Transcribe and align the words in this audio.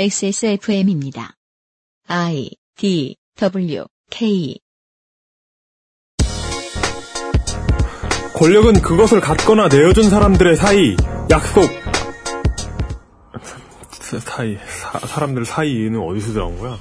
XSFM입니다. 0.00 1.34
I 2.08 2.48
D 2.74 3.16
W 3.36 3.84
K 4.08 4.58
권력은 8.34 8.80
그것을 8.80 9.20
갖거나 9.20 9.68
내어준 9.68 10.08
사람들의 10.08 10.56
사이, 10.56 10.96
약속. 11.30 11.64
사이, 14.20 14.56
사, 14.56 14.98
사람들 15.00 15.44
사이는 15.44 16.00
어디서 16.00 16.32
들어온 16.32 16.58
거야? 16.58 16.78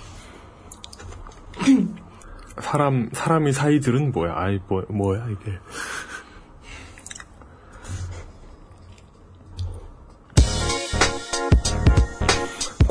사람, 2.62 3.10
사람이 3.12 3.52
사이들은 3.52 4.14
뭐야? 4.14 4.34
아이, 4.34 4.60
뭐, 4.70 4.82
뭐야, 4.88 5.28
이게. 5.28 5.58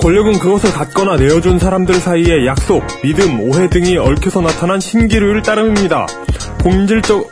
권력은 0.08 0.38
그것을 0.38 0.72
갖거나 0.72 1.16
내어준 1.16 1.58
사람들 1.58 1.96
사이의 1.96 2.46
약속, 2.46 2.82
믿음, 3.02 3.40
오해 3.40 3.68
등이 3.68 3.98
얽혀서 3.98 4.40
나타난 4.40 4.80
신기루일 4.80 5.42
따름입니다. 5.42 6.06
본질적, 6.60 7.30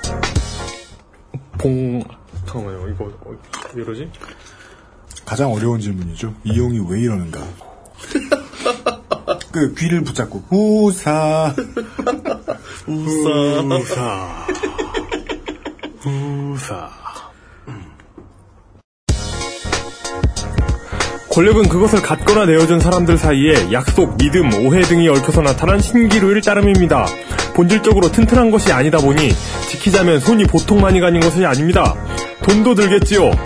봉, 1.57 2.05
잠깐만요, 2.45 2.89
이거, 2.91 3.05
어, 3.07 3.35
왜 3.73 3.83
이러지? 3.83 4.11
가장 5.25 5.55
어려운 5.55 5.81
질문이죠. 5.81 6.35
이용이 6.45 6.85
왜 6.91 7.01
이러는가? 7.01 7.41
그 9.51 9.75
귀를 9.79 10.05
붙잡고 10.05 10.45
우사 10.51 11.55
우사. 12.87 13.63
우사. 13.65 14.47
우사. 16.05 17.06
권력은 21.37 21.69
그것을 21.69 22.01
갖거나 22.01 22.47
내어준 22.47 22.81
사람들 22.81 23.19
사이에 23.19 23.71
약속, 23.71 24.17
믿음, 24.17 24.49
오해 24.65 24.81
등이 24.81 25.07
얽혀서 25.07 25.43
나타난 25.43 25.79
신기루일 25.79 26.41
따름입니다. 26.41 27.05
본질적으로 27.55 28.11
튼튼한 28.11 28.51
것이 28.51 28.73
아니다 28.73 28.97
보니 28.97 29.33
지키자면 29.69 30.21
손이 30.21 30.47
보통 30.47 30.81
많이 30.81 30.99
가는 30.99 31.21
것이 31.21 31.45
아닙니다. 31.45 31.95
돈도 32.43 32.75
들겠지요. 32.75 33.21
아 33.29 33.37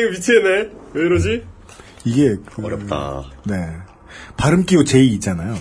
이거 0.00 0.10
미치겠네. 0.10 0.70
왜 0.94 1.06
이러지? 1.06 1.44
이게 2.06 2.34
그, 2.52 2.66
어렵다. 2.66 3.22
네 3.44 3.68
발음 4.36 4.64
기호 4.64 4.82
J 4.82 5.06
있잖아요. 5.14 5.54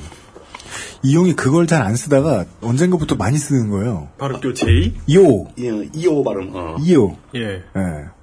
이용이 1.08 1.34
그걸 1.36 1.68
잘 1.68 1.78
안 1.88 1.96
쓰다가 1.96 2.44
언젠가부터 2.62 3.16
많이 3.16 3.38
쓰는 3.38 3.70
거예요. 3.70 4.10
바로 4.18 4.42
교 4.42 4.54
J? 4.54 4.94
요 5.14 5.46
예, 5.58 5.90
이오 5.94 6.22
발음. 6.24 6.52
어. 6.54 6.76
이요. 6.82 7.16
예. 7.36 7.40
예. 7.40 7.62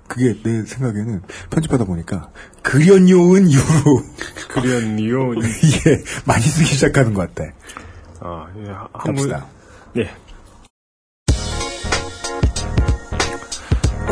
그게 0.06 0.34
내 0.42 0.64
생각에는 0.66 1.22
편집하다 1.50 1.84
보니까 1.86 2.28
그련요은 2.62 3.50
유로 3.50 4.02
그련요. 4.48 5.34
이게 5.62 6.02
많이 6.27 6.42
쓰기 6.42 6.66
시작하는 6.66 7.14
것 7.14 7.34
같아. 7.34 7.50
아, 8.20 8.46
예. 8.58 8.70
한번 8.92 9.14
갑시다. 9.16 9.46
예. 9.96 10.10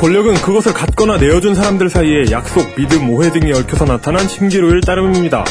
권력은 0.00 0.34
그것을 0.36 0.72
갖거나 0.72 1.18
내어준 1.18 1.54
사람들 1.54 1.90
사이에 1.90 2.30
약속, 2.30 2.74
믿음, 2.76 3.10
오해 3.10 3.30
등이 3.30 3.52
얽혀서 3.52 3.84
나타난 3.84 4.26
신기루일 4.26 4.80
따름입니다. 4.80 5.44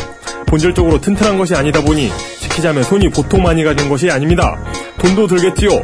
본질적으로 0.47 0.99
튼튼한 0.99 1.37
것이 1.37 1.55
아니다 1.55 1.81
보니 1.81 2.09
지키자면 2.51 2.83
손이 2.83 3.09
보통 3.09 3.43
많이 3.43 3.63
가는 3.63 3.89
것이 3.89 4.09
아닙니다. 4.09 4.57
돈도 4.99 5.27
들겠지요. 5.27 5.83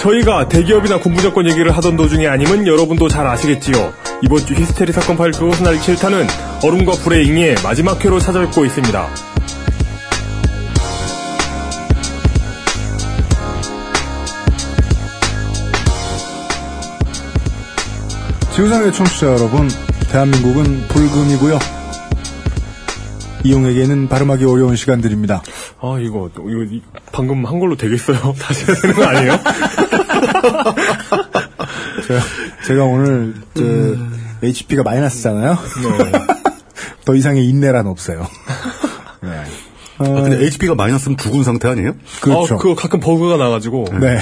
저희가 0.00 0.48
대기업이나 0.48 0.98
군부정권 0.98 1.48
얘기를 1.50 1.70
하던 1.76 1.96
도중에 1.96 2.26
아님은 2.26 2.66
여러분도 2.66 3.08
잘 3.08 3.26
아시겠지요. 3.26 3.92
이번 4.22 4.44
주 4.44 4.54
히스테리 4.54 4.92
사건 4.92 5.16
파일 5.16 5.32
그것은 5.32 5.66
알기 5.66 5.82
싫다는 5.82 6.26
얼음과 6.64 6.92
불의 6.92 7.26
잉의 7.26 7.56
마지막 7.62 8.02
회로 8.04 8.18
찾아뵙고 8.18 8.64
있습니다. 8.64 9.08
지구상의 18.54 18.92
청취자 18.92 19.26
여러분, 19.26 19.68
대한민국은 20.10 20.88
불금이고요. 20.88 21.77
이용에게는 23.44 24.08
발음하기 24.08 24.44
어려운 24.44 24.76
시간들입니다. 24.76 25.42
아, 25.80 25.96
이거, 26.00 26.28
이거, 26.34 26.62
이- 26.70 26.82
방금 27.12 27.44
한 27.46 27.58
걸로 27.58 27.76
되겠어요? 27.76 28.34
다시 28.40 28.64
해야 28.66 28.76
되는 28.76 28.94
거 28.96 29.04
아니에요? 29.04 29.38
제가, 32.06 32.20
제가 32.66 32.84
오늘 32.84 33.34
저, 33.54 33.62
HP가 34.46 34.82
마이너스잖아요. 34.82 35.52
네. 36.02 36.12
더 37.04 37.14
이상의 37.14 37.46
인내란 37.48 37.86
없어요. 37.86 38.26
네. 39.22 39.30
아, 40.00 40.04
근데 40.04 40.44
HP가 40.44 40.74
마이너스면 40.76 41.16
죽은 41.16 41.42
상태 41.42 41.68
아니에요? 41.68 41.94
그렇죠. 42.20 42.54
어, 42.54 42.58
그거 42.58 42.74
가끔 42.76 43.00
버그가 43.00 43.36
나가지고. 43.36 43.86
네. 44.00 44.18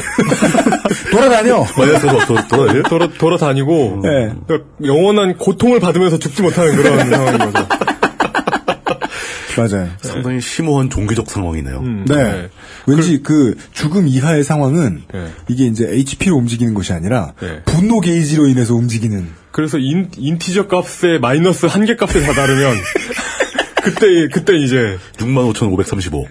돌아다녀. 1.11 1.67
마이너스가 1.77 2.13
더, 2.27 2.35
더, 2.35 2.47
더, 2.67 2.83
돌아, 2.89 3.09
돌아다니고. 3.19 4.01
네. 4.03 4.33
그러니까 4.47 4.69
영원한 4.85 5.37
고통을 5.37 5.81
받으면서 5.81 6.19
죽지 6.19 6.41
못하는 6.43 6.75
그런 6.77 7.11
상황인 7.11 7.39
거죠. 7.53 7.67
맞아요. 9.57 9.89
상당히 10.03 10.41
심오한 10.41 10.91
종교적 10.91 11.29
상황이네요. 11.31 11.79
음, 11.81 12.05
네. 12.09 12.49
왠지 12.87 13.23
그 13.23 13.57
죽음 13.73 14.07
이하의 14.09 14.45
상황은 14.45 15.05
네. 15.13 15.33
이게 15.49 15.65
이제 15.67 15.87
HP로 15.91 16.37
움직이는 16.37 16.75
것이 16.75 16.93
아니라 16.93 17.33
네. 17.41 17.63
분노 17.65 18.01
게이지로 18.01 18.47
인해서 18.49 18.75
움직이는 18.75 19.29
그래서 19.53 19.79
in, 19.79 20.11
integer 20.17 20.67
값에 20.69 21.19
마이너스 21.19 21.65
한 21.67 21.87
개 21.87 21.97
값에 21.97 22.21
다다르면, 22.21 22.77
그때, 23.83 24.29
그때 24.31 24.55
이제, 24.59 24.99
65,535. 25.19 26.27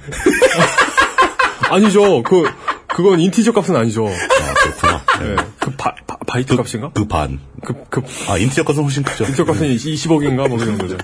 아니죠. 1.69 2.21
그, 2.23 2.43
그건 2.87 3.19
integer 3.19 3.51
값은 3.51 3.75
아니죠. 3.75 4.07
아, 4.07 4.53
그렇구나. 4.53 5.03
네. 5.19 5.35
그 5.59 5.71
바, 5.71 5.95
바, 6.05 6.17
바이트 6.27 6.55
값인가? 6.55 6.91
그 6.93 7.05
반. 7.07 7.39
그, 7.63 7.73
그, 7.89 8.01
아, 8.27 8.37
인티어 8.37 8.63
값은 8.63 8.83
훨씬 8.83 9.03
크죠. 9.03 9.23
인티저 9.25 9.45
값은 9.45 9.75
20억인가? 9.75 10.47
뭐 10.47 10.57
그런 10.57 10.77
거죠. 10.77 10.97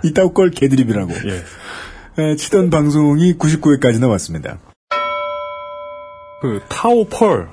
이따 0.04 0.26
걸 0.28 0.50
개드립이라고. 0.50 1.12
예. 1.12 2.22
에, 2.22 2.36
치던 2.36 2.70
방송이 2.70 3.34
99회까지 3.38 4.00
나왔습니다. 4.00 4.58
그 6.40 6.60
타오 6.68 7.04
펄 7.06 7.48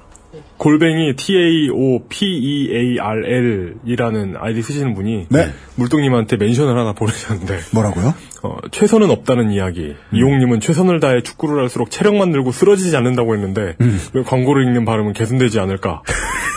골뱅이 0.58 1.16
T 1.16 1.36
A 1.36 1.70
O 1.70 2.08
P 2.08 2.26
E 2.26 2.76
A 2.76 3.00
R 3.00 3.26
L 3.26 3.76
이라는 3.86 4.36
아이디 4.40 4.62
쓰시는 4.62 4.96
분이 4.96 5.28
네. 5.30 5.52
물동님한테 5.76 6.38
멘션을 6.38 6.78
하나 6.78 6.94
보내셨는데 6.94 7.60
뭐라고요? 7.74 8.14
어, 8.44 8.58
최선은 8.72 9.10
없다는 9.12 9.52
이야기. 9.52 9.96
이용님은 10.14 10.60
최선을 10.60 11.00
다해 11.00 11.22
축구를 11.22 11.62
할수록 11.62 11.92
체력만 11.92 12.32
늘고 12.32 12.52
쓰러지지 12.52 12.96
않는다고 12.96 13.36
했는데 13.36 13.76
왜 14.14 14.24
광고를 14.24 14.64
읽는 14.64 14.86
발음은 14.86 15.14
개선되지 15.14 15.60
않을까? 15.60 16.02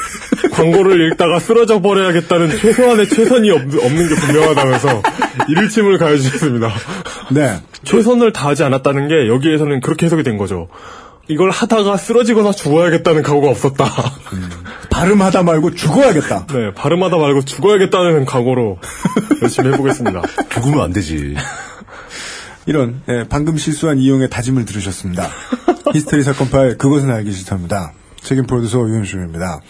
광고를 0.52 1.12
읽다가 1.12 1.38
쓰러져 1.38 1.80
버려야겠다는 1.80 2.58
최소한의 2.58 3.08
최선이 3.08 3.50
없, 3.50 3.60
없는 3.60 4.08
게 4.08 4.14
분명하다면서 4.14 5.02
일침을 5.48 5.98
가해주셨습니다. 5.98 6.72
네. 7.30 7.60
최선을 7.84 8.32
다하지 8.32 8.64
않았다는 8.64 9.08
게 9.08 9.28
여기에서는 9.28 9.80
그렇게 9.80 10.06
해석이 10.06 10.22
된 10.22 10.36
거죠. 10.36 10.68
이걸 11.28 11.50
하다가 11.50 11.96
쓰러지거나 11.96 12.52
죽어야겠다는 12.52 13.22
각오가 13.22 13.50
없었다. 13.50 13.86
발음하다 14.90 15.44
말고 15.44 15.74
죽어야겠다. 15.76 16.46
네, 16.48 16.74
발음하다 16.74 17.16
말고 17.16 17.44
죽어야겠다는 17.44 18.24
각오로 18.24 18.78
열심히 19.40 19.72
해보겠습니다. 19.72 20.22
죽으면 20.52 20.80
안 20.80 20.92
되지. 20.92 21.36
이런 22.66 23.00
예, 23.08 23.24
방금 23.28 23.56
실수한 23.56 23.98
이용의 23.98 24.28
다짐을 24.28 24.64
들으셨습니다. 24.64 25.28
히스테리 25.94 26.22
사건 26.24 26.50
파일 26.50 26.76
그것은 26.76 27.10
알기 27.10 27.32
싫답니다. 27.32 27.92
책임 28.20 28.46
프로듀서 28.46 28.80
유현수입니다. 28.80 29.60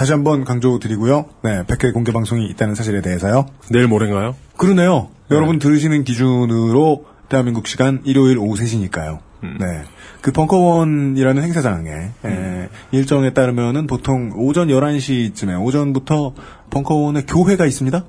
다시 0.00 0.12
한번 0.12 0.44
강조드리고요. 0.46 1.26
네, 1.42 1.62
100회 1.64 1.92
공개 1.92 2.10
방송이 2.10 2.46
있다는 2.46 2.74
사실에 2.74 3.02
대해서요. 3.02 3.44
내일 3.70 3.86
모레인가요? 3.86 4.34
그러네요. 4.56 5.10
여러분 5.30 5.58
들으시는 5.58 6.04
기준으로 6.04 7.04
대한민국 7.28 7.66
시간 7.66 8.00
일요일 8.04 8.38
오후 8.38 8.54
3시니까요. 8.56 9.18
네. 9.42 9.82
그 10.22 10.32
벙커원이라는 10.32 11.42
행사장에 11.42 11.90
에, 12.24 12.68
일정에 12.92 13.34
따르면은 13.34 13.86
보통 13.86 14.32
오전 14.36 14.68
11시쯤에 14.68 15.62
오전부터 15.62 16.32
벙커원에 16.70 17.24
교회가 17.24 17.66
있습니다. 17.66 18.02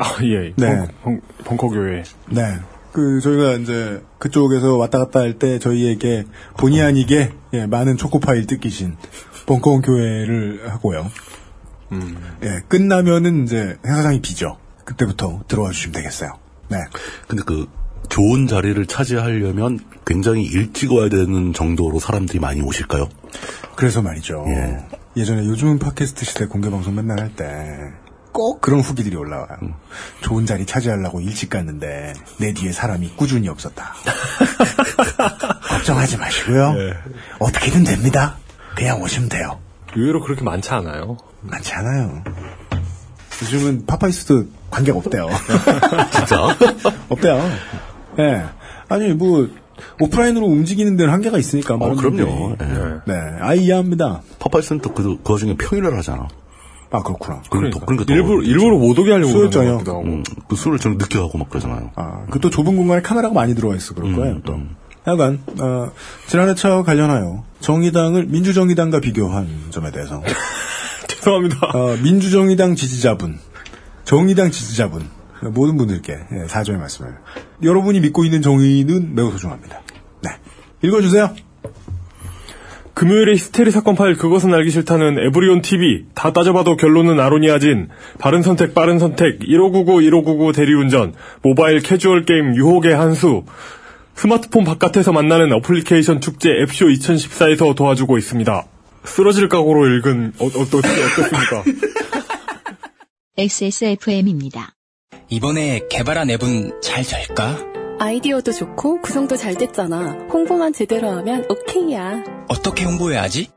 아, 0.00 0.16
예. 0.24 0.52
네. 0.56 0.88
벙, 1.04 1.20
벙 1.44 1.56
커 1.56 1.68
교회. 1.68 2.02
네. 2.28 2.56
그 2.90 3.20
저희가 3.20 3.52
이제 3.52 4.02
그쪽에서 4.18 4.76
왔다 4.78 4.98
갔다 4.98 5.20
할 5.20 5.38
때 5.38 5.60
저희에게 5.60 6.24
본의 6.56 6.82
아니게 6.82 7.30
예, 7.52 7.66
많은 7.66 7.96
초코파일 7.98 8.48
뜯기신 8.48 8.96
벙커원 9.46 9.82
교회를 9.82 10.62
하고요. 10.70 11.10
예, 12.42 12.60
끝나면은 12.68 13.44
이제 13.44 13.76
행사장이 13.86 14.20
비죠. 14.20 14.58
그때부터 14.84 15.42
들어와 15.48 15.70
주시면 15.70 15.92
되겠어요. 15.92 16.30
네. 16.68 16.78
근데 17.28 17.42
그, 17.46 17.68
좋은 18.08 18.46
자리를 18.46 18.84
차지하려면 18.86 19.78
굉장히 20.06 20.42
일찍 20.44 20.92
와야 20.92 21.08
되는 21.08 21.52
정도로 21.52 22.00
사람들이 22.00 22.38
많이 22.38 22.60
오실까요? 22.60 23.08
그래서 23.76 24.02
말이죠. 24.02 24.44
예. 24.48 24.84
예전에 25.16 25.46
요즘은 25.46 25.78
팟캐스트 25.78 26.24
시대 26.24 26.46
공개 26.46 26.68
방송 26.70 26.94
맨날 26.94 27.20
할 27.20 27.30
때 27.36 28.04
꼭 28.34 28.60
그런 28.60 28.80
후기들이 28.80 29.14
올라와요. 29.14 29.46
좋은 30.20 30.44
자리 30.44 30.66
차지하려고 30.66 31.20
일찍 31.20 31.50
갔는데 31.50 32.14
내 32.38 32.52
뒤에 32.52 32.72
사람이 32.72 33.12
꾸준히 33.14 33.48
없었다. 33.48 33.94
걱정하지 35.70 36.16
마시고요. 36.16 36.72
네. 36.72 36.94
어떻게든 37.38 37.84
됩니다. 37.84 38.36
그냥 38.74 39.00
오시면 39.02 39.28
돼요. 39.28 39.58
의외로 39.96 40.20
그렇게 40.20 40.42
많지 40.42 40.70
않아요. 40.70 41.16
많지 41.42 41.72
않아요. 41.74 42.22
요즘은 43.42 43.86
파파이스도 43.86 44.44
관계가 44.70 44.98
없대요. 44.98 45.28
진짜? 46.12 46.56
없대요. 47.08 47.40
예. 48.18 48.44
아니, 48.88 49.12
뭐, 49.12 49.48
오프라인으로 50.00 50.46
움직이는 50.46 50.96
데는 50.96 51.12
한계가 51.12 51.38
있으니까. 51.38 51.74
어, 51.74 51.94
그럼요. 51.94 52.56
예. 52.60 53.12
네. 53.12 53.20
아, 53.40 53.54
이해합니다. 53.54 54.22
파파이스는 54.38 54.80
또 54.80 54.92
그, 54.92 55.18
그 55.22 55.32
와중에 55.32 55.56
평일을 55.56 55.96
하잖아. 55.98 56.28
아, 56.90 57.02
그렇구나. 57.02 57.42
그러니까, 57.50 57.80
그러니까 57.80 58.04
더 58.06 58.14
일부러. 58.14 58.42
일부러 58.42 58.78
못 58.78 58.96
오게 58.96 59.10
하려고 59.10 59.32
그러는 59.32 59.50
저녁. 59.50 59.88
음, 60.06 60.22
그 60.48 60.54
술을 60.54 60.78
늦게 60.84 61.18
하고 61.18 61.38
막 61.38 61.48
그러잖아요. 61.50 61.90
아, 61.96 62.24
그 62.30 62.38
또 62.38 62.50
좁은 62.50 62.76
공간에 62.76 63.02
카메라가 63.02 63.34
많이 63.34 63.54
들어와 63.56 63.74
있어 63.74 63.94
그럴 63.94 64.10
음, 64.10 64.16
거예요, 64.16 64.40
또. 64.44 64.52
음. 64.54 64.76
하여간, 65.04 65.40
어, 65.60 65.92
지난해 66.26 66.54
차와 66.54 66.82
관련하여 66.82 67.44
정의당을 67.60 68.26
민주정의당과 68.26 69.00
비교한 69.00 69.48
점에 69.70 69.90
대해서, 69.90 70.22
죄송합니다. 71.06 71.58
어, 71.74 71.96
민주정의당 72.02 72.74
지지자분, 72.74 73.38
정의당 74.04 74.50
지지자분, 74.50 75.02
모든 75.50 75.76
분들께 75.76 76.12
예, 76.12 76.48
사죄의 76.48 76.78
말씀을. 76.78 77.14
여러분이 77.62 78.00
믿고 78.00 78.24
있는 78.24 78.42
정의는 78.42 79.14
매우 79.14 79.30
소중합니다. 79.30 79.82
네. 80.22 80.30
읽어주세요. 80.82 81.34
금요일에 82.94 83.32
히스테리 83.32 83.72
사건 83.72 83.96
파일 83.96 84.16
그것은 84.16 84.54
알기 84.54 84.70
싫다는 84.70 85.18
에브리온 85.18 85.62
TV 85.62 86.06
다 86.14 86.32
따져봐도 86.32 86.76
결론은 86.76 87.18
아로니아진 87.18 87.88
바른 88.20 88.40
선택 88.42 88.72
빠른 88.72 89.00
선택 89.00 89.40
1599 89.40 90.02
1599 90.02 90.52
대리운전 90.52 91.12
모바일 91.42 91.80
캐주얼 91.80 92.24
게임 92.24 92.54
유혹의 92.54 92.94
한수 92.94 93.42
스마트폰 94.14 94.64
바깥에서 94.64 95.12
만나는 95.12 95.52
어플리케이션 95.52 96.20
축제 96.20 96.50
앱쇼 96.62 96.86
2014에서 96.86 97.74
도와주고 97.74 98.18
있습니다. 98.18 98.66
쓰러질 99.04 99.48
각오로 99.48 99.86
읽은 99.96 100.32
어, 100.38 100.46
어떠, 100.46 100.78
어떻습니까? 100.78 101.64
XSFM입니다. 103.36 104.74
이번에 105.28 105.82
개발한 105.90 106.30
앱은 106.30 106.80
잘 106.80 107.02
될까? 107.04 107.58
아이디어도 107.98 108.52
좋고 108.52 109.00
구성도 109.00 109.36
잘 109.36 109.54
됐잖아. 109.56 110.12
홍보만 110.32 110.72
제대로 110.72 111.10
하면 111.10 111.44
오케이야. 111.48 112.22
어떻게 112.48 112.84
홍보해야 112.84 113.22
하지? 113.22 113.48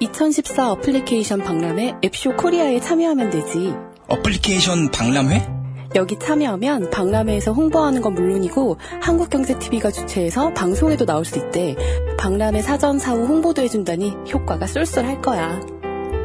2014 0.00 0.72
어플리케이션 0.72 1.42
박람회 1.42 1.94
앱쇼 2.04 2.36
코리아에 2.36 2.80
참여하면 2.80 3.30
되지. 3.30 3.72
어플리케이션 4.08 4.90
박람회? 4.90 5.61
여기 5.94 6.18
참여하면 6.18 6.90
박람회에서 6.90 7.52
홍보하는 7.52 8.00
건 8.00 8.14
물론이고 8.14 8.78
한국경제TV가 9.00 9.90
주최해서 9.90 10.52
방송에도 10.54 11.04
나올 11.04 11.24
수 11.24 11.38
있대. 11.38 11.76
박람회 12.18 12.62
사전 12.62 12.98
사후 12.98 13.24
홍보도 13.26 13.62
해준다니 13.62 14.14
효과가 14.32 14.66
쏠쏠할 14.66 15.20
거야. 15.20 15.60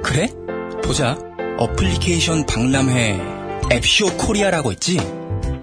그래? 0.04 0.28
보자. 0.84 1.18
어플리케이션 1.58 2.46
박람회 2.46 3.20
앱쇼 3.74 4.18
코리아라고 4.18 4.72
있지? 4.74 4.98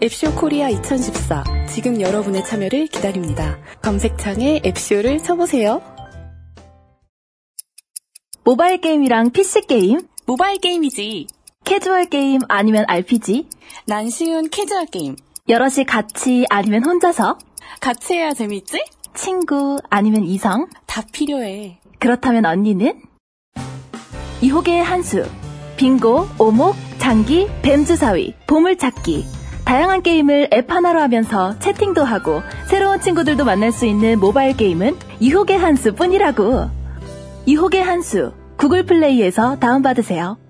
앱쇼 0.02 0.34
코리아 0.34 0.68
2014. 0.68 1.44
지금 1.68 2.00
여러분의 2.00 2.44
참여를 2.44 2.88
기다립니다. 2.88 3.58
검색창에 3.80 4.60
앱쇼를 4.64 5.22
쳐보세요. 5.22 5.80
모바일 8.44 8.80
게임이랑 8.80 9.30
PC 9.30 9.62
게임, 9.62 10.00
모바일 10.26 10.58
게임이지. 10.58 11.28
캐주얼 11.64 12.05
게임 12.06 12.40
아니면 12.49 12.84
RPG, 12.88 13.49
난 13.87 14.11
쉬운 14.11 14.49
캐주얼 14.50 14.87
게임. 14.87 15.16
여럿이 15.49 15.84
같이 15.87 16.44
아니면 16.50 16.84
혼자서, 16.84 17.38
같이 17.81 18.14
해야 18.14 18.32
재밌지? 18.32 18.84
친구 19.14 19.78
아니면 19.88 20.25
이성, 20.25 20.69
다 20.87 21.02
필요해. 21.12 21.78
그렇다면 21.99 22.44
언니는? 22.44 23.00
이호계의 24.43 24.82
한수, 24.84 25.25
빙고, 25.76 26.26
오목, 26.38 26.76
장기, 26.99 27.49
뱀주사위, 27.62 28.34
보물찾기. 28.46 29.25
다양한 29.64 30.02
게임을 30.02 30.50
앱 30.52 30.70
하나로 30.70 31.00
하면서 31.00 31.58
채팅도 31.58 32.05
하고 32.05 32.43
새로운 32.69 33.00
친구들도 33.00 33.46
만날 33.46 33.72
수 33.72 33.87
있는 33.87 34.20
모바일 34.20 34.55
게임은 34.55 34.99
이호계 35.20 35.56
한수 35.56 35.94
뿐이라고. 35.94 36.69
이호계 37.46 37.81
한수, 37.81 38.32
구글 38.58 38.84
플레이에서 38.84 39.58
다운받으세요. 39.58 40.44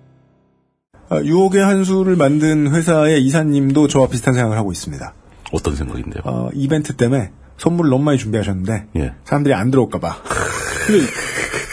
아, 1.14 1.22
유혹의 1.22 1.62
한수를 1.62 2.16
만든 2.16 2.72
회사의 2.72 3.22
이사님도 3.25 3.88
저와 3.88 4.08
비슷한 4.08 4.34
생각을 4.34 4.56
하고 4.58 4.72
있습니다. 4.72 5.14
어떤 5.52 5.76
생각인데요? 5.76 6.22
어, 6.25 6.49
이벤트 6.55 6.96
때문에 6.96 7.31
선물을 7.58 7.90
너무 7.90 8.02
많이 8.02 8.19
준비하셨는데 8.19 8.87
예. 8.96 9.12
사람들이 9.25 9.55
안 9.55 9.70
들어올까봐 9.70 10.22
근데, 10.87 11.06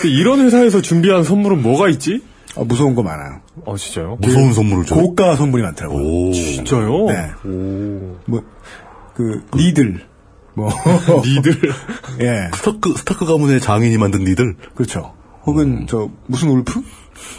근데 0.02 0.16
이런 0.16 0.42
회사에서 0.42 0.82
준비한 0.82 1.24
선물은 1.24 1.62
뭐가 1.64 1.90
있지? 1.90 2.22
어, 2.56 2.66
무서운 2.66 2.94
거 2.96 3.02
많아요. 3.02 3.42
아 3.66 3.76
진짜요? 3.76 4.18
무서운 4.22 4.54
선물을 4.54 4.86
줘. 4.86 4.96
고가 4.96 5.36
선물이 5.36 5.64
많더라고요. 5.64 6.04
오. 6.04 6.34
진짜요? 6.34 7.06
네. 7.08 7.32
뭐, 8.26 8.44
그, 9.16 9.44
Needle. 9.56 10.06
뭐. 10.54 10.70
Needle 11.26 11.54
예. 12.20 12.52
스타크, 12.54 12.94
스타크 12.98 13.26
가문의 13.26 13.60
장인이 13.62 13.98
만든 13.98 14.24
Needle. 14.26 14.56
그렇죠. 14.76 15.14
혹은, 15.46 15.88
저, 15.88 16.10
무슨 16.28 16.50
wolf? 16.50 16.82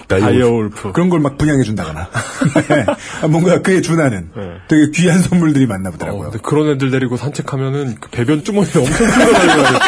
direwolf 0.09 0.93
그런 0.93 1.09
걸 1.09 1.21
막 1.21 1.39
분양해준다거나. 1.39 2.09
네. 2.69 2.87
아, 3.23 3.27
뭔가 3.29 3.63
그에 3.63 3.81
준하는 3.81 4.31
네. 4.35 4.43
되게 4.69 4.91
귀한 4.93 5.21
선물들이 5.21 5.67
많나 5.67 5.89
어, 5.89 5.93
보더라고요. 5.93 6.31
근데 6.31 6.39
그런 6.43 6.69
애들 6.71 6.91
데리고 6.91 7.17
산책하면은 7.17 7.97
그 8.01 8.11
배변 8.11 8.43
주머니를 8.45 8.81
엄청 8.83 9.07
풀고 9.07 9.33
다니거든요. 9.33 9.79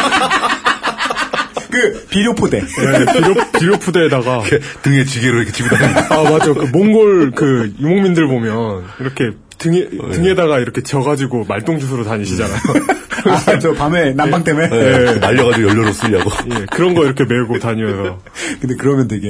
그, 1.75 2.05
비료포대. 2.09 2.61
네, 2.61 3.05
비료, 3.13 3.33
비료푸대에다가. 3.59 4.43
등에 4.81 5.03
지게로 5.03 5.37
이렇게 5.37 5.51
지고 5.51 5.69
다니는. 5.75 5.95
아, 6.09 6.23
맞아. 6.31 6.53
그 6.53 6.65
몽골 6.71 7.31
그 7.31 7.73
유목민들 7.79 8.27
보면 8.27 8.85
이렇게 9.01 9.31
등에, 9.57 9.87
등에다가 10.13 10.59
이렇게 10.59 10.81
져가지고 10.81 11.45
말똥주스로 11.47 12.05
다니시잖아요. 12.05 12.59
아, 13.27 13.59
저 13.59 13.73
밤에 13.73 14.13
난방 14.13 14.43
때문에. 14.43 14.69
네. 14.69 15.15
날려가지고 15.15 15.69
연료로 15.69 15.91
쓰려고. 15.91 16.29
예, 16.51 16.65
그런 16.71 16.93
거 16.93 17.03
이렇게 17.03 17.25
메고 17.25 17.59
다니면서. 17.59 18.19
근데 18.61 18.75
그러면 18.77 19.07
되게 19.07 19.27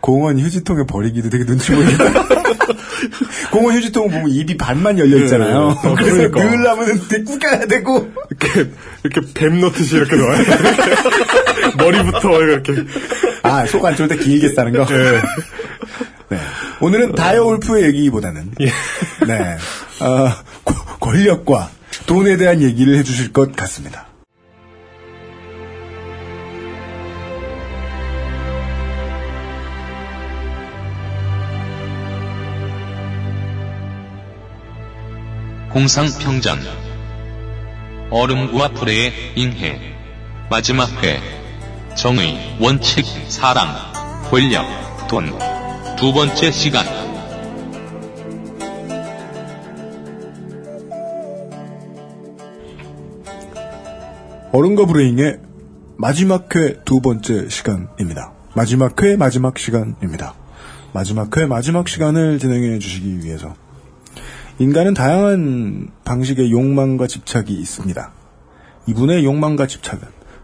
공원 0.00 0.38
휴지통에 0.38 0.84
버리기도 0.86 1.30
되게 1.30 1.44
눈치 1.44 1.72
보이겠다. 1.72 2.49
공원 3.52 3.76
휴지통 3.76 4.08
보면 4.10 4.28
입이 4.30 4.56
반만 4.56 4.98
열려 4.98 5.16
있잖아요. 5.24 5.68
네, 5.68 5.74
네. 5.82 5.88
어, 5.88 5.94
그래서 5.94 6.16
그러니까. 6.30 6.44
넣으려면 6.44 7.00
되게 7.08 7.24
꾹가야 7.24 7.66
되고. 7.66 8.12
이렇게, 8.30 8.70
이렇게 9.04 9.32
뱀 9.34 9.60
넣듯이 9.60 9.96
이렇게 9.96 10.16
넣어요. 10.16 10.38
머리부터 11.78 12.40
이렇게. 12.42 12.74
아, 13.42 13.66
속 13.66 13.84
안 13.84 13.96
좋을 13.96 14.08
때 14.08 14.16
길게 14.16 14.50
싸는 14.54 14.72
거. 14.72 14.86
예. 14.94 15.20
네. 16.28 16.38
오늘은 16.80 17.14
다이어 17.14 17.44
울프의 17.44 17.84
얘기보다는 17.84 18.52
예. 18.60 18.66
네. 19.26 19.56
어, 20.00 20.30
고- 20.64 20.74
권력과 21.00 21.70
돈에 22.06 22.36
대한 22.36 22.62
얘기를 22.62 22.96
해주실 22.98 23.32
것 23.32 23.54
같습니다. 23.56 24.06
공상평전. 35.72 36.58
얼음과 38.10 38.70
불의 38.70 39.12
잉해. 39.36 39.78
마지막 40.50 40.88
회. 41.04 41.20
정의 41.96 42.56
원칙 42.60 43.04
사랑 43.28 43.68
권력 44.30 44.66
돈. 45.08 45.30
두 45.96 46.12
번째 46.12 46.50
시간. 46.50 46.84
어른과 54.52 54.86
불행의 54.86 55.38
마지막 55.96 56.54
회 56.56 56.82
두 56.84 57.00
번째 57.00 57.48
시간입니다. 57.48 58.32
마지막 58.56 59.00
회 59.00 59.16
마지막 59.16 59.56
시간입니다. 59.56 60.34
마지막 60.92 61.36
회 61.36 61.46
마지막 61.46 61.88
시간을 61.88 62.40
진행해 62.40 62.80
주시기 62.80 63.24
위해서 63.24 63.54
인간은 64.60 64.92
다양한 64.92 65.88
방식의 66.04 66.52
욕망과 66.52 67.06
집착이 67.06 67.50
있습니다. 67.50 68.12
이분의 68.88 69.24
욕망과 69.24 69.66
집착은 69.66 70.02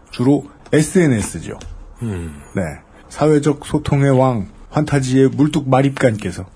주로 0.09 0.49
SNS죠. 0.73 1.59
네. 2.01 2.61
사회적 3.09 3.63
소통의 3.63 4.09
왕, 4.17 4.47
환타지의 4.71 5.29
물뚝 5.29 5.69
마립간께서 5.69 6.47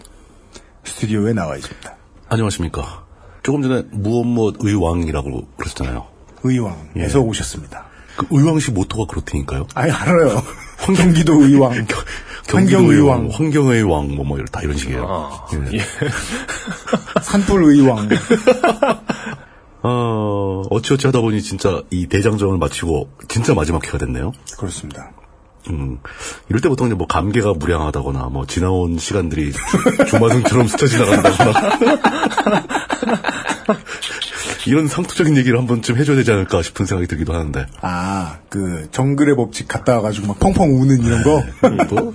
스튜디오에 0.84 1.34
나와 1.34 1.56
있습니다. 1.56 1.96
안녕하십니까. 2.30 3.06
조금 3.44 3.62
전에 3.62 3.84
무엇 3.92 4.26
무엇 4.26 4.56
의왕이라고 4.60 5.48
그러셨잖아요. 5.58 6.08
의왕에서 6.44 7.20
예. 7.20 7.24
오셨습니다. 7.24 7.86
그 8.18 8.26
의왕시 8.32 8.72
모토가 8.72 9.06
그렇다니까요. 9.06 9.68
아니, 9.76 9.92
알아요. 9.92 10.42
경기도 10.98 11.44
의왕. 11.44 11.74
환경의 12.58 13.00
왕. 13.02 13.30
환경의 13.32 13.84
왕, 13.84 14.16
뭐, 14.16 14.26
뭐, 14.26 14.38
다 14.52 14.62
이런 14.62 14.78
식이에요. 14.78 15.06
아, 15.08 15.48
예. 15.72 15.78
예. 15.78 15.82
산불의 17.22 17.82
왕. 17.88 18.10
어, 19.84 20.62
어찌어찌 20.70 21.08
하다 21.08 21.22
보니 21.22 21.42
진짜 21.42 21.82
이 21.90 22.08
대장정을 22.08 22.58
마치고 22.58 23.10
진짜 23.28 23.54
마지막 23.54 23.86
회가 23.86 23.98
됐네요. 23.98 24.32
그렇습니다. 24.58 25.12
음, 25.70 26.00
이럴 26.50 26.60
때 26.62 26.70
보통 26.70 26.88
이제 26.88 26.96
뭐 26.96 27.06
감개가 27.08 27.54
무량하다거나 27.54 28.30
뭐 28.32 28.46
지나온 28.48 28.98
시간들이 28.98 29.52
주- 29.52 30.06
주마등처럼 30.08 30.68
스쳐 30.68 30.88
지나간다거나 30.88 31.78
이런 34.68 34.88
상투적인 34.88 35.38
얘기를 35.38 35.58
한 35.58 35.68
번쯤 35.68 35.98
해줘야 35.98 36.16
되지 36.16 36.32
않을까 36.32 36.62
싶은 36.62 36.86
생각이 36.86 37.08
들기도 37.08 37.34
하는데 37.34 37.66
아, 37.82 38.38
그 38.50 38.88
정글의 38.92 39.36
법칙 39.36 39.68
갔다 39.68 39.96
와가지고 39.96 40.28
막 40.28 40.40
펑펑 40.40 40.82
우는 40.82 41.02
이런 41.04 41.24
거. 41.24 41.44
뭐, 41.90 42.12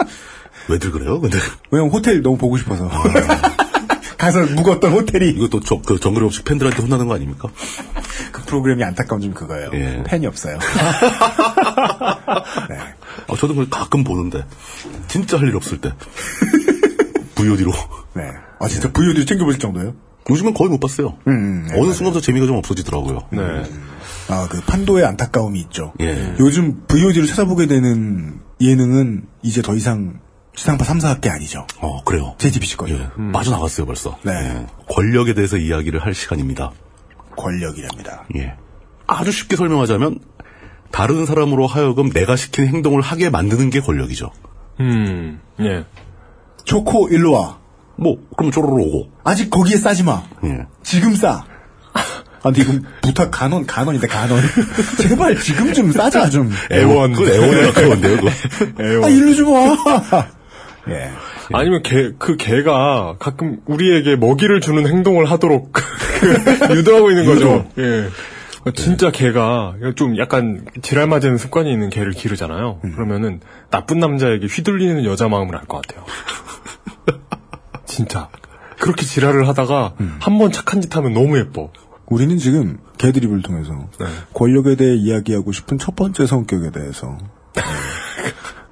왜들 0.68 0.90
그래요? 0.92 1.20
근데 1.20 1.38
왜냐면 1.70 1.92
호텔 1.92 2.22
너무 2.22 2.36
보고 2.38 2.56
싶어서. 2.56 2.88
가서 4.18 4.40
묵었던 4.46 4.90
호텔이 4.92 5.28
이것도 5.30 5.60
저, 5.60 5.80
그 5.82 6.00
정글 6.00 6.24
없이 6.24 6.42
팬들한테 6.42 6.80
혼나는 6.82 7.06
거 7.06 7.14
아닙니까? 7.14 7.48
그 8.32 8.42
프로그램이 8.46 8.82
안타까운 8.82 9.20
점 9.20 9.34
그거예요. 9.34 9.70
예. 9.74 10.02
팬이 10.06 10.26
없어요. 10.26 10.58
네. 12.70 12.78
아, 13.28 13.36
저도 13.36 13.48
그걸 13.48 13.68
가끔 13.70 14.04
보는데 14.04 14.44
진짜 15.08 15.38
할 15.38 15.46
일 15.48 15.56
없을 15.56 15.80
때 15.80 15.92
VOD로 17.36 17.72
네. 18.14 18.30
아 18.58 18.68
진짜 18.68 18.90
VOD 18.90 19.26
챙겨보실 19.26 19.60
정도예요? 19.60 19.94
요즘은 20.28 20.54
거의 20.54 20.70
못 20.70 20.80
봤어요. 20.80 21.16
음, 21.28 21.66
네, 21.68 21.80
어느 21.80 21.92
순간부터 21.92 22.20
재미가 22.20 22.46
좀 22.46 22.56
없어지더라고요. 22.56 23.28
네. 23.30 23.40
아, 24.28 24.48
그 24.50 24.60
판도의 24.62 25.04
안타까움이 25.04 25.60
있죠. 25.60 25.92
예. 26.00 26.34
요즘 26.40 26.82
VOD를 26.88 27.26
찾아보게 27.26 27.66
되는 27.66 28.40
예능은 28.60 29.26
이제 29.42 29.62
더 29.62 29.74
이상 29.74 30.20
지상파 30.56 30.84
3, 30.84 30.98
4학기 30.98 31.30
아니죠. 31.30 31.66
어, 31.78 32.02
그래요. 32.02 32.34
JTBC 32.38 32.76
거죠. 32.76 32.94
예. 32.94 33.32
빠져나갔어요, 33.32 33.86
벌써. 33.86 34.18
네. 34.24 34.32
예. 34.32 34.66
권력에 34.88 35.34
대해서 35.34 35.58
이야기를 35.58 36.04
할 36.04 36.14
시간입니다. 36.14 36.72
권력이랍니다. 37.36 38.24
예. 38.36 38.54
아주 39.06 39.30
쉽게 39.30 39.54
설명하자면 39.54 40.18
다른 40.90 41.26
사람으로 41.26 41.66
하여금 41.66 42.10
내가 42.10 42.36
시킨 42.36 42.66
행동을 42.66 43.02
하게 43.02 43.30
만드는 43.30 43.70
게 43.70 43.80
권력이죠. 43.80 44.32
음, 44.80 45.40
예. 45.60 45.84
초코 46.64 47.08
일로 47.08 47.32
와. 47.32 47.58
뭐 47.96 48.16
그러면 48.36 48.52
쪼로로 48.52 48.82
오고. 48.82 49.10
아직 49.24 49.50
거기에 49.50 49.76
싸지 49.76 50.04
마. 50.04 50.22
예. 50.44 50.66
지금 50.82 51.14
싸. 51.14 51.44
아, 51.94 52.02
근데 52.42 52.62
이건 52.62 52.84
부탁 53.02 53.30
간원, 53.32 53.66
간원인데, 53.66 54.06
간원. 54.06 54.40
제발 54.98 55.36
지금 55.40 55.72
좀 55.72 55.90
싸자, 55.90 56.28
좀. 56.30 56.50
애원. 56.70 57.12
그건 57.12 57.32
애원에 57.32 57.62
가까운데요, 57.72 58.16
그거. 58.16 58.30
애원. 58.80 59.04
아, 59.04 59.08
일로 59.08 59.34
좀 59.34 59.52
와. 59.52 59.76
예. 60.88 61.10
아니면 61.52 61.82
개, 61.82 62.12
그 62.18 62.36
개가 62.36 63.16
가끔 63.18 63.60
우리에게 63.66 64.14
먹이를 64.16 64.60
주는 64.60 64.86
행동을 64.86 65.24
하도록 65.30 65.72
유도하고 66.74 67.10
있는 67.10 67.24
거죠. 67.26 67.66
예. 67.78 68.08
진짜 68.74 69.10
개가 69.12 69.74
좀 69.94 70.18
약간 70.18 70.64
지랄 70.82 71.06
맞은 71.06 71.38
습관이 71.38 71.70
있는 71.72 71.88
개를 71.88 72.12
기르잖아요. 72.12 72.80
그러면은 72.94 73.40
나쁜 73.70 73.98
남자에게 74.00 74.46
휘둘리는 74.46 75.04
여자 75.04 75.28
마음을 75.28 75.54
알 75.56 75.66
것 75.66 75.82
같아요. 75.86 76.04
진짜. 77.96 78.28
그렇게 78.78 79.06
지랄을 79.06 79.48
하다가 79.48 79.94
한번 80.20 80.52
착한 80.52 80.82
짓 80.82 80.94
하면 80.96 81.14
너무 81.14 81.38
예뻐. 81.38 81.70
우리는 82.08 82.36
지금 82.38 82.78
개드립을 82.98 83.40
통해서 83.42 83.72
네. 83.98 84.06
권력에 84.34 84.76
대해 84.76 84.94
이야기하고 84.94 85.50
싶은 85.52 85.78
첫 85.78 85.96
번째 85.96 86.26
성격에 86.26 86.70
대해서 86.70 87.16
예. 87.56 87.62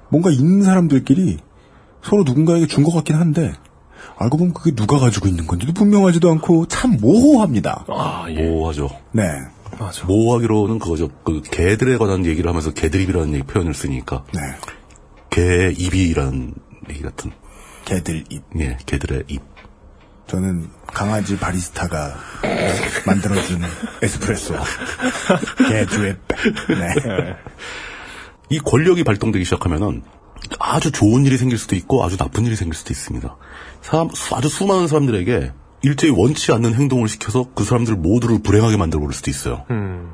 뭔가 0.09 0.29
있는 0.29 0.61
사람들끼리 0.63 1.39
서로 2.03 2.23
누군가에게 2.23 2.67
준 2.67 2.83
것 2.83 2.93
같긴 2.93 3.15
한데 3.15 3.53
알고 4.17 4.37
보면 4.37 4.53
그게 4.53 4.73
누가 4.75 4.99
가지고 4.99 5.27
있는 5.27 5.47
건지도 5.47 5.73
분명하지도 5.73 6.29
않고 6.31 6.67
참 6.67 6.97
모호합니다. 7.01 7.85
아, 7.89 8.25
예. 8.29 8.35
모호하죠. 8.47 8.89
네. 9.11 9.23
맞아. 9.79 10.05
모호하기로는 10.05 10.79
그거죠. 10.79 11.09
그 11.25 11.41
개들에 11.41 11.97
관한 11.97 12.25
얘기를 12.25 12.47
하면서 12.47 12.71
개드립이라는 12.71 13.33
얘기 13.33 13.43
표현을 13.43 13.73
쓰니까 13.73 14.23
네. 14.33 14.39
개의 15.31 15.73
입이라는 15.73 16.53
얘기 16.91 17.01
같은. 17.01 17.31
개들 17.85 18.23
입. 18.29 18.43
예, 18.59 18.77
개들의 18.85 19.23
입. 19.27 19.41
저는 20.27 20.69
강아지 20.87 21.37
바리스타가 21.37 22.15
만들어준 23.05 23.61
에스프레소. 24.01 24.55
개주의 25.69 26.15
백. 26.27 26.37
네. 26.67 27.35
이 28.49 28.59
권력이 28.59 29.03
발동되기 29.03 29.45
시작하면은 29.45 30.01
아주 30.59 30.91
좋은 30.91 31.25
일이 31.25 31.37
생길 31.37 31.57
수도 31.57 31.75
있고 31.75 32.03
아주 32.03 32.17
나쁜 32.17 32.45
일이 32.45 32.55
생길 32.55 32.75
수도 32.75 32.91
있습니다. 32.91 33.35
사람, 33.81 34.09
수- 34.09 34.35
아주 34.35 34.49
수많은 34.49 34.87
사람들에게 34.87 35.51
일제히 35.83 36.11
원치 36.11 36.51
않는 36.51 36.73
행동을 36.73 37.07
시켜서 37.07 37.47
그 37.53 37.63
사람들 37.63 37.95
모두를 37.95 38.39
불행하게 38.41 38.77
만들어 38.77 39.01
버릴 39.01 39.13
수도 39.13 39.29
있어요. 39.29 39.65
음. 39.69 40.11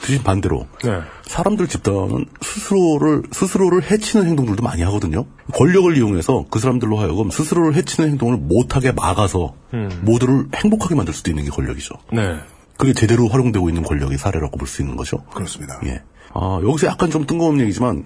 대신 0.00 0.22
반대로 0.22 0.66
네. 0.84 1.00
사람들 1.22 1.68
집단은 1.68 2.26
스스로를 2.40 3.22
스스로를 3.32 3.90
해치는 3.90 4.26
행동들도 4.26 4.62
많이 4.62 4.82
하거든요. 4.82 5.26
권력을 5.54 5.96
이용해서 5.96 6.46
그 6.50 6.60
사람들로 6.60 6.98
하여금 6.98 7.30
스스로를 7.30 7.74
해치는 7.74 8.10
행동을 8.10 8.36
못하게 8.36 8.92
막아서 8.92 9.54
모두를 10.02 10.46
행복하게 10.54 10.94
만들 10.94 11.12
수도 11.12 11.30
있는 11.30 11.44
게 11.44 11.50
권력이죠. 11.50 11.94
네. 12.12 12.38
그게 12.76 12.92
제대로 12.92 13.26
활용되고 13.28 13.68
있는 13.68 13.82
권력의 13.82 14.18
사례라고 14.18 14.56
볼 14.56 14.68
수 14.68 14.82
있는 14.82 14.96
거죠. 14.96 15.24
그렇습니다. 15.34 15.80
예. 15.86 16.00
아, 16.32 16.60
여기서 16.62 16.86
약간 16.86 17.10
좀 17.10 17.26
뜬금없는 17.26 17.64
얘기지만 17.64 18.04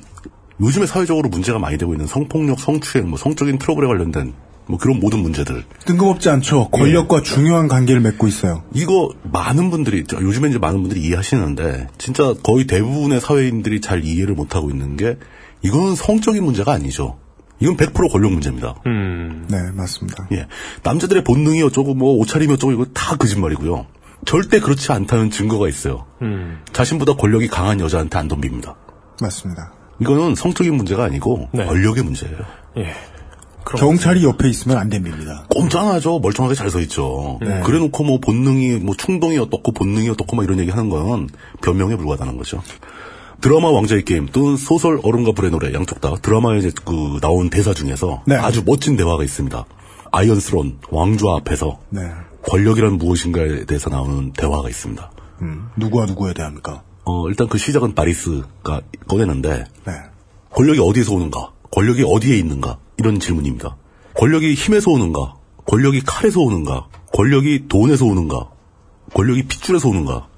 요즘에 0.61 0.87
사회적으로 0.87 1.29
문제가 1.29 1.59
많이 1.59 1.77
되고 1.77 1.93
있는 1.93 2.07
성폭력, 2.07 2.59
성추행, 2.59 3.09
뭐 3.09 3.19
성적인 3.19 3.59
트러블에 3.59 3.87
관련된 3.87 4.33
뭐 4.67 4.79
그런 4.79 5.01
모든 5.01 5.21
문제들. 5.21 5.65
뜬금없지 5.85 6.31
않죠. 6.31 6.69
권력과 6.71 7.23
중요한 7.23 7.69
관계를 7.69 8.01
맺고 8.01 8.27
있어요. 8.29 8.63
이거 8.75 9.11
많은 9.23 9.71
분들이 9.71 10.05
저 10.07 10.21
요즘에 10.21 10.51
이제 10.51 10.59
많은 10.59 10.81
분들이 10.81 11.01
이해하시는데 11.03 11.89
진짜 11.99 12.35
거의 12.43 12.67
대부분의 12.67 13.21
사회인들이 13.21 13.81
잘 13.81 14.05
이해를 14.05 14.35
못 14.35 14.55
하고 14.55 14.71
있는 14.71 14.97
게 14.97 15.17
이거는 15.63 15.95
성적인 15.95 16.43
문제가 16.45 16.73
아니죠. 16.73 17.19
이건 17.61 17.77
100% 17.77 18.11
권력 18.11 18.33
문제입니다. 18.33 18.75
음. 18.87 19.47
네, 19.49 19.59
맞습니다. 19.73 20.27
예. 20.33 20.49
남자들의 20.83 21.23
본능이 21.23 21.63
어쩌고 21.63 21.95
뭐 21.95 22.15
옷차림이 22.15 22.53
어쩌고 22.55 22.73
이거 22.73 22.87
다 22.93 23.17
거짓말이고요. 23.17 23.87
절대 24.25 24.59
그렇지 24.61 24.91
않다는 24.93 25.31
증거가 25.31 25.69
있어요. 25.69 26.07
음. 26.23 26.61
자신보다 26.73 27.15
권력이 27.15 27.49
강한 27.49 27.79
여자한테 27.81 28.19
안 28.19 28.29
덤빕니다. 28.29 28.75
맞습니다. 29.21 29.73
이거는 30.01 30.35
성적인 30.35 30.75
문제가 30.75 31.05
아니고 31.05 31.49
네. 31.53 31.65
권력의 31.65 32.03
문제예요. 32.03 32.37
예. 32.79 32.95
경찰이 33.65 34.25
옆에 34.25 34.49
있으면 34.49 34.77
안 34.79 34.89
됩니다. 34.91 35.45
꼼짝하죠. 35.51 36.19
멀쩡하게 36.21 36.55
잘 36.55 36.71
서 36.71 36.81
있죠. 36.81 37.39
그래놓고 37.65 38.05
뭐 38.05 38.19
본능이 38.19 38.79
뭐 38.79 38.95
충동이 38.97 39.39
어떻고 39.39 39.73
본능이 39.73 40.09
어떻고 40.11 40.37
막 40.37 40.45
이런 40.45 40.59
얘기 40.59 40.71
하는 40.71 40.89
건 40.91 41.29
변명에 41.63 41.97
불과하다는 41.97 42.37
거죠. 42.37 42.63
드라마 43.41 43.71
왕좌의 43.71 44.05
게임 44.05 44.27
또는 44.27 44.57
소설 44.57 45.01
얼음과 45.03 45.33
불의 45.33 45.51
노래 45.51 45.73
양쪽 45.75 46.01
다 46.01 46.15
드라마에 46.23 46.59
이제 46.59 46.71
그 46.85 47.19
나온 47.21 47.51
대사 47.51 47.75
중에서 47.75 48.23
네. 48.27 48.37
아주 48.37 48.63
멋진 48.65 48.97
대화가 48.97 49.25
있습니다. 49.25 49.65
Iron 50.13 50.39
Throne 50.39 50.79
왕좌 50.91 51.27
앞에서 51.39 51.79
네. 51.91 52.03
권력이란 52.47 52.99
무엇인가에 52.99 53.65
대해서 53.65 53.91
나오는 53.91 54.33
대화가 54.33 54.69
있습니다. 54.69 55.11
음, 55.43 55.69
누구와 55.77 56.07
누구의 56.07 56.35
대화입니까? 56.35 56.83
어, 57.05 57.29
일단 57.29 57.49
그 57.49 57.59
시작은 57.59 57.95
바리스가 57.95 58.81
꺼내는데 59.09 59.65
네. 59.87 59.93
권력이 60.51 60.79
어디에서 60.81 61.13
오는가? 61.15 61.51
권력이 61.73 62.05
어디에 62.07 62.37
있는가? 62.39 62.79
이런 62.99 63.19
질문입니다. 63.21 63.77
권력이 64.15 64.55
힘에서 64.55 64.91
오는가? 64.91 65.35
권력이 65.67 66.03
칼에서 66.05 66.41
오는가? 66.41 66.89
권력이 67.15 67.67
돈에서 67.69 68.05
오는가? 68.05 68.51
권력이 69.15 69.45
핏줄에서 69.45 69.89
오는가? 69.89 70.29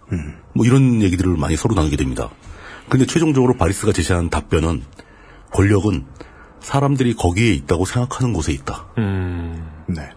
뭐 0.55 0.65
이런 0.65 1.03
얘기들을 1.03 1.37
많이 1.37 1.57
서로 1.57 1.75
나누게 1.75 1.97
됩니다. 1.97 2.31
근데 2.89 3.07
최종적으로 3.07 3.55
바리스가 3.55 3.93
제시한 3.93 4.31
답변은 4.31 4.83
권력은 5.53 6.05
사람들이 6.61 7.15
거기에 7.15 7.53
있다고 7.55 7.85
생각하는 7.85 8.33
곳에 8.33 8.53
있다. 8.53 8.87
음. 8.99 9.69
네. 9.89 10.09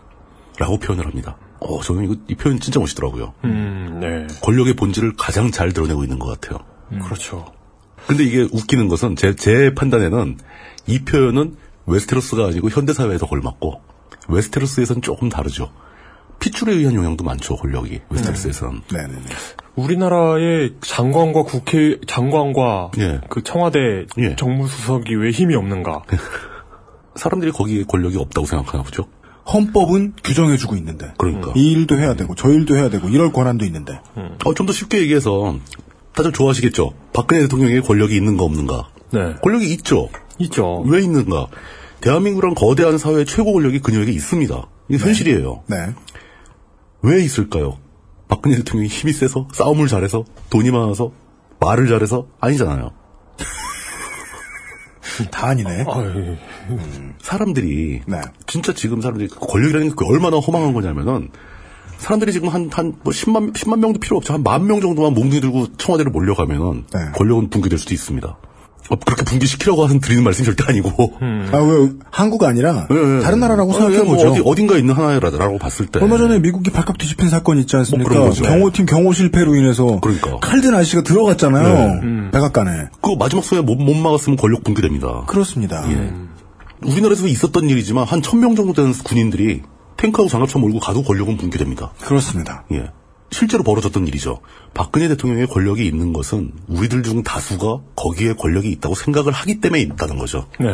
라고 0.60 0.78
표현을 0.78 1.06
합니다. 1.06 1.38
어, 1.60 1.82
저는 1.82 2.06
이거, 2.06 2.16
이 2.28 2.36
표현 2.36 2.60
진짜 2.60 2.80
멋있더라고요. 2.80 3.34
음. 3.46 4.00
네. 4.02 4.28
권력의 4.42 4.76
본질을 4.76 5.14
가장 5.18 5.52
잘 5.52 5.74
드러내고 5.74 6.04
있는 6.04 6.20
것 6.20 6.28
같아요. 6.28 6.60
그렇죠. 7.04 7.46
근데 8.06 8.24
이게 8.24 8.42
웃기는 8.42 8.88
것은 8.88 9.16
제, 9.16 9.36
제 9.36 9.74
판단에는 9.74 10.38
이 10.88 11.00
표현은 11.00 11.58
웨스테로스가 11.88 12.46
아니고 12.48 12.70
현대사회에서 12.70 13.26
걸맞고 13.26 13.82
웨스테로스에서는 14.30 15.02
조금 15.02 15.30
다르죠. 15.30 15.72
핏줄에 16.40 16.74
의한 16.74 16.94
영향도 16.94 17.24
많죠, 17.24 17.56
권력이. 17.56 18.02
웨스테로스에서는. 18.10 18.82
네네 18.92 19.08
네. 19.08 19.20
우리나라의 19.76 20.76
장관과 20.82 21.44
국회 21.44 21.98
장관과 22.06 22.92
예. 23.00 23.22
그 23.30 23.42
청와대 23.44 24.06
예. 24.20 24.36
정무수석이 24.36 25.16
왜 25.16 25.32
힘이 25.32 25.56
없는가? 25.56 26.04
사람들이 27.16 27.52
거기에 27.52 27.84
권력이 27.84 28.18
없다고 28.18 28.46
생각하나 28.46 28.84
보죠. 28.84 29.08
헌법은 29.52 30.14
규정해주고 30.24 30.76
있는데. 30.76 31.14
그러니까. 31.18 31.54
이 31.56 31.72
일도 31.72 31.98
해야 31.98 32.16
되고, 32.16 32.36
저 32.36 32.50
일도 32.50 32.76
해야 32.76 32.90
되고, 32.90 33.08
이럴 33.08 33.32
권한도 33.32 33.64
있는데. 33.66 34.00
어, 34.46 34.54
좀 34.54 34.68
더 34.68 34.74
쉽게 34.74 35.00
얘기해서 35.00 35.58
다들 36.14 36.34
좋아하시겠죠. 36.34 36.94
박근혜 37.14 37.42
대통령에게 37.44 37.80
권력이 37.80 38.16
있는가 38.16 38.44
없는가. 38.44 38.90
네. 39.12 39.36
권력이 39.42 39.72
있죠. 39.76 40.10
있죠. 40.40 40.84
왜 40.86 41.02
있는가? 41.02 41.48
대한민국이란 42.02 42.56
거대한 42.56 42.98
사회의 42.98 43.26
최고 43.26 43.54
권력이 43.54 43.80
그녀에게 43.80 44.12
있습니다. 44.12 44.68
이게 44.90 45.04
현실이에요. 45.04 45.64
네. 45.68 45.94
왜 47.02 47.24
있을까요? 47.24 47.78
박근혜 48.28 48.58
대통령이 48.58 48.90
힘이 48.90 49.14
세서 49.14 49.48
싸움을 49.54 49.88
잘해서 49.88 50.26
돈이 50.50 50.72
많아서 50.72 51.12
말을 51.60 51.88
잘해서 51.88 52.28
아니잖아요. 52.40 52.92
다 55.32 55.48
아니네. 55.48 55.86
아유, 55.90 56.36
사람들이 57.22 58.02
네. 58.08 58.22
진짜 58.46 58.74
지금 58.74 59.02
사람들이 59.02 59.28
그 59.30 59.40
권력이라는 59.40 59.96
게 59.96 60.06
얼마나 60.06 60.38
허망한 60.38 60.74
거냐면은 60.74 61.30
사람들이 61.98 62.32
지금 62.32 62.50
한 62.50 62.70
한뭐 62.72 62.94
10만 63.06 63.54
10만 63.54 63.80
명도 63.80 64.00
필요 64.00 64.18
없죠. 64.18 64.34
한 64.34 64.44
만 64.44 64.68
명 64.68 64.80
정도만 64.82 65.14
몽둥이 65.16 65.42
들고 65.42 65.78
청와대를 65.78 66.12
몰려가면은 66.12 66.86
네. 66.94 67.00
권력은 67.16 67.50
붕괴될 67.50 67.80
수도 67.80 67.94
있습니다. 67.96 68.38
어, 68.90 68.96
그렇게 68.96 69.24
붕괴시키라고 69.24 69.84
하는 69.86 70.00
드리는 70.00 70.24
말씀이 70.24 70.46
절대 70.46 70.64
아니고 70.68 71.14
아, 71.52 71.58
왜, 71.58 71.90
한국 72.12 72.44
아니라, 72.44 72.88
네, 72.90 73.20
다른 73.22 73.40
나라라고 73.40 73.74
네, 73.74 73.80
뭐 73.80 73.90
생각해보죠. 73.90 74.32
어디, 74.32 74.42
어딘가에 74.46 74.80
있는 74.80 74.96
하나라고 74.96 75.58
봤을 75.58 75.86
때 75.88 76.00
얼마 76.00 76.18
전에 76.18 76.40
미국이 76.40 76.70
발칵 76.72 76.98
뒤집힌 76.98 77.30
사건 77.30 77.58
있지 77.60 77.76
않습니까? 77.76 78.10
뭐 78.10 78.20
그런 78.20 78.30
거죠. 78.30 78.44
경호팀 78.44 78.86
경호 78.86 79.14
실패로 79.14 79.56
인해서 79.56 80.00
그러니까. 80.02 80.38
칼든 80.40 80.74
아저씨가 80.74 81.04
들어갔잖아요. 81.04 82.30
백악관에. 82.32 82.88
그 83.02 83.12
마지막 83.20 83.44
순간에 83.44 83.66
못, 83.66 83.82
못 83.84 83.94
막았으면 83.96 84.38
권력 84.38 84.64
붕괴됩니다. 84.64 85.24
그렇습니다. 85.28 85.84
예. 85.92 86.14
우리나라에서 86.86 87.28
있었던 87.28 87.70
일이지만 87.70 88.06
한 88.06 88.22
천 88.22 88.40
명 88.40 88.56
정도 88.56 88.74
되는 88.74 88.94
군인들이 88.94 89.64
탱크하고 89.98 90.30
장갑차 90.30 90.60
몰고 90.60 90.80
가도 90.80 91.02
권력은 91.04 91.38
붕괴됩니다. 91.38 91.92
그렇습니다. 92.02 92.64
예. 92.72 92.92
실제로 93.32 93.64
벌어졌던 93.64 94.08
일이죠. 94.08 94.40
박근혜 94.74 95.08
대통령의 95.08 95.48
권력이 95.48 95.86
있는 95.86 96.14
것은 96.14 96.52
우리들 96.68 97.04
중 97.04 97.24
다수가 97.24 97.80
거기에 97.96 98.34
권력이 98.34 98.70
있다고 98.72 98.96
생각을 98.96 99.34
하기 99.34 99.60
때문에 99.60 99.82
있다는 99.82 100.18
거죠. 100.18 100.48
네. 100.60 100.68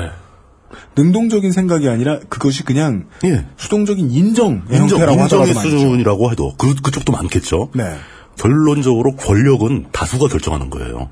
능동적인 0.95 1.51
생각이 1.51 1.87
아니라 1.87 2.19
그것이 2.29 2.63
그냥 2.63 3.07
예. 3.25 3.45
수동적인 3.57 4.09
인정 4.11 4.63
인정, 4.71 4.99
형태라고 4.99 5.21
인정의. 5.21 5.53
수준이라고 5.53 6.31
해도 6.31 6.53
그, 6.57 6.73
그쪽도 6.75 7.11
많겠죠. 7.11 7.69
네. 7.75 7.95
결론적으로 8.37 9.15
권력은 9.15 9.87
다수가 9.91 10.27
결정하는 10.27 10.69
거예요. 10.69 11.09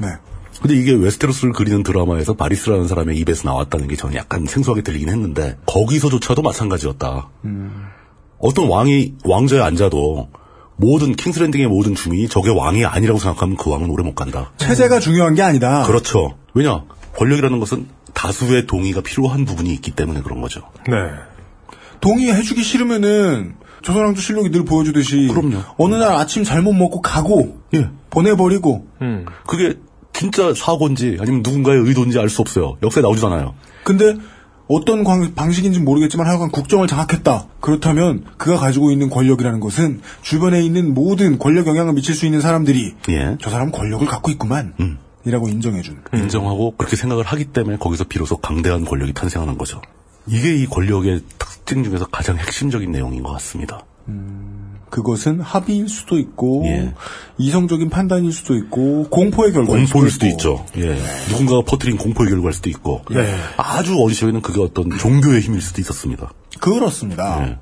네. 0.00 0.08
근데 0.60 0.76
이게 0.76 0.92
웨스테로스를 0.92 1.52
그리는 1.52 1.82
드라마에서 1.82 2.34
바리스라는 2.34 2.86
사람의 2.86 3.18
입에서 3.18 3.48
나왔다는 3.48 3.88
게 3.88 3.96
저는 3.96 4.14
약간 4.14 4.46
생소하게 4.46 4.82
들리긴 4.82 5.08
했는데 5.08 5.56
거기서조차도 5.66 6.42
마찬가지였다. 6.42 7.28
어떤 8.38 8.68
왕이 8.68 9.14
왕좌에 9.24 9.60
앉아도 9.60 10.28
모든 10.76 11.12
킹스랜딩의 11.14 11.68
모든 11.68 11.94
주민이 11.94 12.28
저게 12.28 12.50
왕이 12.50 12.84
아니라고 12.84 13.18
생각하면 13.18 13.56
그 13.56 13.70
왕은 13.70 13.90
오래 13.90 14.02
못 14.04 14.14
간다. 14.14 14.52
체제가 14.56 15.00
중요한 15.00 15.34
게 15.34 15.42
아니다. 15.42 15.84
그렇죠. 15.84 16.36
왜냐 16.54 16.82
권력이라는 17.16 17.58
것은 17.60 17.86
다수의 18.12 18.66
동의가 18.66 19.00
필요한 19.00 19.44
부분이 19.44 19.72
있기 19.74 19.92
때문에 19.92 20.22
그런 20.22 20.40
거죠. 20.40 20.62
네. 20.88 20.94
동의해주기 22.00 22.62
싫으면은 22.62 23.54
조선왕조 23.82 24.20
실록이 24.20 24.50
늘 24.50 24.64
보여주듯이 24.64 25.28
그럼요. 25.28 25.58
어느 25.76 25.94
날 25.94 26.12
아침 26.12 26.42
잘못 26.44 26.72
먹고 26.72 27.00
가고 27.02 27.58
예. 27.74 27.88
보내버리고 28.10 28.86
음. 29.02 29.26
그게 29.46 29.74
진짜 30.12 30.54
사고인지 30.54 31.18
아니면 31.20 31.42
누군가의 31.44 31.80
의도인지 31.80 32.18
알 32.18 32.28
수 32.28 32.40
없어요. 32.40 32.76
역사에 32.82 33.02
나오지도 33.02 33.26
않아요. 33.28 33.54
근데 33.84 34.16
어떤 34.66 35.04
광- 35.04 35.34
방식인지 35.34 35.80
모르겠지만 35.80 36.26
하여간 36.26 36.50
국정을 36.50 36.86
장악했다. 36.86 37.46
그렇다면 37.60 38.24
그가 38.38 38.56
가지고 38.58 38.90
있는 38.90 39.10
권력이라는 39.10 39.60
것은 39.60 40.00
주변에 40.22 40.62
있는 40.62 40.94
모든 40.94 41.38
권력 41.38 41.66
영향을 41.66 41.92
미칠 41.92 42.14
수 42.14 42.24
있는 42.26 42.40
사람들이 42.40 42.94
예. 43.10 43.36
저 43.40 43.50
사람 43.50 43.70
권력을 43.70 44.06
갖고 44.06 44.30
있구만. 44.30 44.72
음. 44.80 44.98
이라고 45.26 45.48
인정해준. 45.48 46.02
인정하고 46.12 46.76
그렇게 46.76 46.96
생각을 46.96 47.24
하기 47.24 47.46
때문에 47.46 47.76
거기서 47.78 48.04
비로소 48.04 48.36
강대한 48.38 48.84
권력이 48.84 49.12
탄생하는 49.14 49.56
거죠. 49.58 49.80
이게 50.26 50.54
이 50.54 50.66
권력의 50.66 51.22
특징 51.38 51.82
중에서 51.84 52.06
가장 52.06 52.36
핵심적인 52.38 52.90
내용인 52.92 53.22
것 53.22 53.32
같습니다. 53.32 53.84
그것은 54.94 55.40
합의일 55.40 55.88
수도 55.88 56.18
있고 56.20 56.62
예. 56.66 56.94
이성적인 57.36 57.90
판단일 57.90 58.30
수도 58.32 58.54
있고 58.54 59.08
공포의 59.10 59.52
결과일 59.52 59.86
공포일 59.86 60.08
수도 60.08 60.26
있고. 60.26 60.36
있죠. 60.36 60.66
예. 60.76 60.96
누군가가 61.30 61.62
퍼뜨린 61.62 61.96
공포의 61.96 62.30
결과일 62.30 62.52
수도 62.52 62.70
있고. 62.70 63.02
네. 63.10 63.26
아주 63.56 63.96
어디서에는 64.00 64.40
그게 64.40 64.60
어떤 64.62 64.96
종교의 64.96 65.40
힘일 65.40 65.60
수도 65.62 65.80
있었습니다. 65.80 66.30
그렇습니다. 66.60 67.44
예. 67.44 67.58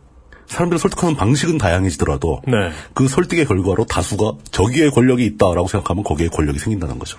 사람들을 0.47 0.79
설득하는 0.79 1.17
방식은 1.17 1.57
다양해지더라도 1.57 2.43
네. 2.47 2.53
그 2.93 3.09
설득의 3.09 3.47
결과로 3.47 3.87
다수가 3.87 4.33
저기에 4.51 4.91
권력이 4.91 5.25
있다라고 5.25 5.69
생각하면 5.69 6.05
거기에 6.05 6.29
권력이 6.29 6.59
생긴다는 6.59 6.99
거죠. 6.99 7.17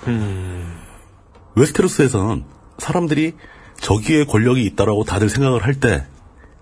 웨스테로스에서는 1.55 2.43
사람들이 2.77 3.33
저기에 3.81 4.25
권력이 4.25 4.63
있다라고 4.65 5.05
다들 5.05 5.29
생각을 5.29 5.63
할 5.63 5.79
때 5.79 6.03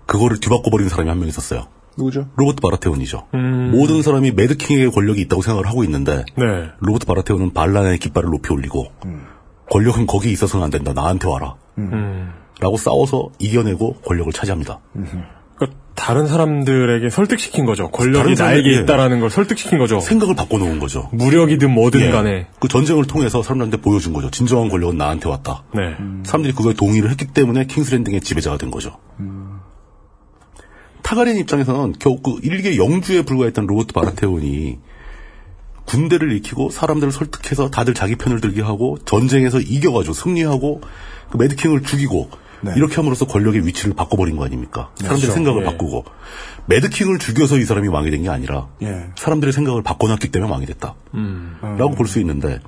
그거를 0.06 0.40
뒤바꿔 0.40 0.70
버리는 0.70 0.88
사람이 0.88 1.10
한 1.10 1.18
명 1.18 1.28
있었어요. 1.28 1.66
누구죠? 1.96 2.28
로버트 2.36 2.60
바라테온이죠. 2.60 3.26
음. 3.34 3.70
모든 3.72 4.02
사람이 4.02 4.32
매드킹에게 4.32 4.88
권력이 4.88 5.20
있다고 5.22 5.42
생각을 5.42 5.66
하고 5.68 5.84
있는데 5.84 6.24
네. 6.36 6.70
로버트 6.80 7.06
바라테온은 7.06 7.52
반란의 7.52 7.98
깃발을 7.98 8.30
높이 8.30 8.52
올리고 8.52 8.92
권력은 9.70 10.06
거기 10.06 10.30
있어서는 10.32 10.64
안 10.64 10.70
된다. 10.70 10.92
나한테 10.92 11.28
와라. 11.28 11.54
음. 11.78 12.32
라고 12.60 12.76
싸워서 12.76 13.30
이겨내고 13.38 13.94
권력을 14.04 14.32
차지합니다. 14.32 14.80
그러니까 15.56 15.78
다른 15.94 16.26
사람들에게 16.26 17.10
설득시킨 17.10 17.64
거죠. 17.66 17.90
권력이 17.90 18.34
나에게 18.34 18.76
예. 18.76 18.80
있다라는 18.82 19.20
걸 19.20 19.30
설득시킨 19.30 19.78
거죠. 19.78 20.00
생각을 20.00 20.34
바꿔놓은 20.34 20.78
거죠. 20.78 21.08
무력이든 21.12 21.70
뭐든 21.70 22.00
예. 22.00 22.10
간에. 22.10 22.46
그 22.60 22.68
전쟁을 22.68 23.06
통해서 23.06 23.42
사람들한테 23.42 23.78
보여준 23.78 24.12
거죠. 24.12 24.30
진정한 24.30 24.68
권력은 24.68 24.96
나한테 24.96 25.28
왔다. 25.28 25.64
네. 25.74 25.96
사람들이 26.24 26.54
그거에 26.54 26.74
동의를 26.74 27.10
했기 27.10 27.26
때문에 27.26 27.66
킹스랜딩의 27.66 28.20
지배자가 28.20 28.58
된 28.58 28.70
거죠. 28.70 28.96
타가린 31.12 31.36
입장에서는 31.36 31.96
겨우 31.98 32.20
그 32.22 32.38
일개 32.42 32.78
영주에 32.78 33.22
불과했던 33.22 33.66
로버트 33.66 33.92
바라테온이 33.92 34.78
군대를 35.84 36.30
일으키고 36.32 36.70
사람들을 36.70 37.12
설득해서 37.12 37.68
다들 37.70 37.92
자기 37.92 38.16
편을 38.16 38.40
들게 38.40 38.62
하고 38.62 38.96
전쟁에서 39.04 39.60
이겨가지고 39.60 40.14
승리하고 40.14 40.80
그 41.30 41.36
매드킹을 41.36 41.82
죽이고 41.82 42.30
네. 42.62 42.72
이렇게 42.76 42.94
함으로써 42.94 43.26
권력의 43.26 43.66
위치를 43.66 43.92
바꿔버린 43.94 44.36
거 44.36 44.46
아닙니까? 44.46 44.90
사람들의 44.96 45.20
그렇죠. 45.20 45.34
생각을 45.34 45.62
예. 45.62 45.66
바꾸고 45.66 46.04
매드킹을 46.66 47.18
죽여서 47.18 47.58
이 47.58 47.64
사람이 47.66 47.88
왕이 47.88 48.10
된 48.10 48.22
게 48.22 48.30
아니라 48.30 48.68
예. 48.82 49.08
사람들의 49.16 49.52
생각을 49.52 49.82
바꿔놨기 49.82 50.28
때문에 50.30 50.50
왕이 50.50 50.64
됐다. 50.64 50.94
음. 51.12 51.58
라고 51.60 51.90
볼수 51.94 52.20
있는데 52.20 52.58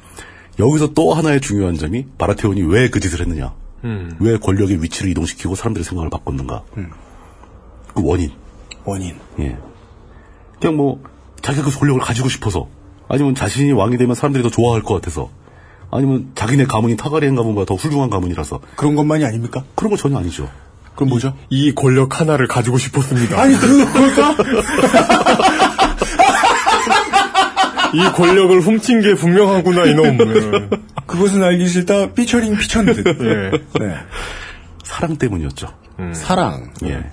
여기서 0.58 0.92
또 0.92 1.14
하나의 1.14 1.40
중요한 1.40 1.76
점이 1.78 2.08
바라테온이 2.18 2.60
왜 2.62 2.90
그 2.90 3.00
짓을 3.00 3.20
했느냐. 3.20 3.54
음. 3.84 4.16
왜 4.20 4.36
권력의 4.36 4.82
위치를 4.82 5.10
이동시키고 5.12 5.54
사람들의 5.54 5.84
생각을 5.84 6.10
바꿨는가. 6.10 6.62
그 7.94 8.02
원인. 8.04 8.30
원인. 8.84 9.16
예. 9.38 9.56
그냥 10.60 10.76
뭐 10.76 11.02
자기가 11.42 11.70
그 11.70 11.78
권력을 11.78 12.00
가지고 12.00 12.28
싶어서 12.28 12.68
아니면 13.08 13.34
자신이 13.34 13.72
왕이 13.72 13.98
되면 13.98 14.14
사람들이 14.14 14.42
더 14.42 14.50
좋아할 14.50 14.82
것 14.82 14.94
같아서 14.94 15.30
아니면 15.90 16.32
자기네 16.34 16.64
가문이 16.64 16.96
타가리엔 16.96 17.36
가문보다 17.36 17.66
더 17.66 17.74
훌륭한 17.74 18.10
가문이라서 18.10 18.60
그런 18.76 18.96
것만이 18.96 19.24
아닙니까? 19.24 19.62
그런 19.74 19.90
거 19.90 19.96
전혀 19.96 20.18
아니죠. 20.18 20.50
그럼 20.96 21.10
뭐죠? 21.10 21.34
이 21.50 21.74
권력 21.74 22.20
하나를 22.20 22.46
가지고 22.46 22.78
싶었습니다. 22.78 23.40
아니 23.40 23.54
그 23.56 23.92
그럴까? 23.92 24.36
이 27.94 28.02
권력을 28.12 28.60
훔친 28.60 29.02
게 29.02 29.14
분명하구나 29.14 29.84
이놈. 29.84 30.18
예. 30.18 30.68
그것은 31.06 31.42
알기 31.42 31.68
싫다. 31.68 32.12
피처링 32.12 32.56
피천 32.56 32.86
듯. 32.86 33.06
예. 33.06 33.50
네. 33.78 33.94
사랑 34.82 35.16
때문이었죠. 35.16 35.68
사랑. 36.12 36.72
예. 36.84 37.04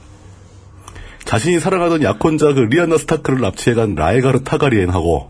자신이 1.32 1.62
사랑하던 1.62 2.04
약혼자 2.04 2.52
그 2.52 2.60
리안나 2.60 2.98
스타크를 2.98 3.40
납치해간 3.40 3.96
라에가르 3.96 4.44
타가리엔하고 4.44 5.30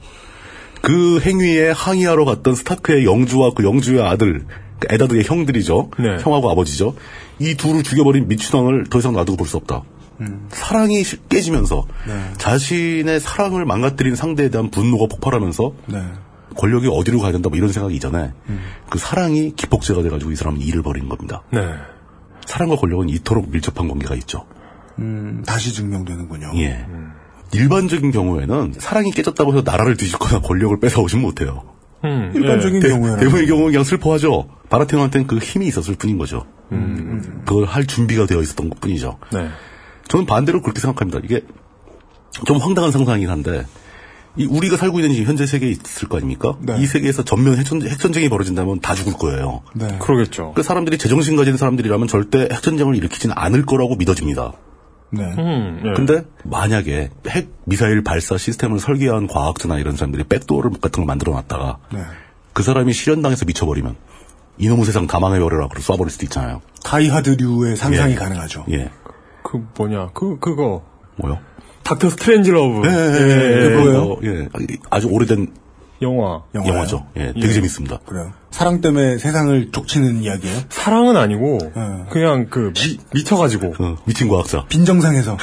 그 0.81 1.19
행위에 1.19 1.69
항의하러 1.69 2.25
갔던 2.25 2.55
스타크의 2.55 3.05
영주와 3.05 3.51
그 3.53 3.63
영주의 3.63 4.01
아들 4.01 4.45
그 4.79 4.87
에다드의 4.89 5.25
형들이죠. 5.25 5.91
네. 5.99 6.17
형하고 6.19 6.49
아버지죠. 6.49 6.95
이 7.37 7.53
둘을 7.53 7.83
죽여버린 7.83 8.27
미추당을 8.27 8.85
더 8.89 8.97
이상 8.97 9.13
놔두고 9.13 9.37
볼 9.37 9.47
수 9.47 9.57
없다. 9.57 9.83
사랑이 10.49 11.03
시- 11.03 11.17
깨지면서 11.29 11.85
자신의 12.39 13.19
사랑을 13.19 13.65
망가뜨린 13.65 14.15
상대에 14.15 14.49
대한 14.49 14.71
분노가 14.71 15.05
폭발하면서 15.05 15.73
네. 15.85 16.01
권력이 16.57 16.87
어디로 16.91 17.19
가야 17.19 17.31
된다 17.31 17.49
뭐 17.49 17.57
이런 17.59 17.71
생각이 17.71 17.95
이전에 17.95 18.31
그 18.89 18.97
사랑이 18.97 19.53
기폭제가 19.55 20.01
돼가지고 20.01 20.31
이 20.31 20.35
사람은 20.35 20.61
일을 20.61 20.81
벌인 20.81 21.09
겁니다. 21.09 21.43
네. 21.51 21.59
사랑과 22.47 22.75
권력은 22.77 23.07
이토록 23.09 23.51
밀접한 23.51 23.87
관계가 23.87 24.15
있죠. 24.15 24.45
음, 24.99 25.43
다시 25.45 25.73
증명되는군요. 25.73 26.51
예. 26.55 26.85
일반적인 27.53 28.11
경우에는 28.11 28.73
사랑이 28.77 29.11
깨졌다고 29.11 29.53
해서 29.53 29.63
나라를 29.65 29.97
뒤집거나 29.97 30.41
권력을 30.41 30.79
뺏어오진 30.79 31.21
못해요. 31.21 31.63
음, 32.03 32.31
일반적인 32.33 32.79
대, 32.79 32.89
경우에는 32.89 33.19
대부분의 33.19 33.47
경우는 33.47 33.71
그냥 33.71 33.83
슬퍼하죠. 33.83 34.49
바라테온한테는 34.69 35.27
그 35.27 35.37
힘이 35.37 35.67
있었을 35.67 35.95
뿐인 35.95 36.17
거죠. 36.17 36.45
그걸 37.45 37.65
할 37.65 37.85
준비가 37.85 38.25
되어 38.25 38.41
있었던 38.41 38.69
것 38.69 38.79
뿐이죠. 38.79 39.19
네. 39.33 39.49
저는 40.07 40.25
반대로 40.25 40.61
그렇게 40.61 40.79
생각합니다. 40.79 41.19
이게 41.23 41.41
좀 42.45 42.57
황당한 42.57 42.91
상상이긴 42.91 43.29
한데 43.29 43.65
이 44.37 44.45
우리가 44.45 44.77
살고 44.77 44.99
있는 44.99 45.13
이 45.13 45.23
현재 45.23 45.45
세계에 45.45 45.69
있을 45.69 46.07
거 46.07 46.17
아닙니까? 46.17 46.55
네. 46.61 46.77
이 46.79 46.85
세계에서 46.85 47.23
전면 47.23 47.57
핵전, 47.57 47.81
핵전쟁이 47.81 48.29
벌어진다면 48.29 48.79
다 48.79 48.95
죽을 48.95 49.13
거예요. 49.13 49.61
네. 49.73 49.97
그러겠죠. 49.99 50.53
그 50.55 50.63
사람들이 50.63 50.97
제정신 50.97 51.35
가진 51.35 51.57
사람들이라면 51.57 52.07
절대 52.07 52.47
핵전쟁을 52.51 52.95
일으키지는 52.95 53.35
않을 53.37 53.65
거라고 53.65 53.95
믿어집니다. 53.95 54.53
네. 55.11 55.23
음, 55.37 55.81
예. 55.85 55.93
근데 55.93 56.23
만약에 56.43 57.09
핵 57.27 57.49
미사일 57.65 58.03
발사 58.03 58.37
시스템을 58.37 58.79
설계한 58.79 59.27
과학자나 59.27 59.77
이런 59.77 59.95
사람들이 59.95 60.23
백도어를 60.23 60.71
같은 60.81 61.01
걸 61.01 61.05
만들어 61.05 61.33
놨다가 61.33 61.77
네. 61.93 61.99
그 62.53 62.63
사람이 62.63 62.93
실현당해서 62.93 63.45
미쳐버리면 63.45 63.95
이놈의 64.57 64.85
세상 64.85 65.07
다 65.07 65.19
망해버려라 65.19 65.67
그러 65.67 65.81
쏴버릴 65.81 66.09
수도 66.09 66.25
있잖아요. 66.25 66.61
다이하드류의 66.83 67.75
상상이 67.75 68.13
예. 68.13 68.15
가능하죠. 68.15 68.65
예. 68.71 68.89
그 69.43 69.65
뭐냐, 69.77 70.09
그 70.13 70.39
그거 70.39 70.83
뭐요? 71.17 71.39
닥터 71.83 72.09
스트레인지 72.09 72.51
러브. 72.51 72.87
예, 72.87 72.91
예, 72.91 72.93
예, 72.93 73.65
예, 73.65 73.69
그거예요? 73.69 74.03
어, 74.03 74.19
예. 74.23 74.47
아주 74.89 75.07
오래된 75.09 75.51
영화. 76.01 76.41
영화요? 76.55 76.73
영화죠. 76.73 77.05
예, 77.17 77.27
되게 77.33 77.47
예. 77.47 77.53
재밌습니다. 77.53 77.99
그래요. 78.05 78.31
사랑 78.49 78.81
때문에 78.81 79.17
세상을 79.17 79.69
족치는 79.71 80.23
이야기예요. 80.23 80.57
사랑은 80.69 81.15
아니고 81.15 81.59
예. 81.63 82.09
그냥 82.09 82.47
그 82.49 82.73
미, 82.75 82.97
미쳐가지고. 83.13 83.75
어, 83.79 83.97
미친 84.05 84.27
과학자. 84.27 84.65
빈정 84.67 84.97
상해서. 84.97 85.37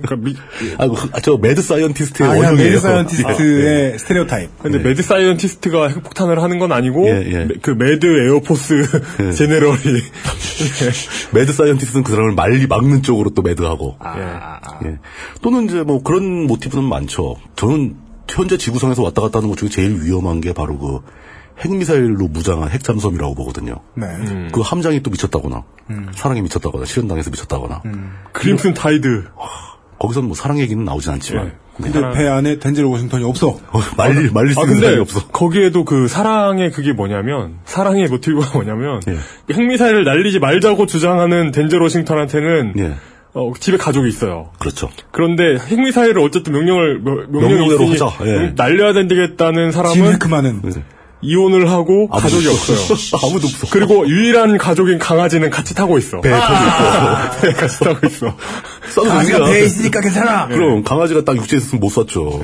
그러니까 0.00 0.16
미, 0.16 0.36
아, 0.78 0.86
그, 0.86 1.08
아, 1.12 1.20
저 1.20 1.36
mad 1.38 1.60
scientist의 1.60 2.28
아, 2.28 2.32
원형이에요. 2.34 2.68
mad 2.68 2.78
scientist의 2.78 3.98
스테레오타입. 3.98 4.50
근데 4.62 4.78
예. 4.78 4.82
mad 4.82 5.02
scientist가 5.02 5.88
핵폭탄을 5.88 6.40
하는 6.40 6.58
건 6.60 6.70
아니고 6.72 7.08
예, 7.08 7.24
예. 7.32 7.44
ma- 7.46 7.54
그 7.60 7.70
mad 7.72 8.06
Air 8.28 8.50
Force 8.50 8.86
예. 9.22 9.32
General이 9.32 9.80
mad 11.34 11.52
scientist는 11.52 12.04
그 12.04 12.12
사람을 12.12 12.34
말리 12.34 12.66
막는 12.66 13.02
쪽으로 13.02 13.30
또 13.30 13.42
mad하고. 13.42 13.96
예. 14.84 14.88
예. 14.88 14.98
또는 15.42 15.64
이제 15.64 15.82
뭐 15.82 16.02
그런 16.02 16.46
모티브는 16.46 16.84
많죠. 16.84 17.36
저는 17.56 17.96
현재 18.28 18.56
지구상에서 18.56 19.02
왔다 19.02 19.20
갔다 19.22 19.38
하는 19.38 19.48
것 19.50 19.58
중에 19.58 19.68
제일 19.68 20.00
위험한 20.02 20.40
게 20.40 20.52
바로 20.52 20.78
그 20.78 21.00
핵미사일로 21.60 22.28
무장한 22.28 22.70
핵잠수함이라고 22.70 23.34
보거든요. 23.34 23.76
네. 23.94 24.06
그 24.52 24.60
함장이 24.62 25.02
또 25.02 25.10
미쳤다거나, 25.10 25.62
사랑에 26.14 26.40
미쳤다거나, 26.40 26.84
실연당해서 26.86 27.30
미쳤다거나, 27.30 27.82
크림슨 28.32 28.74
타이드 28.74 29.24
거기서는 29.98 30.28
뭐 30.28 30.34
사랑 30.36 30.58
얘기는 30.58 30.82
나오진 30.84 31.12
않지만, 31.12 31.44
예. 31.44 31.48
네. 31.78 31.90
근데 31.90 32.00
배 32.18 32.26
안에 32.28 32.58
덴젤 32.58 32.84
워싱턴이 32.84 33.24
없어. 33.24 33.48
어, 33.48 33.80
말릴, 33.96 34.30
말릴 34.32 34.52
수 34.52 34.60
아 34.60 34.62
있는 34.64 34.74
근데 34.74 34.86
사람이 34.86 35.00
없어. 35.00 35.26
거기에도 35.28 35.84
그 35.84 36.06
사랑의 36.06 36.70
그게 36.70 36.92
뭐냐면 36.92 37.58
사랑의 37.64 38.08
모티브가 38.08 38.50
뭐냐면 38.54 39.00
예. 39.08 39.16
핵미사일을 39.54 40.04
날리지 40.04 40.38
말자고 40.38 40.84
주장하는 40.86 41.50
덴젤 41.52 41.80
워싱턴한테는 41.80 42.74
예. 42.78 42.94
어, 43.34 43.52
집에 43.58 43.76
가족이 43.78 44.08
있어요. 44.08 44.50
그렇죠. 44.58 44.90
그런데 45.10 45.56
핵미사일을 45.56 46.18
어쨌든 46.20 46.52
명령을 46.52 47.00
명- 47.00 47.14
명령이 47.30 47.54
명령대로 47.54 47.84
있으니 47.84 47.98
하자. 48.10 48.24
예. 48.26 48.52
날려야 48.56 48.92
된다겠다는 48.92 49.70
짐 49.70 49.82
사람은 49.82 50.12
헤크만은. 50.14 50.62
이혼을 51.24 51.70
하고 51.70 52.08
가족이 52.08 52.48
없어요. 52.48 52.78
아무도 53.22 53.46
없어. 53.46 53.68
그리고 53.70 54.06
유일한 54.08 54.58
가족인 54.58 54.98
강아지는 54.98 55.50
같이 55.50 55.72
타고 55.74 55.96
있어. 55.96 56.20
배 56.20 56.28
터져 56.30 56.42
있고. 56.42 57.46
네, 57.46 57.52
같이 57.52 57.78
타고 57.78 58.06
있어. 58.08 58.36
강아지가. 59.08 59.44
배에 59.46 59.64
있으니까 59.64 60.00
괜찮아. 60.00 60.48
그럼 60.48 60.82
강아지가 60.82 61.24
딱 61.24 61.36
육지에 61.36 61.58
있으면 61.58 61.80
못 61.80 61.90
쐈죠. 61.90 62.42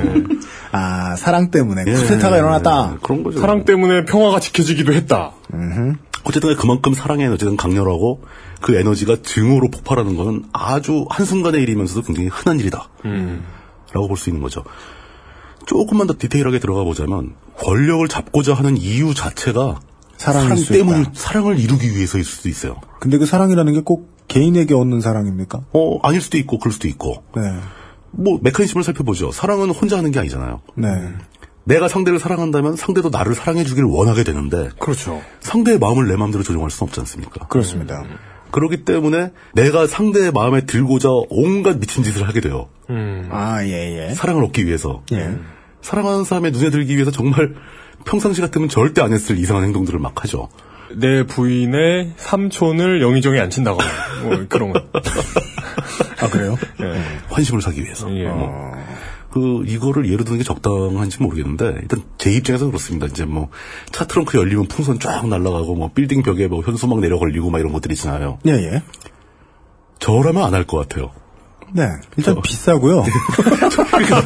아, 0.71 1.17
사랑 1.17 1.51
때문에 1.51 1.85
예. 1.89 1.93
쿠데타가 1.93 2.37
일어났다. 2.39 2.99
그런 3.03 3.25
거죠. 3.25 3.41
사랑 3.41 3.65
때문에 3.65 4.05
평화가 4.05 4.39
지켜지기도 4.39 4.93
했다. 4.93 5.33
어쨌든 6.25 6.55
그만큼 6.57 6.95
사랑의 6.95 7.27
에너지는 7.27 7.57
강렬하고 7.57 8.23
그 8.61 8.75
에너지가 8.77 9.19
증오로 9.23 9.71
폭발하는 9.71 10.17
것은 10.17 10.45
아주 10.53 11.07
한순간의 11.11 11.63
일이면서도 11.63 12.03
굉장히 12.03 12.29
흔한 12.29 12.59
일이다. 12.61 12.89
라고 13.93 14.09
볼 14.09 14.17
수 14.17 14.29
있는 14.31 14.43
거죠. 14.43 14.65
조금만 15.67 16.07
더 16.07 16.15
디테일하게 16.19 16.59
들어가 16.61 16.85
보자면 16.85 17.35
권력을 17.59 18.07
잡고자 18.09 18.55
하는 18.55 18.77
이유 18.77 19.15
자체가 19.15 19.81
사랑 20.17 20.57
수 20.57 20.73
때문에. 20.73 21.05
사랑을 21.15 21.59
이루기 21.59 21.95
위해서일 21.95 22.25
수도 22.25 22.49
있어요. 22.49 22.77
근데 23.01 23.19
그 23.19 23.27
사랑이라는 23.27 23.73
게 23.75 23.81
꼭 23.83 24.17
개인에게 24.29 24.75
얻는 24.75 25.01
사랑입니까? 25.01 25.61
어 25.73 25.99
아닐 26.07 26.21
수도 26.21 26.37
있고 26.39 26.59
그럴 26.59 26.71
수도 26.73 26.87
있고 26.89 27.23
네. 27.35 27.43
뭐 28.11 28.39
메커니즘을 28.43 28.83
살펴보죠. 28.85 29.33
사랑은 29.33 29.71
혼자 29.71 29.97
하는 29.97 30.11
게 30.11 30.19
아니잖아요. 30.19 30.61
네. 30.75 30.89
내가 31.65 31.89
상대를 31.89 32.19
사랑한다면 32.19 32.77
상대도 32.77 33.09
나를 33.11 33.35
사랑해 33.35 33.65
주기를 33.65 33.89
원하게 33.89 34.25
되는데 34.25 34.69
그렇죠. 34.79 35.23
상대의 35.41 35.79
마음을 35.79 36.09
내 36.09 36.17
마음대로 36.17 36.43
조종할 36.45 36.71
수는 36.71 36.89
없지 36.89 37.01
않습니까? 37.01 37.47
그렇습니다. 37.47 38.03
그렇기 38.51 38.85
때문에 38.85 39.33
내가 39.53 39.87
상대의 39.87 40.33
마음에 40.33 40.63
들고자 40.63 41.09
온갖 41.29 41.79
미친 41.79 42.03
짓을 42.03 42.27
하게 42.29 42.41
돼요. 42.41 42.69
아, 43.31 43.63
예, 43.65 44.09
예. 44.09 44.15
사랑을 44.15 44.45
얻기 44.45 44.67
위해서. 44.67 45.03
예. 45.13 45.37
사랑하는 45.83 46.25
사람의 46.25 46.53
눈에 46.53 46.71
들기 46.71 46.95
위해서 46.95 47.11
정말 47.11 47.55
평상시 48.05 48.41
같으면 48.41 48.69
절대 48.69 49.03
안 49.03 49.13
했을 49.13 49.39
이상한 49.39 49.65
행동들을 49.65 49.99
막 49.99 50.23
하죠. 50.25 50.49
내 50.97 51.25
부인의 51.25 52.15
삼촌을 52.17 53.03
영의정에 53.03 53.39
앉힌다거나 53.41 53.89
뭐 54.23 54.47
그런 54.49 54.73
거. 54.73 54.83
아, 56.21 56.29
그래요? 56.31 56.57
환심을 57.29 57.61
사기 57.61 57.83
위해서. 57.85 58.11
예. 58.17 58.27
어. 58.27 58.73
그 59.39 59.63
이거를 59.67 60.11
예로 60.11 60.25
드는 60.25 60.39
게 60.39 60.45
적당한지 60.45 61.23
모르겠는데 61.23 61.77
일단 61.81 62.03
제 62.19 62.33
입장에서 62.33 62.67
그렇습니다. 62.67 63.07
이제 63.07 63.25
뭐 63.25 63.49
차 63.93 64.05
트렁크 64.07 64.37
열리면 64.37 64.67
풍선 64.67 64.99
쫙 64.99 65.29
날아가고 65.29 65.77
뭐 65.77 65.91
빌딩 65.95 66.23
벽에 66.25 66.49
뭐 66.49 66.63
현수막 66.63 66.99
내려 67.01 67.19
걸리고 67.19 67.51
막 67.51 67.61
이런 67.61 67.73
것들 67.73 67.93
있잖아요. 67.93 68.39
예, 68.47 68.51
예. 68.53 68.83
저라면 70.01 70.43
안 70.43 70.55
할 70.55 70.65
것 70.65 70.79
같아요. 70.89 71.13
네. 71.73 71.87
일단 72.17 72.41
비싸고요. 72.43 73.05
그러니까 73.91 74.23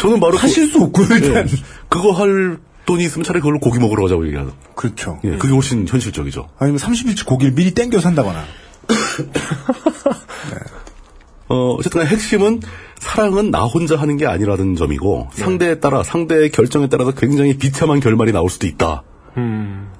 저는 0.00 0.18
바로 0.18 0.36
하실 0.36 0.66
수 0.68 0.82
없고요, 0.82 1.06
그, 1.08 1.14
일단. 1.14 1.48
예. 1.48 1.52
그거 1.88 2.10
할 2.12 2.58
돈이 2.86 3.04
있으면 3.04 3.24
차라리 3.24 3.40
그걸로 3.40 3.60
고기 3.60 3.78
먹으러 3.78 4.02
가자고 4.04 4.26
얘기하죠. 4.26 4.52
그렇죠. 4.74 5.20
예, 5.24 5.36
그게 5.36 5.52
훨씬 5.52 5.86
현실적이죠. 5.86 6.48
아니면 6.58 6.80
30일치 6.80 7.24
고기를 7.26 7.54
미리 7.54 7.72
땡겨 7.74 8.00
산다거나. 8.00 8.44
어, 11.48 11.74
어쨌든 11.78 12.04
핵심은 12.06 12.60
사랑은 13.06 13.52
나 13.52 13.62
혼자 13.64 13.96
하는 13.96 14.16
게 14.16 14.26
아니라는 14.26 14.74
점이고 14.74 15.28
상대에 15.32 15.78
따라 15.78 16.02
상대의 16.02 16.50
결정에 16.50 16.88
따라서 16.88 17.12
굉장히 17.12 17.56
비참한 17.56 18.00
결말이 18.00 18.32
나올 18.32 18.50
수도 18.50 18.66
있다. 18.66 19.04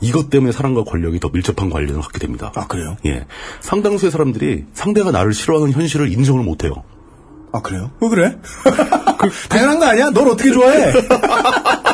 이것 0.00 0.28
때문에 0.28 0.50
사랑과 0.50 0.82
권력이 0.82 1.20
더 1.20 1.28
밀접한 1.32 1.70
관련을 1.70 2.00
갖게 2.00 2.18
됩니다. 2.18 2.50
아, 2.56 2.66
그래요? 2.66 2.96
예. 3.06 3.26
상당수의 3.60 4.10
사람들이 4.10 4.64
상대가 4.74 5.12
나를 5.12 5.32
싫어하는 5.32 5.72
현실을 5.72 6.10
인정을 6.12 6.42
못 6.42 6.64
해요. 6.64 6.82
아, 7.52 7.62
그래요? 7.62 7.90
왜 8.00 8.08
그래? 8.08 8.36
당연한 9.48 9.78
거 9.78 9.86
아니야? 9.86 10.10
널 10.10 10.28
어떻게 10.28 10.50
좋아해? 10.50 10.92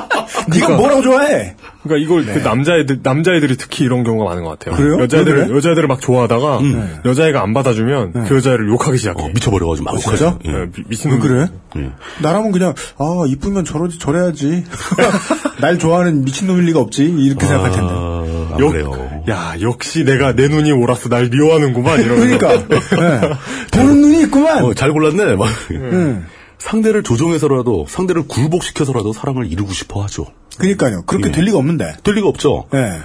네가 0.48 0.76
뭐라고 0.76 1.02
좋아해? 1.02 1.54
그러니까 1.82 2.04
이걸 2.04 2.24
그 2.24 2.38
남자애들 2.46 3.00
남자애들이 3.02 3.56
특히 3.56 3.84
이런 3.84 4.04
경우가 4.04 4.30
많은 4.30 4.44
것 4.44 4.58
같아요. 4.58 4.76
그래요? 4.76 5.00
여자애들 5.02 5.36
왜 5.36 5.44
그래? 5.46 5.56
여자애들을 5.56 5.88
막 5.88 6.00
좋아하다가 6.00 6.60
여자애가 7.04 7.42
안 7.42 7.52
받아주면 7.54 8.24
그 8.26 8.36
여자애를 8.36 8.68
욕하기 8.68 8.98
시작해. 8.98 9.22
어, 9.22 9.28
미쳐버려가지고 9.34 9.84
막? 9.84 9.94
욕하죠. 9.94 10.38
예. 10.46 10.50
미- 10.52 10.84
미친놈 10.88 11.20
왜 11.20 11.28
그래? 11.28 11.46
예. 11.76 11.90
나라면 12.20 12.52
그냥, 12.52 12.74
아, 12.98 13.04
이쁘면 13.26 13.64
저러지, 13.64 13.98
저래야지. 13.98 14.64
날 15.60 15.78
좋아하는 15.78 16.24
미친놈일 16.24 16.64
리가 16.66 16.80
없지. 16.80 17.04
이렇게 17.04 17.46
생각할 17.46 17.72
텐데. 17.72 17.92
아, 17.92 18.48
안 18.54 18.60
역- 18.60 18.70
그래요. 18.70 19.22
야 19.28 19.54
역시 19.60 20.04
내가 20.04 20.34
내 20.34 20.48
눈이 20.48 20.72
옳았어 20.72 21.08
날 21.08 21.28
미워하는구만 21.30 22.00
이러면서 22.00 22.38
그러니까. 22.38 22.68
네. 22.96 23.30
보는 23.72 24.00
눈이 24.00 24.20
있구만. 24.22 24.64
어, 24.64 24.74
잘 24.74 24.92
골랐네. 24.92 25.36
막. 25.36 25.48
음. 25.70 26.26
상대를 26.62 27.02
조종해서라도 27.02 27.86
상대를 27.88 28.28
굴복시켜서라도 28.28 29.12
사랑을 29.12 29.50
이루고 29.50 29.72
싶어 29.72 30.02
하죠. 30.04 30.26
그러니까요. 30.58 31.02
그렇게 31.06 31.28
예. 31.28 31.32
될 31.32 31.44
리가 31.46 31.58
없는데. 31.58 31.96
될 32.04 32.14
리가 32.14 32.28
없죠. 32.28 32.66
네. 32.72 33.00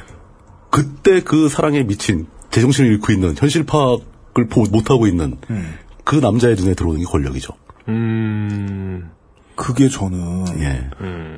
그때 0.70 1.22
그 1.22 1.50
사랑에 1.50 1.82
미친 1.84 2.28
제정신을 2.52 2.91
잃고 2.91 3.12
있는 3.13 3.36
현실 3.38 3.63
파악을 3.65 4.48
보- 4.50 4.63
못하고 4.70 5.08
있는 5.08 5.38
음. 5.50 5.74
그 6.04 6.15
남자의 6.17 6.56
눈에 6.56 6.76
들어오는 6.76 7.00
게 7.00 7.06
권력이죠. 7.06 7.54
음 7.89 9.10
그게 9.58 9.89
저는 9.89 10.46
예. 10.60 10.88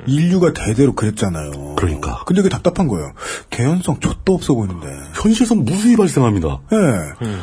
인류가 0.06 0.52
대대로 0.52 0.94
그랬잖아요. 0.94 1.74
그러니까. 1.76 2.22
근데 2.26 2.42
그게 2.42 2.54
답답한 2.54 2.86
거예요. 2.86 3.12
개연성 3.48 3.98
좆도 3.98 4.34
없어 4.34 4.54
보이는데. 4.54 4.86
현실에선 5.14 5.64
무수히 5.64 5.96
발생합니다. 5.96 6.60
예. 6.72 6.76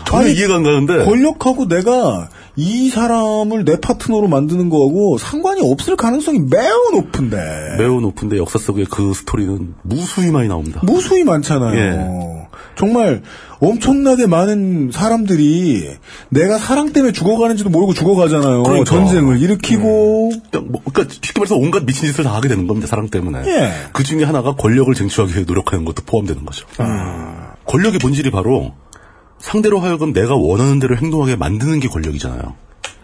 전혀 0.06 0.28
아니, 0.28 0.34
이해가 0.34 0.56
안 0.56 0.64
가는데 0.64 1.04
권력하고 1.04 1.68
내가 1.68 2.30
이 2.56 2.90
사람을 2.90 3.66
내 3.66 3.80
파트너로 3.80 4.28
만드는 4.28 4.70
거하고 4.70 5.18
상관이 5.18 5.62
없을 5.64 5.96
가능성이 5.96 6.40
매우 6.40 6.92
높은데. 6.94 7.76
매우 7.78 8.00
높은데 8.00 8.38
역사 8.38 8.60
속에 8.60 8.86
그 8.90 9.14
스토리는 9.14 9.74
무수히 9.82 10.32
많이 10.32 10.48
나옵니다. 10.48 10.82
무수히 10.84 11.24
많잖아요. 11.24 11.78
예. 11.78 12.48
정말 12.76 13.24
엄청나게 13.60 14.28
많은 14.28 14.92
사람들이 14.92 15.98
내가 16.30 16.58
사랑 16.58 16.94
때문에 16.94 17.12
죽어가는지도 17.12 17.70
모르고 17.70 17.94
죽어가잖아요. 17.94 18.64
그러니까. 18.64 18.86
전쟁을 18.86 19.42
일으키고. 19.42 20.32
그냥 20.52 20.68
뭐, 20.72 20.82
그러니까 20.86 21.14
쉽게 21.14 21.40
말해서 21.40 21.56
온갖 21.56 21.84
미친 21.86 22.08
짓을 22.08 22.24
다 22.24 22.36
하게 22.36 22.50
되는 22.50 22.68
겁니다. 22.68 22.88
사랑 22.88 23.10
때문에. 23.10 23.48
예. 23.48 23.72
그 23.94 24.04
중에 24.04 24.24
하나가 24.24 24.56
권력을 24.56 24.94
쟁취하기 24.94 25.34
위해 25.34 25.46
노력하는 25.48 25.86
것도 25.86 26.04
포함되는 26.06 26.46
거죠. 26.46 26.68
아. 26.78 27.54
권력의 27.66 28.00
본질이 28.00 28.32
바로 28.32 28.74
상대로 29.40 29.80
하여금 29.80 30.14
내가 30.14 30.36
원하는 30.36 30.80
대로 30.80 30.96
행동하게 30.96 31.36
만드는 31.36 31.80
게 31.80 31.88
권력이잖아요. 31.88 32.56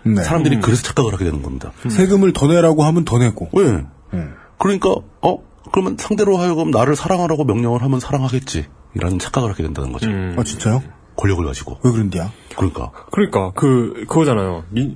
네. 0.06 0.24
사람들이 0.24 0.60
그래서 0.60 0.84
착각을 0.84 1.13
하게 1.13 1.26
되는 1.26 1.42
겁니다. 1.42 1.72
세금을 1.89 2.34
더 2.34 2.48
내라고 2.48 2.84
하면 2.84 3.06
더 3.06 3.18
내고. 3.18 3.50
왜? 3.54 3.84
그러니까 4.58 4.96
어 5.22 5.38
그러면 5.72 5.98
상대로 6.00 6.38
하여금 6.38 6.72
나를 6.72 6.96
사랑하라고 6.96 7.46
명령을 7.46 7.82
하면 7.82 8.00
사랑하겠지. 8.00 8.66
이라는 8.95 9.19
착각을 9.19 9.49
하게 9.49 9.63
된다는 9.63 9.91
거죠. 9.91 10.10
음. 10.10 10.36
아 10.38 10.43
진짜요? 10.43 10.84
권력을 11.15 11.45
가지고. 11.45 11.79
왜 11.84 11.91
그런데야? 11.91 12.32
그러니까 12.56 12.91
그러니까 13.12 13.51
그 13.56 14.06
그거잖아요. 14.08 14.63
민 14.69 14.95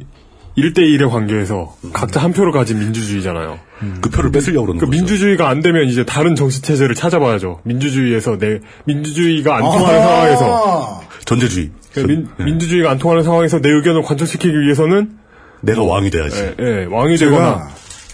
1대1의 0.57 1.09
관계에서 1.09 1.75
각자 1.93 2.19
한 2.21 2.33
표를 2.33 2.51
가진 2.51 2.79
민주주의잖아요. 2.79 3.59
그 4.01 4.09
표를 4.09 4.31
뺏으려고 4.31 4.65
그러는 4.65 4.79
그 4.79 4.87
거죠. 4.87 4.97
민주주의가 4.97 5.49
안 5.49 5.61
되면 5.61 5.87
이제 5.87 6.03
다른 6.03 6.35
정치 6.35 6.63
체제를 6.63 6.95
찾아봐야죠. 6.95 7.61
민주주의에서 7.63 8.37
내 8.39 8.59
민주주의가 8.85 9.57
안 9.57 9.61
통하는 9.61 9.99
아. 9.99 10.03
상황에서 10.03 11.01
전제주의. 11.25 11.69
그러니까 11.93 12.13
민, 12.13 12.29
네. 12.37 12.45
민주주의가 12.45 12.89
안 12.89 12.97
통하는 12.97 13.23
상황에서 13.23 13.59
내 13.61 13.69
의견을 13.69 14.01
관철시키기 14.01 14.59
위해서는 14.61 15.17
내가 15.61 15.83
왕이 15.83 16.09
돼야지. 16.09 16.39
예, 16.39 16.55
예, 16.59 16.85
왕이 16.85 17.17
되거나 17.17 17.67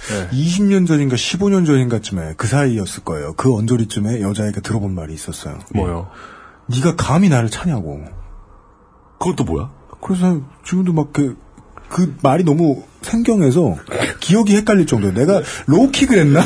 제가 0.07 0.29
20년 0.31 0.87
전인가 0.87 1.15
15년 1.15 1.65
전인가쯤에 1.65 2.33
그 2.37 2.47
사이였을 2.47 3.03
거예요. 3.03 3.33
그 3.33 3.53
언저리쯤에 3.55 4.21
여자애가 4.21 4.61
들어본 4.61 4.93
말이 4.93 5.13
있었어요. 5.13 5.59
뭐요? 5.73 6.09
네가 6.67 6.95
감히 6.95 7.29
나를 7.29 7.49
차냐고. 7.49 8.03
또 9.37 9.43
뭐야? 9.45 9.71
그래서 10.01 10.41
지금도 10.65 10.91
막 10.91 11.13
그, 11.13 11.37
그 11.87 12.15
말이 12.21 12.43
너무 12.43 12.83
생경해서 13.01 13.77
기억이 14.19 14.55
헷갈릴 14.57 14.85
정도예요. 14.85 15.13
내가 15.13 15.41
로우킥을 15.67 16.17
했나? 16.17 16.43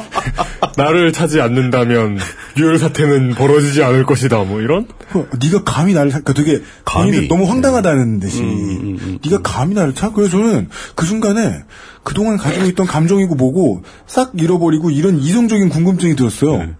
나를 0.76 1.12
차지 1.12 1.40
않는다면 1.40 2.18
유혈 2.56 2.78
사태는 2.78 3.34
벌어지지 3.34 3.82
않을 3.82 4.04
것이다. 4.04 4.38
뭐 4.44 4.60
이런? 4.60 4.86
어, 5.14 5.26
네가 5.42 5.64
감히 5.64 5.94
나를 5.94 6.10
차, 6.10 6.20
그 6.20 6.34
되게 6.34 6.62
감히. 6.84 7.28
너무 7.28 7.44
황당하다는 7.48 8.20
듯이 8.20 8.42
음, 8.42 8.98
음, 9.00 9.18
네가 9.24 9.40
감히 9.42 9.74
나를 9.74 9.94
차. 9.94 10.10
그래서 10.12 10.32
저는 10.32 10.68
그 10.94 11.06
순간에 11.06 11.62
그 12.02 12.14
동안 12.14 12.36
가지고 12.36 12.66
있던 12.66 12.86
감정이고 12.86 13.34
뭐고 13.34 13.82
싹 14.06 14.32
잃어버리고 14.34 14.90
이런 14.90 15.18
이성적인 15.18 15.68
궁금증이 15.68 16.16
들었어요. 16.16 16.58
네. 16.58 16.74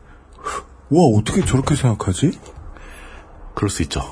와 0.90 1.02
어떻게 1.16 1.44
저렇게 1.44 1.76
생각하지? 1.76 2.32
그럴 3.54 3.70
수 3.70 3.82
있죠. 3.82 4.02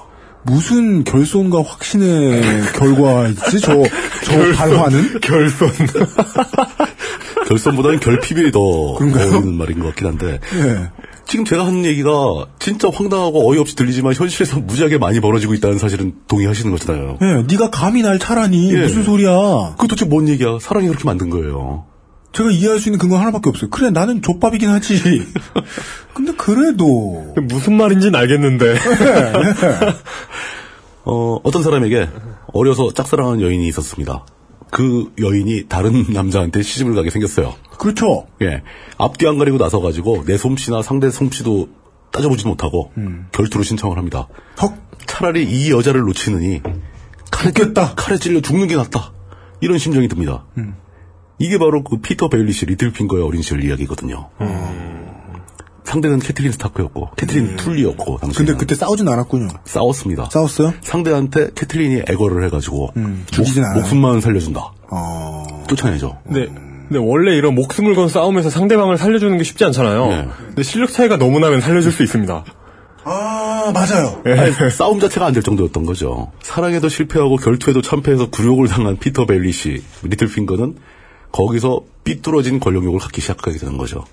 무슨 0.45 1.03
결손과 1.05 1.63
확신의 1.63 2.43
결과이지 2.75 3.61
저, 3.61 3.83
저 4.25 4.53
발화는? 4.57 5.21
결손. 5.21 5.71
결선보다는 7.49 8.01
결핍이 8.01 8.53
더 8.53 8.95
그런가요? 8.97 9.29
어울리는 9.33 9.55
말인 9.55 9.79
것 9.81 9.87
같긴 9.87 10.07
한데 10.07 10.39
예. 10.55 10.91
지금 11.29 11.45
제가 11.45 11.67
하는 11.67 11.85
얘기가 11.85 12.11
진짜 12.59 12.89
황당하고 12.89 13.51
어이없이 13.51 13.77
들리지만 13.77 14.15
현실에서 14.15 14.61
무지하게 14.61 14.97
많이 14.97 15.21
벌어지고 15.21 15.53
있다는 15.55 15.79
사실은 15.79 16.15
동의하시는 16.27 16.73
거잖아요. 16.73 17.19
예, 17.21 17.45
네가 17.47 17.71
감히 17.71 18.03
날 18.03 18.19
차라니 18.19 18.73
예. 18.73 18.81
무슨 18.81 19.05
소리야? 19.05 19.75
그 19.79 19.87
도대체 19.87 20.07
뭔 20.07 20.27
얘기야? 20.29 20.59
사랑이 20.61 20.89
그렇게 20.89 21.05
만든 21.05 21.29
거예요. 21.29 21.85
제가 22.33 22.51
이해할 22.51 22.81
수 22.81 22.89
있는 22.89 22.99
근거 22.99 23.19
하나밖에 23.19 23.51
없어요. 23.51 23.71
그래 23.71 23.91
나는 23.91 24.23
족밥이긴 24.23 24.71
하지. 24.71 24.97
근데 26.15 26.33
그래도 26.33 27.35
무슨 27.43 27.77
말인지는 27.77 28.19
알겠는데. 28.19 28.77
어, 31.05 31.39
어떤 31.43 31.63
사람에게 31.63 32.09
어려서 32.53 32.93
짝사랑하는 32.93 33.43
여인이 33.43 33.67
있었습니다. 33.69 34.25
그 34.71 35.13
여인이 35.21 35.67
다른 35.69 36.05
남자한테 36.13 36.63
시집을 36.63 36.95
가게 36.95 37.11
생겼어요. 37.11 37.55
그렇죠. 37.79 38.27
예. 38.43 38.63
앞뒤 38.97 39.27
안 39.27 39.39
가리고 39.39 39.59
나서 39.59 39.81
가지고 39.81 40.25
내 40.25 40.37
솜씨나 40.37 40.83
상대 40.83 41.11
솜씨도 41.11 41.69
따져보지도 42.11 42.49
못하고 42.49 42.91
결투를 43.33 43.65
신청을 43.65 43.99
합니다. 43.99 44.29
헉 44.61 44.77
차라리 45.07 45.45
이 45.45 45.71
여자를 45.71 46.01
놓치느니 46.03 46.63
칼에, 47.31 47.53
죽겠다. 47.53 47.95
칼에 47.95 48.19
찔려 48.19 48.41
죽는 48.41 48.67
게 48.67 48.77
낫다. 48.77 49.13
이런 49.61 49.79
심정이 49.79 50.09
듭니다. 50.09 50.45
이게 51.39 51.59
바로 51.59 51.85
그 51.85 51.99
피터 51.99 52.29
베일리시 52.29 52.67
리틀 52.67 52.93
핑거의 52.93 53.23
어린 53.25 53.43
시절 53.43 53.63
이야기거든요. 53.65 54.31
상대는 55.89 56.19
캐트린 56.19 56.53
스타크였고 56.53 57.11
캐트린 57.17 57.57
툴리였고 57.57 58.19
당시에 58.19 58.45
근데 58.45 58.59
그때 58.59 58.75
싸우진 58.75 59.09
않았군요. 59.09 59.49
싸웠습니다. 59.65 60.29
싸웠어요? 60.31 60.75
상대한테 60.83 61.49
캐트린이 61.55 62.03
애걸을 62.11 62.45
해가지고 62.45 62.91
음, 62.99 63.25
죽이진 63.31 63.63
목, 63.63 63.69
않아요. 63.69 63.81
목숨만 63.81 64.21
살려준다. 64.21 64.73
어. 64.91 65.65
쫓아내죠. 65.69 66.19
근데, 66.25 66.47
근데 66.47 66.99
원래 66.99 67.35
이런 67.37 67.55
목숨을 67.55 67.95
건 67.95 68.09
싸움에서 68.09 68.51
상대방을 68.51 68.99
살려주는 68.99 69.37
게 69.39 69.45
쉽지 69.45 69.65
않잖아요. 69.65 70.07
네. 70.09 70.29
근데 70.49 70.63
실력 70.63 70.93
차이가 70.93 71.17
너무 71.17 71.39
나면 71.41 71.61
살려줄 71.63 71.91
수 71.93 72.03
있습니다. 72.03 72.45
아 73.05 73.71
맞아요. 73.73 74.21
아니, 74.27 74.71
싸움 74.71 75.01
자체가 75.01 75.27
안 75.27 75.33
될 75.33 75.43
정도였던 75.43 75.87
거죠. 75.87 76.31
사랑에도 76.43 76.89
실패하고 76.91 77.37
결투에도 77.37 77.81
참패해서 77.81 78.29
굴욕을 78.31 78.69
당한 78.69 78.99
피터 78.99 79.25
벨리시 79.25 79.83
리틀핑거는 80.03 80.75
거기서 81.33 81.83
삐뚤어진 82.05 82.59
권력욕을 82.59 82.99
갖기 83.01 83.21
시작하게 83.21 83.59
되는 83.59 83.77
거죠. 83.77 84.05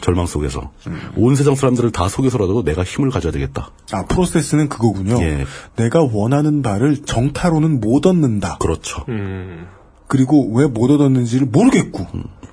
절망 0.00 0.26
속에서 0.26 0.72
온 1.16 1.36
세상 1.36 1.54
사람들을 1.54 1.92
다 1.92 2.08
속여서라도 2.08 2.64
내가 2.64 2.82
힘을 2.82 3.10
가져야 3.10 3.30
되겠다. 3.32 3.70
아 3.92 4.04
프로세스는 4.06 4.68
그거군요. 4.68 5.20
예. 5.22 5.44
내가 5.76 6.02
원하는 6.02 6.62
바를 6.62 6.96
정타로는 7.04 7.80
못 7.80 8.04
얻는다. 8.06 8.58
그렇죠. 8.58 9.04
그리고 10.08 10.50
왜 10.52 10.66
못 10.66 10.90
얻었는지를 10.90 11.46
모르겠고. 11.46 12.06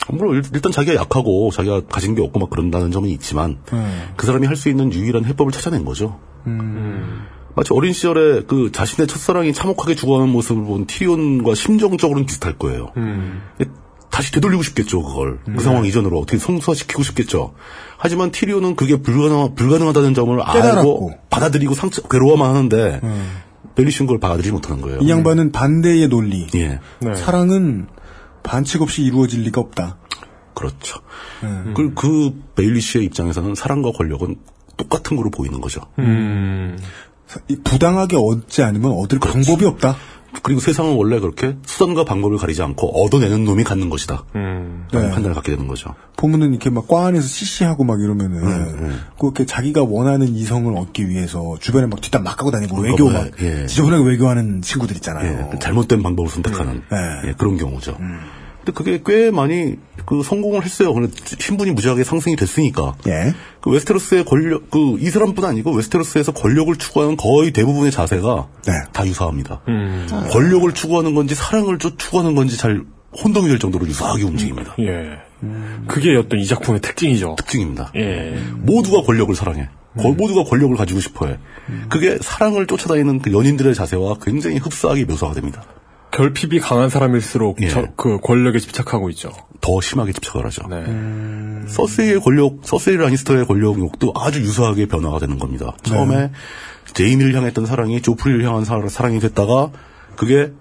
물론 0.10 0.36
일- 0.36 0.44
일단 0.54 0.72
자기가 0.72 0.96
약하고 0.96 1.50
자기가 1.52 1.82
가진 1.90 2.14
게 2.16 2.22
없고 2.22 2.40
막 2.40 2.50
그런다는 2.52 2.92
점은 2.92 3.10
있지만 3.10 3.58
그 4.16 4.26
사람이 4.28 4.46
할 4.46 4.56
수 4.56 4.70
있는 4.70 4.94
유일한 4.94 5.26
해법을 5.26 5.52
찾아낸 5.52 5.84
거죠. 5.86 6.20
마치 7.58 7.74
어린 7.74 7.92
시절에 7.92 8.44
그 8.44 8.72
자신의 8.72 9.08
첫사랑이 9.08 9.52
참혹하게 9.52 9.96
죽어가는 9.96 10.32
모습을 10.32 10.64
본 10.64 10.86
티리온과 10.86 11.56
심정적으로는 11.56 12.28
비슷할 12.28 12.56
거예요. 12.60 12.92
다시 14.12 14.32
되돌리고 14.32 14.62
싶겠죠, 14.62 15.02
그걸. 15.02 15.40
그 15.44 15.64
상황 15.64 15.84
이전으로 15.84 16.20
어떻게 16.20 16.38
성소화시키고 16.38 17.02
싶겠죠. 17.02 17.56
하지만 17.98 18.30
티리온은 18.30 18.76
그게 18.76 19.02
불가능, 19.02 19.56
불가능하다는 19.56 20.14
점을 20.14 20.38
깨달았고. 20.38 20.78
알고 20.78 21.12
받아들이고 21.32 21.74
상처, 21.74 22.04
괴로워만 22.04 22.48
하는데 22.48 23.02
벨리신 23.74 24.06
걸 24.06 24.20
받아들이지 24.20 24.52
못하는 24.52 24.84
거예요. 24.84 25.00
이 25.02 25.10
양반은 25.10 25.52
반대의 25.52 26.10
논리. 26.10 26.46
예. 26.54 26.80
네. 27.00 27.16
사랑은 27.16 27.88
반칙 28.44 28.84
없이 28.84 29.02
이루어질 29.02 29.42
리가 29.42 29.62
없다. 29.62 29.98
그렇죠. 30.54 31.00
그, 31.76 31.94
그 31.96 32.40
베일리시의 32.56 33.04
입장에서는 33.06 33.56
사랑과 33.56 33.92
권력은 33.94 34.36
똑같은 34.78 35.18
거로 35.18 35.32
보이는 35.32 35.60
거죠. 35.60 35.82
이 35.98 36.76
부당하게 37.64 38.18
얻지 38.18 38.64
않으면 38.64 38.92
얻을 38.92 39.20
방법이 39.20 39.66
없다. 39.66 39.96
그리고 40.44 40.60
세상은 40.60 40.94
원래 40.96 41.20
그렇게 41.20 41.56
수단과 41.66 42.04
방법을 42.04 42.38
가리지 42.38 42.62
않고 42.62 43.04
얻어내는 43.04 43.44
놈이 43.44 43.64
갖는 43.64 43.90
것이다. 43.90 44.24
음. 44.36 44.86
라는 44.92 45.08
네. 45.08 45.14
판단을 45.14 45.34
갖게 45.34 45.52
되는 45.52 45.68
거죠. 45.68 45.96
보면은 46.16 46.52
이렇게 46.52 46.70
막 46.70 46.88
과 46.88 47.08
안에서 47.08 47.26
CC하고 47.28 47.84
막 47.84 48.00
이러면은 48.00 48.44
음, 48.44 49.02
그렇게 49.20 49.46
자기가 49.46 49.84
원하는 49.84 50.28
이성을 50.28 50.72
얻기 50.78 51.10
위해서 51.10 51.58
주변에 51.60 51.88
막 51.88 52.02
뒷담 52.02 52.24
막 52.24 52.40
하고 52.40 52.52
다니고 52.52 52.80
외교 52.82 53.10
막 53.10 53.30
예. 53.42 53.66
지저분하게 53.66 54.04
외교하는 54.06 54.62
친구들 54.62 54.96
있잖아요. 54.98 55.50
예, 55.54 55.60
잘못된 55.60 56.04
방법을 56.04 56.30
선택하는 56.30 56.84
네. 56.92 56.98
예, 57.30 57.34
그런 57.38 57.58
경우죠. 57.58 57.98
근데 58.72 59.00
그게 59.00 59.02
꽤 59.06 59.32
많이 59.32 59.76
그 60.06 60.24
성공을 60.24 60.64
했어요. 60.64 60.94
근데 60.94 61.12
신분이 61.40 61.72
무지하게 61.72 62.04
상승이 62.04 62.36
됐으니까. 62.36 62.96
예. 63.08 63.34
그 63.62 63.70
웨스테로스의 63.72 64.26
권력, 64.26 64.70
그이 64.72 65.10
사람뿐 65.10 65.44
아니고 65.46 65.72
웨스테로스에서 65.74 66.32
권력을 66.34 66.74
추구하는 66.76 67.18
거의 67.18 67.52
대부분의 67.52 67.92
자세가 67.92 68.48
네. 68.66 68.74
다 68.94 69.06
유사합니다. 69.06 69.62
권력을 70.32 70.72
추구하는 70.74 71.14
건지 71.16 71.36
사랑을 71.36 71.78
쫓- 71.80 71.98
추구하는 72.00 72.36
건지 72.36 72.58
잘 72.58 72.84
혼동이 73.24 73.48
될 73.48 73.60
정도로 73.60 73.88
유사하게 73.88 74.24
움직입니다. 74.24 74.76
예. 74.80 75.18
그게 75.88 76.16
어떤 76.16 76.40
이 76.40 76.46
작품의 76.46 76.82
특징이죠. 76.82 77.36
특징입니다. 77.38 77.92
예. 77.96 78.38
모두가 78.58 79.04
권력을 79.04 79.34
사랑해. 79.36 79.70
거- 79.98 80.10
음. 80.10 80.18
모두가 80.18 80.44
권력을 80.44 80.76
가지고 80.76 81.00
싶어해. 81.00 81.38
그게 81.90 82.18
사랑을 82.22 82.68
쫓아다니는 82.68 83.20
그 83.20 83.32
연인들의 83.34 83.74
자세와 83.76 84.16
굉장히 84.22 84.58
흡사하게 84.58 85.06
묘사가 85.06 85.34
됩니다. 85.34 85.64
결핍이 86.12 86.60
강한 86.60 86.90
사람일수록 86.90 87.62
예. 87.62 87.68
저- 87.70 87.86
그 87.96 88.20
권력에 88.20 88.60
집착하고 88.60 89.10
있죠. 89.12 89.32
더 89.62 89.82
심하게 89.82 90.14
집착을 90.14 90.46
하죠. 90.46 90.64
네. 90.70 90.84
서세이의 91.68 92.22
권력, 92.22 92.60
서세이 92.64 92.96
라니스터의 92.98 93.46
권력욕도 93.46 94.14
아주 94.16 94.40
유사하게 94.42 94.88
변화가 94.88 95.20
되는 95.20 95.38
겁니다. 95.38 95.74
처음에 95.84 96.32
제인을 96.94 97.36
향했던 97.36 97.66
사랑이 97.66 98.02
조프리를 98.02 98.44
향한 98.46 98.64
사- 98.64 98.88
사랑이 98.88 99.20
됐다가 99.20 99.72
그게 100.16 100.54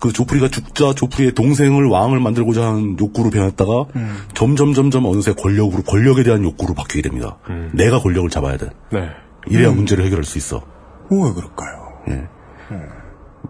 그 0.00 0.12
조프리가 0.12 0.48
죽자 0.48 0.94
조프리의 0.94 1.32
동생을 1.32 1.86
왕을 1.86 2.20
만들고자 2.20 2.66
하는 2.66 2.96
욕구로 2.98 3.30
변했다가 3.30 3.86
점점 4.34 4.74
점점 4.74 5.04
어느새 5.06 5.32
권력으로 5.32 5.82
권력에 5.82 6.22
대한 6.24 6.42
욕구로 6.42 6.74
바뀌게 6.74 7.02
됩니다. 7.02 7.38
내가 7.72 8.00
권력을 8.00 8.28
잡아야 8.30 8.56
돼. 8.56 8.70
네. 8.92 9.08
이래야 9.46 9.70
문제를 9.70 10.04
해결할 10.04 10.24
수 10.24 10.38
있어. 10.38 10.62
왜 11.10 11.18
그럴까요? 11.32 11.88
예. 12.08 12.24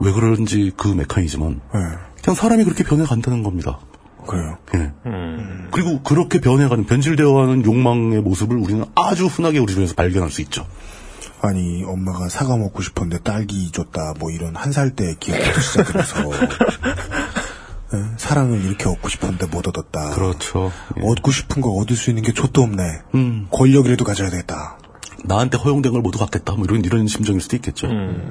왜 0.00 0.12
그런지 0.12 0.72
그 0.76 0.88
메커니즘은 0.88 1.60
예. 1.74 1.78
그냥 2.22 2.34
사람이 2.34 2.64
그렇게 2.64 2.84
변해간다는 2.84 3.42
겁니다. 3.42 3.78
그래요. 4.26 4.56
예. 4.74 4.92
그리고 5.70 6.02
그렇게 6.02 6.40
변해가는 6.40 6.86
변질되어가는 6.86 7.64
욕망의 7.64 8.22
모습을 8.22 8.56
우리는 8.56 8.84
아주 8.96 9.26
흔하게 9.26 9.58
우리 9.58 9.72
주변에서 9.72 9.94
발견할 9.94 10.30
수 10.30 10.40
있죠. 10.42 10.66
아니 11.42 11.84
엄마가 11.84 12.30
사과 12.30 12.56
먹고 12.56 12.80
싶었는데 12.82 13.22
딸기 13.22 13.70
줬다 13.70 14.14
뭐 14.18 14.30
이런 14.30 14.56
한 14.56 14.72
살 14.72 14.90
때 14.96 15.14
기억부터 15.20 15.60
시작을 15.60 16.00
해서 16.00 16.16
예, 17.92 17.98
사랑을 18.16 18.64
이렇게 18.64 18.88
얻고 18.88 19.08
싶었는데 19.08 19.46
못 19.46 19.68
얻었다. 19.68 20.10
그렇죠. 20.14 20.72
예. 20.98 21.02
얻고 21.06 21.30
싶은 21.30 21.60
거 21.62 21.70
얻을 21.72 21.94
수 21.96 22.10
있는 22.10 22.22
게 22.22 22.32
좆도 22.32 22.62
없네. 22.62 22.82
음. 23.14 23.46
권력이라도 23.50 24.04
가져야 24.04 24.30
되겠다. 24.30 24.78
나한테 25.24 25.58
허용된 25.58 25.92
걸 25.92 26.00
모두 26.02 26.18
갖겠다. 26.18 26.54
뭐 26.54 26.64
이런 26.64 26.82
이런 26.84 27.06
심정일 27.06 27.40
수도 27.42 27.56
있겠죠. 27.56 27.86
음. 27.88 28.30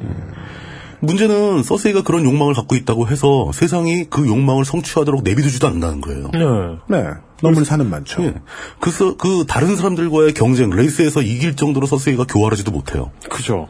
문제는 1.03 1.63
서세이가 1.63 2.03
그런 2.03 2.23
욕망을 2.23 2.53
갖고 2.53 2.75
있다고 2.75 3.07
해서 3.09 3.51
세상이 3.53 4.05
그 4.09 4.25
욕망을 4.25 4.63
성취하도록 4.63 5.23
내비두지도 5.23 5.67
않는다는 5.67 5.99
거예요. 6.01 6.29
네. 6.33 6.97
네. 6.97 7.09
너무 7.41 7.63
사는 7.65 7.89
많죠. 7.89 8.23
예. 8.23 8.35
그, 8.79 8.89
서- 8.89 9.17
그 9.17 9.43
다른 9.45 9.75
사람들과의 9.75 10.33
경쟁, 10.33 10.69
레이스에서 10.69 11.21
이길 11.21 11.57
정도로 11.57 11.87
서세이가 11.87 12.23
교활하지도 12.23 12.71
못해요. 12.71 13.11
그죠. 13.29 13.67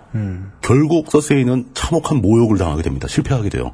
결국 0.62 1.10
서세이는 1.10 1.70
참혹한 1.74 2.22
모욕을 2.22 2.60
당하게 2.60 2.84
됩니다. 2.84 3.08
실패하게 3.08 3.50
돼요. 3.50 3.72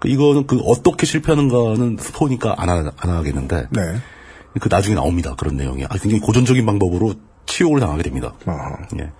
그 0.00 0.08
이거는 0.08 0.46
그 0.46 0.58
어떻게 0.64 1.04
실패하는가는 1.04 1.98
스포니까 2.00 2.54
안, 2.56 2.70
하, 2.70 2.90
안 2.96 3.10
하겠는데 3.10 3.66
네. 3.70 3.80
그 4.60 4.68
나중에 4.70 4.94
나옵니다. 4.94 5.34
그런 5.36 5.56
내용이. 5.58 5.84
아, 5.84 5.88
굉장히 6.00 6.20
고전적인 6.20 6.64
방법으로 6.64 7.14
치욕을 7.44 7.80
당하게 7.80 8.02
됩니다. 8.04 8.32
예. 8.98 9.10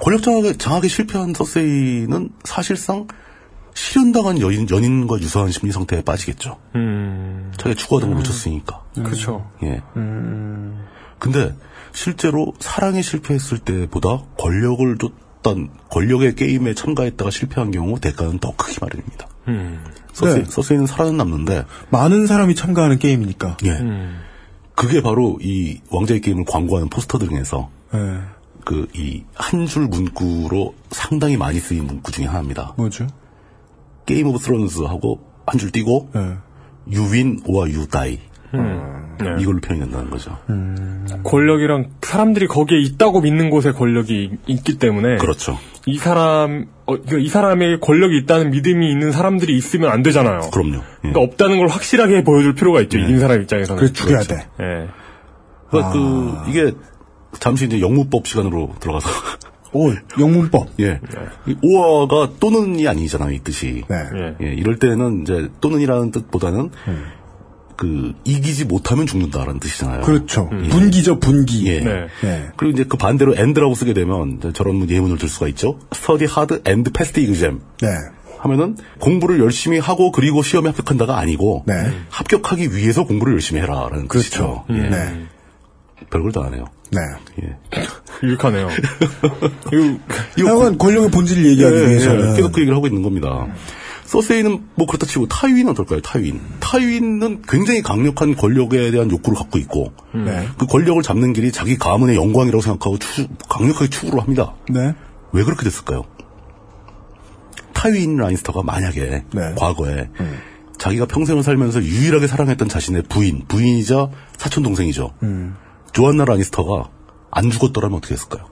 권력 0.00 0.22
장악에, 0.22 0.56
장악에 0.56 0.88
실패한 0.88 1.34
서세이는 1.34 2.30
사실상 2.44 3.06
실현당한 3.74 4.40
연인, 4.40 4.68
연인과 4.68 5.20
유사한 5.20 5.50
심리 5.50 5.70
상태에 5.72 6.02
빠지겠죠. 6.02 6.56
음. 6.74 7.52
자기가 7.56 7.74
추구하던 7.74 8.10
걸 8.10 8.18
놓쳤으니까. 8.18 8.82
그죠. 9.04 9.48
예. 9.62 9.82
근데 11.18 11.54
실제로 11.92 12.52
사랑에 12.58 13.02
실패했을 13.02 13.58
때보다 13.58 14.22
권력을 14.38 14.98
좇던 14.98 15.68
권력의 15.90 16.34
게임에 16.34 16.74
참가했다가 16.74 17.30
실패한 17.30 17.70
경우 17.70 18.00
대가는 18.00 18.38
더 18.38 18.52
크기 18.56 18.78
마련입니다. 18.80 19.28
음. 19.48 19.84
서세이, 20.12 20.42
네. 20.42 20.50
서세이는 20.50 20.86
살아는 20.86 21.16
남는데 21.16 21.64
많은 21.90 22.26
사람이 22.26 22.54
참가하는 22.56 22.98
게임이니까. 22.98 23.58
예. 23.64 23.70
음. 23.70 24.20
그게 24.74 25.02
바로 25.02 25.38
이 25.40 25.80
왕좌의 25.90 26.20
게임을 26.20 26.44
광고하는 26.46 26.88
포스터 26.88 27.18
등에서 27.18 27.70
예. 27.94 27.98
그 28.68 28.86
이 28.94 29.22
한 29.34 29.66
줄 29.66 29.86
문구로 29.88 30.74
상당히 30.90 31.36
많이 31.38 31.58
쓰인 31.58 31.86
문구 31.86 32.12
중에 32.12 32.26
하나입니다. 32.26 32.74
뭐죠? 32.76 33.06
Game 34.06 34.26
of 34.26 34.38
Thrones 34.38 34.82
하고 34.82 35.20
한 35.46 35.58
줄 35.58 35.70
띄고 35.72 36.10
예. 36.14 36.18
You 36.94 37.10
win 37.10 37.40
or 37.46 37.70
you 37.70 37.86
die 37.88 38.18
네. 38.52 39.42
이걸로 39.42 39.60
표현이 39.60 39.80
된다는 39.84 40.10
거죠. 40.10 40.36
권력이랑 41.24 41.90
사람들이 42.02 42.46
거기에 42.46 42.78
있다고 42.80 43.20
믿는 43.22 43.50
곳에 43.50 43.72
권력이 43.72 44.30
있기 44.46 44.78
때문에 44.78 45.16
그렇죠. 45.16 45.58
이 45.86 45.98
사람 45.98 46.66
어, 46.86 46.92
그러니까 46.96 47.18
이 47.18 47.28
사람에게 47.28 47.78
권력이 47.80 48.16
있다는 48.18 48.50
믿음이 48.50 48.90
있는 48.90 49.12
사람들이 49.12 49.56
있으면 49.56 49.90
안 49.90 50.02
되잖아요. 50.02 50.50
그럼요. 50.52 50.76
예. 50.76 50.82
그러니까 51.02 51.20
없다는 51.20 51.58
걸 51.58 51.68
확실하게 51.68 52.24
보여줄 52.24 52.54
필요가 52.54 52.80
있죠. 52.82 52.98
이긴 52.98 53.18
사람 53.18 53.40
입장에서는. 53.42 53.80
그래 53.80 53.92
죽여야 53.92 54.20
그렇죠. 54.20 54.34
돼. 54.34 54.48
예. 54.60 54.88
그러니까 55.70 55.92
그 55.92 56.50
이게 56.50 56.72
잠시 57.38 57.66
이제 57.66 57.80
영무법 57.80 58.26
시간으로 58.26 58.74
들어가서 58.80 59.08
오, 59.72 59.92
영문법. 60.18 60.68
예. 60.80 61.00
이 61.46 61.56
오어가 61.62 62.30
또는이 62.40 62.88
아니잖아요, 62.88 63.32
이 63.32 63.40
뜻이. 63.40 63.84
네. 63.88 63.96
예. 64.14 64.46
예, 64.46 64.52
이럴 64.54 64.78
때는 64.78 65.22
이제 65.22 65.48
또는이라는 65.60 66.10
뜻보다는 66.10 66.70
그 67.76 68.12
이기지 68.24 68.64
못하면 68.64 69.06
죽는다라는 69.06 69.60
뜻이잖아요. 69.60 70.00
그렇죠. 70.02 70.48
분기죠, 70.48 71.20
분기. 71.20 71.68
예. 71.68 71.80
네. 71.80 72.06
예. 72.24 72.48
그리고 72.56 72.72
이제 72.72 72.84
그 72.88 72.96
반대로 72.96 73.36
and라고 73.36 73.74
쓰게 73.74 73.92
되면 73.92 74.40
저런 74.54 74.88
예문을 74.88 75.18
들 75.18 75.28
수가 75.28 75.48
있죠. 75.48 75.78
study 75.94 76.26
hard 76.28 76.62
and 76.66 76.90
pass 76.90 77.12
the 77.12 77.28
exam. 77.28 77.60
네. 77.82 77.88
하면은 78.38 78.76
공부를 79.00 79.40
열심히 79.40 79.78
하고 79.78 80.12
그리고 80.12 80.42
시험에 80.42 80.68
합격한다가 80.70 81.18
아니고 81.18 81.64
네. 81.66 81.74
합격하기 82.08 82.74
위해서 82.74 83.04
공부를 83.04 83.34
열심히 83.34 83.60
해라라는 83.60 84.08
그렇죠. 84.08 84.28
뜻이죠. 84.28 84.64
예. 84.70 84.88
네. 84.88 85.26
별걸 86.10 86.32
다 86.32 86.44
하네요. 86.44 86.64
네. 86.90 87.00
예. 87.42 87.56
유익하네요. 88.26 88.68
이거 90.38 90.48
하여간 90.48 90.78
권력의 90.78 91.10
본질을 91.10 91.46
얘기하기 91.52 91.76
예, 91.76 91.86
위해서는. 91.88 92.32
예, 92.32 92.36
계속 92.36 92.52
그 92.52 92.60
얘기를 92.60 92.74
하고 92.76 92.86
있는 92.86 93.02
겁니다. 93.02 93.46
서세이는 94.06 94.64
뭐 94.74 94.86
그렇다 94.86 95.04
치고 95.06 95.28
타윈은 95.28 95.68
어떨까요? 95.72 96.00
타윈. 96.00 96.40
타윈은 96.60 97.42
굉장히 97.46 97.82
강력한 97.82 98.34
권력에 98.34 98.90
대한 98.90 99.10
욕구를 99.10 99.36
갖고 99.38 99.58
있고 99.58 99.92
네. 100.14 100.48
그 100.58 100.66
권력을 100.66 101.02
잡는 101.02 101.34
길이 101.34 101.52
자기 101.52 101.76
가문의 101.76 102.16
영광이라고 102.16 102.62
생각하고 102.62 102.98
추- 102.98 103.28
강력하게 103.50 103.90
추구를 103.90 104.22
합니다. 104.22 104.54
네. 104.70 104.94
왜 105.32 105.44
그렇게 105.44 105.62
됐을까요? 105.64 106.04
타윈 107.74 108.16
라니스터가 108.16 108.62
만약에 108.62 109.24
네. 109.32 109.54
과거에 109.56 110.08
자기가 110.78 111.04
평생을 111.06 111.42
살면서 111.42 111.82
유일하게 111.82 112.26
사랑했던 112.28 112.68
자신의 112.68 113.02
부인, 113.10 113.44
부인이자 113.46 114.08
사촌 114.38 114.62
동생이죠. 114.64 115.12
음. 115.22 115.54
조안나 115.92 116.24
라니스터가 116.24 116.88
안 117.30 117.50
죽었더라면 117.50 117.98
어떻게 117.98 118.14
했을까요? 118.14 118.44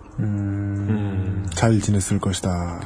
잘 1.54 1.80
지냈을 1.80 2.18
것이다. 2.20 2.80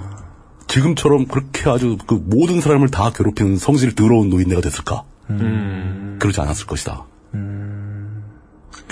지금처럼 0.67 1.27
그렇게 1.27 1.69
아주 1.69 1.97
그 2.07 2.15
모든 2.15 2.61
사람을 2.61 2.91
다 2.91 3.11
괴롭히는 3.11 3.57
성질 3.57 3.95
더러운 3.95 4.31
노인네가 4.31 4.61
됐을까? 4.61 5.05
그러지 6.19 6.41
않았을 6.41 6.67
것이다. 6.67 7.07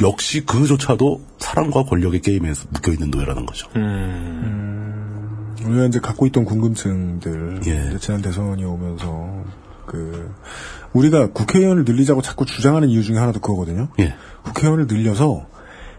역시 0.03 0.44
그조차도 0.44 1.21
사랑과 1.38 1.85
권력의 1.85 2.21
게임에 2.21 2.53
묶여 2.71 2.92
있는 2.92 3.11
노예라는 3.11 3.47
거죠. 3.47 3.68
우리가 5.64 5.87
이제 5.87 5.99
갖고 5.99 6.27
있던 6.27 6.44
궁금증들. 6.44 7.62
예. 7.66 7.99
지난 7.99 8.23
대선이 8.23 8.64
오면서, 8.64 9.44
그, 9.87 10.33
우리가 10.99 11.33
국회의원을 11.33 11.85
늘리자고 11.85 12.23
자꾸 12.23 12.45
주장하는 12.45 12.89
이유 12.89 13.03
중에 13.03 13.17
하나도 13.17 13.41
그거거든요. 13.41 13.89
예. 14.01 14.15
국회의원을 14.45 14.87
늘려서 14.87 15.47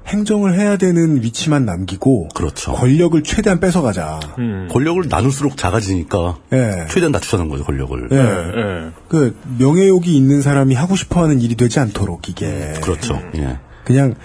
행정을 0.07 0.57
해야 0.59 0.77
되는 0.77 1.21
위치만 1.21 1.65
남기고, 1.65 2.29
그렇죠. 2.33 2.73
권력을 2.73 3.21
최대한 3.23 3.59
뺏어가자. 3.59 4.19
권력을 4.71 5.03
나눌수록 5.07 5.55
작아지니까 5.55 6.37
예. 6.53 6.87
최대한 6.89 7.11
낮추자는 7.11 7.47
거죠, 7.49 7.63
권력을. 7.63 8.09
예. 8.11 8.17
예. 8.17 8.91
그, 9.07 9.35
명예욕이 9.59 10.15
있는 10.15 10.41
사람이 10.41 10.73
하고 10.73 10.95
싶어 10.95 11.23
하는 11.23 11.41
일이 11.41 11.55
되지 11.55 11.79
않도록, 11.79 12.27
이게. 12.27 12.73
그렇죠. 12.81 13.21
예. 13.35 13.59
그냥 13.85 14.15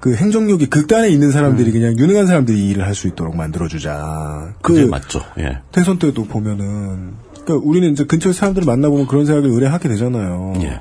그 0.00 0.14
행정력이 0.14 0.66
극단에 0.66 1.08
있는 1.08 1.28
음. 1.28 1.32
사람들이 1.32 1.72
그냥 1.72 1.98
유능한 1.98 2.26
사람들이 2.26 2.58
이 2.58 2.70
일을 2.70 2.86
할 2.86 2.94
수 2.94 3.06
있도록 3.06 3.36
만들어주자. 3.36 4.54
그게 4.62 4.84
그 4.84 4.88
맞죠. 4.88 5.20
예. 5.38 5.58
대선 5.72 5.98
때도 5.98 6.24
보면은 6.24 7.14
그러니까 7.50 7.68
우리는 7.68 7.90
이제 7.92 8.04
근처에 8.04 8.32
사람들을 8.32 8.66
만나보면 8.66 9.06
그런 9.06 9.26
생각을 9.26 9.50
의뢰하게 9.50 9.88
되잖아요. 9.88 10.54
예. 10.62 10.80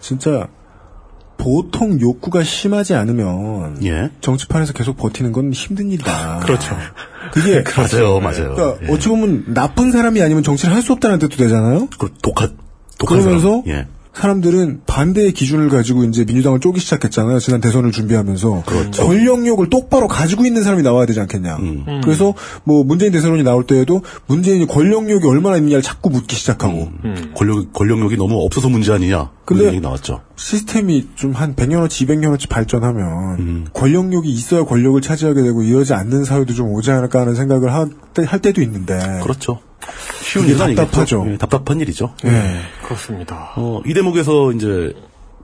진짜 0.00 0.48
보통 1.36 2.00
욕구가 2.00 2.42
심하지 2.42 2.94
않으면 2.94 3.82
예. 3.84 4.10
정치판에서 4.20 4.72
계속 4.72 4.96
버티는 4.96 5.32
건 5.32 5.52
힘든 5.52 5.90
일이다. 5.90 6.40
그렇죠. 6.44 6.76
그게 7.32 7.62
맞아요, 7.76 8.20
맞아요. 8.20 8.54
그러니까 8.54 8.76
예. 8.86 8.92
어찌 8.92 9.08
보면 9.08 9.44
나쁜 9.54 9.90
사람이 9.92 10.20
아니면 10.22 10.42
정치를 10.42 10.74
할 10.74 10.82
수 10.82 10.92
없다는 10.92 11.18
뜻도 11.18 11.36
되잖아요. 11.36 11.88
그 11.98 12.12
독한, 12.22 12.56
독한 12.98 13.18
그러면서 13.20 13.62
사람. 13.66 13.68
예. 13.68 13.86
사람들은 14.12 14.82
반대의 14.86 15.32
기준을 15.32 15.68
가지고 15.68 16.04
이제 16.04 16.24
민주당을 16.24 16.60
쪼기 16.60 16.80
시작했잖아요. 16.80 17.38
지난 17.38 17.60
대선을 17.60 17.92
준비하면서 17.92 18.64
그렇죠. 18.66 19.06
권력욕을 19.06 19.70
똑바로 19.70 20.08
가지고 20.08 20.44
있는 20.44 20.62
사람이 20.62 20.82
나와야 20.82 21.06
되지 21.06 21.20
않겠냐. 21.20 21.56
음. 21.56 22.00
그래서 22.02 22.34
뭐 22.64 22.82
문재인 22.84 23.12
대선론이 23.12 23.42
나올 23.44 23.64
때에도 23.66 24.02
문재인이 24.26 24.66
권력욕이 24.66 25.26
얼마나 25.26 25.56
있느냐를 25.56 25.82
자꾸 25.82 26.10
묻기 26.10 26.34
시작하고 26.36 26.90
권력, 27.34 27.72
권력력이 27.72 28.16
너무 28.16 28.44
없어서 28.44 28.68
문제 28.68 28.92
아니냐. 28.92 29.30
근데- 29.44 29.62
그런 29.62 29.74
얘기 29.74 29.80
나왔죠. 29.80 30.20
시스템이 30.36 31.08
좀 31.14 31.30
한 31.32 31.54
100년어치, 31.54 32.06
200년어치 32.06 32.48
발전하면 32.48 33.38
음. 33.38 33.66
권력욕이 33.72 34.28
있어야 34.28 34.64
권력을 34.64 35.00
차지하게 35.00 35.42
되고 35.42 35.62
이러지 35.62 35.94
않는 35.94 36.24
사회도 36.24 36.52
좀 36.54 36.68
오지 36.72 36.90
않을까 36.90 37.20
하는 37.20 37.34
생각을 37.34 37.72
하- 37.72 37.88
할 38.26 38.38
때도 38.40 38.60
있는데. 38.62 38.98
그렇죠. 39.22 39.60
쉬운 40.22 40.44
아니겠죠. 40.60 40.74
답답하죠. 40.74 41.26
예, 41.28 41.36
답답한 41.38 41.80
일이죠. 41.80 42.14
예. 42.24 42.60
그렇습니다. 42.84 43.52
어, 43.56 43.80
이 43.86 43.94
대목에서 43.94 44.52
이제 44.52 44.94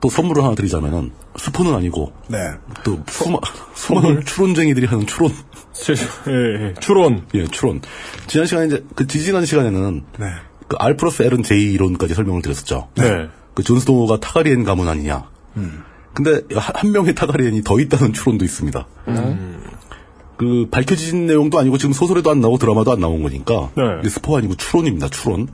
또 0.00 0.10
선물을 0.10 0.42
하나 0.44 0.54
드리자면은 0.54 1.10
스포는 1.38 1.74
아니고 1.74 2.12
네. 2.28 2.38
또 2.84 3.02
수마, 3.08 3.38
수많은 3.74 4.24
추론쟁이들이 4.24 4.86
하는 4.86 5.06
추론. 5.06 5.32
제- 5.72 5.94
예, 5.94 6.68
예. 6.68 6.74
추론. 6.80 7.26
예, 7.34 7.46
추론. 7.46 7.80
지난 8.26 8.46
시간에 8.46 8.66
이제 8.66 8.84
그 8.94 9.06
지지난 9.06 9.44
시간에는 9.46 10.04
네. 10.18 10.26
그 10.68 10.76
R 10.78 10.96
plus 10.96 11.22
L은 11.22 11.42
J 11.42 11.72
이론까지 11.72 12.14
설명을 12.14 12.42
드렸었죠. 12.42 12.88
네. 12.96 13.28
그 13.54 13.62
존스노가 13.62 14.20
타가리엔 14.20 14.64
가문 14.64 14.88
아니냐. 14.88 15.24
근데 16.12 16.40
한, 16.54 16.74
한 16.74 16.92
명의 16.92 17.14
타가리엔이 17.14 17.62
더 17.62 17.78
있다는 17.80 18.12
추론도 18.12 18.44
있습니다. 18.44 18.86
그 20.36 20.66
밝혀진 20.70 21.26
내용도 21.26 21.58
아니고 21.58 21.78
지금 21.78 21.92
소설에도 21.92 22.30
안 22.30 22.40
나오고 22.40 22.58
드라마도 22.58 22.92
안 22.92 23.00
나온 23.00 23.22
거니까 23.22 23.70
네. 23.74 24.08
스포 24.08 24.36
아니고 24.36 24.56
추론입니다. 24.56 25.08
추론. 25.08 25.48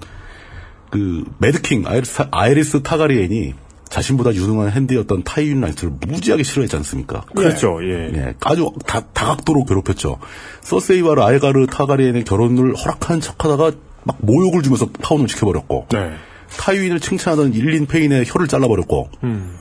그 0.91 1.25
Mad 1.39 1.59
King 1.59 1.87
아이리스, 1.87 2.25
아이리스 2.31 2.83
타가리엔이 2.83 3.55
자신보다 3.89 4.35
유능한 4.35 4.71
Hand였던 4.71 5.23
타이윈 5.25 5.61
라니스터를 5.61 5.93
무지하게 6.07 6.43
싫어했지 6.43 6.77
않습니까? 6.77 7.23
그렇죠. 7.35 7.79
예. 7.83 8.11
예, 8.15 8.35
아주 8.41 8.73
다, 8.87 9.01
다각도로 9.13 9.65
괴롭혔죠. 9.65 10.19
서세이와 10.63 11.15
라에가르 11.15 11.67
타가리엔의 11.67 12.25
결혼을 12.25 12.75
허락한 12.75 13.21
척하다가 13.21 13.73
막 14.05 14.17
모욕을 14.21 14.63
주면서 14.63 14.89
파혼을 15.03 15.29
시켜버렸고 15.29 15.87
네. 15.93 16.13
타이윈을 16.59 17.01
칭찬하던 17.01 17.55
일린 17.55 17.87
페인의 17.87 18.25
혀를 18.27 18.49
잘라버렸고 18.49 19.11
음. 19.25 19.57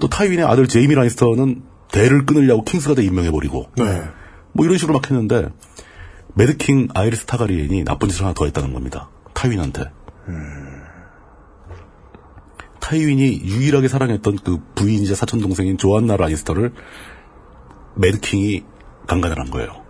또 0.00 0.08
타이윈의 0.08 0.44
아들 0.44 0.66
제이미 0.66 0.94
라니스터는 0.94 1.62
대를 1.92 2.26
끊으려고 2.26 2.64
Kingsguard 2.64 3.00
임명해버리고 3.00 3.70
네. 3.76 4.02
뭐 4.56 4.64
이런 4.64 4.78
식으로 4.78 4.94
막 4.94 5.10
했는데 5.10 5.48
Mad 6.34 6.57
King 6.57 6.88
아이리스 6.94 7.26
타가리엔이 7.26 7.84
나쁜 7.84 8.08
짓을 8.08 8.24
하나 8.24 8.34
더 8.34 8.44
했다는 8.44 8.72
겁니다. 8.72 9.08
타이윈한테. 9.34 9.90
타이윈이 12.80 13.42
유일하게 13.44 13.88
사랑했던 13.88 14.38
그 14.44 14.60
부인이자 14.74 15.14
사촌 15.14 15.40
동생인 15.40 15.76
조안나 15.76 16.16
라니스터를 16.16 16.72
매드킹이 17.96 18.64
강간을 19.06 19.38
한 19.38 19.50
거예요. 19.50 19.82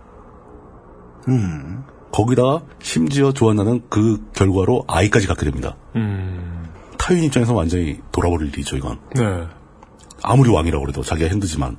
거기다가 2.11 2.63
심지어 2.81 3.31
조안나는 3.33 3.83
그 3.89 4.25
결과로 4.33 4.85
아이까지 4.87 5.27
갖게 5.27 5.45
됩니다. 5.45 5.75
음. 5.95 6.65
타이윈 6.97 7.25
입장에서 7.25 7.53
완전히 7.53 7.99
돌아버릴 8.11 8.47
일이죠, 8.47 8.77
이건. 8.77 8.99
네. 9.15 9.47
아무리 10.23 10.49
왕이라고 10.49 10.83
그래도 10.83 11.03
자기가 11.03 11.29
힘들지만. 11.29 11.77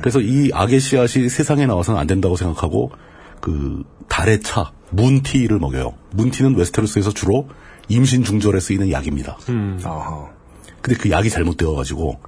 그래서 0.00 0.20
이 0.20 0.50
악의 0.52 0.80
씨앗이 0.80 1.28
세상에 1.28 1.66
나와서는 1.66 2.00
안 2.00 2.06
된다고 2.06 2.36
생각하고 2.36 2.92
그 3.40 3.82
달의 4.08 4.40
차 4.40 4.72
문티를 4.90 5.58
먹여요. 5.58 5.94
문티는 6.12 6.56
웨스테로스에서 6.56 7.12
주로 7.12 7.48
임신 7.88 8.24
중절에 8.24 8.60
쓰이는 8.60 8.90
약입니다. 8.90 9.38
음. 9.48 9.80
아하. 9.84 10.28
근데 10.80 10.98
그 10.98 11.10
약이 11.10 11.30
잘못되어 11.30 11.74
가지고 11.74 12.20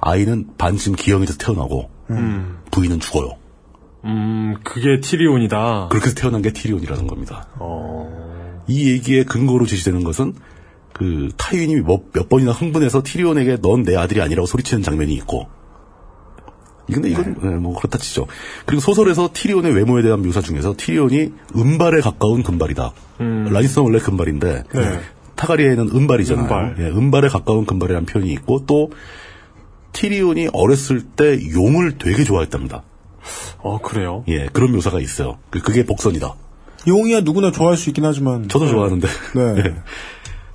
아이는 0.00 0.46
반쯤 0.58 0.94
기형이 0.94 1.26
돼서 1.26 1.38
태어나고 1.38 1.90
음. 2.10 2.58
부인은 2.70 3.00
죽어요. 3.00 3.36
음, 4.04 4.54
그게 4.62 5.00
티리온이다. 5.00 5.88
그렇게 5.90 6.06
해서 6.06 6.14
태어난 6.14 6.42
게 6.42 6.52
티리온이라는 6.52 7.06
겁니다. 7.06 7.48
어. 7.58 8.62
이 8.68 8.90
얘기의 8.90 9.24
근거로 9.24 9.66
제시되는 9.66 10.04
것은 10.04 10.34
그 10.92 11.28
타이윈이 11.36 11.82
몇, 11.82 12.12
몇 12.12 12.28
번이나 12.28 12.52
흥분해서 12.52 13.02
티리온에게 13.04 13.58
넌 13.60 13.82
내 13.82 13.96
아들이 13.96 14.20
아니라고 14.22 14.46
소리치는 14.46 14.82
장면이 14.82 15.12
있고 15.14 15.48
근데 16.92 17.10
이건 17.10 17.36
네, 17.42 17.48
뭐 17.56 17.76
그렇다 17.76 17.98
치죠. 17.98 18.26
그리고 18.64 18.80
소설에서 18.80 19.30
티리온의 19.32 19.74
외모에 19.74 20.02
대한 20.02 20.22
묘사 20.22 20.40
중에서 20.40 20.74
티리온이 20.76 21.32
은발에 21.56 22.00
가까운 22.00 22.42
금발이다. 22.42 22.92
음. 23.20 23.48
라니스터는 23.50 23.84
원래 23.84 23.98
금발인데 23.98 24.62
네. 24.72 25.00
타가리엔은 25.34 25.90
은발이잖아요. 25.94 26.44
은발. 26.44 26.76
예, 26.78 26.84
은발에 26.90 27.28
가까운 27.28 27.66
금발이라는 27.66 28.06
표현이 28.06 28.32
있고 28.34 28.64
또 28.66 28.90
티리온이 29.92 30.48
어렸을 30.52 31.02
때 31.02 31.38
용을 31.52 31.98
되게 31.98 32.22
좋아했답니다. 32.24 32.82
어, 33.58 33.78
그래요? 33.80 34.24
예, 34.28 34.46
그런 34.52 34.72
묘사가 34.72 35.00
있어요. 35.00 35.38
그- 35.50 35.60
그게 35.60 35.84
복선이다. 35.84 36.34
용이야 36.86 37.22
누구나 37.22 37.50
좋아할 37.50 37.76
수 37.76 37.90
있긴 37.90 38.04
하지만. 38.04 38.48
저도 38.48 38.68
좋아하는데. 38.68 39.08
네. 39.34 39.42
예. 39.66 39.74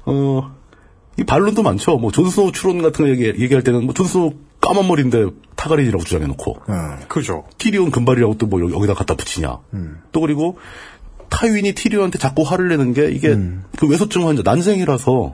어, 0.05 0.55
이 1.19 1.23
반론도 1.23 1.61
많죠. 1.61 1.97
뭐, 1.97 2.11
존스노우 2.11 2.51
추론 2.53 2.81
같은 2.81 3.03
거 3.05 3.11
얘기, 3.11 3.25
얘기할 3.25 3.63
때는 3.63 3.83
뭐, 3.83 3.93
존스노우 3.93 4.33
까만 4.61 4.87
머리인데 4.87 5.25
타가리엔이라고 5.55 6.03
주장해놓고, 6.03 6.51
어. 6.67 6.97
그죠. 7.07 7.43
티리온 7.57 7.91
금발이라고 7.91 8.37
또 8.37 8.47
뭐 8.47 8.61
여기다 8.61 8.93
갖다 8.93 9.15
붙이냐. 9.15 9.57
또 10.11 10.21
그리고 10.21 10.57
타윈이 11.29 11.73
티리온한테 11.73 12.19
자꾸 12.19 12.43
화를 12.43 12.67
내는 12.69 12.93
게 12.93 13.09
이게 13.11 13.37
그 13.77 13.87
외소증 13.87 14.27
환자, 14.27 14.41
난생이라서 14.43 15.33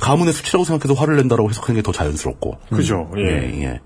가문의 0.00 0.32
수치라고 0.32 0.64
생각해서 0.64 0.98
화를 0.98 1.16
낸다라고 1.16 1.50
해석하는 1.50 1.80
게 1.80 1.82
더 1.82 1.92
자연스럽고. 1.92 2.58
그죠. 2.70 3.10
예. 3.16 3.22
예, 3.22 3.62
예. 3.64 3.80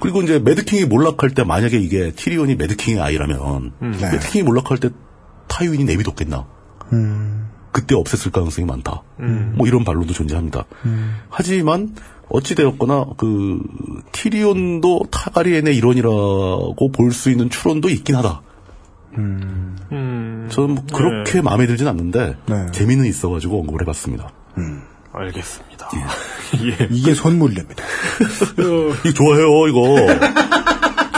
그리고 0.00 0.20
이제 0.22 0.38
매드킹이 0.40 0.86
몰락할 0.86 1.30
때 1.30 1.44
만약에 1.44 1.78
이게 1.78 2.10
티리온이 2.12 2.56
매드킹의 2.56 3.00
아이라면 3.00 3.72
매드킹이 3.78 4.42
몰락할 4.42 4.78
때 4.78 4.90
타이윈이 5.48 5.84
내비뒀겠나? 5.84 6.46
그때 7.70 7.94
없앴을 7.94 8.32
가능성이 8.32 8.66
많다. 8.66 9.02
뭐 9.54 9.66
이런 9.66 9.84
반론도 9.84 10.12
존재합니다. 10.12 10.64
하지만 11.30 11.94
어찌되었거나 12.32 13.06
그 13.16 13.60
티리온도 14.12 15.02
타가리엔의 15.10 15.76
일원이라고 15.76 16.90
볼 16.92 17.12
수 17.12 17.30
있는 17.30 17.50
추론도 17.50 17.88
있긴 17.90 18.16
하다. 18.16 18.40
음. 19.18 20.48
저는 20.50 20.74
뭐 20.74 20.84
그렇게 20.94 21.42
마음에 21.42 21.66
들진 21.66 21.86
않는데 21.88 22.36
네. 22.46 22.66
재미는 22.72 23.04
있어가지고 23.04 23.60
언급을 23.60 23.82
해봤습니다. 23.82 24.30
알겠습니다. 25.12 25.90
예. 26.64 26.88
이게 26.90 27.14
선물입니다. 27.14 27.84
이거 29.04 29.12
좋아해요 29.12 29.68
이거. 29.68 29.96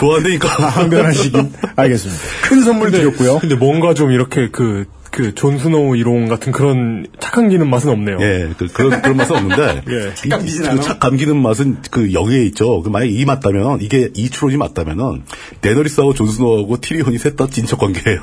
좋아한다니까. 0.00 0.48
항변하시긴 0.48 1.52
알겠습니다. 1.76 2.22
큰 2.48 2.62
선물 2.62 2.90
드렸고요. 2.90 3.38
근데 3.38 3.54
뭔가 3.54 3.94
좀 3.94 4.10
이렇게 4.10 4.48
그, 4.50 4.86
그, 5.14 5.32
존스노우 5.32 5.96
이론 5.96 6.28
같은 6.28 6.50
그런 6.50 7.06
착 7.20 7.34
감기는 7.34 7.70
맛은 7.70 7.88
없네요. 7.90 8.18
예, 8.20 8.48
그, 8.58 8.66
그런, 8.66 9.00
그런 9.00 9.16
맛은 9.16 9.36
없는데. 9.36 9.82
예. 9.88 10.12
이- 10.24 10.28
그착 10.76 10.98
감기는 10.98 11.36
맛은 11.40 11.76
그 11.92 12.12
여기에 12.12 12.42
있죠. 12.46 12.82
그 12.82 12.88
만약에 12.88 13.12
이 13.12 13.24
맞다면, 13.24 13.80
이게 13.80 14.10
이 14.16 14.28
추론이 14.28 14.56
맞다면은, 14.56 15.22
데너리스하고 15.60 16.14
존스노하고 16.14 16.80
티리온이 16.80 17.18
셋다 17.18 17.46
친척 17.46 17.78
관계예요. 17.78 18.18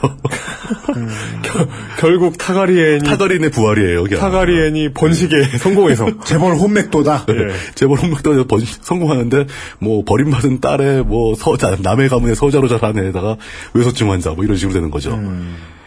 결국 1.97 2.37
타가리엔이, 2.37 3.03
타가리엔의 3.03 3.51
부활이에요. 3.51 4.07
타가리엔이 4.07 4.93
번식에 4.93 5.43
성공해서. 5.59 6.07
재벌 6.25 6.55
혼맥도다. 6.55 7.25
예. 7.29 7.53
재벌 7.75 7.99
혼맥도 7.99 8.47
번 8.47 8.59
성공하는데, 8.65 9.45
뭐, 9.79 10.03
버림받은 10.03 10.59
딸의 10.59 11.03
뭐, 11.05 11.35
서자, 11.35 11.77
남의 11.81 12.09
가문의 12.09 12.35
서자로 12.35 12.67
자란 12.67 12.97
애에다가 12.97 13.37
왜소증 13.74 14.11
환자, 14.11 14.31
뭐 14.31 14.43
이런 14.43 14.57
식으로 14.57 14.73
되는 14.73 14.91
거죠. 14.91 15.11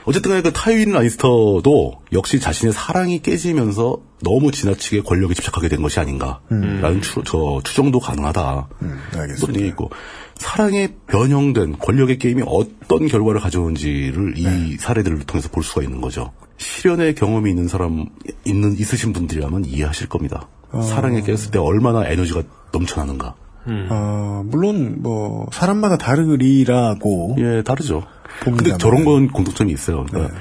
어쨌든 0.07 0.31
간에 0.31 0.43
그 0.43 0.53
타이윈 0.53 0.93
라니스터도 0.93 2.01
역시 2.13 2.41
자신의 2.41 2.73
사랑이 2.73 3.21
깨지면서 3.23 3.99
너무 4.23 4.51
지나치게 4.51 5.03
권력에 5.03 5.35
집착하게 5.35 5.69
된 5.69 5.83
것이 5.83 5.99
아닌가라는 6.01 7.01
추, 7.03 7.23
저 7.25 7.61
추정도 7.65 8.01
가능하다. 8.01 8.69
알겠습니다. 9.15 9.41
그런 9.41 9.57
얘기 9.57 9.69
있고 9.69 9.91
사랑에 10.37 10.89
변형된 11.07 11.79
권력의 11.79 12.19
게임이 12.19 12.43
어떤 12.47 13.07
결과를 13.07 13.41
가져오는지를 13.41 14.35
이 14.37 14.77
사례들을 14.79 15.21
통해서 15.21 15.49
볼 15.49 15.63
수가 15.63 15.83
있는 15.83 16.01
거죠. 16.01 16.33
실연의 16.59 17.15
경험이 17.15 17.51
있는 17.51 17.69
사람 17.69 18.07
있는 18.45 18.77
있으신 18.77 19.13
분들이라면 19.13 19.65
이해하실 19.65 20.09
겁니다. 20.09 20.49
사랑에 20.83 21.23
깼을 21.23 21.51
때 21.51 21.59
얼마나 21.59 22.07
에너지가 22.07 22.43
넘쳐나는가. 22.73 23.37
아, 23.67 24.43
물론 24.45 24.97
뭐 25.03 25.47
사람마다 25.53 25.97
다르리라고 25.97 27.37
예, 27.39 27.63
다르죠. 27.63 28.05
근데 28.43 28.77
저런 28.79 29.05
건 29.05 29.29
공통점이 29.29 29.73
있어요. 29.73 30.05
그러니까 30.07 30.35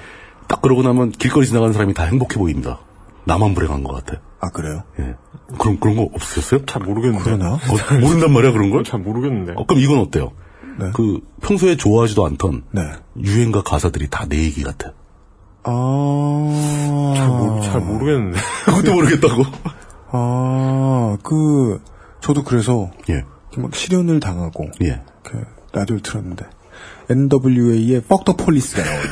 딱 0.47 0.61
그러고 0.61 0.83
나면 0.83 1.11
길거리 1.11 1.45
지나가는 1.47 1.73
사람이 1.73 1.93
다 1.93 2.03
행복해 2.03 2.37
보입니다. 2.37 2.79
나만 3.25 3.53
불행한 3.53 3.83
것 3.83 3.93
같아. 3.93 4.21
아 4.41 4.49
그래요? 4.49 4.83
예. 4.99 5.15
그런 5.57 5.79
그런 5.79 5.95
거 5.95 6.03
없으셨어요? 6.13 6.65
잘 6.65 6.81
모르겠는데. 6.83 7.23
그러나? 7.23 7.53
어, 7.53 7.99
모른단 8.01 8.31
말이야 8.33 8.51
그런 8.51 8.69
걸? 8.69 8.83
잘 8.83 8.99
모르겠는데. 8.99 9.53
어, 9.55 9.65
그럼 9.65 9.81
이건 9.81 9.99
어때요? 9.99 10.31
네. 10.79 10.91
그 10.93 11.19
평소에 11.41 11.77
좋아하지도 11.77 12.25
않던 12.25 12.63
네. 12.71 12.81
유행가 13.21 13.61
가사들이 13.61 14.09
다 14.09 14.25
내 14.27 14.37
얘기 14.37 14.63
같아. 14.63 14.91
아, 15.63 17.13
잘, 17.15 17.29
모르, 17.29 17.61
잘 17.61 17.81
모르겠는데. 17.81 18.39
그것도 18.65 18.93
모르겠다고? 18.93 19.43
아, 20.11 21.17
그 21.23 21.79
저도 22.19 22.43
그래서 22.43 22.91
예, 23.09 23.23
막 23.57 23.73
실연을 23.75 24.19
당하고 24.19 24.69
예. 24.83 25.01
그 25.23 25.41
라디오를 25.71 26.01
틀었는데 26.01 26.45
NWA의 27.09 28.01
퍽더 28.07 28.35
폴리스가 28.35 28.83
나오는 28.83 29.07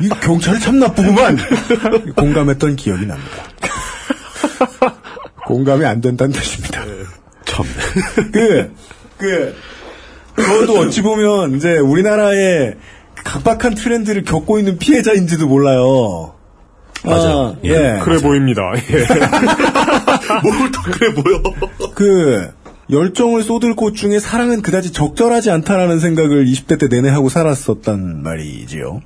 이 0.00 0.08
경찰이 0.08 0.60
참 0.60 0.78
나쁘구만 0.78 1.38
공감했던 2.16 2.76
기억이 2.76 3.06
납니다. 3.06 3.44
공감이 5.46 5.84
안 5.84 6.00
된다는 6.00 6.32
뜻입니다. 6.32 6.82
참. 7.44 7.66
그, 8.32 8.72
그, 9.18 9.54
그것도 10.34 10.78
어찌 10.78 11.02
보면 11.02 11.56
이제 11.56 11.76
우리나라의 11.78 12.76
각박한 13.24 13.74
트렌드를 13.74 14.24
겪고 14.24 14.58
있는 14.58 14.78
피해자인지도 14.78 15.46
몰라요. 15.46 16.34
맞아요. 17.04 17.56
아, 17.56 17.56
예. 17.64 17.70
예. 17.70 18.00
그래 18.02 18.20
보입니다. 18.20 18.62
예. 18.76 19.06
뭘또 20.42 20.82
그래 20.82 21.14
보여? 21.14 21.42
그, 21.94 22.52
열정을 22.90 23.42
쏟을 23.42 23.74
곳 23.74 23.94
중에 23.94 24.18
사랑은 24.18 24.62
그다지 24.62 24.92
적절하지 24.92 25.50
않다라는 25.50 26.00
생각을 26.00 26.44
20대 26.46 26.78
때 26.78 26.88
내내 26.88 27.08
하고 27.08 27.28
살았었단 27.28 28.22
말이지요. 28.22 29.00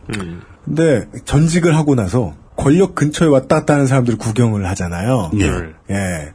근데 0.65 1.07
전직을 1.25 1.77
하고 1.77 1.95
나서 1.95 2.35
권력 2.57 2.95
근처에 2.95 3.29
왔다 3.29 3.61
갔다 3.61 3.75
하는 3.75 3.87
사람들 3.87 4.17
구경을 4.17 4.67
하잖아요. 4.71 5.31
예. 5.41 5.95
예. 5.95 6.33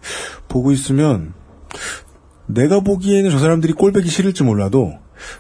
보고 0.48 0.72
있으면 0.72 1.34
내가 2.46 2.82
보기에는 2.82 3.30
저 3.32 3.40
사람들이 3.40 3.74
꼴배기 3.74 4.10
싫을지 4.10 4.44
몰라도 4.44 4.94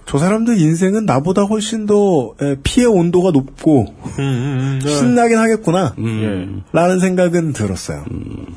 저 0.05 0.17
사람들 0.17 0.59
인생은 0.59 1.05
나보다 1.05 1.43
훨씬 1.43 1.85
더 1.85 2.33
예, 2.41 2.57
피해 2.63 2.85
온도가 2.85 3.31
높고 3.31 3.85
음, 3.87 4.19
음, 4.19 4.23
음, 4.23 4.79
네. 4.83 4.89
신나긴 4.89 5.37
하겠구나 5.37 5.95
음. 5.97 6.63
라는 6.71 6.99
생각은 6.99 7.53
들었어요. 7.53 8.05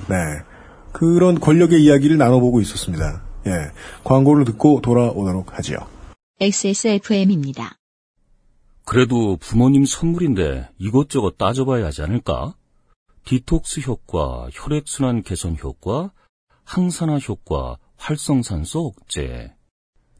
네. 0.09 0.16
그런 0.92 1.40
권력의 1.40 1.82
이야기를 1.82 2.18
나눠보고 2.18 2.61
있었습니다. 2.61 3.22
예. 3.47 3.70
광고를 4.05 4.45
듣고 4.45 4.80
돌아오도록 4.80 5.57
하지요. 5.57 5.78
XSFM입니다. 6.40 7.76
그래도 8.84 9.36
부모님 9.36 9.84
선물인데 9.84 10.68
이것저것 10.78 11.38
따져봐야 11.38 11.86
하지 11.86 12.03
않을까? 12.03 12.55
디톡스 13.24 13.80
효과, 13.86 14.49
혈액순환 14.53 15.22
개선 15.22 15.57
효과, 15.62 16.11
항산화 16.64 17.18
효과, 17.18 17.76
활성산소 17.97 18.86
억제. 18.86 19.55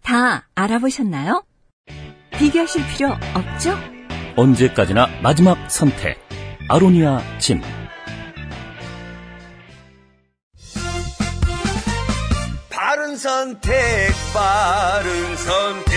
다 0.03 0.49
알아보셨나요? 0.55 1.45
비교하실 2.39 2.83
필요 2.89 3.09
없죠? 3.35 3.77
언제까지나 4.37 5.21
마지막 5.23 5.71
선택. 5.71 6.19
아로니아 6.69 7.39
진. 7.39 7.61
바른 13.13 13.19
선택, 13.19 13.73
바른 14.33 15.37
선택. 15.37 15.93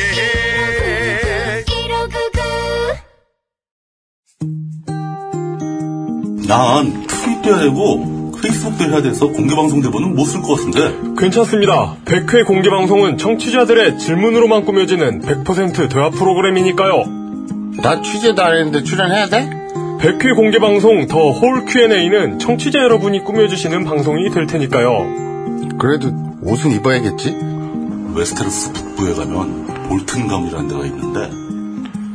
난 6.47 7.07
트윗도 7.07 7.49
해야 7.49 7.59
되고 7.59 8.31
페이스북도 8.41 8.83
해야 8.91 9.01
돼서 9.01 9.27
공개방송 9.27 9.81
대본은 9.81 10.15
못 10.15 10.25
쓸 10.27 10.41
것 10.41 10.55
같은데 10.55 10.91
괜찮습니다. 11.17 11.95
100회 12.05 12.45
공개 12.45 12.69
방송은 12.69 13.17
청취자들의 13.17 13.97
질문으로만 13.97 14.65
꾸며지는 14.65 15.21
100% 15.21 15.89
대화 15.89 16.09
프로그램이니까요. 16.09 17.03
나 17.81 18.01
취재도 18.01 18.41
안 18.43 18.57
했는데 18.57 18.83
출연해야 18.83 19.27
돼? 19.27 19.49
100회 19.99 20.35
공개 20.35 20.59
방송 20.59 21.07
더 21.07 21.31
홀 21.31 21.65
Q&A는 21.65 22.39
청취자 22.39 22.79
여러분이 22.79 23.23
꾸며주시는 23.23 23.85
방송이 23.85 24.29
될 24.31 24.45
테니까요. 24.47 25.23
그래도 25.79 26.11
옷은 26.45 26.71
입어야겠지? 26.71 27.35
웨스테로스 28.15 28.71
북부에 28.73 29.13
가면 29.15 29.65
볼튼가문이라는 29.89 30.67
데가 30.67 30.85
있는데 30.85 31.29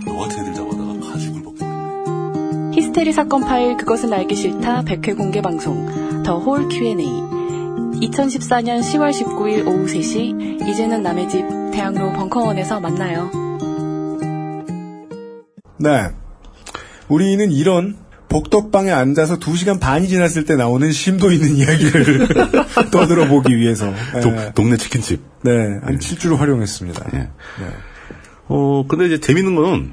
너 0.06 0.16
같은 0.18 0.40
애들 0.40 0.54
잡아다가 0.54 1.12
가죽을 1.12 1.42
벗겨 1.42 2.70
히스테리 2.72 3.12
사건 3.12 3.42
파일 3.42 3.76
그것은 3.76 4.12
알기 4.12 4.34
싫다 4.34 4.82
100회 4.82 5.16
공개 5.16 5.42
방송 5.42 6.22
더 6.22 6.38
홀 6.38 6.68
Q&A 6.68 6.96
2014년 8.00 8.80
10월 8.80 9.10
19일 9.10 9.66
오후 9.66 9.84
3시 9.86 10.68
이제는 10.68 11.02
남의 11.02 11.28
집 11.28 11.44
대학로 11.72 12.12
벙커원에서 12.12 12.80
만나요. 12.80 13.30
네. 15.78 16.08
우리는 17.08 17.50
이런 17.50 17.96
복덕방에 18.30 18.90
앉아서 18.90 19.38
2시간 19.38 19.80
반이 19.80 20.08
지났을 20.08 20.44
때 20.44 20.54
나오는 20.54 20.90
심도 20.92 21.30
있는 21.32 21.54
이야기를 21.56 22.28
떠들어 22.90 23.26
보기 23.28 23.56
위해서. 23.56 23.92
동, 24.22 24.36
네. 24.36 24.52
동네 24.54 24.76
치킨집 24.78 25.20
네, 25.42 25.52
한 25.82 25.98
7주를 25.98 26.36
활용했습니다. 26.36 27.10
예. 27.12 27.18
네. 27.18 27.30
어 28.46 28.84
근데 28.88 29.06
이제 29.06 29.20
재밌는 29.20 29.54
거는 29.54 29.92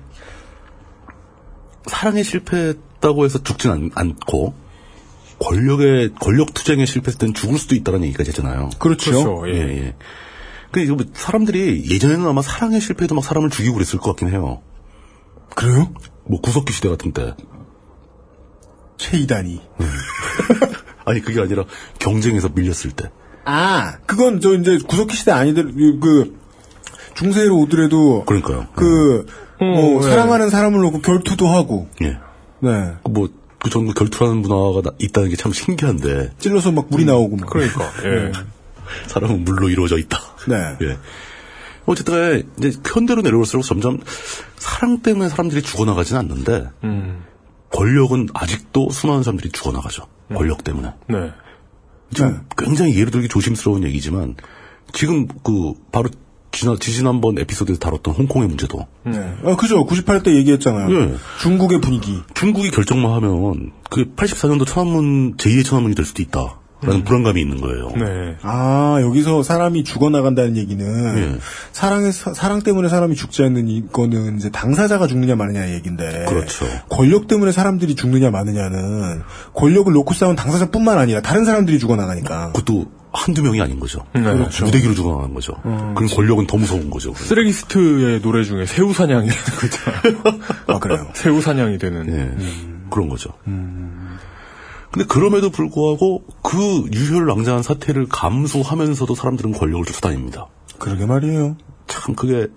사랑에 1.88 2.24
실패했다고 2.24 3.26
해서 3.26 3.44
죽진 3.44 3.72
않, 3.72 3.92
않고 3.94 4.54
권력의 5.40 6.14
권력 6.20 6.54
투쟁에 6.54 6.86
실패했을 6.86 7.20
땐 7.20 7.34
죽을 7.34 7.58
수도 7.58 7.76
있다는 7.76 8.04
얘기까지 8.06 8.30
했잖아요. 8.30 8.70
그렇죠. 8.80 9.12
그렇죠. 9.12 9.50
예, 9.50 9.54
예. 9.54 9.78
예. 9.86 9.96
근데 10.72 10.86
이거 10.86 10.96
뭐 10.96 11.06
사람들이 11.14 11.90
예전에는 11.90 12.26
아마 12.28 12.42
사랑에 12.42 12.80
실패해도 12.80 13.16
막 13.16 13.24
사람을 13.24 13.50
죽이고 13.50 13.74
그랬을 13.76 14.00
것 14.00 14.12
같긴 14.12 14.30
해요. 14.30 14.62
그래요? 15.56 15.92
뭐 16.26 16.40
구석기 16.42 16.74
시대 16.74 16.90
같은 16.90 17.14
때. 17.14 17.34
최이단이. 18.98 19.62
아니 21.06 21.22
그게 21.22 21.40
아니라 21.42 21.64
경쟁에서 22.00 22.50
밀렸을 22.54 22.92
때. 22.92 23.10
아, 23.46 23.98
그건 24.06 24.42
저 24.42 24.54
이제 24.56 24.78
구석기 24.86 25.16
시대 25.16 25.32
아니들, 25.32 25.72
그, 26.02 26.38
중세로 27.16 27.58
오더라도, 27.60 28.26
그러니까요. 28.26 28.68
그, 28.76 29.26
뭐, 29.60 29.96
음, 29.98 30.02
네. 30.02 30.10
사랑하는 30.10 30.50
사람을 30.50 30.82
놓고 30.82 31.00
결투도 31.02 31.48
하고, 31.48 31.88
예. 32.02 32.18
네. 32.60 32.94
뭐, 33.10 33.30
그 33.60 33.70
전부 33.70 33.94
결투하는 33.94 34.38
문화가 34.42 34.82
나- 34.90 34.96
있다는 35.00 35.30
게 35.30 35.36
참 35.38 35.54
신기한데, 35.54 36.34
찔러서 36.40 36.74
막 36.74 36.88
물이 36.90 37.06
나오고 37.06 37.38
막. 37.38 37.50
그러니까. 37.50 37.90
예. 38.04 38.32
사람은 39.08 39.46
물로 39.46 39.70
이루어져 39.70 39.98
있다. 39.98 40.20
네. 40.50 40.56
예. 40.82 40.98
어쨌든 41.86 42.50
이제 42.60 42.74
현대로 42.86 43.22
내려올수록 43.22 43.64
점점 43.66 44.00
사랑 44.58 45.00
때문에 45.02 45.30
사람들이 45.30 45.62
죽어나가진 45.62 46.18
않는데, 46.18 46.68
음. 46.84 47.24
권력은 47.72 48.30
아직도 48.34 48.90
수많은 48.90 49.24
사람들이 49.24 49.52
죽어나가죠. 49.52 50.08
권력 50.34 50.64
때문에. 50.64 50.94
네. 51.08 51.32
지금 52.14 52.42
굉장히 52.58 52.98
예를 52.98 53.12
들기 53.12 53.28
조심스러운 53.28 53.84
얘기지만, 53.84 54.36
지금 54.94 55.28
그, 55.44 55.74
바로 55.92 56.10
지난, 56.52 56.80
지지난번 56.80 57.38
에피소드에서 57.38 57.80
다뤘던 57.80 58.14
홍콩의 58.16 58.48
문제도, 58.48 58.88
네. 59.04 59.36
아, 59.44 59.56
그죠. 59.56 59.86
98때 59.86 60.36
얘기했잖아요. 60.36 60.96
예. 60.96 61.16
중국의 61.42 61.82
분위기. 61.82 62.22
중국이 62.34 62.72
결정만 62.72 63.12
하면, 63.12 63.72
그 63.90 64.14
84년도 64.16 64.66
천안문, 64.66 65.36
제2의 65.36 65.66
천안문이 65.66 65.96
될 65.96 66.06
수도 66.06 66.22
있다. 66.22 66.60
라는 66.82 67.04
불안감이 67.04 67.42
있는 67.42 67.60
거예요. 67.60 67.92
네. 67.98 68.36
아, 68.44 69.00
여기서 69.02 69.42
사람이 69.42 69.84
죽어 69.84 70.10
나간다는 70.10 70.58
얘기는, 70.58 71.18
예. 71.18 71.40
사랑에, 71.72 72.12
사, 72.12 72.34
사랑 72.34 72.62
때문에 72.62 72.88
사람이 72.88 73.16
죽지 73.16 73.42
않는 73.44 73.68
이거는 73.68 74.38
이제 74.38 74.52
당사자가 74.52 75.08
죽느냐 75.08 75.36
마느냐의 75.36 75.74
얘기인데. 75.74 76.26
그렇죠. 76.28 76.68
권력 76.90 77.28
때문에 77.28 77.52
사람들이 77.52 77.96
죽느냐 77.96 78.30
마느냐는, 78.30 79.22
권력을 79.56 79.92
놓고 79.92 80.14
싸운 80.14 80.36
당사자뿐만 80.36 81.00
아니라 81.00 81.22
다른 81.22 81.46
사람들이 81.46 81.80
죽어 81.80 81.96
나가니까. 81.96 82.52
그것도 82.52 82.92
한두 83.12 83.42
명이 83.42 83.60
아닌 83.60 83.80
거죠. 83.80 84.06
네. 84.14 84.22
그렇죠. 84.22 84.66
무대기로 84.66 84.94
죽어 84.94 85.16
나간 85.16 85.34
거죠. 85.34 85.54
그럼 85.64 86.08
권력은 86.08 86.46
더 86.46 86.58
무서운 86.58 86.92
거죠. 86.92 87.12
쓰레기스트의 87.16 88.22
노래 88.22 88.44
중에 88.44 88.68
새우 88.68 88.94
사냥이 88.94 89.28
되는 89.28 89.44
거죠. 90.22 90.40
아, 90.68 90.78
그래요. 90.78 91.08
새우 91.14 91.42
사냥이 91.42 91.80
되는. 91.80 92.08
예. 92.08 92.88
그런 92.92 93.10
거죠. 93.10 93.32
근데 94.92 95.06
그럼에도 95.08 95.50
불구하고 95.50 96.24
그 96.44 96.58
유혈낭장한 96.94 97.64
사태를 97.64 98.08
감수하면서도 98.10 99.16
사람들은 99.16 99.52
권력을 99.54 99.86
쫓아다닙니다. 99.86 100.48
그러게 100.80 101.06
말이에요. 101.06 101.58
참 101.88 102.16
그게 102.16 102.48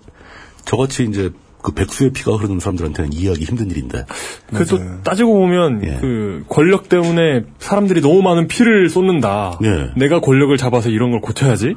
저같이 0.65 1.03
이제 1.03 1.31
그 1.61 1.73
백수의 1.73 2.11
피가 2.11 2.37
흐르는 2.37 2.59
사람들한테는 2.59 3.13
이해하기 3.13 3.43
힘든 3.43 3.69
일인데. 3.69 4.05
그래서 4.47 4.77
맞아요. 4.77 5.01
따지고 5.03 5.33
보면 5.33 5.83
예. 5.85 5.97
그 5.99 6.43
권력 6.49 6.89
때문에 6.89 7.43
사람들이 7.59 8.01
너무 8.01 8.21
많은 8.21 8.47
피를 8.47 8.89
쏟는다. 8.89 9.59
예. 9.63 9.91
내가 9.97 10.19
권력을 10.21 10.55
잡아서 10.57 10.89
이런 10.89 11.11
걸 11.11 11.21
고쳐야지. 11.21 11.75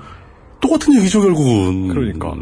똑같은 0.61 0.97
얘기죠 0.97 1.21
결국은. 1.21 1.89
그러니까. 1.89 2.35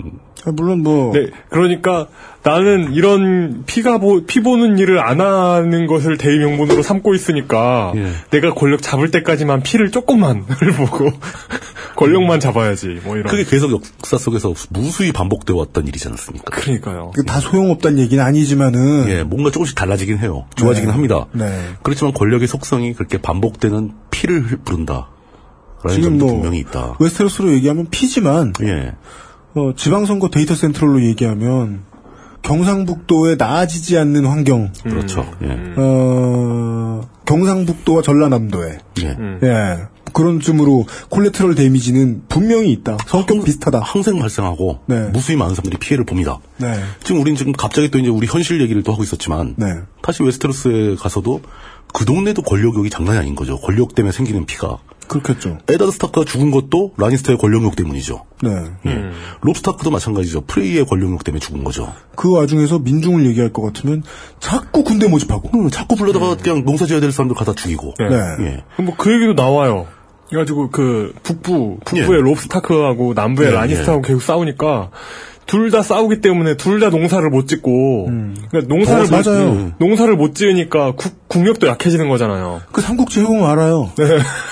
아, 0.44 0.50
물론 0.52 0.82
뭐, 0.82 1.12
네, 1.12 1.28
그러니까 1.50 2.08
나는 2.42 2.92
이런 2.92 3.62
피가 3.66 3.98
보, 3.98 4.24
피 4.26 4.40
보는 4.40 4.78
일을 4.78 4.98
안 4.98 5.20
하는 5.20 5.86
것을 5.86 6.18
대의명분으로 6.18 6.82
삼고 6.82 7.14
있으니까 7.14 7.92
예. 7.94 8.10
내가 8.30 8.52
권력 8.52 8.82
잡을 8.82 9.12
때까지만 9.12 9.62
피를 9.62 9.92
조금만을 9.92 10.42
보고 10.76 11.12
권력만 11.96 12.40
잡아야지. 12.40 13.00
뭐 13.04 13.16
이런. 13.16 13.28
그게 13.28 13.44
계속 13.44 13.70
역사 13.70 14.18
속에서 14.18 14.52
무수히 14.70 15.12
반복돼 15.12 15.52
왔던 15.52 15.86
일이지 15.86 16.08
않습니까? 16.08 16.50
그러니까요. 16.50 17.12
다 17.26 17.38
소용없다는 17.38 17.98
얘기는 18.00 18.22
아니지만은, 18.22 19.08
예, 19.08 19.22
뭔가 19.22 19.50
조금씩 19.50 19.76
달라지긴 19.76 20.18
해요. 20.18 20.46
좋아지긴 20.56 20.88
네. 20.88 20.92
합니다. 20.92 21.26
네. 21.32 21.46
그렇지만 21.82 22.12
권력의 22.12 22.48
속성이 22.48 22.94
그렇게 22.94 23.18
반복되는 23.18 23.92
피를 24.10 24.42
부른다. 24.64 25.08
지금 25.90 26.18
뭐, 26.18 26.28
분명히 26.28 26.58
있다. 26.60 26.96
웨스테로스로 27.00 27.52
얘기하면 27.52 27.86
피지만, 27.90 28.52
예. 28.62 28.92
어, 29.54 29.74
지방선거 29.76 30.28
데이터 30.30 30.54
센트럴로 30.54 31.04
얘기하면 31.04 31.82
경상북도에 32.42 33.36
나아지지 33.36 33.96
않는 33.98 34.26
환경, 34.26 34.72
그렇죠. 34.82 35.24
예. 35.42 35.74
어, 35.76 37.02
경상북도와 37.24 38.02
전라남도에 38.02 38.78
예. 39.02 39.06
음. 39.06 39.40
예 39.42 39.92
그런 40.12 40.40
쯤으로 40.40 40.86
collateral 41.08 41.54
damage는 41.54 42.22
분명히 42.28 42.70
있다. 42.72 42.98
성격 43.06 43.44
비슷하다. 43.44 43.80
항상 43.80 44.18
발생하고 44.18 44.80
네. 44.86 45.08
무수히 45.08 45.36
많은 45.36 45.54
사람들이 45.54 45.78
피해를 45.78 46.04
봅니다. 46.04 46.38
네, 46.58 46.74
지금 47.02 47.20
우리는 47.20 47.36
지금 47.36 47.52
갑자기 47.52 47.90
또 47.90 47.98
이제 47.98 48.08
우리 48.08 48.26
현실 48.26 48.60
얘기를 48.60 48.82
또 48.82 48.92
하고 48.92 49.02
있었지만 49.02 49.54
네, 49.56 49.66
다시 50.02 50.22
웨스테로스에 50.22 50.96
가서도 50.96 51.40
그 51.94 52.04
동네도 52.04 52.42
권력욕이 52.42 52.90
장난이 52.90 53.18
아닌 53.18 53.34
거죠. 53.34 53.58
권력 53.58 53.94
때문에 53.94 54.12
생기는 54.12 54.44
피가. 54.44 54.78
그렇겠죠. 55.12 55.58
에다드 55.68 55.90
스타크가 55.92 56.24
죽은 56.24 56.50
것도 56.50 56.94
라니스터의 56.96 57.38
권력욕 57.38 57.76
때문이죠. 57.76 58.24
네, 58.42 58.50
예. 58.86 59.10
롭 59.42 59.56
스타크도 59.56 59.90
마찬가지죠. 59.90 60.42
프레이의 60.42 60.86
권력욕 60.86 61.22
때문에 61.22 61.40
죽은 61.40 61.64
거죠. 61.64 61.92
그 62.16 62.32
와중에서 62.32 62.78
민중을 62.78 63.26
얘기할 63.26 63.52
것 63.52 63.62
같으면 63.62 64.02
자꾸 64.40 64.82
군대 64.82 65.08
모집하고. 65.08 65.50
음, 65.54 65.70
자꾸 65.70 65.96
불러다가 65.96 66.36
그냥 66.36 66.64
농사 66.64 66.86
지어야 66.86 67.00
될 67.00 67.12
사람들 67.12 67.36
갖다 67.36 67.52
죽이고. 67.52 67.94
네. 67.98 68.08
네. 68.08 68.64
예. 68.78 68.82
뭐그 68.82 69.12
얘기도 69.12 69.34
나와요. 69.34 69.86
그래가지고 70.30 70.70
그 70.70 71.12
북부 71.22 71.78
북부의 71.84 72.18
예. 72.18 72.22
롭 72.22 72.38
스타크하고 72.38 73.12
남부의 73.12 73.50
예, 73.50 73.52
라니스타하고 73.54 74.00
계속 74.00 74.22
싸우니까 74.22 74.90
둘 75.52 75.70
다 75.70 75.82
싸우기 75.82 76.20
때문에 76.22 76.56
둘 76.56 76.80
다 76.80 76.88
농사를 76.88 77.28
못 77.28 77.46
짓고 77.46 78.06
그러니까 78.50 78.74
농사를 78.74 79.04
어, 79.04 79.06
못, 79.06 79.28
맞아요. 79.28 79.72
농사를 79.78 80.16
못 80.16 80.34
지으니까 80.34 80.92
국, 80.96 81.28
국력도 81.28 81.66
약해지는 81.66 82.08
거잖아요. 82.08 82.62
그 82.72 82.80
삼국지 82.80 83.20
해보면 83.20 83.44
알아요. 83.50 83.90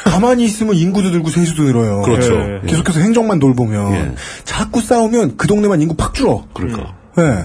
가만히 0.05 0.45
있으면 0.45 0.75
인구도 0.75 1.09
늘고 1.11 1.31
세수도 1.31 1.63
늘어요. 1.63 2.03
그렇죠. 2.03 2.35
예. 2.35 2.61
계속해서 2.67 3.01
행정만 3.01 3.39
돌보면 3.39 3.93
예. 3.95 4.15
자꾸 4.45 4.81
싸우면 4.83 5.37
그 5.39 5.47
동네만 5.47 5.81
인구 5.81 5.95
팍 5.95 6.13
줄어. 6.15 6.45
그러니까. 6.53 6.95
예. 7.19 7.45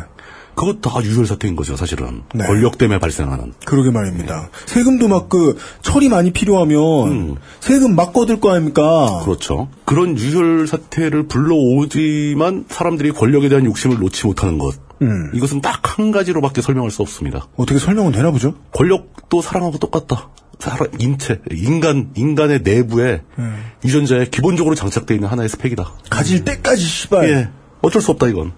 그것 0.56 0.82
다 0.82 0.92
유혈 1.04 1.26
사태인 1.28 1.56
거죠, 1.56 1.76
사실은. 1.76 2.24
네. 2.34 2.46
권력 2.46 2.78
때문에 2.78 3.00
발생하는. 3.00 3.54
그러게 3.66 3.92
말입니다. 3.92 4.50
세금도 4.66 5.08
막그 5.08 5.58
철이 5.82 6.10
많이 6.10 6.32
필요하면 6.32 7.38
세금 7.60 7.96
막 7.96 8.14
거둘 8.14 8.40
거 8.40 8.52
아닙니까? 8.54 9.22
그렇죠. 9.26 9.68
그런 9.86 10.18
유혈 10.18 10.68
사태를 10.68 11.28
불러오지만 11.28 12.66
사람들이 12.70 13.12
권력에 13.12 13.50
대한 13.50 13.66
욕심을 13.66 14.00
놓지 14.00 14.26
못하는 14.28 14.58
것. 14.58 14.76
음. 15.02 15.32
이것은 15.34 15.62
딱 15.62 15.86
한 15.98 16.12
가지로밖에 16.12 16.62
설명할 16.62 16.92
수 16.92 17.02
없습니다. 17.04 17.48
어떻게 17.56 17.80
설명은 17.80 18.12
되나 18.12 18.30
보죠? 18.32 18.54
권력도 18.74 19.42
사람하고 19.42 19.78
똑같다. 19.78 20.30
사람, 20.60 20.88
인체, 21.00 21.42
인간, 21.52 22.10
인간의 22.16 22.62
내부에 22.64 23.22
음. 23.40 23.64
유전자에 23.86 24.26
기본적으로 24.26 24.76
장착되어 24.76 25.16
있는 25.16 25.30
하나의 25.30 25.48
스펙이다. 25.50 25.90
가질 26.10 26.44
때까지 26.44 26.82
씨발. 26.84 27.30
예. 27.30 27.50
어쩔 27.86 28.02
수 28.02 28.12
없다, 28.12 28.28
이건. 28.28 28.54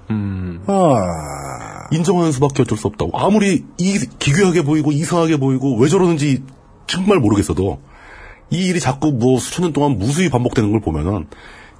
아. 0.67 1.87
인정하는 1.91 2.31
수밖에 2.31 2.63
어쩔 2.63 2.77
수 2.77 2.87
없다고. 2.87 3.17
아무리 3.17 3.65
이, 3.77 3.99
기괴하게 4.19 4.63
보이고 4.63 4.91
이상하게 4.91 5.37
보이고 5.37 5.77
왜 5.77 5.87
저러는지 5.87 6.43
정말 6.85 7.19
모르겠어도 7.19 7.79
이 8.49 8.67
일이 8.67 8.79
자꾸 8.79 9.11
뭐 9.11 9.39
수천 9.39 9.63
년 9.63 9.73
동안 9.73 9.97
무수히 9.97 10.29
반복되는 10.29 10.71
걸 10.71 10.81
보면은 10.81 11.27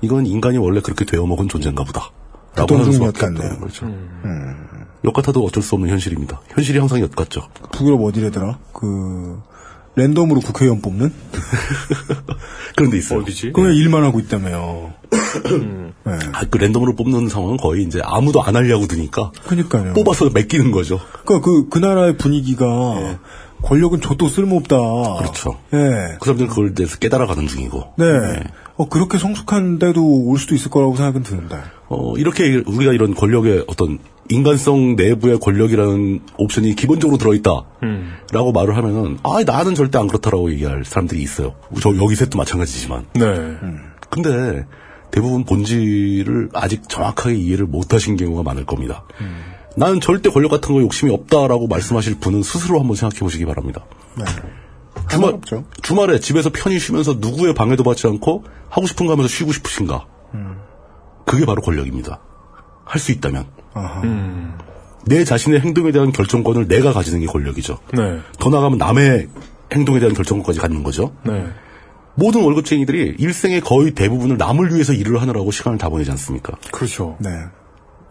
이건 0.02 0.26
인간이 0.26 0.58
원래 0.58 0.82
그렇게 0.82 1.06
되어먹은 1.06 1.50
존재인가 1.50 1.84
보다. 1.84 2.12
라고 2.56 2.74
하는 2.76 2.86
부동중 2.86 3.06
엿 3.06 3.16
수밖에 3.16 3.20
같네요. 3.26 3.52
없다는 3.54 3.60
거죠. 3.62 3.86
엿 5.06 5.14
같아도 5.14 5.43
어쩔 5.45 5.62
수 5.64 5.76
없는 5.76 5.89
현실입니다. 5.89 6.41
현실이 6.50 6.80
항상 6.80 7.00
엿 7.02 7.16
같죠. 7.16 7.48
북유럽 7.72 8.02
어디래더라? 8.02 8.60
그 8.74 9.41
랜덤으로 9.98 10.41
국회의원 10.41 10.80
뽑는? 10.80 11.12
그런 12.78 12.91
데 12.91 12.98
있어요. 12.98 13.20
어디지? 13.20 13.52
그냥 13.52 13.74
일만 13.74 14.04
하고 14.04 14.20
있다며요. 14.20 14.93
네. 16.04 16.20
아, 16.34 16.45
그 16.50 16.58
랜덤으로 16.60 16.95
뽑는 16.95 17.28
상황은 17.30 17.58
거의 17.58 17.84
이제 17.84 18.00
아무도 18.04 18.41
안 18.43 18.56
하려고 18.56 18.86
드니까 18.86 19.32
그러니까요. 19.45 19.93
뽑아서 19.93 20.30
맡기는 20.30 20.72
거죠. 20.72 21.00
그러니까 21.26 21.45
그, 21.45 21.68
그 21.70 21.80
나라의 21.80 22.18
분위기가 22.18 23.18
권력은 23.64 24.02
저도 24.02 24.30
쓸모없다. 24.30 24.78
그렇죠. 25.18 25.58
예. 25.74 26.16
그 26.20 26.26
사람들은 26.26 26.50
그걸 26.50 26.76
대해서 26.76 26.98
깨달아가는 26.98 27.48
중이고. 27.48 27.93
네. 27.98 28.06
어, 28.76 28.88
그렇게 28.88 29.18
성숙한 29.18 29.80
데도 29.80 30.28
올 30.28 30.38
수도 30.38 30.54
있을 30.54 30.70
거라고 30.70 30.95
생각은 30.95 31.24
드는데. 31.24 31.58
어, 31.89 32.16
이렇게 32.18 32.62
우리가 32.68 32.93
이런 32.93 33.16
권력의 33.16 33.66
어떤 33.68 33.98
인간성 34.30 34.96
내부의 34.96 35.40
권력이라는 35.40 36.22
옵션이 36.38 36.76
기본적으로 36.76 37.18
들어있다. 37.18 37.52
라고 38.32 38.52
말을 38.52 38.76
하면은, 38.76 39.18
아, 39.24 39.44
나는 39.46 39.76
절대 39.76 39.98
안 39.98 40.08
그렇다라고 40.08 40.52
얘기할 40.52 40.84
사람들이 40.86 41.22
있어요. 41.22 41.56
저, 41.82 41.96
여기 41.96 42.16
셋도 42.16 42.38
마찬가지지만. 42.38 43.06
네. 43.14 43.24
근데 44.10 44.66
대부분 45.12 45.44
본질을 45.46 46.50
아직 46.54 46.90
정확하게 46.90 47.36
이해를 47.36 47.66
못 47.66 47.94
하신 47.94 48.18
경우가 48.18 48.44
많을 48.44 48.66
겁니다. 48.66 49.06
나는 49.76 50.02
절대 50.02 50.30
권력 50.30 50.50
같은 50.52 50.74
거 50.74 50.82
욕심이 50.82 51.12
없다라고 51.12 51.68
말씀하실 51.68 52.20
분은 52.20 52.44
스스로 52.44 52.80
한번 52.80 52.96
생각해 52.96 53.20
보시기 53.20 53.46
바랍니다. 53.46 53.86
네. 54.18 54.26
주말, 55.10 55.34
없죠. 55.36 55.64
주말에 55.84 56.20
집에서 56.20 56.50
편히 56.54 56.80
쉬면서 56.80 57.16
누구의 57.20 57.54
방해도 57.54 57.84
받지 57.84 58.08
않고 58.08 58.44
하고 58.70 58.88
싶은 58.88 59.06
거 59.06 59.14
하면서 59.14 59.30
쉬고 59.30 59.54
싶으신가? 59.54 60.06
그게 61.26 61.46
바로 61.46 61.62
권력입니다. 61.62 62.20
할 62.88 63.00
수 63.00 63.12
있다면. 63.12 63.46
아하. 63.74 64.02
내 65.06 65.24
자신의 65.24 65.62
행동에 65.62 65.92
대한 65.92 66.12
결정권을 66.12 66.68
내가 66.68 66.92
가지는 66.94 67.20
게 67.22 67.26
권력이죠. 67.28 67.80
네. 67.94 68.20
더 68.40 68.50
나가면 68.50 68.78
남의 68.78 69.28
행동에 69.74 70.00
대한 70.00 70.14
결정권까지 70.16 70.60
갖는 70.60 70.84
거죠. 70.84 71.14
네. 71.26 71.48
모든 72.16 72.44
월급쟁이들이 72.44 73.16
일생의 73.20 73.62
거의 73.62 73.92
대부분을 73.92 74.38
남을 74.38 74.74
위해서 74.74 74.92
일을 74.94 75.22
하느라고 75.22 75.52
시간을 75.52 75.78
다 75.78 75.90
보내지 75.90 76.10
않습니까? 76.12 76.54
그렇죠. 76.72 77.16
네. 77.20 77.30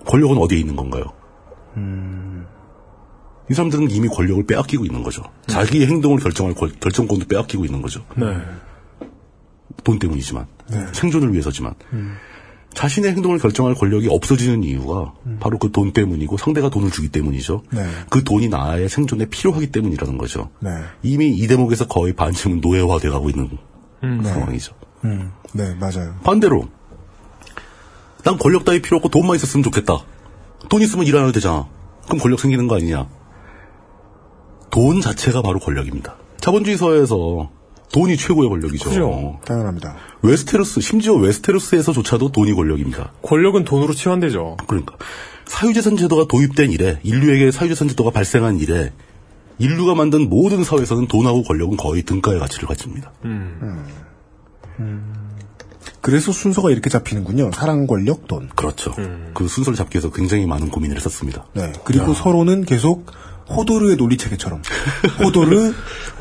권력은 0.07 0.39
어디에 0.39 0.59
있는 0.59 0.77
건가요? 0.77 1.05
이 3.51 3.55
사람들은 3.55 3.91
이미 3.91 4.09
권력을 4.09 4.45
빼앗기고 4.47 4.85
있는 4.87 5.03
거죠. 5.03 5.22
자기의 5.47 5.87
행동을 5.87 6.18
결정할 6.18 6.55
권- 6.55 6.74
결정권도 6.81 7.27
빼앗기고 7.27 7.64
있는 7.64 7.83
거죠. 7.83 8.05
네. 8.16 8.27
돈 9.85 9.99
때문이지만 9.99 10.47
생존을 10.93 11.33
위해서지만 11.33 11.74
자신의 12.77 13.12
행동을 13.12 13.39
결정할 13.39 13.74
권력이 13.74 14.09
없어지는 14.09 14.62
이유가 14.62 15.14
바로 15.41 15.59
그 15.59 15.70
돈 15.72 15.93
때문이고 15.93 16.37
상대가 16.37 16.68
돈을 16.68 16.91
주기 16.91 17.09
때문이죠. 17.09 17.62
네. 17.72 17.85
그 18.11 18.22
돈이 18.22 18.49
나의 18.49 18.89
생존에 18.89 19.27
필요하기 19.27 19.72
때문이라는 19.72 20.18
거죠. 20.18 20.51
네. 20.61 20.70
이미 21.03 21.31
이 21.31 21.47
대목에서 21.49 21.89
거의 21.89 22.12
반쯤은 22.12 22.61
노예화돼 22.61 23.09
가고 23.09 23.31
있는 23.31 23.51
상황이죠. 24.01 24.74
음. 25.05 25.33
네, 25.55 25.74
맞아요. 25.74 26.14
반대로 26.22 26.68
난 28.24 28.37
권력 28.39 28.64
따위 28.64 28.83
필요 28.83 28.97
없고 28.99 29.09
돈만 29.09 29.37
있었으면 29.37 29.64
좋겠다. 29.64 29.99
돈 30.68 30.83
있으면 30.83 31.07
일 31.07 31.16
안 31.16 31.22
해도 31.22 31.33
되잖아. 31.33 31.66
그럼 32.05 32.18
권력 32.18 32.41
생기는 32.41 32.66
거 32.68 32.77
아니냐? 32.77 33.09
돈 34.70 35.01
자체가 35.01 35.43
바로 35.43 35.59
권력입니다. 35.59 36.16
자본주의 36.41 36.77
사회에서 36.77 37.51
돈이 37.93 38.16
최고의 38.16 38.49
권력이죠. 38.49 38.89
그죠. 38.91 39.41
당연합니다. 39.45 39.97
웨스테로스, 40.22 40.80
심지어 40.80 41.14
웨스테로스에서조차도 41.14 42.32
돈이 42.32 42.55
권력입니다. 42.55 43.12
권력은 43.22 43.64
돈으로 43.64 43.95
치환되죠. 43.95 44.57
그러니까 44.66 44.97
사유재산 45.47 45.97
제도가 45.97 46.26
도입된 46.28 46.72
이래 46.72 46.99
인류에게 47.03 47.51
사유재산 47.53 47.89
제도가 47.89 48.11
발생한 48.11 48.59
이래 48.59 48.93
인류가 49.59 49.95
만든 49.95 50.28
모든 50.28 50.64
사회에서는 50.64 51.07
돈하고 51.07 51.43
권력은 51.45 51.76
거의 51.76 52.03
등가의 52.03 52.39
가치를 52.41 52.68
가집니다. 52.68 53.12
그래서 56.03 56.30
순서가 56.30 56.70
이렇게 56.70 56.91
잡히는군요. 56.91 57.51
사랑, 57.53 57.87
권력, 57.87 58.28
돈. 58.28 58.49
그렇죠. 58.55 58.95
그 59.34 59.49
순서를 59.49 59.76
잡기 59.76 59.97
위해서 59.97 60.11
굉장히 60.11 60.47
많은 60.47 60.70
고민을 60.70 60.97
했었습니다. 60.97 61.47
네. 61.55 61.72
그리고 61.84 62.11
야. 62.11 62.14
서로는 62.14 62.64
계속 62.64 63.07
호도르의 63.49 63.97
논리체계처럼 63.97 64.62
호도르, 65.22 65.72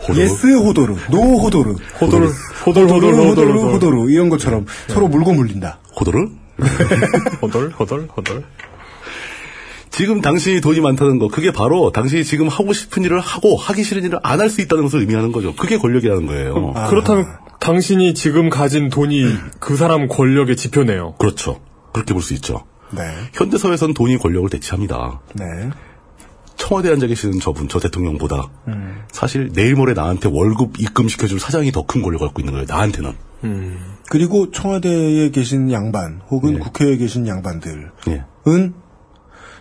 호도르? 0.08 0.20
yes 0.20 0.48
호도르, 0.58 0.96
no 1.10 1.38
호도르, 1.40 1.76
호돌, 2.02 2.28
호돌, 2.66 2.84
호돌, 2.88 2.90
호도르, 2.90 3.18
호돌, 3.18 3.28
호도르, 3.28 3.60
호도르 3.74 4.10
이런 4.12 4.30
것처럼 4.30 4.66
서로 4.88 5.08
물고 5.08 5.34
물린다. 5.34 5.80
호도를? 6.00 6.30
호돌, 7.42 7.72
호돌, 7.80 8.08
호돌. 8.16 8.44
지금 9.90 10.20
당신이 10.22 10.60
돈이 10.60 10.82
많다는 10.82 11.20
거, 11.20 11.30
그게 11.30 11.52
바로 11.52 11.92
당신이 11.92 12.26
지금 12.26 12.50
하고 12.50 12.74
싶은 12.74 13.04
일을 13.04 13.20
하고 13.22 13.56
하기 13.56 13.82
싫은 13.84 14.04
일을 14.04 14.20
안 14.24 14.42
할 14.42 14.50
수 14.50 14.60
있다는 14.62 14.84
것을 14.84 15.00
의미하는 15.00 15.32
거죠. 15.32 15.56
그게 15.56 15.78
권력이라는 15.78 16.26
거예요. 16.28 16.74
아. 16.76 16.88
그렇다면 16.90 17.26
당신이 17.62 18.14
지금 18.14 18.50
가진 18.50 18.90
돈이 18.90 19.26
그 19.60 19.78
사람 19.78 20.08
권력의 20.10 20.58
지표네요. 20.58 21.16
그렇죠. 21.18 21.62
그렇게 21.94 22.14
볼 22.14 22.22
수 22.22 22.34
있죠. 22.34 22.66
네. 22.92 23.04
현대 23.34 23.58
사회에서는 23.58 23.94
돈이 23.94 24.18
권력을 24.18 24.50
대체합니다. 24.50 25.22
네. 25.36 25.46
청와대에 26.66 26.94
앉아 26.94 27.06
계시는 27.08 27.40
저분, 27.42 27.68
저 27.70 27.80
대통령보다 27.80 28.50
음. 28.70 29.02
사실 29.12 29.52
내일 29.54 29.76
모레 29.76 29.94
나한테 29.94 30.30
월급 30.32 30.80
입금시켜줄 30.80 31.40
사장이 31.40 31.72
더 31.72 31.84
큰 31.86 32.02
권력을 32.02 32.26
갖고 32.26 32.42
있는 32.42 32.54
거예요. 32.54 32.66
나한테는. 32.68 33.14
그리고 34.10 34.50
청와대에 34.50 35.30
계신 35.30 35.72
양반 35.72 36.22
혹은 36.30 36.58
국회에 36.60 36.98
계신 36.98 37.28
양반들은 37.28 37.90
예. 38.08 38.24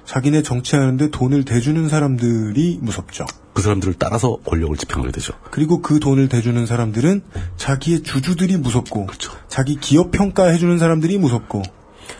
자기네 0.07 0.42
정치하는데 0.42 1.11
돈을 1.11 1.44
대주는 1.44 1.88
사람들이 1.88 2.78
무섭죠. 2.80 3.26
그 3.52 3.61
사람들을 3.62 3.94
따라서 3.98 4.36
권력을 4.44 4.74
집행하게 4.76 5.12
되죠. 5.12 5.34
그리고 5.50 5.82
그 5.82 6.00
돈을 6.00 6.28
대주는 6.28 6.64
사람들은 6.66 7.22
자기의 7.57 8.02
주주들이 8.02 8.57
무섭고 8.57 9.07
자기 9.48 9.76
기업 9.76 10.11
평가해주는 10.11 10.78
사람들이 10.78 11.18
무섭고 11.18 11.62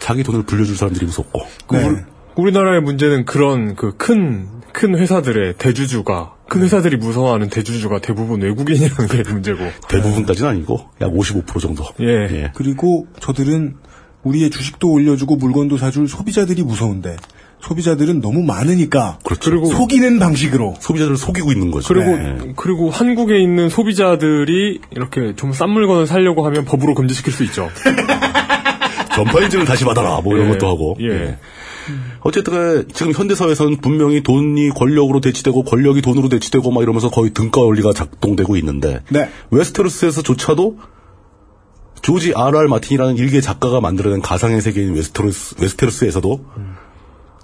자기 0.01 0.23
돈을 0.23 0.43
불려줄 0.45 0.77
사람들이 0.77 1.07
무섭고. 1.07 1.41
네. 1.73 1.89
우리- 1.89 2.03
우리나라의 2.37 2.81
문제는 2.83 3.27
그런 3.27 3.77
그 3.77 3.97
큰, 3.97 4.49
큰 4.75 4.99
회사들의 4.99 5.55
대주주가, 5.57 6.35
큰 6.49 6.63
회사들이 6.63 6.97
무서워하는 6.97 7.49
대주주가 7.49 8.01
대부분 8.01 8.43
외국인이라는 8.43 9.07
게 9.09 9.23
문제고. 9.31 9.61
대부분까지는 9.89 10.51
아니고 10.51 10.81
약 11.01 11.13
55% 11.13 11.61
정도. 11.61 11.85
예. 12.01 12.51
그리고 12.55 13.07
저들은 13.21 13.77
우리의 14.25 14.51
주식도 14.51 14.91
올려주고 14.91 15.37
물건도 15.37 15.77
사줄 15.77 16.09
소비자들이 16.09 16.63
무서운데 16.65 17.15
소비자들은 17.61 18.21
너무 18.21 18.43
많으니까 18.43 19.19
그렇죠. 19.25 19.49
그리고- 19.51 19.67
속이는 19.67 20.19
방식으로 20.19 20.75
소비자들을 20.81 21.17
속이고 21.19 21.53
있는 21.53 21.71
거죠. 21.71 21.95
그리고, 21.95 22.17
네. 22.17 22.53
그리고 22.57 22.91
한국에 22.91 23.39
있는 23.41 23.69
소비자들이 23.69 24.81
이렇게 24.91 25.35
좀 25.37 25.53
싼 25.53 25.71
물건을 25.71 26.07
사려고 26.09 26.45
하면 26.47 26.65
법으로 26.65 26.95
금지시킬 26.95 27.33
수 27.33 27.45
있죠. 27.45 27.71
전파 29.15 29.41
인증을 29.41 29.65
다시 29.67 29.85
받아라. 29.85 30.21
뭐 30.21 30.35
이런 30.35 30.49
예. 30.49 30.53
것도 30.53 30.67
하고. 30.69 30.97
예. 31.01 31.07
예. 31.09 31.39
어쨌든 32.21 32.87
지금 32.95 33.13
현대사회에서는 33.13 33.79
분명히 33.79 34.23
돈이 34.23 34.71
권력으로 34.71 35.21
대치되고 35.21 35.65
권력이 35.65 36.03
돈으로 36.03 36.29
대치되고 36.29 36.71
막 36.71 36.83
이러면서 36.83 37.11
거의 37.11 37.33
등가 37.33 37.61
원리가 37.61 37.93
작동되고 37.93 38.57
있는데 38.57 39.03
네. 39.11 39.31
웨스테로스에서조차도 39.51 40.79
조지 42.03 42.33
R.R. 42.35 42.69
마틴이라는 42.69 43.17
일개 43.17 43.41
작가가 43.41 43.81
만들어낸 43.81 44.21
가상의 44.21 44.61
세계인 44.61 44.95
웨스테로스, 44.95 45.57
웨스테로스에서도 45.61 46.45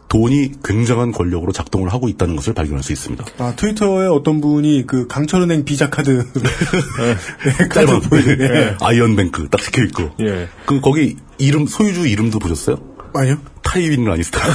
돈이 0.09 0.53
굉장한 0.65 1.13
권력으로 1.13 1.53
작동을 1.53 1.93
하고 1.93 2.09
있다는 2.09 2.35
것을 2.35 2.53
발견할 2.53 2.83
수 2.83 2.93
있습니다. 2.93 3.25
아, 3.39 3.55
트위터에 3.55 4.09
어떤 4.09 4.41
분이 4.41 4.85
그 4.89 5.07
강철은행 5.07 5.65
비자 5.65 5.89
카드 5.91 6.27
네, 6.35 7.69
카드 7.69 7.87
짤방 7.87 8.01
보이- 8.01 8.37
네. 8.37 8.75
Iron 8.81 9.15
Bank 9.15 9.49
딱 9.51 9.61
찍혀 9.63 9.85
있고. 9.85 10.11
예. 10.21 10.49
그 10.67 10.81
거기 10.81 11.17
이름 11.39 11.67
소유주 11.67 12.09
이름도 12.09 12.41
보셨어요? 12.41 12.77
아니요. 13.15 13.37
타이윈 13.71 14.05
라니스터. 14.05 14.41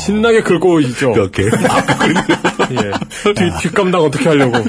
신나게 0.00 0.42
긁고 0.42 0.80
있죠. 0.80 1.12
이렇게. 1.12 1.44
예. 2.72 2.92
뒤, 3.34 3.50
뒷감당 3.60 4.00
어떻게 4.00 4.28
하려고. 4.28 4.64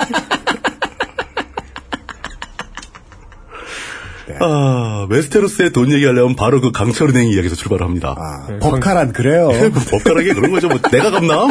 아, 4.40 5.08
웨스테로스의 5.10 5.72
돈 5.72 5.92
얘기하려면 5.94 6.36
바로 6.36 6.60
그 6.62 6.72
강철 6.72 7.10
은행 7.10 7.30
이야기에서 7.30 7.56
출발을 7.56 7.86
합니다. 7.86 8.16
아, 8.18 8.48
법카란 8.60 9.14
그래요. 9.14 9.48
뭐 9.48 9.70
법카라게 9.92 10.34
그런 10.34 10.52
거죠. 10.52 10.68
뭐 10.68 10.78
내가 10.92 11.10
갚나? 11.10 11.48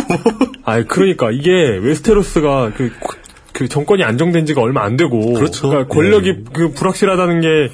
아, 0.64 0.84
그러니까 0.84 1.30
이게 1.32 1.50
웨스테로스가 1.80 2.72
그, 2.76 2.92
그 3.52 3.68
정권이 3.68 4.04
안정된 4.04 4.44
지가 4.46 4.60
얼마 4.60 4.84
안 4.84 4.96
되고, 4.98 5.32
그렇죠. 5.32 5.72
러니까 5.72 5.92
권력이 5.92 6.44
그 6.52 6.72
불확실하다는 6.72 7.40
게 7.40 7.70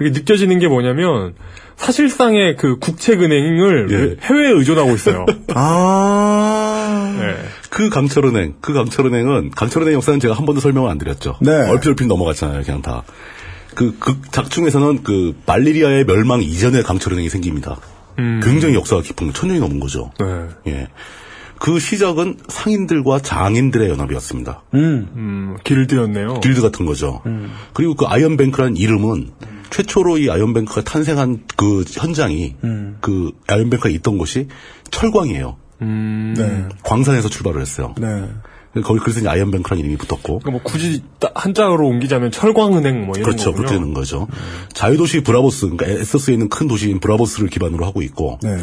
느껴지는 0.00 0.58
게 0.58 0.68
뭐냐면 0.68 1.34
사실상의 1.76 2.56
그 2.56 2.78
국책은행을 2.78 3.88
예. 3.90 4.26
해외에 4.26 4.50
의존하고 4.52 4.94
있어요. 4.94 5.26
아. 5.54 7.16
네. 7.18 7.36
그 7.70 7.88
강철은행, 7.90 8.54
그 8.60 8.72
강철은행은 8.72 9.50
강철은행 9.50 9.94
역사는 9.94 10.20
제가 10.20 10.34
한 10.34 10.46
번도 10.46 10.60
설명을 10.60 10.90
안 10.90 10.98
드렸죠. 10.98 11.36
네. 11.40 11.52
얼핏얼핏 11.52 12.06
넘어갔잖아요, 12.06 12.62
그냥 12.62 12.82
다. 12.82 13.02
그, 13.74 13.96
그 13.98 14.20
작중에서는 14.30 15.02
그 15.02 15.36
발리리아의 15.46 16.04
멸망 16.04 16.42
이전에 16.42 16.82
강철은행이 16.82 17.28
생깁니다. 17.28 17.76
음. 18.18 18.40
굉장히 18.42 18.74
역사가 18.76 19.02
깊은 19.02 19.28
거, 19.28 19.32
천년이 19.32 19.60
넘은 19.60 19.80
거죠. 19.80 20.12
네. 20.20 20.72
예. 20.72 20.88
그 21.58 21.78
시작은 21.78 22.38
상인들과 22.48 23.20
장인들의 23.20 23.88
연합이었습니다. 23.88 24.64
음, 24.74 25.56
길드였네요. 25.64 26.40
길드 26.40 26.60
같은 26.60 26.84
거죠. 26.84 27.22
그리고 27.72 27.94
그 27.94 28.04
Iron 28.04 28.25
Bank라는 28.25 28.76
이름은 28.76 29.30
최초로 29.74 30.18
이 30.18 30.30
Iron 30.30 30.51
Bank가 30.51 30.82
탄생한 30.82 31.44
그 31.56 31.84
현장이 31.88 32.54
그 33.00 33.32
Iron 33.48 33.64
Bank가 33.64 33.88
있던 33.88 34.18
곳이 34.18 34.46
철광이에요. 34.90 35.56
음. 35.82 36.34
네. 36.36 36.68
광산에서 36.84 37.28
출발을 37.28 37.60
했어요. 37.60 37.94
네. 37.98 38.28
거기 38.82 39.00
그래서 39.00 39.18
이제 39.18 39.28
Iron 39.28 39.43
Bank라는 39.43 39.80
이름이 39.84 39.96
붙었고. 39.96 40.38
그러니까 40.38 40.50
뭐 40.52 40.60
굳이 40.62 41.02
딱 41.18 41.32
한자로 41.34 41.88
옮기자면 41.88 42.30
철광은행 42.30 43.06
뭐 43.06 43.16
이런 43.16 43.24
그렇죠. 43.24 43.46
거군요. 43.50 43.66
그렇게 43.66 43.78
되는 43.78 43.94
거죠. 43.94 44.28
자유도시 44.72 45.24
브라보스, 45.24 45.68
그러니까 45.70 45.86
에소스에 45.86 46.34
있는 46.34 46.48
큰 46.48 46.68
도시인 46.68 47.00
브라보스를 47.00 47.48
기반으로 47.48 47.84
하고 47.84 48.02
있고, 48.02 48.38
네. 48.42 48.56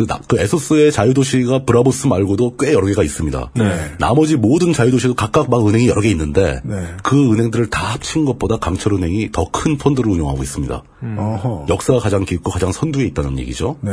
그, 0.00 0.06
나- 0.06 0.18
그 0.26 0.40
에소스의 0.40 0.92
자유도시가 0.92 1.64
브라보스 1.64 2.06
말고도 2.06 2.56
꽤 2.58 2.72
여러 2.72 2.86
개가 2.86 3.02
있습니다. 3.02 3.50
네. 3.54 3.92
나머지 3.98 4.36
모든 4.36 4.72
자유도시도 4.72 5.12
각각 5.14 5.50
막 5.50 5.66
은행이 5.68 5.88
여러 5.88 6.00
개 6.00 6.08
있는데, 6.08 6.62
네. 6.64 6.86
그 7.02 7.32
은행들을 7.34 7.68
다 7.68 7.84
합친 7.92 8.24
것보다 8.24 8.56
강철은행이 8.56 9.30
더 9.30 9.50
큰 9.50 9.76
펀드를 9.76 10.10
운영하고 10.10 10.42
있습니다. 10.42 10.82
어허. 11.18 11.66
역사가 11.68 11.98
가장 11.98 12.24
깊고 12.24 12.50
가장 12.50 12.72
선두에 12.72 13.04
있다는 13.08 13.38
얘기죠. 13.40 13.76
네. 13.82 13.90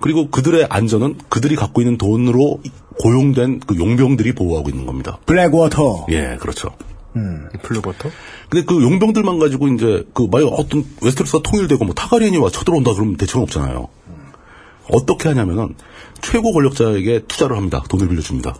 그리고 0.00 0.28
그들의 0.28 0.66
안전은 0.68 1.16
그들이 1.30 1.56
갖고 1.56 1.80
있는 1.80 1.96
돈으로 1.96 2.60
고용된 3.00 3.60
그 3.66 3.76
용병들이 3.78 4.34
보호하고 4.34 4.68
있는 4.68 4.84
겁니다. 4.84 5.18
블랙워터. 5.24 6.08
예, 6.10 6.36
그렇죠. 6.38 6.72
음. 7.16 7.48
블루버터? 7.62 8.10
근데 8.50 8.66
그 8.66 8.82
용병들만 8.82 9.38
가지고 9.38 9.68
이제 9.68 10.04
그 10.12 10.28
만약 10.30 10.48
어떤 10.48 10.84
웨스테로스가 11.02 11.42
통일되고 11.42 11.84
뭐 11.86 11.94
타가리엔이 11.94 12.36
와 12.36 12.50
쳐들어온다 12.50 12.92
그러면 12.92 13.16
대책은 13.16 13.40
없잖아요. 13.42 13.88
어떻게 14.90 15.28
하냐면은 15.28 15.74
최고 16.20 16.52
권력자에게 16.52 17.24
투자를 17.28 17.56
합니다. 17.56 17.82
돈을 17.88 18.08
빌려줍니다. 18.08 18.54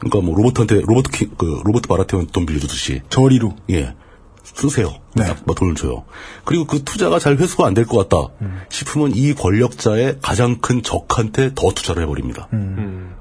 그러니까 0.00 0.20
뭐 0.22 0.34
로버트한테 0.36 0.82
로버트 0.86 1.10
king, 1.10 1.30
그 1.38 1.60
로버트 1.64 1.88
바라테온한테 1.88 2.32
돈 2.32 2.46
빌려주듯이 2.46 3.02
저리로. 3.08 3.54
예 3.70 3.94
쓰세요. 4.42 4.92
네. 5.14 5.24
딱뭐 5.24 5.54
돈을 5.56 5.74
줘요. 5.74 6.04
그리고 6.44 6.66
그 6.66 6.84
투자가 6.84 7.18
잘 7.18 7.36
회수가 7.38 7.66
안 7.66 7.72
될 7.74 7.86
것 7.86 7.96
같다 8.08 8.34
싶으면 8.68 9.12
이 9.14 9.32
권력자의 9.34 10.18
가장 10.20 10.58
큰 10.60 10.82
적한테 10.82 11.52
더 11.54 11.72
투자를 11.72 12.02
해버립니다. 12.02 12.48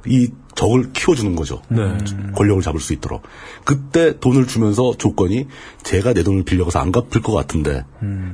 이 0.06 0.30
적을 0.54 0.92
키워주는 0.92 1.36
거죠. 1.38 1.62
권력을 2.36 2.62
잡을 2.62 2.80
수 2.82 2.92
있도록. 2.94 3.24
그때 3.64 4.20
돈을 4.20 4.48
주면서 4.48 4.96
조건이 4.98 5.48
제가 5.84 6.14
내 6.14 6.24
돈을 6.24 6.44
빌려가서 6.44 6.80
안 6.80 6.92
갚을 6.92 7.22
것 7.24 7.32
같은데 7.32 7.86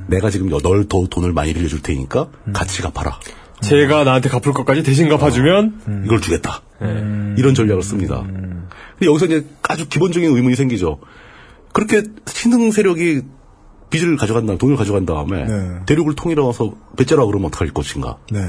내가 0.08 0.28
지금 0.30 0.48
널 0.48 0.60
더 0.88 1.06
돈을 1.08 1.32
많이 1.32 1.54
빌려줄 1.54 1.82
테니까 1.82 2.28
같이 2.52 2.82
갚아라. 2.82 3.20
제가 3.60 4.04
나한테 4.04 4.28
갚을 4.28 4.52
것까지 4.52 4.82
대신 4.82 5.08
갚아주면 5.08 6.02
이걸 6.06 6.20
주겠다. 6.20 6.62
이런 7.36 7.54
전략을 7.54 7.82
씁니다. 7.82 8.22
근데 8.22 9.06
여기서 9.06 9.26
이제 9.26 9.46
아주 9.68 9.88
기본적인 9.88 10.34
의문이 10.34 10.56
생기죠. 10.56 10.98
그렇게 11.72 12.02
신흥 12.26 12.72
세력이 12.72 13.22
빚을 13.90 14.16
가져간 14.16 14.46
다음, 14.46 14.58
돈을 14.58 14.76
가져간 14.76 15.04
다음에 15.04 15.44
네. 15.44 15.70
대륙을 15.86 16.14
통일해와서 16.14 16.74
배째라 16.96 17.26
그러면 17.26 17.48
어떡할 17.48 17.70
것인가. 17.70 18.18
네. 18.30 18.40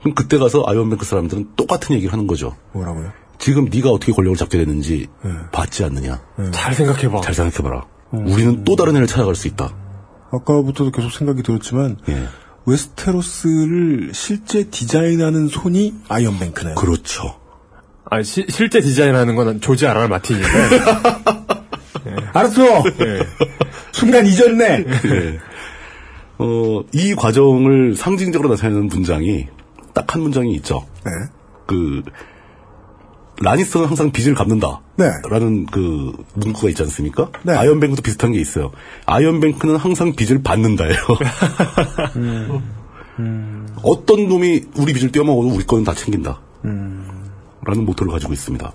그럼 0.00 0.14
그때 0.14 0.38
가서 0.38 0.64
아이언뱅크 0.66 1.04
사람들은 1.04 1.50
똑같은 1.56 1.94
얘기를 1.94 2.12
하는 2.12 2.26
거죠. 2.26 2.56
뭐라고요? 2.72 3.12
지금 3.38 3.68
네가 3.72 3.90
어떻게 3.90 4.12
권력을 4.12 4.36
잡게 4.36 4.58
됐는지 4.58 5.08
봤지 5.52 5.84
않느냐. 5.84 6.20
잘 6.52 6.74
생각해봐. 6.74 7.20
잘 7.20 7.34
생각해봐라. 7.34 7.86
우리는 8.10 8.64
또 8.64 8.76
다른 8.76 8.96
애를 8.96 9.06
찾아갈 9.06 9.34
수 9.34 9.46
있다. 9.48 9.72
아까부터도 10.32 10.90
계속 10.90 11.10
생각이 11.12 11.42
들었지만 11.42 11.98
예. 12.08 12.26
웨스테로스를 12.66 14.10
실제 14.14 14.64
디자인하는 14.70 15.48
손이 15.48 15.94
아이언뱅크네요. 16.08 16.74
그렇죠. 16.76 17.38
아, 18.10 18.22
시- 18.22 18.46
실제 18.48 18.80
디자인하는 18.80 19.34
건 19.36 19.60
조지 19.60 19.86
R. 19.86 19.97
R. 19.97 20.08
마틴인데. 20.08 20.48
알았어. 22.34 22.62
예. 23.00 23.26
순간 23.92 24.26
잊었네. 24.26 24.84
예. 25.06 25.38
어, 26.38 26.82
이 26.92 27.14
과정을 27.14 27.94
상징적으로 27.96 28.48
나타내는 28.50 28.86
문장이 28.88 29.46
딱 29.94 30.14
한 30.14 30.22
문장이 30.22 30.54
있죠. 30.56 30.86
네. 31.04 31.12
그 31.66 32.02
라니스는 33.40 33.86
항상 33.86 34.12
빚을 34.12 34.34
갚는다. 34.34 34.80
네. 34.96 35.10
라는 35.28 35.66
그 35.66 36.12
문구가 36.34 36.68
있지 36.68 36.82
않습니까? 36.82 37.30
네. 37.44 37.54
아이언뱅크도 37.54 38.02
비슷한 38.02 38.32
게 38.32 38.40
있어요. 38.40 38.70
아이언뱅크는 39.06 39.76
항상 39.76 40.14
빚을 40.14 40.42
받는다예요. 40.42 40.96
어떤 43.82 44.28
놈이 44.28 44.64
우리 44.76 44.92
빚을 44.92 45.12
떼어먹어도 45.12 45.54
우리 45.54 45.64
거는 45.64 45.84
다 45.84 45.94
챙긴다. 45.94 46.40
라는 46.62 47.84
모토를 47.84 48.12
가지고 48.12 48.32
있습니다. 48.32 48.72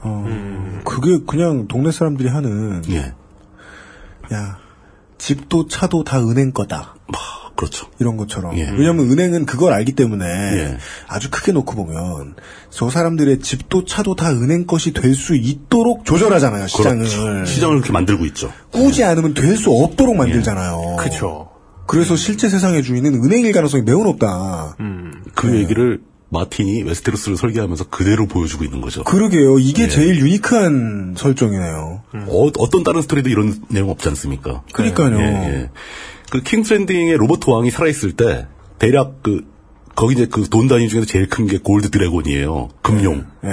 그게 0.86 1.20
그냥 1.26 1.68
동네 1.68 1.92
사람들이 1.92 2.30
하는 2.30 2.82
예. 2.90 3.14
야 4.34 4.58
집도 5.18 5.68
차도 5.68 6.04
다 6.04 6.20
은행 6.20 6.52
거다. 6.52 6.96
그렇죠. 7.58 7.88
이런 8.00 8.16
것처럼. 8.16 8.58
예. 8.58 8.70
왜냐하면 8.70 9.12
은행은 9.12 9.46
그걸 9.46 9.74
알기 9.74 9.92
때문에 9.94 10.26
예. 10.26 10.78
아주 11.08 11.30
크게 11.30 11.52
놓고 11.52 11.76
보면 11.76 12.36
저 12.70 12.90
사람들의 12.90 13.40
집도 13.40 13.84
차도 13.84 14.16
다 14.16 14.30
은행 14.32 14.66
것이 14.66 14.94
될 14.94 15.14
수 15.16 15.36
있도록 15.36 16.06
조절하잖아요 16.06 16.68
시장을. 16.68 17.00
그렇죠. 17.10 17.46
시장을 17.46 17.76
그렇게 17.78 17.92
만들고 17.92 18.26
있죠. 18.28 18.54
꾸지 18.72 19.04
않으면 19.04 19.34
될 19.34 19.58
수 19.58 19.72
없도록 19.72 20.16
만들잖아요. 20.16 20.96
그쵸. 21.00 21.50
그래서 21.88 22.16
실제 22.16 22.48
세상의 22.50 22.84
주인은 22.84 23.16
은행일 23.16 23.52
가능성이 23.54 23.84
매우 23.84 24.04
높다. 24.04 24.76
그 25.36 25.56
얘기를 25.56 26.02
마틴이 26.30 26.84
웨스테로스를 26.84 27.38
설계하면서 27.38 27.86
그대로 27.86 28.28
보여주고 28.28 28.66
있는 28.66 28.82
거죠. 28.82 29.04
그러게요. 29.06 29.60
이게 29.60 29.84
예. 29.84 29.88
제일 29.88 30.20
유니크한 30.20 31.16
설정이네요. 31.18 32.02
어, 32.28 32.52
어떤 32.60 32.84
다른 32.84 33.02
스토리도 33.02 33.30
이런 33.30 33.56
내용 33.70 33.90
없지 33.90 34.10
않습니까? 34.10 34.62
그러니까요. 34.74 35.18
예, 35.20 35.24
예. 35.24 35.70
그 36.30 36.42
킹스랜딩의 36.42 37.18
로버트 37.18 37.50
왕이 37.50 37.72
살아있을 37.72 38.14
때 38.14 38.48
대략 38.80 39.24
그 39.24 39.46
거기 39.96 40.14
이제 40.14 40.26
그 40.28 40.48
돈 40.50 40.68
단위 40.68 40.90
중에서 40.90 41.06
제일 41.08 41.28
큰 41.30 41.48
게 41.48 41.58
gold 41.58 41.90
dragon이에요. 41.90 42.70
금용. 42.82 43.26
예. 43.44 43.50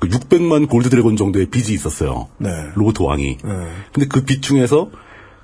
그 0.00 0.08
600만 0.08 0.68
gold 0.68 0.90
dragon 0.90 1.16
정도의 1.16 1.46
빚이 1.46 1.72
있었어요. 1.74 2.28
네. 2.38 2.48
로버트 2.74 3.02
왕이. 3.02 3.38
네. 3.44 3.50
근데 3.92 4.06
그 4.08 4.24
빚 4.24 4.40
중에서 4.42 4.90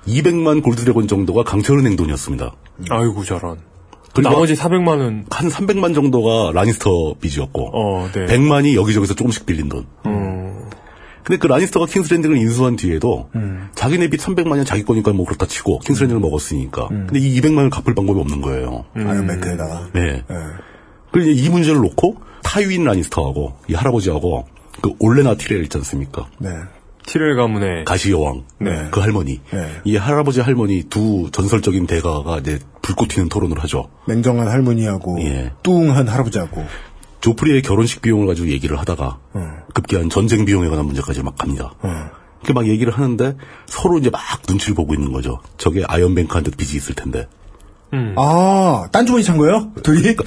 200만 0.07 0.63
gold 0.63 0.81
dragon 0.83 1.07
정도가 1.07 1.43
강철은행 1.43 1.95
돈이었습니다. 1.97 2.51
아이고, 2.89 3.23
저런. 3.23 3.57
그리고 4.13 4.29
나머지 4.29 4.53
400만은, 4.53 5.25
한 5.29 5.49
300만 5.49 5.93
정도가 5.93 6.51
라니스터 6.53 7.15
빚이었고 7.19 7.71
어, 7.73 8.09
네. 8.13 8.25
100만이 8.27 8.75
여기저기서 8.75 9.13
조금씩 9.13 9.45
빌린 9.45 9.67
돈. 9.67 9.85
음. 10.05 10.69
근데 11.25 11.39
그 11.39 11.47
라니스터가 11.47 11.87
킹스랜딩을 11.87 12.37
인수한 12.37 12.75
뒤에도 12.75 13.29
자기네 13.73 14.09
빚 14.09 14.21
300만이 14.21 14.65
자기 14.65 14.83
거니까 14.85 15.11
뭐 15.11 15.25
그렇다 15.25 15.47
치고 15.47 15.79
킹스랜딩을 15.79 16.21
먹었으니까. 16.21 16.87
근데 16.87 17.19
이 17.19 17.41
200만을 17.41 17.71
갚을 17.71 17.95
방법이 17.95 18.19
없는 18.19 18.41
거예요. 18.41 18.85
아이언뱅크에다가. 18.95 19.89
네. 19.93 20.23
그리고 21.11 21.31
이제 21.31 21.41
이 21.41 21.49
문제를 21.49 21.81
놓고 21.81 22.17
타이윈 22.43 22.83
라니스터하고 22.83 23.53
이 23.67 23.73
할아버지하고 23.73 24.45
그 24.81 24.91
올레나 24.99 25.35
티렐 25.35 25.63
있지 25.63 25.77
않습니까? 25.77 26.27
네. 26.37 26.49
티렐 27.07 27.35
가문의 27.35 27.85
가시 27.85 28.11
여왕. 28.11 28.43
네. 28.59 28.87
그 28.91 28.99
할머니. 28.99 29.41
네. 29.51 29.67
이 29.83 29.95
할아버지 29.95 30.41
할머니 30.41 30.83
두 30.83 31.29
전설적인 31.31 31.87
대가가 31.87 32.37
이제 32.39 32.59
불꽃 32.81 33.07
튀는 33.07 33.29
토론을 33.29 33.59
하죠. 33.63 33.89
냉정한 34.07 34.47
할머니하고 34.47 35.19
예. 35.21 35.51
뚱한 35.63 36.07
할아버지하고. 36.07 36.63
조프리의 37.21 37.61
결혼식 37.61 38.01
비용을 38.01 38.27
가지고 38.27 38.49
얘기를 38.49 38.79
하다가 38.79 39.19
음. 39.35 39.57
급기야 39.73 40.09
전쟁 40.09 40.45
비용에 40.45 40.67
관한 40.69 40.85
문제까지 40.85 41.23
막 41.23 41.35
갑니다. 41.37 41.73
이렇게 42.41 42.53
막 42.53 42.67
얘기를 42.67 42.93
하는데 42.93 43.35
서로 43.65 43.97
이제 43.97 44.09
막 44.09 44.21
눈치를 44.47 44.75
보고 44.75 44.93
있는 44.93 45.11
거죠. 45.11 45.39
저게 45.57 45.83
아이언뱅크한테 45.87 46.51
빚이 46.51 46.77
있을 46.77 46.93
텐데 46.93 47.27
아, 48.17 48.87
딴 48.91 49.05
주머니 49.05 49.23
찬 49.23 49.37
거예요? 49.37 49.69
둘이? 49.83 50.01
그러니까 50.01 50.23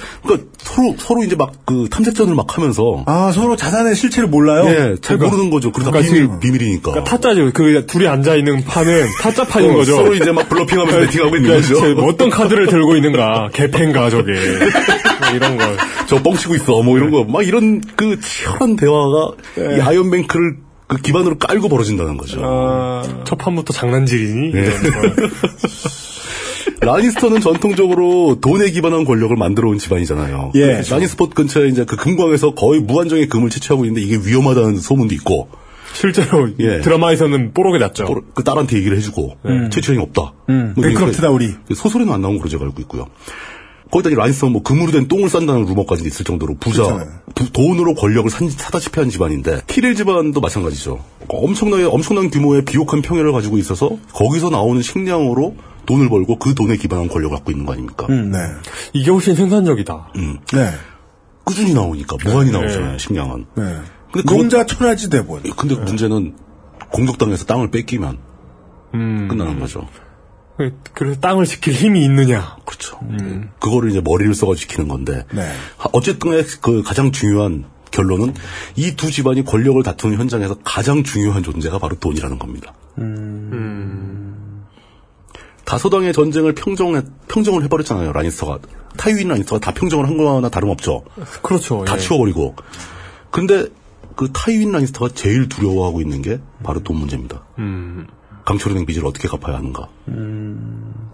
서로 0.57 0.95
서로 0.97 1.23
이제 1.23 1.35
막 1.35 1.51
그 1.65 1.87
탐색전을 1.91 2.33
막 2.33 2.57
하면서 2.57 3.03
아, 3.05 3.31
서로 3.31 3.55
자산의 3.55 3.95
실체를 3.95 4.27
몰라요? 4.27 4.65
예, 4.69 4.95
잘 5.01 5.17
그러니까- 5.19 5.27
모르는 5.29 5.49
거죠. 5.51 5.71
그러다 5.71 5.91
그러니까 5.91 6.11
비밀, 6.15 6.39
비밀이니까. 6.39 6.91
그러니까 6.91 7.03
타짜죠. 7.11 7.51
그 7.53 7.85
둘이 7.85 8.07
앉아 8.07 8.35
있는 8.35 8.63
판은 8.63 9.05
타짜판인 9.21 9.69
어, 9.71 9.73
거죠. 9.75 9.95
서로 9.97 10.15
이제 10.15 10.31
막 10.31 10.49
bluffing 10.49 10.79
하면서 10.79 10.99
베팅하고 11.01 11.35
있는 11.35 11.49
그러니까 11.49 11.67
거죠. 11.75 11.79
제- 11.85 11.93
뭐 11.93 12.09
어떤 12.09 12.29
카드를 12.31 12.65
들고 12.67 12.95
있는가, 12.95 13.49
개팬가 13.53 14.09
저게 14.09 14.31
뭐 14.31 15.29
이런 15.35 15.57
걸. 15.57 15.77
저 16.07 16.23
뻥치고 16.23 16.55
있어. 16.55 16.81
뭐 16.81 16.97
이런 16.97 17.11
거. 17.11 17.23
막 17.23 17.45
이런 17.45 17.81
그 17.95 18.19
치열한 18.19 18.75
대화가 18.77 19.31
네. 19.57 19.77
이 19.77 19.81
아이언뱅크를 19.81 20.57
그 20.87 20.97
기반으로 20.97 21.37
깔고 21.37 21.69
벌어진다는 21.69 22.17
거죠. 22.17 23.03
첫 23.25 23.37
판부터 23.37 23.73
장난질이니? 23.73 24.53
네. 24.53 24.69
라니스터는 26.81 27.41
전통적으로 27.41 28.37
돈에 28.41 28.69
기반한 28.71 29.05
권력을 29.05 29.35
만들어 29.35 29.69
온 29.69 29.77
집안이잖아요. 29.77 30.51
예. 30.55 30.81
라니스포트 30.89 31.33
근처에 31.35 31.67
이제 31.67 31.85
그 31.85 31.95
금광에서 31.95 32.53
거의 32.55 32.79
무한정의 32.81 33.27
금을 33.27 33.49
채취하고 33.49 33.85
있는데 33.85 34.01
이게 34.05 34.17
위험하다는 34.25 34.77
소문도 34.77 35.13
있고. 35.15 35.49
실제로 35.93 36.49
예. 36.59 36.81
드라마에서는 36.81 37.51
뽀록이 37.53 37.79
났죠. 37.79 38.05
뽀록- 38.05 38.33
그 38.35 38.43
딸한테 38.43 38.77
얘기를 38.77 38.95
해주고 38.97 39.37
음. 39.45 39.69
채취량이 39.71 40.01
없다. 40.03 40.33
음, 40.49 40.73
뭐 40.75 40.83
뱅크럽트다, 40.85 41.29
이렇게 41.29 41.45
우리. 41.67 41.75
소설에는 41.75 42.13
안 42.13 42.21
나온 42.21 42.37
걸로 42.37 42.47
제가 42.49 42.63
알고 42.63 42.79
있고요. 42.81 43.07
거기다 43.91 44.11
이 44.11 44.13
라니스터는 44.15 44.53
뭐 44.53 44.61
금으로 44.61 44.91
된 44.91 45.07
똥을 45.07 45.29
싼다는 45.29 45.65
루머까지 45.65 46.03
있을 46.05 46.23
정도로 46.25 46.55
부자. 46.59 46.83
부- 47.35 47.51
돈으로 47.51 47.95
권력을 47.95 48.29
산, 48.29 48.49
사다시피 48.49 48.99
한 48.99 49.09
집안인데 49.09 49.61
티렐 49.67 49.95
집안도 49.95 50.39
마찬가지죠. 50.41 51.03
엄청나게 51.27 51.85
엄청난 51.85 52.29
규모의 52.29 52.65
비옥한 52.65 53.01
평야를 53.01 53.31
가지고 53.31 53.57
있어서 53.57 53.89
거기서 54.13 54.49
나오는 54.51 54.81
식량으로 54.81 55.55
돈을 55.87 56.07
벌고 56.09 56.37
그 56.37 56.53
돈에 56.53 56.75
기반한 56.77 57.07
권력을 57.07 57.35
갖고 57.35 57.51
있는 57.51 57.65
거 57.65 57.73
아닙니까? 57.73 58.05
음, 58.09 58.31
네. 58.31 58.37
이게 58.93 59.09
훨씬 59.09 59.33
생산적이다. 59.35 60.11
음. 60.17 60.37
네. 60.53 60.69
꾸준히 61.43 61.73
나오니까 61.73 62.17
무한히 62.23 62.51
네. 62.51 62.59
나오잖아요 62.59 62.97
식량은. 62.99 63.45
네. 63.55 63.63
근데 64.11 64.35
농자 64.35 64.65
천하지 64.67 65.09
대본. 65.09 65.41
근데 65.57 65.75
문제는 65.75 66.35
공격당해서 66.91 67.45
땅을 67.45 67.71
뺏기면 67.71 68.17
음. 68.93 69.27
끝나는 69.29 69.59
거죠. 69.59 69.87
그래서 70.93 71.19
땅을 71.19 71.45
지킬 71.45 71.73
힘이 71.73 72.03
있느냐. 72.05 72.57
그렇죠. 72.65 72.99
그거를 73.59 73.89
이제 73.91 74.01
머리를 74.01 74.33
써가지고 74.33 74.55
지키는 74.69 74.87
건데. 74.89 75.25
네. 75.33 75.41
하- 75.77 75.89
어쨌든 75.93 76.43
그 76.61 76.83
가장 76.83 77.11
중요한 77.11 77.65
결론은 77.91 78.33
이 78.75 78.95
두 78.95 79.09
집안이 79.09 79.43
권력을 79.45 79.81
다투는 79.81 80.17
현장에서 80.19 80.57
가장 80.63 81.03
중요한 81.03 81.41
존재가 81.43 81.79
바로 81.79 81.95
돈이라는 81.97 82.37
겁니다. 82.37 82.73
다소당의 85.65 86.13
전쟁을 86.13 86.53
평정해, 86.55 87.01
평정을 87.27 87.63
해버렸잖아요, 87.63 88.11
라니스터가. 88.11 88.59
타이윈 88.97 89.27
라니스터가 89.29 89.59
다 89.59 89.71
평정을 89.73 90.07
한 90.07 90.17
거나 90.17 90.49
다름없죠. 90.49 91.03
그렇죠. 91.41 91.85
다 91.85 91.95
예. 91.95 91.99
치워버리고. 91.99 92.55
근데 93.31 93.67
그 94.15 94.31
타이윈 94.33 94.71
라니스터가 94.71 95.13
제일 95.13 95.47
두려워하고 95.47 96.01
있는 96.01 96.21
게 96.21 96.39
바로 96.63 96.81
돈 96.83 96.97
문제입니다. 96.97 97.43
음. 97.59 98.07
강철은행 98.49 98.87
빚을 98.87 99.05
어떻게 99.05 99.27
갚아야 99.27 99.57
하는가. 99.57 99.89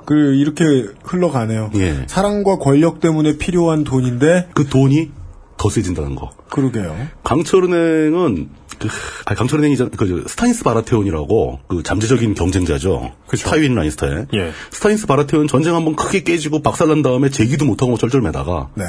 그, 0.05 0.35
이렇게 0.35 0.63
흘러가네요. 1.03 1.69
예. 1.75 2.05
사랑과 2.07 2.57
권력 2.59 3.01
때문에 3.01 3.37
필요한 3.37 3.83
돈인데, 3.83 4.51
그 4.53 4.69
돈이 4.69 5.11
더 5.57 5.69
세진다는 5.69 6.15
거. 6.15 6.31
그러게요. 6.49 6.95
강철은행은 7.25 8.49
그 8.79 8.87
아, 9.25 9.35
강철은행이 9.35 9.75
그 9.97 10.25
스타니스 10.27 10.63
바라테온이라고 10.63 11.59
그 11.67 11.83
잠재적인 11.83 12.35
경쟁자죠. 12.35 13.11
타이윈 13.27 13.75
라니스터의 13.75 14.27
예. 14.33 14.51
스타니스 14.71 15.05
바라테온 15.05 15.47
전쟁 15.47 15.75
한번 15.75 15.95
크게 15.95 16.23
깨지고 16.23 16.61
박살난 16.61 17.01
다음에 17.01 17.29
재기도 17.29 17.65
못하고 17.65 17.97
쩔쩔매다가 17.97 18.69
네. 18.75 18.83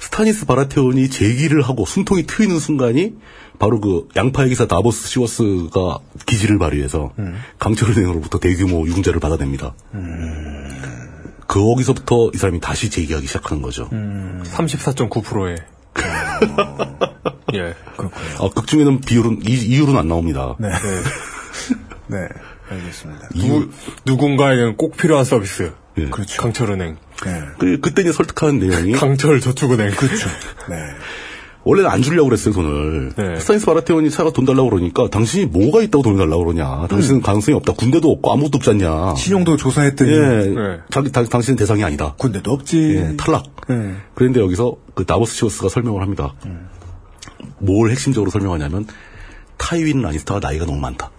스타니스 0.00 0.46
바라테온이 0.46 1.10
재기를 1.10 1.62
하고 1.62 1.84
숨통이 1.84 2.24
트이는 2.24 2.58
순간이 2.58 3.14
바로 3.58 3.80
그 3.80 4.08
양파의 4.16 4.48
기사 4.48 4.66
다보스 4.66 5.06
시워스가 5.08 5.98
기지를 6.26 6.58
발휘해서 6.58 7.12
강철은행으로부터 7.58 8.38
대규모 8.38 8.86
유증자를 8.86 9.20
받아냅니다. 9.20 9.74
거기서부터 11.46 12.30
이 12.34 12.38
사람이 12.38 12.60
다시 12.60 12.88
재기하기 12.88 13.26
시작하는 13.26 13.62
거죠. 13.62 13.88
34.9%에. 13.90 15.56
예. 17.54 17.74
아, 18.38 18.48
극 18.54 18.66
중에는 18.66 19.00
비율은 19.00 19.42
이, 19.46 19.52
이율은 19.52 19.96
안 19.96 20.08
나옵니다. 20.08 20.56
네. 20.58 20.68
네. 22.06 22.28
알겠습니다. 22.70 23.28
누, 23.34 23.68
누군가에게는 24.06 24.76
꼭 24.76 24.96
필요한 24.96 25.24
서비스. 25.24 25.72
예. 26.00 26.10
그렇죠. 26.10 26.42
강철은행. 26.42 26.96
네. 27.24 27.42
그, 27.58 27.80
그때 27.80 28.02
이제 28.02 28.12
설득하는 28.12 28.58
내용이 28.58 28.92
강철 28.92 29.40
저축은행. 29.40 29.90
그렇죠. 29.92 30.28
네. 30.68 30.76
원래는 31.62 31.90
안 31.90 32.00
주려고 32.00 32.28
그랬어요 32.28 32.54
돈을. 32.54 33.12
네. 33.16 33.36
스타니스 33.38 33.66
바라테온이 33.66 34.10
찾아가 34.10 34.30
돈 34.30 34.46
달라고 34.46 34.70
그러니까 34.70 35.08
당신이 35.10 35.46
뭐가 35.46 35.82
있다고 35.82 36.02
돈을 36.02 36.18
달라고 36.18 36.44
그러냐. 36.44 36.86
당신은 36.88 37.20
가능성이 37.20 37.56
없다. 37.56 37.74
군대도 37.74 38.10
없고 38.10 38.32
아무것도 38.32 38.56
없지 38.56 38.70
않냐. 38.70 39.14
신용도 39.16 39.56
조사했더니, 39.58 40.10
예, 40.10 40.18
네. 40.18 40.78
자기 40.90 41.12
당, 41.12 41.26
당신은 41.26 41.56
대상이 41.56 41.84
아니다. 41.84 42.14
군대도 42.16 42.50
없지. 42.50 42.94
예, 42.96 43.16
탈락. 43.16 43.44
네. 43.68 43.94
그런데 44.14 44.40
여기서 44.40 44.76
그 44.94 45.04
다보스 45.04 45.36
시워스가 45.36 45.68
설명을 45.68 46.00
합니다. 46.00 46.34
뭘 47.58 47.90
핵심적으로 47.90 48.30
설명하냐면 48.30 48.86
타이윈 49.58 50.00
라니스터가 50.00 50.40
나이가 50.40 50.64
너무 50.64 50.78
많다. 50.80 51.10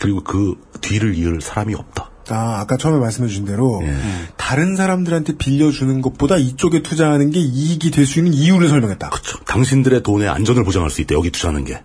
그리고 0.00 0.22
그 0.22 0.54
뒤를 0.82 1.14
이을 1.14 1.40
사람이 1.40 1.74
없다. 1.74 2.10
아, 2.30 2.58
아까 2.60 2.76
처음에 2.76 2.98
말씀해 2.98 3.28
주신 3.28 3.44
대로, 3.44 3.80
예. 3.84 3.94
다른 4.36 4.76
사람들한테 4.76 5.36
빌려주는 5.36 6.00
것보다 6.02 6.36
이쪽에 6.36 6.82
투자하는 6.82 7.30
게 7.30 7.40
이익이 7.40 7.90
될 7.90 8.06
수 8.06 8.18
있는 8.18 8.32
이유를 8.34 8.68
설명했다. 8.68 9.10
그렇죠. 9.10 9.38
당신들의 9.44 10.02
돈의 10.02 10.28
안전을 10.28 10.64
보장할 10.64 10.90
수 10.90 11.00
있다. 11.00 11.14
여기 11.14 11.30
투자하는 11.30 11.64
게. 11.64 11.80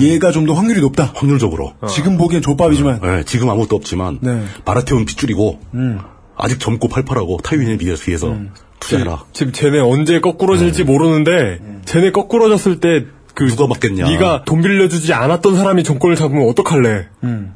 얘가 0.00 0.32
좀더 0.32 0.54
확률이 0.54 0.80
높다. 0.80 1.12
확률적으로. 1.14 1.74
지금 1.88 2.16
보기엔 2.16 2.40
족밥이지만, 2.42 3.00
네, 3.02 3.24
지금 3.24 3.50
아무것도 3.50 3.76
없지만 3.76 4.18
네. 4.22 4.44
바라테온 4.64 5.04
빗줄이고 5.04 5.60
음. 5.74 5.98
아직 6.36 6.58
젊고 6.60 6.88
팔팔하고 6.88 7.38
타이윈에 7.42 7.76
비해서 7.76 8.02
비해서 8.02 8.34
투자해라. 8.80 9.24
지금 9.34 9.52
쟤네 9.52 9.80
언제 9.80 10.20
거꾸러질지 10.20 10.84
모르는데 10.84 11.60
쟤네 11.84 12.12
거꾸러졌을 12.12 12.80
때 12.80 13.04
그 13.34 13.46
누가 13.48 13.66
맞겠냐. 13.66 14.08
네가 14.10 14.42
돈 14.44 14.60
빌려주지 14.60 15.14
않았던 15.14 15.56
사람이 15.56 15.84
정권을 15.84 16.16
잡으면 16.16 16.48
어떡할래? 16.50 17.08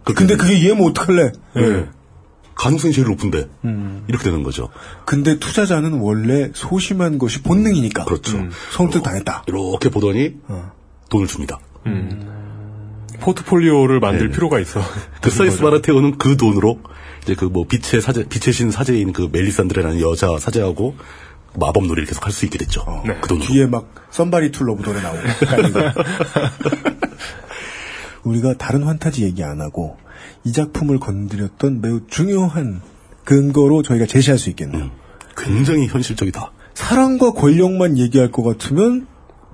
근데 0.04 0.36
그게 0.36 0.54
얘면 0.56 0.88
어떡할래? 0.88 1.32
네. 1.54 1.84
가능성이 2.56 2.92
제일 2.92 3.06
높은데 3.06 3.48
이렇게 4.08 4.24
되는 4.24 4.42
거죠. 4.42 4.68
근데 5.04 5.38
투자자는 5.38 6.00
원래 6.00 6.50
소심한 6.54 7.18
것이 7.18 7.42
본능이니까. 7.42 8.04
그렇죠. 8.04 8.38
성뜻 8.72 9.02
당했다. 9.02 9.44
이렇게 9.46 9.90
보더니 9.90 10.34
돈을 11.10 11.26
줍니다. 11.28 11.60
포트폴리오를 13.20 14.00
만들 14.00 14.28
네. 14.28 14.34
필요가 14.34 14.58
있어. 14.60 14.80
그 15.22 15.30
스타니스 15.30 15.60
바라테온은 15.60 16.18
그 16.18 16.36
돈으로 16.36 16.80
이제 17.22 17.34
그 17.34 17.46
뭐 17.46 17.66
빛의 17.66 18.02
사제, 18.02 18.24
빛의 18.28 18.52
신 18.52 18.70
사제인 18.70 19.12
그 19.12 19.28
멜리산드레라는 19.32 20.00
여자 20.00 20.38
사제하고 20.38 20.96
마법 21.58 21.86
놀이를 21.86 22.04
계속 22.06 22.24
할 22.26 22.32
수 22.32 22.44
있게 22.44 22.58
됐죠. 22.58 22.84
그 23.22 23.28
돈으로. 23.28 23.46
뒤에 23.46 23.66
막 23.66 23.94
Somebody 24.10 24.52
to 24.52 24.68
Love 24.68 24.82
노래 24.82 25.00
나오고. 25.00 25.20
우리가 28.24 28.54
다른 28.54 28.82
판타지 28.82 29.22
얘기 29.24 29.42
안 29.44 29.60
하고 29.60 29.96
이 30.46 30.52
작품을 30.52 30.98
건드렸던 31.00 31.80
매우 31.80 32.00
중요한 32.08 32.80
근거로 33.24 33.82
저희가 33.82 34.06
제시할 34.06 34.38
수 34.38 34.48
있겠네요. 34.50 34.90
굉장히 35.36 35.86
현실적이다. 35.88 36.52
사랑과 36.74 37.32
권력만 37.32 37.98
얘기할 37.98 38.30
것 38.30 38.42
같으면 38.44 39.06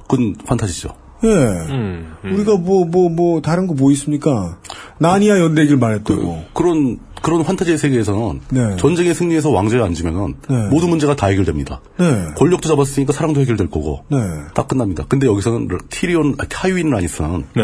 그건 0.09 0.35
판타지죠. 0.45 0.91
예. 1.25 1.29
음, 1.29 2.15
우리가 2.25 2.57
뭐 2.57 2.85
뭐 2.85 3.09
뭐 3.09 3.41
다른 3.41 3.67
거 3.67 3.75
뭐 3.75 3.91
있습니까? 3.93 4.59
나니아 4.99 5.39
연대기를 5.41 5.79
말했다고. 5.79 6.45
그 6.53 6.63
런 6.63 6.99
그런 7.23 7.45
판타지의 7.45 7.79
세계에서는 7.79 8.41
네. 8.51 8.77
전쟁에 8.77 9.15
승리해서 9.15 9.51
왕좌에 9.51 9.81
앉으면 9.81 10.35
네. 10.51 10.69
모든 10.69 10.91
문제가 10.91 11.15
다 11.15 11.29
해결됩니다. 11.29 11.81
네. 11.99 12.27
권력도 12.37 12.69
잡았으니까 12.69 13.13
사랑도 13.13 13.41
해결될 13.41 13.71
거고 13.71 14.05
네. 14.11 14.19
딱 14.55 14.67
끝납니다. 14.67 15.05
근데 15.09 15.29
여기서는 15.29 15.69
티리온 15.89 16.35
아, 16.39 16.45
타이윈 16.49 16.91
라니스는 16.91 17.45
네. 17.55 17.63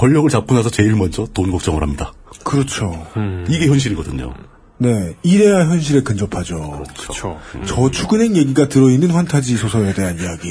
권력을 0.00 0.30
잡고 0.30 0.54
나서 0.54 0.70
제일 0.70 0.96
먼저 0.96 1.26
돈 1.34 1.50
걱정을 1.50 1.82
합니다. 1.82 2.14
그렇죠. 2.42 3.06
이게 3.50 3.66
현실이거든요. 3.66 4.32
네. 4.78 5.14
이래야 5.22 5.68
현실에 5.68 6.00
근접하죠. 6.00 6.84
그렇죠. 6.98 7.38
저축은행 7.66 8.34
얘기가 8.34 8.68
들어있는 8.68 9.10
환타지 9.10 9.58
소설에 9.58 9.92
대한 9.92 10.18
이야기 10.18 10.48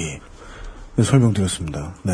네, 0.96 1.04
설명드렸습니다. 1.04 1.96
네. 2.04 2.14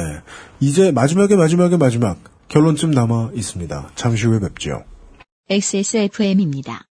이제 0.62 0.94
마지막에 0.94 1.36
마지막에 1.36 1.76
마지막 1.76 2.18
결론쯤 2.48 2.92
남아 2.92 3.32
있습니다. 3.34 3.90
잠시 3.96 4.28
후에 4.28 4.40
뵙죠. 4.40 4.86
XSFM입니다. 5.50 6.88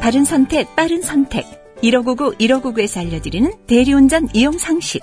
바른 0.00 0.24
선택, 0.24 0.76
빠른 0.76 1.02
선택. 1.02 1.44
1599, 1.82 2.36
1599에서 2.38 3.00
알려드리는 3.00 3.52
대리운전 3.66 4.28
이용 4.32 4.56
상식. 4.58 5.02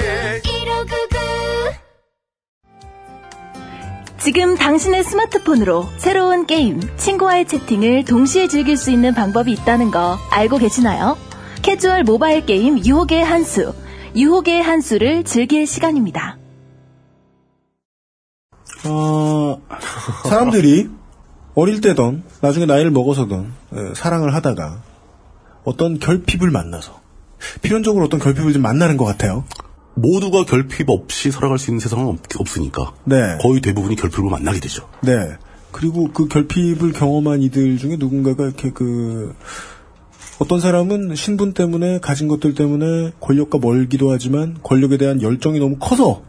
지금 4.23 4.55
당신의 4.55 5.03
스마트폰으로 5.03 5.89
새로운 5.97 6.45
게임, 6.45 6.79
친구와의 6.97 7.47
채팅을 7.47 8.05
동시에 8.05 8.47
즐길 8.47 8.77
수 8.77 8.91
있는 8.91 9.15
방법이 9.15 9.51
있다는 9.51 9.89
거 9.89 10.19
알고 10.29 10.59
계시나요? 10.59 11.17
캐주얼 11.63 12.03
모바일 12.03 12.45
게임 12.45 12.77
유혹의 12.85 13.23
한수, 13.23 13.73
유혹의 14.15 14.61
한수를 14.61 15.23
즐길 15.23 15.65
시간입니다. 15.65 16.37
어, 18.85 19.59
사람들이 20.25 20.89
어릴 21.55 21.81
때든 21.81 22.23
나중에 22.41 22.67
나이를 22.67 22.91
먹어서든 22.91 23.51
에, 23.73 23.93
사랑을 23.95 24.35
하다가 24.35 24.83
어떤 25.63 25.97
결핍을 25.97 26.51
만나서 26.51 27.01
필연적으로 27.63 28.05
어떤 28.05 28.19
결핍을 28.19 28.53
좀 28.53 28.61
만나는 28.61 28.97
것 28.97 29.05
같아요. 29.05 29.45
모두가 29.93 30.45
결핍 30.45 30.89
없이 30.89 31.31
살아갈 31.31 31.57
수 31.59 31.69
있는 31.69 31.79
세상은 31.79 32.07
없, 32.07 32.19
없으니까 32.37 32.93
네. 33.03 33.37
거의 33.41 33.61
대부분이 33.61 33.95
결핍을 33.95 34.29
만나게 34.29 34.59
되죠. 34.59 34.87
네. 35.01 35.37
그리고 35.71 36.09
그 36.11 36.27
결핍을 36.27 36.91
경험한 36.93 37.41
이들 37.41 37.77
중에 37.77 37.95
누군가가 37.97 38.43
이렇게 38.45 38.71
그 38.71 39.33
어떤 40.39 40.59
사람은 40.59 41.13
신분 41.15 41.53
때문에 41.53 41.99
가진 41.99 42.27
것들 42.27 42.55
때문에 42.55 43.11
권력과 43.19 43.59
멀기도 43.59 44.11
하지만 44.11 44.57
권력에 44.63 44.97
대한 44.97 45.21
열정이 45.21 45.59
너무 45.59 45.77
커서 45.79 46.23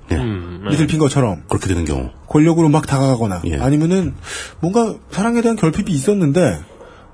리틀핀 0.68 0.98
것처럼 0.98 1.42
그렇게 1.48 1.66
되는 1.66 1.84
경우 1.84 2.10
권력으로 2.28 2.68
막 2.68 2.86
다가가거나 2.86 3.42
아니면은 3.60 4.14
뭔가 4.60 4.94
사랑에 5.10 5.40
대한 5.40 5.56
결핍이 5.56 5.90
있었는데 5.90 6.60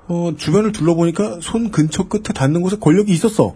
어, 0.07 0.33
주변을 0.37 0.71
둘러보니까 0.73 1.37
손 1.41 1.71
근처 1.71 2.07
끝에 2.07 2.33
닿는 2.33 2.61
곳에 2.61 2.75
권력이 2.77 3.13
있었어. 3.13 3.53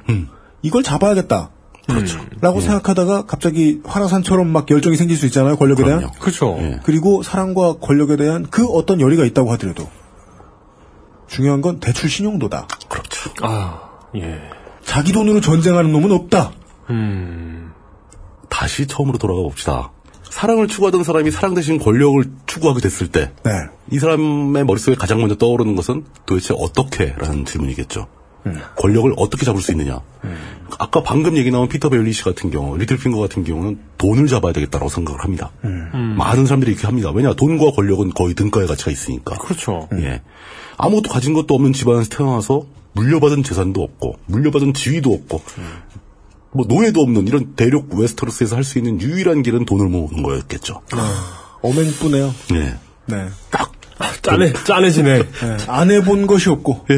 이걸 0.62 0.82
잡아야겠다. 0.82 1.50
그렇죠. 1.88 2.20
라고 2.40 2.62
생각하다가 2.62 3.26
갑자기 3.26 3.82
화라산처럼 3.84 4.48
막 4.48 4.70
열정이 4.70 4.96
생길 4.96 5.18
수 5.18 5.26
있잖아요. 5.26 5.58
권력에 5.58 5.84
대한. 5.84 6.10
그렇죠. 6.20 6.58
그리고 6.84 7.24
사랑과 7.24 7.74
권력에 7.74 8.16
대한 8.16 8.46
그 8.50 8.66
어떤 8.68 9.02
열의가 9.02 9.26
있다고 9.26 9.52
하더라도 9.54 9.90
중요한 11.28 11.62
건 11.62 11.80
대출 11.80 12.10
신용도다. 12.10 12.68
그렇죠. 12.88 13.32
아, 13.42 13.90
예. 14.16 14.40
자기 14.84 15.12
돈으로 15.12 15.42
전쟁하는 15.42 15.92
놈은 15.92 16.12
없다. 16.12 16.52
음. 16.90 17.72
다시 18.50 18.86
처음으로 18.86 19.18
돌아가 19.18 19.42
봅시다. 19.42 19.92
사랑을 20.30 20.68
추구하던 20.68 21.04
사람이 21.04 21.32
사랑 21.32 21.54
대신 21.54 21.80
권력을 21.80 22.24
추구하게 22.46 22.82
됐을 22.82 23.08
때, 23.08 23.32
네. 23.44 23.52
이 23.92 24.00
사람의 24.00 24.66
머릿속에 24.66 24.96
가장 24.96 25.20
먼저 25.20 25.36
떠오르는 25.36 25.76
것은 25.76 26.06
도대체 26.26 26.54
어떻게? 26.58 27.14
라는 27.18 27.46
질문이겠죠. 27.46 28.08
권력을 28.78 29.14
어떻게 29.18 29.46
잡을 29.46 29.62
수 29.62 29.72
있느냐. 29.72 30.00
아까 30.80 31.04
방금 31.04 31.38
얘기 31.38 31.52
나온 31.52 31.68
피터 31.68 31.90
베일리시 31.90 32.24
같은 32.24 32.50
경우, 32.50 32.78
리틀핑거 32.78 33.20
같은 33.20 33.44
경우는 33.44 33.80
돈을 33.98 34.28
잡아야 34.28 34.54
되겠다고 34.54 34.90
생각을 34.90 35.24
합니다. 35.24 35.52
많은 35.62 36.46
사람들이 36.46 36.72
이렇게 36.72 36.88
합니다. 36.88 37.12
왜냐, 37.12 37.34
돈과 37.34 37.72
권력은 37.72 38.12
거의 38.14 38.34
등가의 38.34 38.68
가치가 38.68 38.92
있으니까. 38.92 39.36
그렇죠. 39.38 39.88
예. 39.94 40.22
아무것도 40.78 41.10
가진 41.10 41.34
것도 41.34 41.54
없는 41.54 41.74
집안에서 41.74 42.10
태어나서 42.10 42.66
물려받은 42.94 43.44
재산도 43.44 43.82
없고, 43.82 44.20
물려받은 44.26 44.74
지위도 44.74 45.14
없고, 45.14 45.42
뭐 46.52 46.66
노예도 46.68 47.02
없는 47.02 47.28
이런 47.28 47.56
대륙 47.56 47.94
웨스터로스에서 47.94 48.56
할 48.56 48.64
수 48.64 48.78
있는 48.78 49.02
유일한 49.02 49.44
길은 49.44 49.66
돈을 49.66 49.88
모으는 49.88 50.24
거였겠죠. 50.24 50.82
어맹뿐해요. 51.62 52.34
예. 52.56 52.76
네. 53.06 53.28
짠해, 54.22 54.54
짠해지네. 54.54 55.20
네. 55.20 55.58
안 55.68 55.92
해본 55.92 56.28
것이 56.28 56.50
없고. 56.50 56.86
예. 56.90 56.96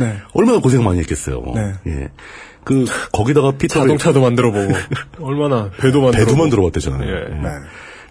네. 0.00 0.18
얼마나 0.32 0.58
고생 0.58 0.84
많이 0.84 0.98
했겠어요. 1.00 1.42
예. 1.86 2.10
그 2.64 2.86
거기다가 3.12 3.52
피터 3.52 3.80
자동차도 3.80 4.20
만들어보고 4.20 4.72
얼마나 5.20 5.70
배도 5.70 6.00
만들어 6.00 6.24
배도 6.24 6.36
만들어봤대잖아요. 6.36 7.08
예. 7.08 7.24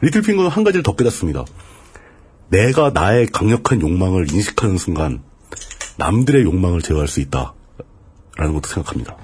리틀핑거는 0.02 0.50
한 0.50 0.64
가지를 0.64 0.84
더 0.84 0.96
깨닫습니다. 0.96 1.44
내가 2.50 2.92
나의 2.94 3.28
강력한 3.28 3.82
욕망을 3.82 4.32
인식하는 4.32 4.78
순간 4.78 5.24
남들의 5.98 6.44
욕망을 6.44 6.82
제어할 6.82 7.08
수 7.08 7.20
있다 7.20 7.54
라는 8.38 8.54
것도 8.54 8.68
생각합니다. 8.68 9.16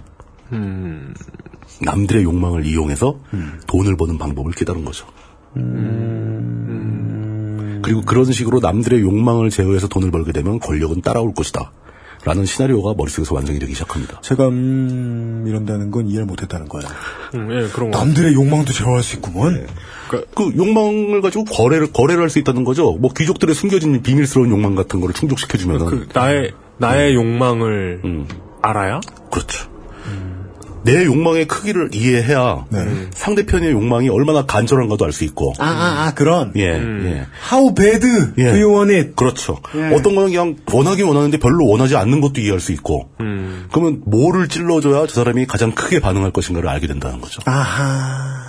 음. 0.51 1.13
남들의 1.81 2.23
욕망을 2.23 2.65
이용해서 2.65 3.19
돈을 3.67 3.97
버는 3.97 4.17
방법을 4.17 4.51
깨달은 4.53 4.83
거죠. 4.85 5.05
그리고 7.89 8.03
그런 8.03 8.31
식으로 8.31 8.59
남들의 8.59 9.01
욕망을 9.01 9.49
제어해서 9.49 9.87
돈을 9.87 10.11
벌게 10.11 10.31
되면 10.31 10.59
권력은 10.59 11.01
따라올 11.01 11.33
것이다. 11.33 11.71
라는 12.23 12.45
시나리오가 12.45 12.93
머릿속에서 12.95 13.33
완성이 13.33 13.57
되기 13.57 13.73
시작합니다. 13.73 14.21
제가 14.21 14.47
음 14.49 15.43
이런다는 15.47 15.89
건 15.89 16.05
이해를 16.07 16.27
못했다는 16.27 16.67
거예요. 16.67 16.87
음, 17.33 17.49
예, 17.51 17.67
그런 17.69 17.89
거. 17.89 17.97
남들의 17.97 18.33
욕망도 18.35 18.73
제어할 18.73 19.01
수 19.01 19.15
있구먼. 19.15 19.65
그 20.35 20.53
욕망을 20.55 21.21
가지고 21.21 21.45
거래를 21.45 21.91
거래를 21.91 22.21
할 22.21 22.29
수 22.29 22.37
있다는 22.37 22.63
거죠. 22.63 22.91
뭐 22.91 23.11
귀족들의 23.11 23.55
숨겨진 23.55 24.03
비밀스러운 24.03 24.51
욕망 24.51 24.75
같은 24.75 24.99
거를 24.99 25.15
충족시켜주면 25.15 25.85
그 25.85 26.07
나의 26.13 26.51
나의 26.77 27.15
욕망을 27.15 28.01
알아야? 28.61 28.99
그렇죠. 29.31 29.67
내 30.83 31.05
욕망의 31.05 31.45
크기를 31.47 31.89
이해해야 31.93 32.65
상대편의 33.13 33.71
욕망이 33.71 34.09
얼마나 34.09 34.45
간절한가도 34.45 35.05
알 35.05 35.11
수 35.11 35.23
있고. 35.25 35.53
아, 35.59 35.65
아, 35.65 36.05
아, 36.07 36.13
그런. 36.13 36.53
예, 36.55 36.61
예. 36.63 37.25
How 37.51 37.73
bad 37.73 37.99
do 37.99 38.09
you 38.37 38.73
want 38.73 38.93
it? 38.93 39.13
그렇죠. 39.15 39.59
예. 39.75 39.93
어떤 39.93 40.15
거는 40.15 40.29
그냥 40.29 40.55
원하긴 40.71 41.05
원하는데 41.05 41.37
별로 41.39 41.65
원하지 41.67 41.95
않는 41.97 42.21
것도 42.21 42.39
이해할 42.41 42.59
수 42.59 42.71
있고. 42.71 43.09
음. 43.19 43.67
그러면 43.71 44.01
뭐를 44.05 44.47
찔러줘야 44.47 45.07
저 45.07 45.13
사람이 45.15 45.45
가장 45.47 45.71
크게 45.71 45.99
반응할 45.99 46.31
것인가를 46.31 46.69
알게 46.69 46.87
된다는 46.87 47.19
거죠. 47.21 47.41
아하. 47.45 48.39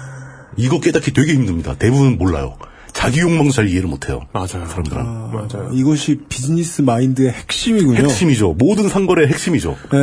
이거 0.57 0.81
깨닫기 0.81 1.13
되게 1.13 1.35
힘듭니다. 1.35 1.75
대부분 1.79 2.19
몰라요. 2.19 2.57
자기 2.93 3.21
욕망도 3.21 3.53
잘 3.53 3.69
이해를 3.69 3.89
못해요. 3.89 4.21
맞아요. 4.33 4.67
사람들은. 4.67 5.05
맞아요. 5.33 5.71
이것이 5.73 6.21
비즈니스 6.29 6.83
마인드의 6.83 7.31
핵심이군요. 7.33 7.99
핵심이죠. 7.99 8.55
모든 8.59 8.89
상거래의 8.89 9.29
핵심이죠. 9.29 9.77
네. 9.93 9.99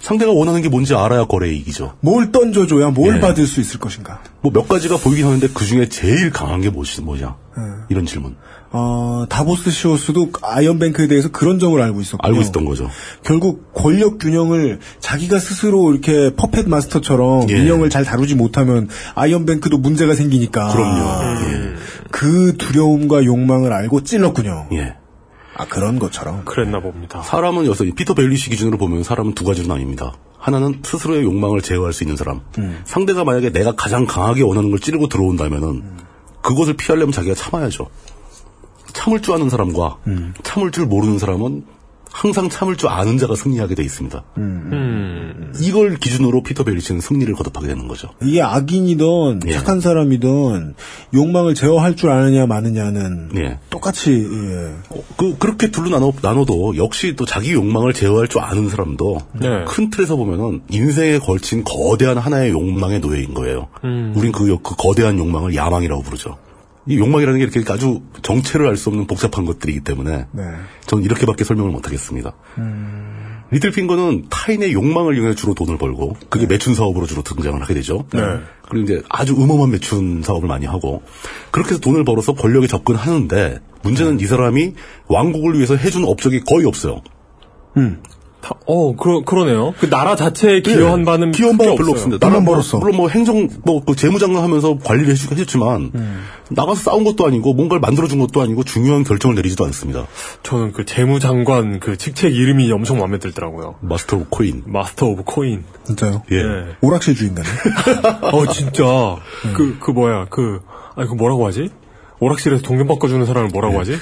상대가 0.00 0.32
원하는 0.32 0.60
게 0.60 0.68
뭔지 0.68 0.94
알아야 0.94 1.24
거래에 1.24 1.56
이기죠. 1.58 1.94
뭘 2.00 2.30
던져줘야 2.30 2.90
뭘 2.90 3.16
예. 3.16 3.20
받을 3.20 3.46
수 3.46 3.60
있을 3.60 3.80
것인가. 3.80 4.20
뭐 4.42 4.52
몇 4.52 4.68
가지가 4.68 4.98
보이긴 4.98 5.24
하는데 5.26 5.48
그 5.54 5.64
중에 5.64 5.88
제일 5.88 6.30
강한 6.30 6.60
게 6.60 6.68
뭐지, 6.70 7.00
뭐냐. 7.00 7.36
이런 7.88 8.04
질문. 8.06 8.36
어, 8.76 9.24
다보스 9.28 9.70
시오스도 9.70 10.32
아이언뱅크에 10.42 11.06
대해서 11.06 11.28
그런 11.30 11.60
점을 11.60 11.80
알고 11.80 12.00
있었고. 12.00 12.26
알고 12.26 12.40
있었던 12.40 12.64
거죠. 12.64 12.90
결국 13.22 13.72
권력 13.72 14.18
균형을 14.18 14.80
자기가 14.98 15.38
스스로 15.38 15.92
이렇게 15.92 16.34
puppet 16.34 16.68
master처럼 16.68 17.48
예. 17.50 17.58
인형을 17.58 17.88
잘 17.88 18.04
다루지 18.04 18.34
못하면 18.34 18.88
아이언뱅크도 19.14 19.78
문제가 19.78 20.14
생기니까. 20.14 20.72
그럼요. 20.72 21.52
예. 21.52 21.74
그 22.10 22.56
두려움과 22.56 23.24
욕망을 23.24 23.72
알고 23.72 24.02
찔렀군요. 24.02 24.66
예. 24.72 24.96
아 25.56 25.66
그런 25.66 26.00
것처럼. 26.00 26.44
그랬나 26.44 26.80
봅니다. 26.80 27.22
사람은 27.22 27.66
여기서 27.66 27.84
피터 27.94 28.14
벨리시 28.14 28.50
기준으로 28.50 28.76
보면 28.76 29.04
사람은 29.04 29.34
두 29.34 29.44
가지로 29.44 29.72
나뉩니다. 29.72 30.14
하나는 30.36 30.80
스스로의 30.84 31.22
욕망을 31.22 31.62
제어할 31.62 31.92
수 31.92 32.02
있는 32.02 32.16
사람. 32.16 32.40
상대가 32.84 33.22
만약에 33.22 33.50
내가 33.52 33.76
가장 33.76 34.04
강하게 34.04 34.42
원하는 34.42 34.70
걸 34.70 34.80
찌르고 34.80 35.06
들어온다면은 35.06 35.84
그것을 36.42 36.74
피하려면 36.74 37.12
자기가 37.12 37.36
참아야죠. 37.36 37.86
참을 38.94 39.20
줄 39.20 39.34
아는 39.34 39.50
사람과 39.50 39.98
참을 40.42 40.70
줄 40.70 40.86
모르는 40.86 41.18
사람은 41.18 41.64
항상 42.10 42.48
참을 42.48 42.76
줄 42.76 42.88
아는 42.90 43.18
자가 43.18 43.34
승리하게 43.34 43.74
돼 43.74 43.82
있습니다. 43.82 44.22
음. 44.38 45.52
이걸 45.60 45.96
기준으로 45.96 46.44
피터 46.44 46.62
벨리치는 46.62 47.00
승리를 47.00 47.34
거듭하게 47.34 47.66
되는 47.66 47.88
거죠. 47.88 48.10
이게 48.22 48.40
악인이든 48.40 49.40
예. 49.48 49.52
착한 49.52 49.80
사람이든 49.80 50.74
욕망을 51.12 51.54
제어할 51.56 51.96
줄 51.96 52.10
아느냐 52.10 52.46
마느냐는 52.46 53.30
예. 53.34 53.58
똑같이 53.68 54.12
예. 54.12 54.96
그 55.16 55.36
그렇게 55.38 55.72
둘로 55.72 55.90
나눠 55.90 56.12
나눠도 56.22 56.76
역시 56.76 57.14
또 57.16 57.24
자기 57.24 57.52
욕망을 57.52 57.92
제어할 57.92 58.28
줄 58.28 58.42
아는 58.42 58.68
사람도 58.68 59.18
네. 59.40 59.64
큰 59.66 59.90
틀에서 59.90 60.14
보면은 60.14 60.60
인생에 60.70 61.18
걸친 61.18 61.64
거대한 61.64 62.16
하나의 62.18 62.50
욕망의 62.52 63.00
노예인 63.00 63.34
거예요. 63.34 63.66
음. 63.82 64.12
우린 64.16 64.30
그, 64.30 64.48
요- 64.48 64.58
그 64.58 64.76
거대한 64.76 65.18
욕망을 65.18 65.56
야망이라고 65.56 66.02
부르죠. 66.02 66.38
이 66.86 66.98
욕망이라는 66.98 67.38
게 67.38 67.44
이렇게 67.44 67.72
아주 67.72 68.02
정체를 68.22 68.68
알 68.68 68.76
수 68.76 68.90
없는 68.90 69.06
복잡한 69.06 69.44
것들이기 69.46 69.80
때문에 69.80 70.26
네. 70.32 70.42
저는 70.86 71.04
이렇게밖에 71.04 71.44
설명을 71.44 71.70
못 71.70 71.86
하겠습니다. 71.86 72.34
리틀핑거는 73.50 74.26
타인의 74.30 74.72
욕망을 74.72 75.16
이용해 75.16 75.34
주로 75.34 75.54
돈을 75.54 75.78
벌고 75.78 76.16
그게 76.28 76.46
매춘 76.46 76.74
사업으로 76.74 77.06
주로 77.06 77.22
등장을 77.22 77.60
하게 77.60 77.74
되죠. 77.74 78.06
네. 78.12 78.20
그리고 78.68 78.84
이제 78.84 79.02
아주 79.08 79.34
음험한 79.34 79.70
매춘 79.70 80.22
사업을 80.22 80.48
많이 80.48 80.66
하고 80.66 81.02
그렇게 81.50 81.70
해서 81.70 81.80
돈을 81.80 82.04
벌어서 82.04 82.32
권력에 82.34 82.66
접근하는데 82.66 83.60
문제는 83.82 84.20
이 84.20 84.24
사람이 84.24 84.74
왕국을 85.08 85.54
위해서 85.54 85.76
해준 85.76 86.04
업적이 86.04 86.40
거의 86.40 86.66
없어요. 86.66 87.02
다- 88.44 88.54
어, 88.66 88.94
그러, 88.94 89.22
그러네요. 89.22 89.72
그 89.80 89.88
나라 89.88 90.16
자체에 90.16 90.60
기여한 90.60 91.06
바는 91.06 91.30
네. 91.30 91.36
기여한 91.38 91.56
바가 91.56 91.76
별로. 91.76 91.92
없습니다. 91.92 92.26
나는 92.28 92.44
뭐, 92.44 92.60
물론 92.78 92.96
뭐 92.96 93.08
행정 93.08 93.48
뭐 93.64 93.80
그 93.86 93.96
재무장관 93.96 94.42
하면서 94.42 94.76
관리를 94.78 95.10
해주긴 95.12 95.38
해줬지만 95.38 95.92
나가서 96.50 96.80
싸운 96.90 97.04
것도 97.04 97.26
아니고 97.26 97.54
뭔가를 97.54 97.80
만들어준 97.80 98.18
것도 98.18 98.42
아니고 98.42 98.62
중요한 98.64 99.02
결정을 99.04 99.34
내리지도 99.36 99.64
않습니다. 99.64 100.06
저는 100.42 100.72
그 100.72 100.84
재무장관 100.84 101.80
그 101.80 101.96
직책 101.96 102.34
이름이 102.34 102.70
엄청 102.70 102.98
마음에 102.98 103.18
들더라고요. 103.18 103.76
Master 103.80 104.16
of 104.16 104.26
Coin. 104.28 104.62
Master 104.66 105.06
of 105.06 105.22
Coin. 105.24 105.64
진짜요? 105.84 106.22
예. 106.32 106.76
오락실 106.82 107.14
주인 107.14 107.28
같네. 107.28 107.48
어, 108.30 108.46
진짜. 108.46 108.84
그, 109.56 109.78
그 109.80 109.90
뭐야, 109.90 110.26
그, 110.30 110.60
아니, 110.96 111.08
그 111.08 111.14
뭐라고 111.14 111.46
하지? 111.46 111.70
오락실에서 112.20 112.62
동전 112.62 112.86
바꿔주는 112.88 113.24
사람을 113.24 113.48
뭐라고 113.50 113.80
하지? 113.80 113.96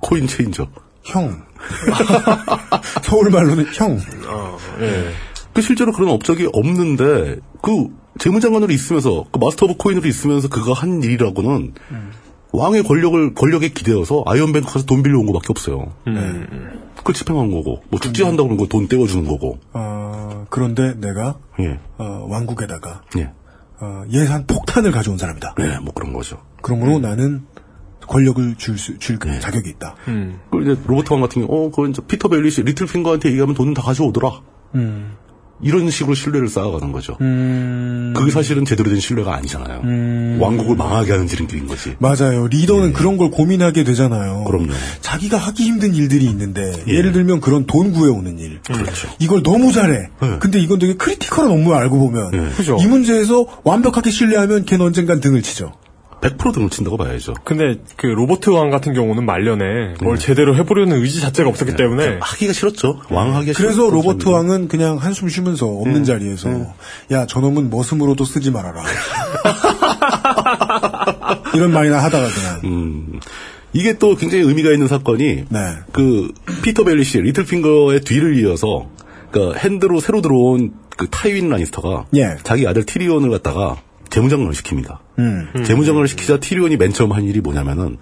coin 0.00 0.26
changer. 0.28 0.68
형. 1.08 1.42
서울 3.02 3.30
말로는 3.30 3.66
형. 3.74 3.98
예. 4.80 5.10
그 5.52 5.62
실제로 5.62 5.92
그런 5.92 6.10
업적이 6.10 6.48
없는데 6.52 7.36
그 7.62 7.88
재무장관으로 8.18 8.72
있으면서 8.72 9.24
그 9.32 9.38
Master 9.38 9.66
of 9.66 9.76
Coin으로 9.76 10.06
있으면서 10.06 10.48
그가 10.48 10.72
한 10.72 11.02
일이라고는 11.02 11.74
왕의 12.52 12.82
권력을 12.84 13.34
권력에 13.34 13.68
기대어서 13.70 14.22
아이언뱅크 14.26 14.72
가서 14.72 14.86
돈 14.86 15.02
빌려온 15.02 15.26
거밖에 15.26 15.46
없어요. 15.50 15.92
그걸 16.96 17.14
집행한 17.14 17.50
거고 17.50 17.82
뭐 17.90 18.00
축제한다고 18.00 18.48
그러면 18.48 18.68
돈 18.68 18.88
떼어주는 18.88 19.26
거고. 19.26 19.58
어, 19.72 20.46
그런데 20.50 20.94
내가 20.98 21.38
예. 21.60 21.78
어, 21.98 22.26
왕국에다가 22.28 23.02
예. 23.18 23.30
어, 23.80 24.04
예산 24.10 24.46
폭탄을 24.46 24.90
가져온 24.90 25.18
사람이다. 25.18 25.54
네, 25.58 25.78
뭐 25.80 25.92
그런 25.94 26.12
거죠. 26.12 26.38
그러므로 26.62 26.98
나는 26.98 27.46
권력을 28.08 28.54
줄, 28.56 28.78
수, 28.78 28.98
줄 28.98 29.18
자격이 29.18 29.68
있다. 29.70 29.94
그 30.50 30.62
이제 30.62 30.76
로버트 30.86 31.12
왕 31.12 31.20
같은 31.20 31.46
경우, 31.46 31.66
어, 31.66 31.70
그건 31.70 31.90
이제 31.90 32.02
피터 32.06 32.28
벨리시 32.28 32.62
리틀핑거한테 32.62 33.30
얘기하면 33.30 33.54
돈은 33.54 33.74
다 33.74 33.82
가져오더라. 33.82 34.40
음. 34.74 35.12
이런 35.60 35.90
식으로 35.90 36.14
신뢰를 36.14 36.48
쌓아가는 36.48 36.92
거죠. 36.92 37.16
음. 37.20 38.14
그게 38.16 38.30
사실은 38.30 38.64
제대로 38.64 38.90
된 38.90 39.00
신뢰가 39.00 39.34
아니잖아요. 39.34 40.40
왕국을 40.40 40.76
망하게 40.76 41.12
하는 41.12 41.26
지름길인 41.26 41.66
거지. 41.66 41.96
맞아요. 41.98 42.46
리더는 42.46 42.92
그런 42.92 43.16
걸 43.16 43.30
고민하게 43.30 43.84
되잖아요. 43.84 44.40
예. 44.40 44.44
그럼요. 44.50 44.72
자기가 45.00 45.36
하기 45.36 45.64
힘든 45.64 45.94
일들이 45.94 46.26
있는데 46.26 46.72
예. 46.86 46.92
예. 46.92 47.02
를 47.02 47.12
들면 47.12 47.40
그런 47.40 47.66
돈 47.66 47.92
구해오는 47.92 48.38
일. 48.38 48.60
그렇죠. 48.62 49.08
이걸 49.18 49.42
너무 49.42 49.72
잘해. 49.72 50.10
예. 50.22 50.38
근데 50.38 50.60
이건 50.60 50.78
되게 50.78 50.94
critical한 50.94 51.50
업무를 51.50 51.76
알고 51.76 51.98
보면 51.98 52.54
그죠. 52.54 52.78
이 52.80 52.86
문제에서 52.86 53.46
완벽하게 53.64 54.10
신뢰하면 54.10 54.64
걔는 54.64 54.86
언젠간 54.86 55.20
등을 55.20 55.42
치죠. 55.42 55.72
100% 56.20 56.52
등을 56.52 56.70
친다고 56.70 56.96
봐야죠. 56.96 57.34
근데 57.44 57.76
그 57.96 58.06
로버트 58.06 58.50
왕 58.50 58.70
같은 58.70 58.92
경우는 58.92 59.24
말년에 59.24 59.94
뭘 60.02 60.18
제대로 60.18 60.56
해보려는 60.56 61.00
의지 61.00 61.20
자체가 61.20 61.48
없었기 61.48 61.76
때문에 61.76 62.18
하기가 62.20 62.52
싫었죠. 62.52 63.00
왕 63.10 63.36
하기가 63.36 63.56
그래서 63.56 63.74
싫었죠. 63.74 63.94
로버트 63.94 64.28
왕은 64.28 64.68
그냥 64.68 64.96
한숨 64.96 65.28
쉬면서 65.28 65.66
없는 65.66 66.04
자리에서 66.04 66.74
야 67.12 67.26
저놈은 67.26 67.70
머슴으로도 67.70 68.24
쓰지 68.24 68.50
말아라. 68.50 68.82
이런 71.54 71.72
말이나 71.72 71.98
하다가 71.98 72.28
그냥 72.28 72.60
음, 72.64 73.20
이게 73.72 73.98
또 73.98 74.16
굉장히 74.16 74.44
의미가 74.44 74.72
있는 74.72 74.88
사건이 74.88 75.44
네. 75.48 75.58
그 75.92 76.32
피터 76.62 76.84
벨리시 76.84 77.20
리틀핑거의 77.20 78.00
뒤를 78.00 78.38
이어서 78.40 78.88
그 79.30 79.54
Hand로 79.56 80.00
새로 80.00 80.20
들어온 80.20 80.72
그 80.96 81.06
타이윈 81.08 81.48
라니스터가 81.48 82.06
예. 82.16 82.36
자기 82.42 82.66
아들 82.66 82.84
티리온을 82.84 83.30
갖다가 83.30 83.76
재무장관을 84.10 84.52
시킵니다. 84.52 84.98
음. 85.18 85.64
재무장관을 85.64 86.08
시키자 86.08 86.38
티리온이 86.40 86.76
맨 86.76 86.92
처음 86.92 87.12
한 87.12 87.24
일이 87.24 87.40
뭐냐면은 87.40 87.98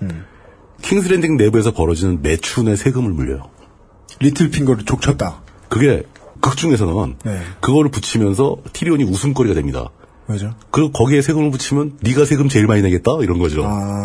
킹스랜딩 0.83 1.37
내부에서 1.37 1.73
벌어지는 1.73 2.23
매춘의 2.23 2.77
세금을 2.77 3.13
물려요. 3.13 3.49
리틀 4.21 4.51
핑거를 4.51 4.85
족쳤다. 4.85 5.43
그게 5.69 6.05
극 6.41 6.57
중에서는 6.57 7.17
네. 7.25 7.41
그거를 7.61 7.91
붙이면서 7.91 8.59
티리온이 8.73 9.05
웃음거리가 9.05 9.55
됩니다. 9.55 9.89
왜죠? 10.29 10.55
그 10.71 10.91
거기에 10.91 11.23
세금을 11.23 11.51
붙이면 11.51 11.99
네가 12.01 12.25
세금 12.25 12.49
제일 12.49 12.67
많이 12.67 12.83
내겠다 12.83 13.13
이런 13.23 13.39
거죠. 13.39 13.65
아, 13.65 14.05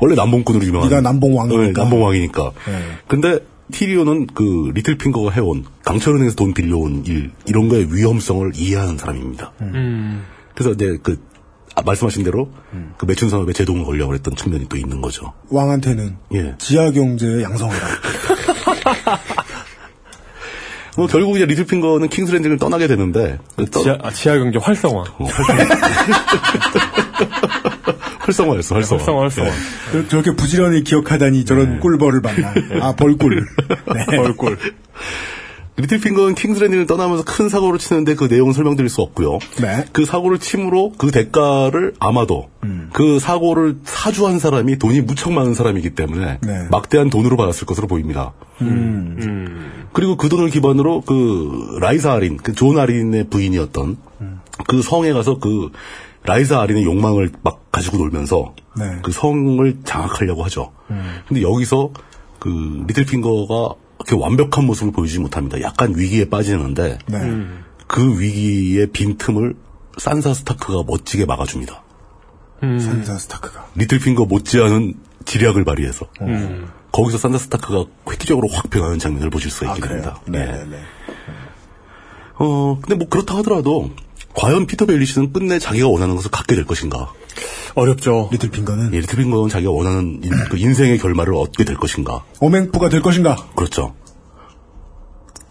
원래 0.00 0.14
남봉꾼으로 0.14 0.64
유명한. 0.64 0.88
네가 0.88 1.00
남봉왕이니까. 1.00 1.66
네, 1.66 1.72
남봉왕이니까. 1.72 2.52
네. 2.66 2.82
근데 3.08 3.38
티리오는 3.72 4.26
그 4.34 4.70
리틀핑거가 4.74 5.30
해온 5.30 5.64
강철은행에서 5.84 6.36
돈 6.36 6.52
빌려온 6.52 7.04
일 7.06 7.30
이런 7.46 7.68
거의 7.68 7.88
위험성을 7.90 8.52
이해하는 8.54 8.98
사람입니다. 8.98 9.52
음. 9.62 10.24
그래서 10.54 10.72
이제 10.72 10.98
그 11.02 11.18
아, 11.74 11.82
말씀하신 11.82 12.22
대로 12.24 12.50
그 12.98 13.06
매춘 13.06 13.30
사업에 13.30 13.52
제동을 13.52 13.84
걸려고 13.84 14.14
했던 14.14 14.36
측면이 14.36 14.68
또 14.68 14.76
있는 14.76 15.00
거죠. 15.00 15.32
왕한테는 15.48 16.16
예. 16.34 16.54
지하 16.58 16.90
경제의 16.90 17.42
양성이다. 17.44 17.86
뭐 20.98 21.06
결국 21.06 21.36
이제 21.36 21.46
리틀핑거는 21.46 22.08
킹스랜딩을 22.10 22.58
떠나게 22.58 22.86
되는데 22.86 23.38
그 23.56 23.64
떠- 23.70 23.82
지하, 23.82 23.96
아, 24.02 24.10
지하 24.10 24.36
경제 24.36 24.58
활성화. 24.58 25.04
활성화였어, 28.18 28.74
활성화. 28.74 28.98
활성화, 28.98 29.22
활성화. 29.22 29.48
예. 29.48 29.52
그- 29.92 30.08
저렇게 30.08 30.32
부지런히 30.36 30.84
기억하다니 30.84 31.44
저런 31.44 31.80
꿀벌을 31.80 32.20
만나. 32.20 32.52
아 32.82 32.92
벌꿀. 32.94 33.46
네. 34.10 34.16
얼굴. 34.18 34.58
리틀핑거는 35.76 36.34
킹스랜딩을 36.34 36.86
떠나면서 36.86 37.24
큰 37.24 37.48
사고를 37.48 37.78
치는데 37.78 38.14
그 38.14 38.24
내용은 38.24 38.52
설명드릴 38.52 38.90
수 38.90 39.00
없고요. 39.00 39.38
네. 39.60 39.86
그 39.92 40.04
사고를 40.04 40.38
침으로 40.38 40.92
그 40.98 41.10
대가를 41.10 41.94
아마도 41.98 42.50
그 42.92 43.18
사고를 43.18 43.78
사주한 43.82 44.38
사람이 44.38 44.78
돈이 44.78 45.00
무척 45.00 45.32
많은 45.32 45.54
사람이기 45.54 45.90
때문에 45.90 46.38
네. 46.42 46.68
막대한 46.70 47.08
돈으로 47.08 47.36
받았을 47.38 47.66
것으로 47.66 47.86
보입니다. 47.88 48.34
그리고 49.92 50.16
그 50.16 50.28
돈을 50.28 50.50
기반으로 50.50 51.00
그 51.02 51.78
라이사 51.80 52.12
아린, 52.12 52.36
그 52.36 52.52
존 52.54 52.78
아린의 52.78 53.28
부인이었던 53.30 53.96
그 54.66 54.82
성에 54.82 55.12
가서 55.12 55.38
그 55.38 55.70
라이사 56.24 56.60
아린의 56.60 56.84
욕망을 56.84 57.30
막 57.42 57.72
가지고 57.72 57.96
놀면서 57.96 58.54
네. 58.78 58.98
그 59.02 59.10
성을 59.10 59.78
장악하려고 59.84 60.44
하죠. 60.44 60.70
근데 61.26 61.42
여기서 61.42 61.90
그 62.38 62.84
리틀핑거가 62.86 63.74
그렇게 64.04 64.20
완벽한 64.20 64.66
모습을 64.66 64.92
보이지 64.92 65.18
못합니다. 65.20 65.60
약간 65.62 65.94
위기에 65.96 66.28
빠지는데 66.28 66.98
네. 67.06 67.18
그 67.86 68.20
위기의 68.20 68.88
빈틈을 68.88 69.54
산사 69.98 70.34
스타크가 70.34 70.82
멋지게 70.86 71.24
막아줍니다. 71.26 71.82
산사 72.60 73.18
스타크가. 73.18 73.66
리틀핑거 73.74 74.24
못지않은 74.26 74.94
지략을 75.24 75.64
발휘해서 75.64 76.06
거기서 76.92 77.18
산사 77.18 77.38
스타크가 77.38 77.84
획기적으로 78.10 78.48
확 78.48 78.70
변하는 78.70 78.98
장면을 78.98 79.30
보실 79.30 79.50
수가 79.50 79.72
아 79.72 79.76
있게 79.76 79.86
그래요. 79.88 80.02
됩니다. 80.02 80.20
네. 80.26 80.44
네. 80.46 80.64
네. 80.66 80.76
어 82.38 82.78
근데 82.80 82.94
뭐 82.96 83.08
그렇다 83.08 83.36
하더라도 83.38 83.90
과연 84.34 84.66
피터 84.66 84.86
벨리시는 84.86 85.32
끝내 85.32 85.58
자기가 85.58 85.88
원하는 85.88 86.16
것을 86.16 86.30
갖게 86.30 86.54
될 86.54 86.64
것인가? 86.64 87.12
어렵죠. 87.74 88.28
리틀 88.32 88.50
핑거는 88.50 88.92
예, 88.94 89.00
리틀 89.00 89.18
핑거는 89.18 89.48
자기가 89.48 89.70
원하는 89.70 90.20
인, 90.22 90.30
그 90.50 90.58
인생의 90.58 90.98
결말을 90.98 91.34
얻게 91.34 91.64
될 91.64 91.76
것인가? 91.76 92.24
어맹부가 92.40 92.88
될 92.88 93.02
것인가? 93.02 93.36
그렇죠. 93.54 93.94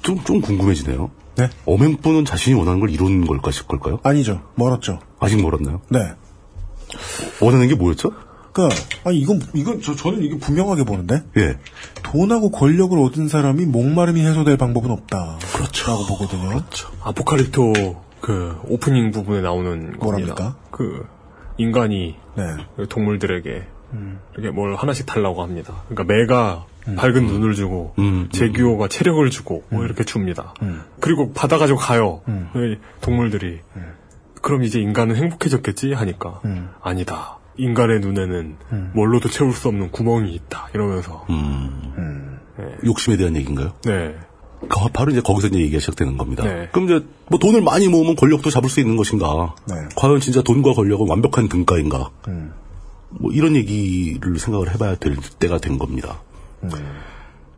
좀, 0.01 0.23
좀 0.23 0.41
궁금해지네요. 0.41 1.11
네. 1.37 1.49
어맹부는 1.65 2.25
자신이 2.25 2.55
원하는 2.57 2.79
걸 2.79 2.89
이룬 2.89 3.25
걸까 3.25 3.51
싶을까요? 3.51 3.99
아니죠. 4.03 4.41
멀었죠. 4.55 4.99
아직 5.19 5.41
멀었나요? 5.41 5.81
네. 5.89 5.99
원하는 7.39 7.67
게 7.67 7.75
뭐였죠? 7.75 8.11
그니까, 8.51 8.75
아니, 9.05 9.17
이건, 9.19 9.41
이건, 9.53 9.81
저, 9.81 9.95
저는 9.95 10.23
이게 10.23 10.37
분명하게 10.37 10.83
보는데? 10.83 11.23
예. 11.37 11.57
돈하고 12.03 12.51
권력을 12.51 12.97
얻은 12.99 13.29
사람이 13.29 13.65
목마름이 13.65 14.19
해소될 14.21 14.57
방법은 14.57 14.91
없다. 14.91 15.39
그렇죠. 15.53 15.87
라고 15.91 16.05
보거든요. 16.05 16.61
아포칼립토 17.01 18.10
그 18.21 18.57
오프닝 18.67 19.11
부분에 19.11 19.41
나오는 19.41 19.93
뭐랍니까? 19.99 20.35
겁니다. 20.35 20.57
그 20.71 21.07
인간이 21.57 22.15
네. 22.35 22.43
그 22.75 22.87
동물들에게 22.87 23.67
이렇게 24.33 24.51
뭘 24.51 24.75
하나씩 24.75 25.05
달라고 25.05 25.43
합니다. 25.43 25.83
그러니까 25.89 26.13
매가 26.13 26.65
밝은 26.95 27.25
눈을 27.27 27.53
주고 27.55 27.93
음, 27.99 28.29
제규어가 28.31 28.87
체력을 28.87 29.29
주고 29.29 29.63
뭐 29.69 29.83
이렇게 29.83 30.03
줍니다. 30.03 30.53
그리고 30.99 31.33
받아 31.33 31.57
가지고 31.57 31.79
가요. 31.79 32.21
그 32.53 32.77
동물들이 33.01 33.59
그럼 34.41 34.63
이제 34.63 34.79
인간은 34.79 35.15
행복해졌겠지 35.15 35.93
하니까 35.93 36.41
아니다. 36.81 37.39
인간의 37.57 37.99
눈에는 37.99 38.55
뭘로도 38.93 39.29
채울 39.29 39.51
수 39.51 39.67
없는 39.67 39.91
구멍이 39.91 40.33
있다. 40.33 40.69
이러면서 40.73 41.25
음. 41.29 42.39
욕심에 42.85 43.17
대한 43.17 43.35
얘기인가요? 43.35 43.73
네. 43.83 44.15
그 44.67 44.89
바로 44.93 45.11
이제 45.11 45.21
거기서 45.21 45.47
이제 45.47 45.59
얘기가 45.59 45.79
시작되는 45.79 46.17
겁니다. 46.17 46.43
네. 46.43 46.69
그럼 46.71 46.85
이제 46.85 47.05
뭐 47.27 47.39
돈을 47.39 47.61
많이 47.61 47.87
모으면 47.87 48.15
권력도 48.15 48.49
잡을 48.49 48.69
수 48.69 48.79
있는 48.79 48.95
것인가? 48.95 49.55
네. 49.67 49.75
과연 49.95 50.19
진짜 50.19 50.41
돈과 50.41 50.73
권력은 50.73 51.07
완벽한 51.07 51.49
등가인가? 51.49 52.11
뭐 53.09 53.31
이런 53.31 53.55
얘기를 53.55 54.39
생각을 54.39 54.73
해봐야 54.73 54.95
될 54.95 55.17
때가 55.39 55.57
된 55.57 55.77
겁니다. 55.77 56.21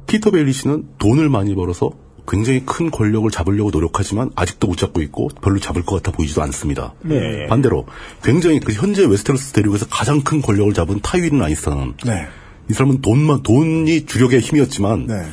피터 0.07 0.31
벨리시는 0.31 0.87
돈을 0.97 1.29
많이 1.29 1.55
벌어서 1.55 1.91
굉장히 2.27 2.65
큰 2.65 2.89
권력을 2.89 3.29
잡으려고 3.29 3.69
노력하지만 3.71 4.31
아직도 4.35 4.67
못 4.67 4.77
잡고 4.77 5.01
있고 5.01 5.27
별로 5.41 5.59
잡을 5.59 5.83
것 5.83 6.01
같아 6.01 6.15
보이지도 6.15 6.41
않습니다. 6.43 6.93
네. 7.01 7.47
반대로 7.47 7.85
굉장히 8.23 8.59
그 8.59 8.71
현재 8.71 9.05
웨스테로스 9.05 9.51
대륙에서 9.51 9.87
가장 9.89 10.21
큰 10.21 10.41
권력을 10.41 10.73
잡은 10.73 10.99
타이윈 11.01 11.37
라니스터는 11.37 11.95
네. 12.05 12.27
이 12.69 12.73
사람은 12.73 13.01
돈만 13.01 13.43
돈이 13.43 14.05
주력의 14.05 14.39
힘이었지만 14.39 15.07
네. 15.07 15.25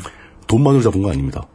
돈만으로 0.51 0.83
잡은 0.83 1.03
거 1.03 1.11
아닙니다. 1.11 1.47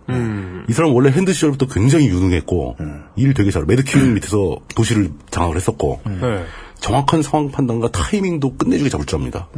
이 0.70 0.74
사람은 0.74 0.96
원래 0.96 1.12
Hand 1.12 1.34
시절부터 1.34 1.68
굉장히 1.68 2.08
유능했고 2.08 2.78
일 3.18 3.34
되게 3.34 3.52
잘 3.52 3.66
Mad 3.66 3.87
King 3.87 4.14
밑에서 4.14 4.58
도시를 4.74 5.12
장악을 5.30 5.58
했었고 5.58 6.00
네. 6.06 6.44
정확한 6.80 7.22
상황 7.22 7.52
판단과 7.52 7.90
타이밍도 7.92 8.56
끝내주게 8.56 8.90
잡을 8.90 9.06
줄 9.06 9.20
압니다. 9.20 9.50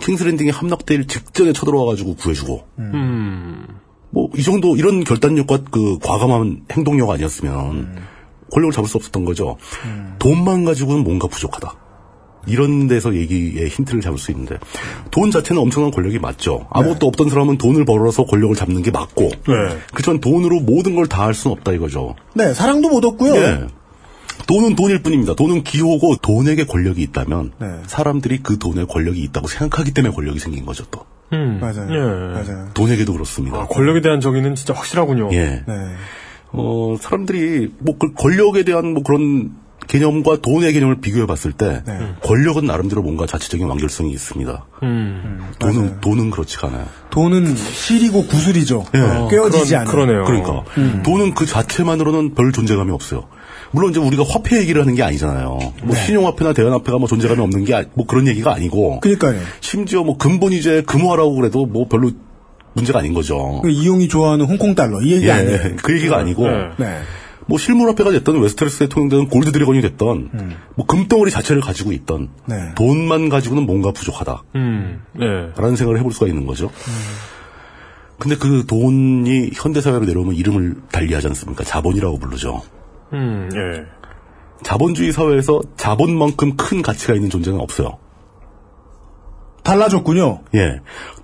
킹스랜딩에 0.00 0.50
함락될 0.50 1.06
직전에 1.06 1.52
쳐들어와가지고 1.52 2.16
구해주고 2.16 2.66
음. 2.80 3.66
뭐이 4.10 4.42
정도 4.42 4.76
이런 4.76 5.04
결단력과 5.04 5.60
그 5.70 5.98
과감한 6.00 6.62
행동력 6.72 7.10
아니었으면 7.10 7.96
권력을 8.52 8.72
잡을 8.72 8.88
수 8.88 8.96
없었던 8.96 9.24
거죠. 9.24 9.56
돈만 10.18 10.64
가지고는 10.64 11.04
뭔가 11.04 11.28
부족하다. 11.28 11.74
이런 12.50 12.86
데서 12.88 13.14
얘기의 13.14 13.68
힌트를 13.68 14.00
잡을 14.00 14.18
수 14.18 14.30
있는데 14.32 14.58
돈 15.10 15.30
자체는 15.30 15.60
엄청난 15.62 15.90
권력이 15.90 16.18
맞죠. 16.18 16.66
아무것도 16.70 17.06
없던 17.06 17.28
사람은 17.28 17.58
돈을 17.58 17.84
벌어서 17.84 18.24
권력을 18.24 18.54
잡는 18.56 18.82
게 18.82 18.90
맞고 18.90 19.22
네. 19.30 19.78
그렇지만 19.92 20.20
돈으로 20.20 20.60
모든 20.60 20.94
걸 20.94 21.06
다 21.06 21.24
할 21.26 21.34
수는 21.34 21.56
없다 21.58 21.72
이거죠. 21.72 22.14
네, 22.34 22.52
사랑도 22.54 22.88
못 22.88 23.04
얻고요. 23.04 23.34
예. 23.36 23.60
돈은 24.46 24.74
돈일 24.74 25.02
뿐입니다. 25.02 25.34
돈은 25.34 25.62
기호고 25.64 26.16
돈에게 26.16 26.64
권력이 26.64 27.02
있다면 27.02 27.52
네. 27.60 27.66
사람들이 27.86 28.40
그 28.42 28.58
돈에 28.58 28.84
권력이 28.84 29.20
있다고 29.22 29.46
생각하기 29.48 29.92
때문에 29.92 30.14
권력이 30.14 30.38
생긴 30.38 30.64
거죠 30.66 30.84
또. 30.90 31.04
음. 31.32 31.58
맞아요. 31.60 31.86
예. 31.90 31.98
맞아요. 32.34 32.68
돈에게도 32.74 33.12
그렇습니다. 33.12 33.58
아, 33.58 33.66
권력에 33.66 34.00
대한 34.00 34.20
정의는 34.20 34.54
진짜 34.56 34.74
확실하군요. 34.74 35.28
예. 35.32 35.62
네. 35.68 35.74
어, 36.52 36.96
사람들이 37.00 37.72
뭐 37.78 37.96
그 37.98 38.12
권력에 38.14 38.64
대한 38.64 38.92
뭐 38.92 39.02
그런 39.04 39.52
개념과 39.90 40.36
돈의 40.40 40.72
개념을 40.72 41.00
비교해 41.00 41.26
봤을 41.26 41.50
때 41.52 41.82
네. 41.84 41.98
권력은 42.22 42.64
나름대로 42.64 43.02
뭔가 43.02 43.26
자체적인 43.26 43.66
완결성이 43.66 44.12
있습니다. 44.12 44.66
음. 44.84 45.40
돈은 45.58 46.00
돈은 46.00 46.30
그렇지가 46.30 46.68
않아요. 46.68 46.86
돈은 47.10 47.56
실이고 47.56 48.26
구슬이죠. 48.26 48.84
예. 48.94 49.00
어, 49.00 49.28
꿰어지지 49.28 49.70
그런- 49.70 49.80
않아요. 49.80 49.90
그러네요. 49.90 50.24
그러니까 50.24 50.64
음. 50.78 51.02
돈은 51.04 51.34
그 51.34 51.44
자체만으로는 51.44 52.34
별 52.36 52.52
존재감이 52.52 52.92
없어요. 52.92 53.24
물론 53.72 53.90
이제 53.90 53.98
우리가 53.98 54.22
화폐 54.28 54.60
얘기를 54.60 54.80
하는 54.80 54.94
게 54.94 55.02
아니잖아요. 55.02 55.48
뭐 55.48 55.72
네. 55.94 56.06
신용화폐나 56.06 56.52
대연화폐가 56.52 56.98
뭐 56.98 57.08
존재감이 57.08 57.40
없는 57.40 57.64
게 57.64 57.84
뭐 57.94 58.06
그런 58.06 58.28
얘기가 58.28 58.52
아니고 58.54 59.00
그러니까요. 59.00 59.40
심지어 59.60 60.04
뭐 60.04 60.16
근본이제 60.16 60.82
금화라고 60.82 61.34
그래도 61.34 61.66
뭐 61.66 61.88
별로 61.88 62.12
문제가 62.74 63.00
아닌 63.00 63.12
거죠. 63.12 63.60
그 63.62 63.70
이용이 63.70 64.06
좋아하는 64.06 64.46
홍콩 64.46 64.76
달러 64.76 65.00
이 65.02 65.12
얘기 65.14 65.26
예, 65.26 65.32
아니에요. 65.32 65.58
그 65.82 65.92
얘기가 65.96 66.16
아니고 66.18 66.46
네. 66.78 67.00
네. 67.50 67.52
뭐 67.52 67.58
실물화폐가 67.58 68.10
됐던 68.12 68.40
웨스테로스에 68.40 68.88
통용되는 68.88 69.28
골드 69.28 69.50
드래곤이 69.50 69.80
됐던 69.82 70.30
뭐 70.76 70.86
금덩어리 70.86 71.30
자체를 71.30 71.60
가지고 71.60 71.92
있던 71.92 72.28
네. 72.46 72.74
돈만 72.76 73.28
가지고는 73.28 73.66
뭔가 73.66 73.90
부족하다. 73.90 74.44
음. 74.54 75.02
네. 75.12 75.26
라는 75.56 75.74
생각을 75.76 75.98
해볼 75.98 76.12
수가 76.12 76.28
있는 76.28 76.46
거죠. 76.46 76.70
근데 78.18 78.36
그 78.36 78.64
돈이 78.66 79.50
현대사회로 79.54 80.04
내려오면 80.04 80.36
이름을 80.36 80.76
달리하지 80.92 81.26
않습니까? 81.28 81.64
자본이라고 81.64 82.18
부르죠. 82.18 82.62
음. 83.14 83.50
예. 83.54 83.84
자본주의 84.62 85.10
사회에서 85.10 85.60
자본만큼 85.76 86.56
큰 86.56 86.82
가치가 86.82 87.14
있는 87.14 87.30
존재는 87.30 87.58
없어요. 87.58 87.98
달라졌군요. 89.64 90.42
예. 90.54 90.80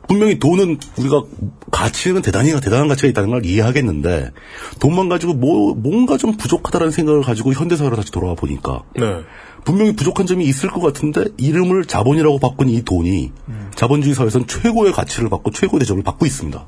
분명히 0.09 0.39
돈은 0.39 0.79
우리가 0.99 1.23
가치는 1.71 2.23
대단히 2.23 2.53
대단한 2.61 2.89
가치가 2.89 3.09
있다는 3.09 3.31
걸 3.31 3.45
이해하겠는데 3.45 4.31
돈만 4.79 5.09
가지고 5.09 5.35
뭐 5.35 5.75
뭔가 5.75 6.17
좀 6.17 6.37
부족하다라는 6.37 6.93
생각을 6.93 7.23
가지고 7.23 7.53
현대사회로 7.53 7.97
다시 7.97 8.11
돌아와 8.13 8.35
보니까 8.35 8.83
네. 8.97 9.23
분명히 9.65 9.97
부족한 9.97 10.27
점이 10.27 10.45
있을 10.45 10.71
것 10.71 10.81
같은데 10.81 11.25
이름을 11.39 11.87
자본이라고 11.87 12.39
바꾼 12.39 12.69
이 12.69 12.83
돈이 12.83 13.33
자본주의 13.75 14.15
사회에서는 14.15 14.47
최고의 14.47 14.93
가치를 14.93 15.29
받고 15.29 15.51
최고의 15.51 15.81
대접을 15.81 16.03
받고 16.03 16.25
있습니다. 16.25 16.65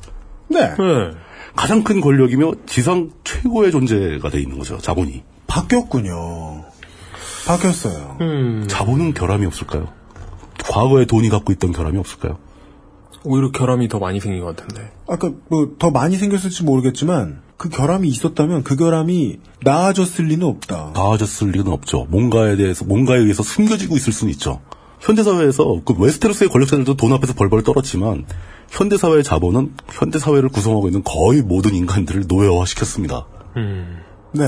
네. 0.48 0.60
네. 0.60 0.74
가장 1.54 1.82
큰 1.82 2.00
권력이며 2.00 2.52
지상 2.66 3.10
최고의 3.24 3.70
존재가 3.70 4.30
돼 4.30 4.40
있는 4.40 4.58
거죠. 4.58 4.78
자본이. 4.78 5.22
바뀌었군요. 5.46 6.64
바뀌었어요. 7.46 8.18
음. 8.20 8.66
자본은 8.68 9.14
결함이 9.14 9.46
없을까요? 9.46 9.88
과거에 10.62 11.06
돈이 11.06 11.28
갖고 11.30 11.52
있던 11.52 11.72
결함이 11.72 11.98
없을까요? 11.98 12.38
오히려 13.28 13.50
결함이 13.52 13.88
더 13.88 13.98
많이 13.98 14.20
생긴 14.20 14.42
것 14.42 14.56
같은데. 14.56 14.90
아까 15.06 15.30
뭐 15.48 15.76
더 15.78 15.90
많이 15.90 16.16
생겼을지 16.16 16.64
모르겠지만 16.64 17.42
그 17.56 17.68
결함이 17.68 18.08
있었다면 18.08 18.62
그 18.64 18.76
결함이 18.76 19.38
나아졌을 19.62 20.26
리는 20.26 20.46
없다. 20.46 20.92
나아졌을 20.94 21.50
리는 21.50 21.68
없죠. 21.68 22.06
뭔가에 22.10 22.56
대해서 22.56 22.84
뭔가에 22.84 23.18
의해서 23.18 23.42
숨겨지고 23.42 23.96
있을 23.96 24.12
수는 24.12 24.32
있죠. 24.34 24.60
현대 25.00 25.22
사회에서 25.22 25.82
그 25.84 25.94
웨스테로스의 25.96 26.50
권력자들도 26.50 26.96
돈 26.96 27.12
앞에서 27.12 27.34
벌벌 27.34 27.62
떨었지만 27.62 28.26
현대 28.68 28.96
사회의 28.96 29.22
자본은 29.22 29.74
현대 29.90 30.18
사회를 30.18 30.48
구성하고 30.48 30.88
있는 30.88 31.02
거의 31.04 31.42
모든 31.42 31.74
인간들을 31.74 32.24
노예화 32.28 32.64
시켰습니다. 32.64 33.26
음. 33.56 33.98
네. 34.32 34.44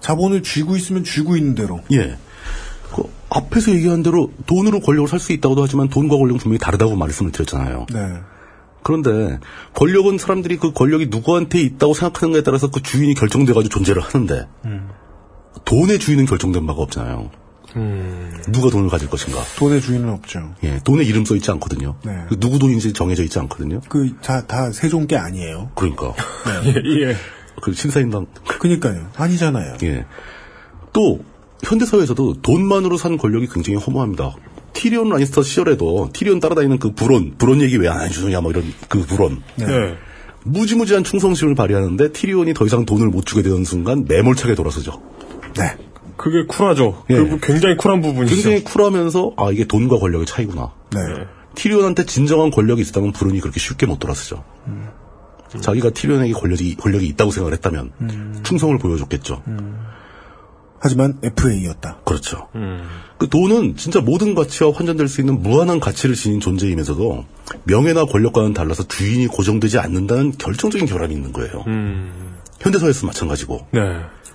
자본을 0.00 0.42
쥐고 0.42 0.76
있으면 0.76 1.04
쥐고 1.04 1.36
있는 1.36 1.54
대로. 1.54 1.80
예. 1.92 2.16
그 2.94 3.02
앞에서 3.30 3.72
얘기한 3.72 4.02
대로 4.02 4.32
돈으로 4.46 4.80
권력을 4.80 5.08
살 5.08 5.18
수 5.20 5.32
있다고도 5.32 5.62
하지만 5.62 5.88
돈과 5.88 6.16
권력은 6.16 6.38
분명히 6.38 6.58
다르다고 6.58 6.96
말씀을 6.96 7.30
드렸잖아요. 7.32 7.86
네. 7.92 7.98
그런데 8.82 9.38
권력은 9.74 10.16
사람들이 10.18 10.56
그 10.56 10.72
권력이 10.72 11.08
누구한테 11.10 11.60
있다고 11.60 11.92
생각하는가에 11.94 12.42
따라서 12.42 12.70
그 12.70 12.82
주인이 12.82 13.12
결정돼가지고 13.14 13.68
존재를 13.72 14.02
하는데 14.02 14.48
돈의 15.64 15.98
주인은 15.98 16.26
결정된 16.26 16.66
바가 16.66 16.80
없잖아요. 16.82 17.30
음. 17.76 18.32
누가 18.48 18.70
돈을 18.70 18.88
가질 18.88 19.08
것인가? 19.10 19.40
돈의 19.58 19.80
주인은 19.80 20.08
없죠. 20.08 20.54
예, 20.64 20.80
돈에 20.82 21.04
이름 21.04 21.24
써 21.24 21.36
있지 21.36 21.50
않거든요. 21.52 21.94
네. 22.04 22.24
그 22.28 22.40
누구 22.40 22.58
돈인지 22.58 22.92
정해져 22.94 23.22
있지 23.22 23.38
않거든요. 23.40 23.80
그, 23.88 24.16
다, 24.22 24.44
다 24.46 24.72
세종 24.72 25.06
게 25.06 25.16
아니에요. 25.16 25.70
그러니까 25.76 26.14
예. 26.64 27.14
그 27.62 27.72
신사임당 27.72 28.26
그니까요. 28.58 29.10
아니잖아요. 29.16 29.76
예. 29.84 30.06
또 30.92 31.20
현대사회에서도 31.62 32.42
돈만으로 32.42 32.96
산 32.96 33.16
권력이 33.18 33.48
굉장히 33.52 33.78
허무합니다. 33.78 34.34
티리온 34.72 35.08
라니스터 35.10 35.42
시절에도 35.42 36.10
티리온 36.12 36.40
따라다니는 36.40 36.78
그 36.78 36.92
불온, 36.92 37.34
불온 37.36 37.60
얘기 37.60 37.76
왜 37.76 37.88
안 37.88 38.00
해주느냐 38.02 38.40
뭐 38.40 38.50
이런 38.50 38.64
그 38.88 39.00
불온. 39.00 39.42
네. 39.56 39.66
네. 39.66 39.94
무지무지한 40.44 41.04
충성심을 41.04 41.54
발휘하는데 41.54 42.12
티리온이 42.12 42.54
더 42.54 42.64
이상 42.64 42.86
돈을 42.86 43.08
못 43.08 43.26
주게 43.26 43.42
되는 43.42 43.64
순간 43.64 44.06
매몰차게 44.08 44.54
돌아서죠. 44.54 45.02
네. 45.54 45.76
그게 46.16 46.44
쿨하죠. 46.46 47.04
예. 47.10 47.14
그 47.16 47.38
굉장히 47.42 47.76
쿨한 47.76 48.00
부분이죠. 48.00 48.34
굉장히 48.34 48.64
쿨하면서 48.64 49.34
아 49.36 49.50
이게 49.50 49.64
돈과 49.64 49.98
권력의 49.98 50.26
차이구나. 50.26 50.72
네. 50.92 51.00
티리온한테 51.54 52.04
진정한 52.06 52.50
권력이 52.50 52.80
있었다면 52.82 53.12
불운이 53.12 53.40
그렇게 53.40 53.58
쉽게 53.58 53.86
못 53.86 53.98
돌아서죠. 53.98 54.44
자기가 55.60 55.90
티리온에게 55.90 56.32
권력이, 56.32 56.76
권력이 56.76 57.06
있다고 57.08 57.32
생각을 57.32 57.52
했다면 57.54 58.40
충성을 58.44 58.78
보여줬겠죠. 58.78 59.42
하지만 60.80 61.18
FA였다. 61.22 61.98
그렇죠. 62.04 62.48
음. 62.54 62.88
그 63.18 63.28
돈은 63.28 63.76
진짜 63.76 64.00
모든 64.00 64.34
가치와 64.34 64.72
환전될 64.72 65.08
수 65.08 65.20
있는 65.20 65.42
무한한 65.42 65.78
가치를 65.78 66.14
지닌 66.14 66.40
존재이면서도 66.40 67.26
명예나 67.64 68.06
권력과는 68.06 68.54
달라서 68.54 68.88
주인이 68.88 69.26
고정되지 69.26 69.78
않는다는 69.78 70.32
결정적인 70.38 70.86
결함이 70.86 71.14
있는 71.14 71.32
거예요. 71.32 71.64
음. 71.66 72.36
현대사회에서 72.60 73.06
마찬가지고. 73.06 73.66
네. 73.72 73.80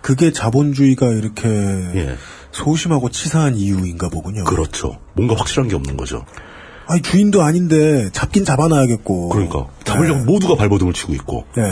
그게 0.01 0.31
자본주의가 0.31 1.07
이렇게 1.07 1.49
예. 1.49 2.15
소심하고 2.51 3.09
치사한 3.09 3.55
이유인가 3.55 4.09
보군요. 4.09 4.43
그렇죠. 4.43 4.99
뭔가 5.13 5.35
확실한 5.35 5.67
게 5.67 5.75
없는 5.75 5.97
거죠. 5.97 6.25
아니 6.87 7.01
주인도 7.01 7.41
아닌데 7.41 8.09
잡긴 8.13 8.45
잡아놔야겠고. 8.45 9.29
그러니까 9.29 9.67
잡으려고 9.83 10.25
모두가 10.25 10.55
발버둥을 10.55 10.93
치고 10.93 11.13
있고 11.15 11.45
네. 11.55 11.63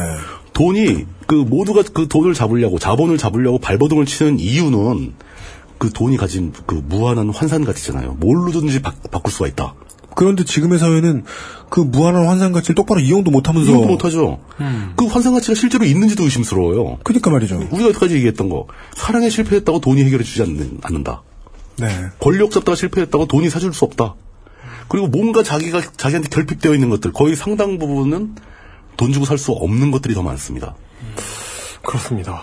돈이 0.53 1.05
그 1.27 1.35
모두가 1.35 1.83
그 1.93 2.07
돈을 2.07 2.33
잡으려고 2.33 2.79
자본을 2.79 3.17
잡으려고 3.17 3.59
발버둥을 3.59 4.05
치는 4.05 4.39
이유는 4.39 5.13
그 5.77 5.89
돈이 5.91 6.17
가진 6.17 6.53
그 6.65 6.75
무한한 6.75 7.29
환산 7.29 7.65
가치잖아요. 7.65 8.17
뭘로든지 8.19 8.81
바, 8.81 8.93
바꿀 9.11 9.31
수가 9.31 9.47
있다. 9.47 9.75
그런데 10.15 10.43
지금의 10.43 10.79
사회는 10.79 11.23
그 11.69 11.79
무한한 11.79 12.27
환상 12.27 12.51
가치를 12.51 12.75
똑바로 12.75 12.99
이용도 12.99 13.31
못하면서 13.31 13.71
이용도 13.71 13.87
못하죠. 13.87 14.39
그 14.95 15.05
환산 15.05 15.33
가치가 15.33 15.55
실제로 15.55 15.85
있는지도 15.85 16.23
의심스러워요. 16.23 16.99
그러니까 17.03 17.31
말이죠. 17.31 17.67
우리가 17.71 17.89
여태까지 17.89 18.15
얘기했던 18.15 18.49
거 18.49 18.67
사랑에 18.95 19.29
실패했다고 19.29 19.79
돈이 19.79 20.03
해결해 20.03 20.23
주지 20.23 20.43
않는, 20.43 20.79
않는다. 20.83 21.23
네. 21.77 21.87
권력 22.19 22.51
잡다가 22.51 22.75
실패했다고 22.75 23.25
돈이 23.25 23.49
사줄 23.49 23.73
수 23.73 23.85
없다. 23.85 24.15
그리고 24.87 25.07
뭔가 25.07 25.41
자기가 25.41 25.81
자기한테 25.97 26.29
결핍되어 26.29 26.75
있는 26.75 26.89
것들 26.89 27.11
거의 27.11 27.35
상당 27.35 27.79
부분은 27.79 28.35
돈 28.97 29.11
주고 29.13 29.25
살 29.25 29.37
수 29.37 29.51
없는 29.51 29.91
것들이 29.91 30.13
더 30.13 30.21
많습니다. 30.23 30.75
그렇습니다. 31.83 32.41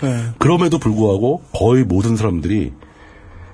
네. 0.00 0.32
그럼에도 0.38 0.78
불구하고 0.78 1.42
거의 1.54 1.84
모든 1.84 2.16
사람들이 2.16 2.72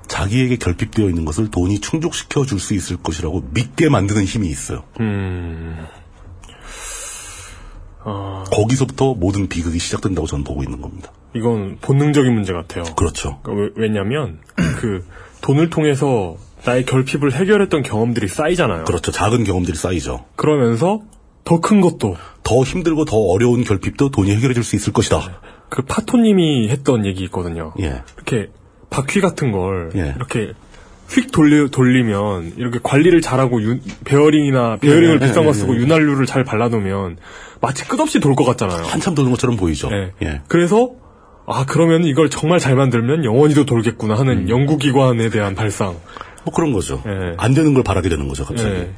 자기에게 0.06 0.56
결핍되어 0.56 1.08
있는 1.08 1.24
것을 1.26 1.50
돈이 1.50 1.80
충족시켜 1.80 2.46
줄 2.46 2.58
수 2.58 2.74
있을 2.74 2.96
것이라고 2.96 3.44
믿게 3.52 3.88
만드는 3.90 4.24
힘이 4.24 4.48
있어요. 4.48 4.84
음. 5.00 5.84
아, 8.04 8.44
거기서부터 8.52 9.14
모든 9.14 9.48
비극이 9.48 9.78
시작된다고 9.78 10.26
저는 10.26 10.44
보고 10.44 10.62
있는 10.62 10.80
겁니다. 10.80 11.12
이건 11.34 11.76
본능적인 11.80 12.32
문제 12.32 12.52
같아요. 12.54 12.84
그렇죠. 12.96 13.40
그러니까 13.42 13.72
왜, 13.76 13.88
냐면 13.90 14.38
그 14.80 15.04
돈을 15.42 15.68
통해서 15.68 16.36
나의 16.64 16.86
결핍을 16.86 17.32
해결했던 17.34 17.82
경험들이 17.82 18.28
쌓이잖아요. 18.28 18.84
그렇죠. 18.84 19.12
작은 19.12 19.44
경험들이 19.44 19.76
쌓이죠. 19.76 20.24
그러면서 20.36 21.02
더 21.48 21.60
큰 21.60 21.80
것도 21.80 22.16
더 22.42 22.62
힘들고 22.62 23.04
더 23.06 23.16
어려운 23.16 23.64
결핍도 23.64 24.10
돈이 24.10 24.34
해결해 24.36 24.52
줄 24.54 24.62
수 24.64 24.76
있을 24.76 24.92
것이다. 24.92 25.40
그 25.70 25.80
파토님이 25.82 26.68
했던 26.68 27.06
얘기 27.06 27.24
있거든요. 27.24 27.72
예. 27.80 28.02
이렇게 28.16 28.50
바퀴 28.90 29.20
같은 29.22 29.50
걸 29.52 29.90
예. 29.96 30.12
이렇게 30.16 30.52
휙 31.10 31.32
돌리, 31.32 31.70
돌리면 31.70 32.52
이렇게 32.58 32.78
관리를 32.82 33.22
잘하고 33.22 33.62
유- 33.62 33.78
베어링이나 34.04 34.76
베어링을 34.76 35.14
예, 35.22 35.26
비싼 35.26 35.42
예, 35.42 35.44
거 35.44 35.48
예, 35.48 35.52
쓰고 35.54 35.74
예. 35.74 35.78
윤활유를 35.80 36.26
잘 36.26 36.44
발라놓으면 36.44 37.16
마치 37.62 37.86
끝없이 37.88 38.20
돌 38.20 38.34
것 38.36 38.44
같잖아요. 38.44 38.84
한참 38.84 39.14
도는 39.14 39.30
것처럼 39.30 39.56
보이죠. 39.56 39.88
예. 39.90 40.12
예. 40.22 40.40
그래서 40.48 40.90
아 41.46 41.64
그러면 41.66 42.04
이걸 42.04 42.28
정말 42.28 42.58
잘 42.58 42.76
만들면 42.76 43.24
영원히도 43.24 43.64
돌겠구나 43.64 44.16
하는 44.16 44.50
영구기관에 44.50 45.30
대한 45.30 45.54
발상. 45.54 45.96
뭐 46.44 46.52
그런 46.54 46.72
거죠. 46.74 47.02
예. 47.06 47.34
안 47.38 47.54
되는 47.54 47.72
걸 47.72 47.82
바라게 47.82 48.10
되는 48.10 48.28
거죠, 48.28 48.44
갑자기. 48.44 48.68
예. 48.70 48.90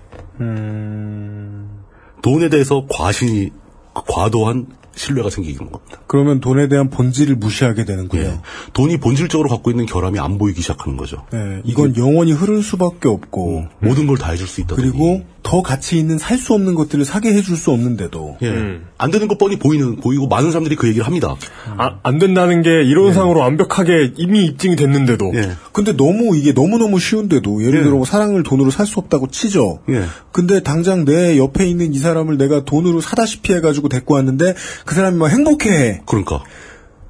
돈에 2.23 2.49
대해서 2.49 2.87
과신이, 2.89 3.51
과도한 3.95 4.67
신뢰가 4.95 5.31
생기는 5.31 5.71
겁니다. 5.71 5.99
그러면 6.09 6.41
돈에 6.41 6.69
대한 6.69 6.91
본질을 6.91 7.37
무시하게 7.37 7.85
되는군요. 7.85 8.23
예. 8.23 8.41
돈이 8.73 8.99
본질적으로 8.99 9.49
갖고 9.49 9.71
있는 9.71 9.87
결함이 9.87 10.19
안 10.19 10.37
보이기 10.37 10.61
시작하는 10.61 10.97
거죠. 10.97 11.25
예, 11.33 11.63
이건 11.65 11.97
영원히 11.97 12.33
흐를 12.33 12.63
수밖에 12.63 13.09
없고 13.09 13.67
모든 13.81 14.07
걸 14.07 14.17
다 14.17 14.33
해줄 14.33 14.47
수 14.47 14.61
있다. 14.61 14.75
그리고 14.77 15.23
더 15.43 15.63
가치 15.63 15.99
있는 15.99 16.19
살 16.19 16.39
수 16.39 16.55
없는 16.55 16.75
것들을 16.75 17.05
사게 17.05 17.33
해줄 17.35 17.57
수 17.57 17.71
없는데도 17.71 18.39
예. 18.43 18.49
음. 18.49 18.87
안 18.99 19.11
되는 19.11 19.29
거 19.29 19.37
뻔히 19.37 19.59
보이는, 19.59 19.97
보이고 19.97 20.27
많은 20.27 20.51
사람들이 20.51 20.77
그 20.77 20.89
얘기를 20.89 21.07
합니다. 21.07 21.35
아, 21.77 21.99
안 22.03 22.19
된다는 22.19 22.63
게 22.63 22.83
이론상으로 22.85 23.41
완벽하게 23.41 24.13
이미 24.17 24.45
입증이 24.47 24.77
됐는데도 24.77 25.33
예. 25.35 25.53
근데 25.73 25.97
너무 25.97 26.37
이게 26.37 26.53
너무 26.55 26.79
너무 26.79 26.99
쉬운데도 26.99 27.65
예를 27.65 27.83
들어 27.83 27.97
뭐 27.97 28.05
사랑을 28.05 28.43
돈으로 28.43 28.71
살 28.71 28.87
수 28.87 28.99
없다고 29.01 29.29
치죠. 29.29 29.81
예. 29.91 30.05
근데 30.33 30.63
당장 30.63 31.05
내 31.05 31.37
옆에 31.39 31.67
있는 31.67 31.95
이 31.95 31.99
사람을 31.99 32.39
내가 32.39 32.65
돈으로 32.65 33.01
사다시피 33.01 33.53
해가지고 33.55 33.89
데리고 33.89 34.15
왔는데 34.15 34.55
그 34.85 34.95
사람이 34.95 35.17
막 35.19 35.29
행복해해. 35.29 36.03
그러니까. 36.07 36.43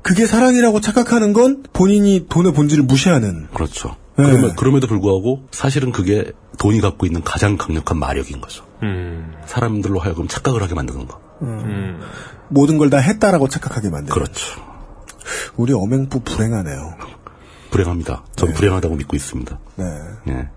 그게 0.02 0.26
사랑이라고 0.26 0.80
착각하는 0.80 1.32
건 1.32 1.62
본인이 1.72 2.26
돈의 2.28 2.54
본질을 2.54 2.84
무시하는. 2.84 3.46
그렇죠. 3.52 3.96
네. 4.22 4.30
그러면, 4.30 4.56
그럼에도 4.56 4.86
불구하고 4.86 5.46
사실은 5.50 5.92
그게 5.92 6.32
돈이 6.58 6.80
갖고 6.80 7.06
있는 7.06 7.22
가장 7.22 7.56
강력한 7.56 7.98
마력인 7.98 8.40
거죠. 8.40 8.64
음. 8.82 9.34
사람들로 9.46 9.98
하여금 9.98 10.28
착각을 10.28 10.62
하게 10.62 10.74
만드는 10.74 11.06
거. 11.06 11.20
모든 12.48 12.78
걸 12.78 12.90
다 12.90 12.98
했다라고 12.98 13.48
착각하게 13.48 13.90
만드는. 13.90 14.12
그렇죠. 14.12 14.60
우리 15.56 15.72
엄행부 15.72 16.20
불행하네요. 16.20 16.94
불행합니다. 17.70 18.24
전 18.34 18.52
불행하다고 18.52 18.96
믿고 18.96 19.16
있습니다. 19.16 19.58
네. 19.76 19.84
예. 20.28 20.48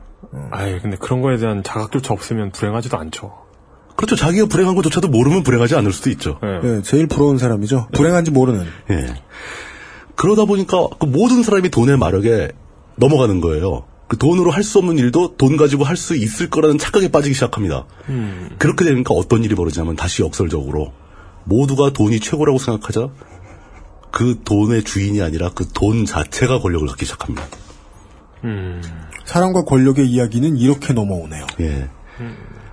아이 0.52 0.80
근데 0.82 0.98
그런 0.98 1.22
거에 1.22 1.38
대한 1.38 1.62
자각조차 1.64 2.14
없으면 2.14 2.52
불행하지도 2.52 2.98
않죠. 2.98 3.34
그렇죠. 3.96 4.16
자기가 4.16 4.48
불행한 4.48 4.74
것조차도 4.76 5.10
모르면 5.10 5.44
불행하지 5.44 5.76
않을 5.76 5.94
수도 5.94 6.10
있죠. 6.10 6.40
예. 6.44 6.68
예, 6.78 6.82
제일 6.82 7.06
부러운 7.06 7.38
사람이죠. 7.38 7.90
불행한지 7.94 8.32
모르는. 8.32 8.66
예. 8.90 9.14
그러다 10.16 10.46
보니까 10.46 10.88
그 11.00 11.06
모든 11.06 11.44
사람이 11.44 11.70
돈의 11.70 11.98
마력에 11.98 12.52
넘어가는 12.96 13.42
거예요. 13.42 13.86
그 14.08 14.18
돈으로 14.18 14.52
할 14.52 14.64
수 14.64 14.78
없는 14.80 14.98
일도 15.00 15.38
돈 15.38 15.58
가지고 15.58 15.84
할 15.84 15.98
수 15.98 16.16
있을 16.16 16.50
거라는 16.50 16.78
착각에 16.78 17.10
빠지기 17.10 17.34
시작합니다. 17.34 17.86
그렇게 18.60 18.86
되니까 18.86 19.14
어떤 19.14 19.44
일이 19.44 19.56
벌어지냐면 19.56 19.96
다시 19.96 20.22
역설적으로 20.22 20.94
모두가 21.46 21.92
돈이 21.94 22.20
최고라고 22.20 22.58
생각하자 22.60 23.10
그 24.12 24.42
돈의 24.46 24.84
주인이 24.84 25.22
아니라 25.22 25.50
그 25.50 25.66
돈 25.74 26.06
자체가 26.06 26.60
권력을 26.60 26.88
갖기 26.88 27.06
시작합니다. 27.06 27.48
사랑과 29.26 29.64
권력의 29.64 30.08
이야기는 30.08 30.58
이렇게 30.58 30.94
넘어오네요. 30.94 31.48
예. 31.62 31.90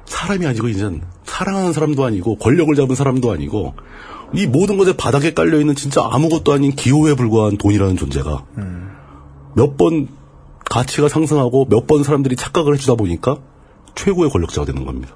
사람이 0.05 0.44
아니고 0.47 0.68
이젠 0.68 1.02
사랑하는 1.24 1.72
사람도 1.72 2.05
아니고 2.05 2.36
권력을 2.36 2.74
잡은 2.74 2.94
사람도 2.97 3.30
아니고 3.32 3.74
이 4.34 4.47
모든 4.47 4.76
것에 4.76 4.97
바닥에 4.97 5.32
깔려 5.32 5.59
있는 5.60 5.74
진짜 5.76 6.06
아무것도 6.10 6.52
아닌 6.52 6.72
기호에 6.72 7.14
불과한 7.14 7.56
돈이라는 7.56 7.97
존재가 7.97 8.44
몇 9.55 9.77
번 9.77 10.09
가치가 10.68 11.09
상승하고 11.09 11.66
몇 11.68 11.86
번 11.86 12.02
사람들이 12.05 12.36
착각을 12.36 12.74
해주다 12.74 12.94
보니까 12.94 13.39
최고의 13.94 14.31
권력자가 14.31 14.64
되는 14.66 14.85
겁니다. 14.85 15.14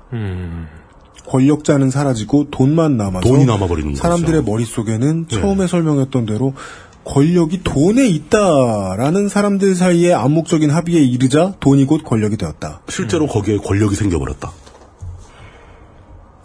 권력자는 1.29 1.91
사라지고 1.91 2.51
돈만 2.51 2.97
남아서 2.97 3.27
돈이 3.29 3.45
남아버리는 3.47 3.91
거죠. 3.93 4.03
사람들의 4.03 4.43
머릿속에는 4.45 5.27
네. 5.27 5.41
처음에 5.41 5.67
설명했던 5.67 6.27
대로 6.27 6.55
권력이 7.05 7.63
돈에 7.63 8.07
있다라는 8.09 9.29
사람들 9.29 9.75
사이에 9.75 10.13
암묵적인 10.15 10.71
합의에 10.71 11.03
이르자 11.03 11.53
돈이 11.61 11.85
곧 11.87 12.03
권력이 12.05 12.37
되었다. 12.37 12.81
실제로 12.89 13.27
거기에 13.27 13.59
권력이 13.59 13.95
생겨버렸다. 13.95 14.51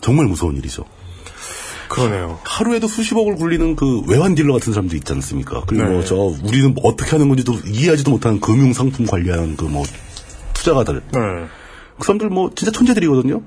정말 0.01 0.27
무서운 0.27 0.55
일이죠. 0.57 0.83
그러네요. 1.89 2.39
하루에도 2.45 2.87
수십억을 2.87 3.35
굴리는 3.35 3.75
그 3.75 4.01
외환 4.07 4.35
딜러 4.35 4.53
같은 4.53 4.71
사람도 4.73 4.95
있지 4.95 5.11
않습니까? 5.13 5.63
그리고 5.67 5.83
네. 5.85 6.05
저 6.05 6.15
우리는 6.15 6.73
뭐 6.73 6.85
어떻게 6.87 7.11
하는 7.11 7.27
건지도 7.27 7.53
이해하지도 7.65 8.11
못하는 8.11 8.39
금융 8.39 8.71
상품 8.73 9.05
관리하는 9.05 9.57
그 9.57 9.65
뭐 9.65 9.83
투자가들. 10.53 11.01
네. 11.11 11.19
그 11.97 12.05
사람들 12.05 12.29
뭐 12.29 12.51
진짜 12.55 12.71
천재들이거든요. 12.71 13.41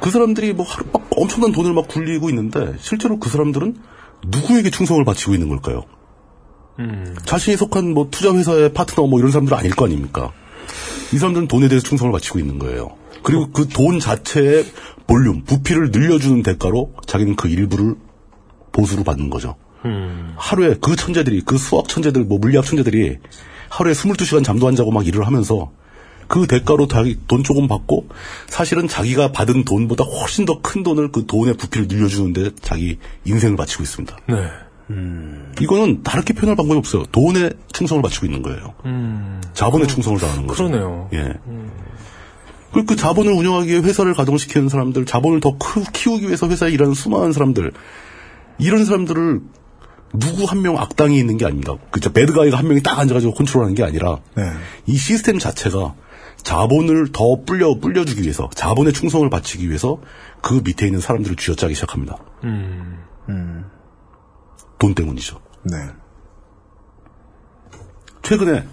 그 0.00 0.10
사람들이 0.10 0.52
뭐 0.52 0.66
하루 0.66 0.84
막 0.92 1.06
엄청난 1.16 1.52
돈을 1.52 1.72
막 1.72 1.88
굴리고 1.88 2.28
있는데 2.30 2.74
실제로 2.80 3.18
그 3.18 3.28
사람들은 3.30 3.76
누구에게 4.26 4.70
충성을 4.70 5.04
바치고 5.04 5.34
있는 5.34 5.48
걸까요? 5.48 5.82
자신이 7.24 7.56
속한 7.56 7.92
뭐 7.94 8.08
투자 8.10 8.34
회사의 8.34 8.72
파트너 8.72 9.06
뭐 9.06 9.18
이런 9.20 9.30
사람들은 9.30 9.56
아닐 9.56 9.74
거 9.74 9.84
아닙니까? 9.84 10.32
이 11.12 11.18
사람들은 11.18 11.46
돈에 11.48 11.68
대해서 11.68 11.86
충성을 11.86 12.10
바치고 12.12 12.38
있는 12.40 12.58
거예요. 12.58 12.88
그리고 13.22 13.50
그 13.50 13.66
돈 13.68 14.00
자체의 14.00 14.64
볼륨, 15.06 15.44
부피를 15.44 15.90
늘려주는 15.90 16.42
대가로 16.42 16.94
자기는 17.06 17.36
그 17.36 17.48
일부를 17.48 17.94
보수로 18.72 19.04
받는 19.04 19.30
거죠. 19.30 19.56
하루에 20.36 20.76
그 20.80 20.96
천재들이, 20.96 21.42
그 21.42 21.58
수학 21.58 21.88
천재들, 21.88 22.24
뭐 22.24 22.38
물리학 22.38 22.64
천재들이 22.64 23.18
하루에 23.68 23.92
22시간 23.92 24.44
잠도 24.44 24.68
안 24.68 24.76
자고 24.76 24.90
막 24.90 25.06
일을 25.06 25.26
하면서 25.26 25.72
그 26.28 26.46
대가로 26.46 26.86
자기 26.86 27.18
돈 27.26 27.42
조금 27.42 27.68
받고 27.68 28.08
사실은 28.46 28.88
자기가 28.88 29.32
받은 29.32 29.64
돈보다 29.64 30.04
훨씬 30.04 30.44
더 30.44 30.60
큰 30.62 30.82
돈을 30.82 31.10
그 31.12 31.26
돈의 31.26 31.54
부피를 31.54 31.88
늘려주는데 31.88 32.52
자기 32.62 32.98
인생을 33.24 33.56
바치고 33.56 33.82
있습니다. 33.82 34.16
네. 34.28 34.36
이거는 35.60 36.02
다르게 36.02 36.32
표현할 36.34 36.56
방법이 36.56 36.78
없어요. 36.78 37.04
돈에 37.12 37.50
충성을 37.72 38.02
바치고 38.02 38.26
있는 38.26 38.42
거예요. 38.42 38.74
자본에 39.54 39.86
충성을 39.86 40.18
다하는 40.18 40.46
거죠. 40.46 40.64
그러네요. 40.68 41.08
예. 41.12 41.18
그리고 41.18 41.32
그 42.86 42.96
자본을 42.96 43.32
운영하기 43.32 43.68
위해 43.70 43.80
회사를 43.82 44.14
가동시키는 44.14 44.68
사람들, 44.68 45.04
자본을 45.04 45.40
더 45.40 45.56
크- 45.58 45.84
키우기 45.92 46.26
위해서 46.26 46.48
회사에 46.48 46.70
일하는 46.70 46.94
수많은 46.94 47.32
사람들, 47.32 47.72
이런 48.58 48.84
사람들을 48.84 49.40
누구 50.14 50.44
한 50.44 50.60
명 50.62 50.78
악당이 50.78 51.18
있는 51.18 51.36
게 51.38 51.44
아닙니다. 51.46 51.74
그죠 51.90 52.12
배드가이가 52.12 52.58
한 52.58 52.68
명이 52.68 52.82
딱 52.82 52.98
앉아가지고 52.98 53.32
컨트롤하는 53.34 53.74
게 53.74 53.82
아니라 53.82 54.20
네. 54.34 54.50
이 54.86 54.96
시스템 54.96 55.38
자체가 55.38 55.94
자본을 56.42 57.12
더 57.12 57.42
불려 57.46 57.78
불려주기 57.78 58.22
위해서 58.22 58.50
자본에 58.54 58.92
충성을 58.92 59.28
바치기 59.30 59.68
위해서 59.68 60.00
그 60.42 60.60
밑에 60.64 60.86
있는 60.86 61.00
사람들을 61.00 61.36
쥐어짜기 61.36 61.74
시작합니다. 61.74 62.18
돈 64.78 64.94
때문이죠. 64.94 65.40
네. 65.64 65.76
최근에 68.22 68.66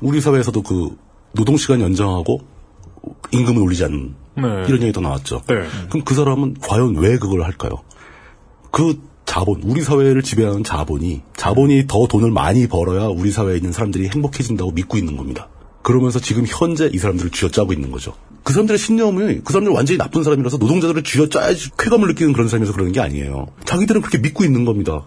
우리 0.00 0.20
사회에서도 0.20 0.62
그 0.62 0.96
노동 1.32 1.56
시간 1.56 1.80
연장하고 1.80 2.40
임금을 3.30 3.62
올리지 3.62 3.84
않는 3.84 4.14
네. 4.36 4.42
이런 4.68 4.82
얘기도 4.82 5.00
나왔죠. 5.00 5.42
네. 5.48 5.54
그럼 5.88 6.04
그 6.04 6.14
사람은 6.14 6.56
과연 6.60 6.96
왜 6.96 7.18
그걸 7.18 7.42
할까요? 7.42 7.82
그 8.70 9.00
자본, 9.24 9.60
우리 9.64 9.82
사회를 9.82 10.22
지배하는 10.22 10.64
자본이 10.64 11.20
자본이 11.36 11.86
더 11.86 12.06
돈을 12.06 12.30
많이 12.30 12.66
벌어야 12.66 13.06
우리 13.08 13.30
사회에 13.30 13.56
있는 13.56 13.72
사람들이 13.72 14.08
행복해진다고 14.08 14.70
믿고 14.72 14.96
있는 14.96 15.16
겁니다. 15.16 15.48
그러면서 15.82 16.18
지금 16.18 16.44
현재 16.46 16.90
이 16.92 16.98
사람들을 16.98 17.30
쥐어짜고 17.30 17.72
있는 17.72 17.90
거죠. 17.90 18.14
그 18.42 18.52
사람들의 18.52 18.78
신념이 18.78 19.40
그 19.44 19.52
사람들은 19.52 19.74
완전히 19.76 19.98
나쁜 19.98 20.22
사람이라서 20.22 20.56
노동자들을 20.56 21.02
쥐어짜야지 21.02 21.70
쾌감을 21.78 22.08
느끼는 22.08 22.32
그런 22.32 22.48
사람이라서 22.48 22.72
그러는 22.72 22.92
게 22.92 23.00
아니에요. 23.00 23.48
자기들은 23.64 24.00
그렇게 24.00 24.18
믿고 24.18 24.44
있는 24.44 24.64
겁니다. 24.64 25.04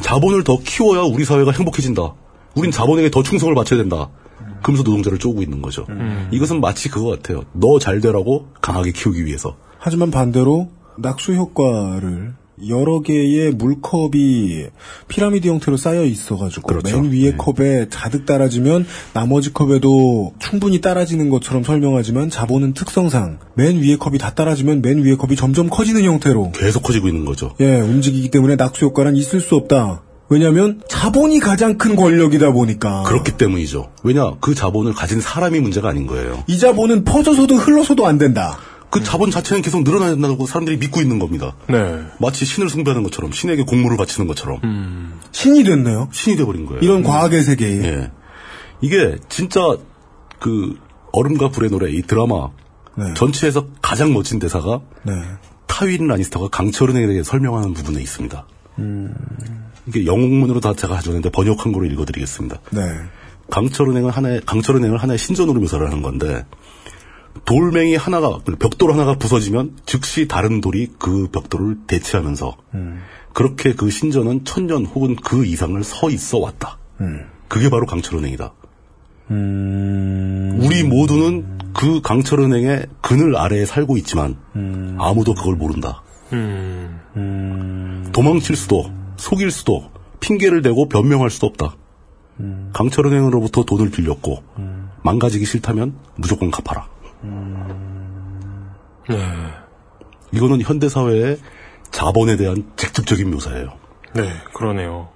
자본을 0.00 0.44
더 0.44 0.58
키워야 0.58 1.02
우리 1.02 1.24
사회가 1.24 1.50
행복해진다. 1.52 2.14
우린 2.54 2.70
자본에게 2.70 3.10
더 3.10 3.22
충성을 3.22 3.54
바쳐야 3.54 3.78
된다. 3.78 4.08
그러면서 4.62 4.82
노동자를 4.82 5.18
쪼고 5.18 5.42
있는 5.42 5.62
거죠. 5.62 5.86
이것은 6.32 6.60
마치 6.60 6.88
그거 6.88 7.10
같아요. 7.10 7.44
너 7.52 7.78
잘 7.78 8.00
되라고 8.00 8.48
강하게 8.60 8.92
키우기 8.92 9.24
위해서. 9.24 9.56
하지만 9.78 10.10
반대로 10.10 10.68
낙수 10.98 11.32
효과를 11.34 12.34
여러 12.68 13.00
개의 13.00 13.52
물컵이 13.52 14.66
피라미드 15.08 15.48
형태로 15.48 15.78
쌓여 15.78 16.04
있어가지고 16.04 16.66
그렇죠. 16.66 17.00
맨 17.00 17.10
위에 17.10 17.32
컵에 17.32 17.86
가득 17.90 18.26
따라지면 18.26 18.84
나머지 19.14 19.50
컵에도 19.54 20.34
충분히 20.38 20.82
따라지는 20.82 21.30
것처럼 21.30 21.62
설명하지만 21.64 22.28
자본은 22.28 22.74
특성상 22.74 23.38
맨 23.54 23.78
위에 23.80 23.96
컵이 23.96 24.18
다 24.18 24.34
따라지면 24.34 24.82
맨 24.82 24.98
위에 25.02 25.14
컵이 25.14 25.36
점점 25.36 25.70
커지는 25.70 26.04
형태로 26.04 26.52
계속 26.52 26.82
커지고 26.82 27.08
있는 27.08 27.24
거죠. 27.24 27.54
예 27.60 27.80
움직이기 27.80 28.30
때문에 28.30 28.56
낙수 28.56 28.84
효과는 28.84 29.16
있을 29.16 29.40
수 29.40 29.56
없다. 29.56 30.02
왜냐하면 30.30 30.80
자본이 30.88 31.40
가장 31.40 31.76
큰 31.76 31.96
권력이다 31.96 32.52
보니까 32.52 33.02
그렇기 33.02 33.32
때문이죠. 33.36 33.90
왜냐 34.04 34.34
그 34.40 34.54
자본을 34.54 34.94
가진 34.94 35.20
사람이 35.20 35.58
문제가 35.58 35.88
아닌 35.88 36.06
거예요. 36.06 36.44
이 36.46 36.56
자본은 36.56 37.04
퍼져서도 37.04 37.56
흘러서도 37.56 38.06
안 38.06 38.16
된다. 38.16 38.56
그 38.90 39.02
자본 39.02 39.30
자체는 39.30 39.60
계속 39.62 39.82
늘어나야 39.82 40.10
된다고 40.10 40.46
사람들이 40.46 40.76
믿고 40.78 41.00
있는 41.00 41.18
겁니다. 41.18 41.54
네. 41.68 42.00
마치 42.18 42.44
신을 42.44 42.68
숭배하는 42.68 43.02
것처럼 43.02 43.32
신에게 43.32 43.64
공물을 43.64 43.96
바치는 43.96 44.28
것처럼 44.28 45.20
신이 45.32 45.64
됐네요. 45.64 46.08
신이 46.12 46.36
돼버린 46.36 46.64
거예요. 46.64 46.80
이런 46.80 47.02
과학의 47.02 47.42
세계에 47.42 47.84
예. 47.84 48.10
이게 48.80 49.16
진짜 49.28 49.60
그 50.38 50.76
얼음과 51.12 51.50
불의 51.50 51.70
노래 51.70 51.90
이 51.90 52.02
드라마 52.02 52.50
네. 52.96 53.14
전체에서 53.14 53.66
가장 53.82 54.12
멋진 54.12 54.38
대사가 54.38 54.80
네. 55.02 55.12
타윈 55.66 56.06
라니스터가 56.06 56.48
강철은에 56.48 57.04
대해 57.06 57.22
설명하는 57.24 57.74
부분에 57.74 58.00
있습니다. 58.00 58.46
음. 58.78 59.12
이게 59.90 60.06
영웅문으로 60.06 60.60
다 60.60 60.72
제가 60.74 60.94
가져왔는데 60.94 61.30
번역한 61.30 61.72
거로 61.72 61.84
읽어드리겠습니다. 61.86 62.60
네. 62.70 62.80
강철은행은 63.50 64.10
하나의 64.10 64.40
강철은행을 64.46 64.98
하나의 64.98 65.18
신전으로 65.18 65.60
묘사를 65.60 65.84
하는 65.84 66.02
건데 66.02 66.46
돌멩이 67.44 67.96
하나가 67.96 68.38
벽돌 68.60 68.92
하나가 68.92 69.16
부서지면 69.16 69.78
즉시 69.86 70.28
다른 70.28 70.60
돌이 70.60 70.90
그 70.98 71.28
벽돌을 71.32 71.78
대체하면서 71.88 72.56
그렇게 73.32 73.74
그 73.74 73.90
신전은 73.90 74.44
천년 74.44 74.86
혹은 74.86 75.16
그 75.16 75.44
이상을 75.44 75.82
서 75.82 76.10
있어 76.10 76.38
왔다. 76.38 76.78
그게 77.48 77.68
바로 77.70 77.86
강철은행이다. 77.86 78.52
우리 79.30 80.84
모두는 80.84 81.58
그 81.72 82.00
강철은행의 82.02 82.86
그늘 83.00 83.36
아래에 83.36 83.64
살고 83.64 83.96
있지만 83.98 84.36
아무도 84.98 85.34
그걸 85.34 85.56
모른다. 85.56 86.02
도망칠 88.12 88.54
수도 88.54 88.92
속일 89.20 89.50
수도 89.50 89.90
핑계를 90.20 90.62
대고 90.62 90.88
변명할 90.88 91.30
수도 91.30 91.46
없다. 91.46 91.76
강철은행으로부터 92.72 93.64
돈을 93.64 93.90
빌렸고 93.90 94.42
망가지기 95.02 95.44
싫다면 95.44 95.94
무조건 96.16 96.50
갚아라. 96.50 96.88
이거는 100.32 100.62
현대 100.62 100.88
사회의 100.88 101.38
자본에 101.90 102.36
대한 102.36 102.70
직접적인 102.76 103.30
묘사예요. 103.30 103.72
네, 104.14 104.32
그러네요. 104.54 105.10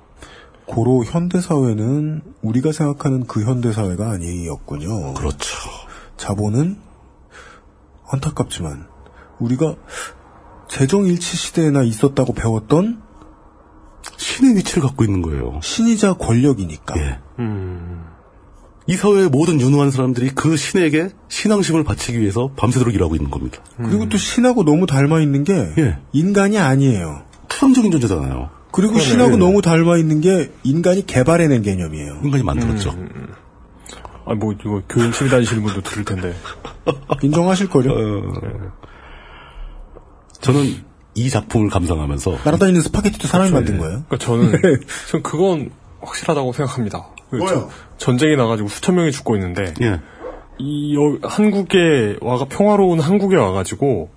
고로 0.66 1.04
현대 1.04 1.40
사회는 1.40 2.22
우리가 2.42 2.72
생각하는 2.72 3.26
그 3.26 3.44
현대 3.44 3.72
사회가 3.72 4.10
아니었군요. 4.10 5.14
그렇죠. 5.14 5.48
자본은 6.16 6.78
안타깝지만 8.10 8.86
우리가 9.38 9.76
재정일치 10.68 11.36
시대에나 11.36 11.82
있었다고 11.82 12.34
배웠던 12.34 13.02
신의 14.34 14.56
위치를 14.56 14.82
갖고 14.82 15.04
있는 15.04 15.22
거예요. 15.22 15.60
신이자 15.62 16.14
권력이니까. 16.14 16.98
예. 16.98 17.18
이 18.86 18.96
사회의 18.96 19.28
모든 19.28 19.60
유능한 19.60 19.90
사람들이 19.90 20.30
그 20.30 20.56
신에게 20.56 21.10
신앙심을 21.28 21.84
바치기 21.84 22.20
위해서 22.20 22.50
밤새도록 22.56 22.94
일하고 22.94 23.14
있는 23.14 23.30
겁니다. 23.30 23.62
그리고 23.76 24.08
또 24.08 24.18
신하고 24.18 24.64
너무 24.64 24.86
닮아 24.86 25.20
있는 25.20 25.44
게 25.44 25.54
예. 25.78 25.98
인간이 26.12 26.58
아니에요. 26.58 27.22
추상적인 27.48 27.92
존재잖아요. 27.92 28.50
그리고 28.72 28.94
그러네. 28.94 29.08
신하고 29.08 29.36
너무 29.36 29.62
닮아 29.62 29.98
있는 29.98 30.20
게 30.20 30.50
인간이 30.64 31.06
개발해낸 31.06 31.62
개념이에요. 31.62 32.20
인간이 32.24 32.42
만들었죠. 32.42 32.90
아, 34.26 34.34
뭐, 34.34 34.52
이거 34.52 34.82
교인 34.88 35.12
시위 35.12 35.30
다니시는 35.30 35.62
분도 35.62 35.80
들을 35.82 36.04
텐데. 36.04 36.34
인정하실걸요? 37.22 37.92
저는 40.40 40.84
이 41.14 41.30
작품을 41.30 41.70
감상하면서 41.70 42.38
날아다니는 42.44 42.80
스파게티도 42.82 43.28
사람이 43.28 43.50
그렇죠, 43.50 43.72
만든 43.72 43.74
예. 43.74 43.78
거예요? 43.78 44.04
그러니까 44.08 44.18
저는, 44.18 44.80
전 45.10 45.22
그건 45.22 45.70
확실하다고 46.00 46.52
생각합니다. 46.52 47.06
그 47.30 47.36
뭐요? 47.36 47.70
저- 47.98 48.06
전쟁이 48.06 48.36
나가지고 48.36 48.68
수천 48.68 48.96
명이 48.96 49.12
죽고 49.12 49.36
있는데, 49.36 49.74
예. 49.82 50.00
이, 50.58 50.94
여- 50.96 51.18
한국에 51.28 52.16
와가, 52.20 52.46
평화로운 52.46 53.00
한국에 53.00 53.36
와가지고, 53.36 54.10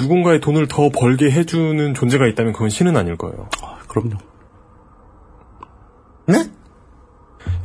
누군가의 0.00 0.40
돈을 0.40 0.66
더 0.68 0.88
벌게 0.88 1.30
해주는 1.30 1.94
존재가 1.94 2.26
있다면 2.28 2.52
그건 2.54 2.70
신은 2.70 2.96
아닐 2.96 3.16
거예요. 3.16 3.48
아, 3.62 3.78
그럼요. 3.88 4.16
네? 6.26 6.44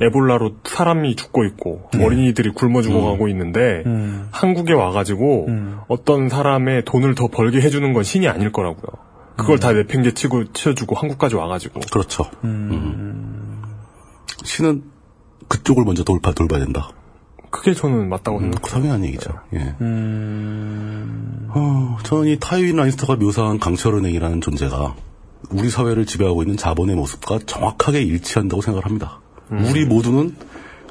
에볼라로 0.02 0.58
사람이 0.64 1.16
죽고 1.16 1.46
있고 1.46 1.90
어린이들이 2.00 2.52
굶어 2.52 2.82
죽어가고 2.82 3.28
있는데 3.30 3.84
한국에 4.32 4.74
와가지고 4.74 5.48
어떤 5.88 6.30
사람의 6.30 6.86
돈을 6.86 7.16
더 7.16 7.28
벌게 7.28 7.62
해주는 7.62 7.94
건 7.94 8.04
신이 8.04 8.28
아닐 8.28 8.52
거라고요. 8.52 9.06
그걸 9.38 9.60
다 9.60 9.74
내팽개치고 9.74 10.54
치워주고 10.54 10.96
한국까지 10.96 11.36
와가지고 11.36 11.82
그렇죠. 11.92 12.26
음. 12.46 13.64
신은 14.44 14.84
그쪽을 15.48 15.84
먼저 15.84 16.04
돌파 16.04 16.32
돌봐야 16.32 16.60
된다. 16.62 16.90
그게 17.52 17.74
저는 17.74 18.10
맞다고 18.10 18.38
음, 18.38 18.52
생각해요. 18.52 18.62
그 18.62 18.70
당연한 18.70 19.06
얘기죠. 19.06 19.32
예. 19.54 19.76
어, 21.50 21.98
저는 22.04 22.28
이 22.28 22.38
타이윈 22.40 22.76
라니스터가 22.76 23.16
묘사한 23.16 23.60
강철은행이라는 23.60 24.42
존재가 24.42 24.96
우리 25.52 25.70
사회를 25.70 26.06
지배하고 26.06 26.44
있는 26.44 26.58
자본의 26.58 26.96
모습과 26.96 27.40
정확하게 27.46 28.02
일치한다고 28.02 28.62
생각을 28.62 28.86
합니다. 28.86 29.22
우리 29.50 29.86
모두는 29.86 30.36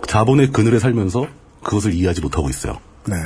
자본의 0.06 0.52
그늘에 0.52 0.78
살면서 0.78 1.26
그것을 1.62 1.94
이해하지 1.94 2.20
못하고 2.20 2.48
있어요. 2.48 2.78
네. 3.09 3.16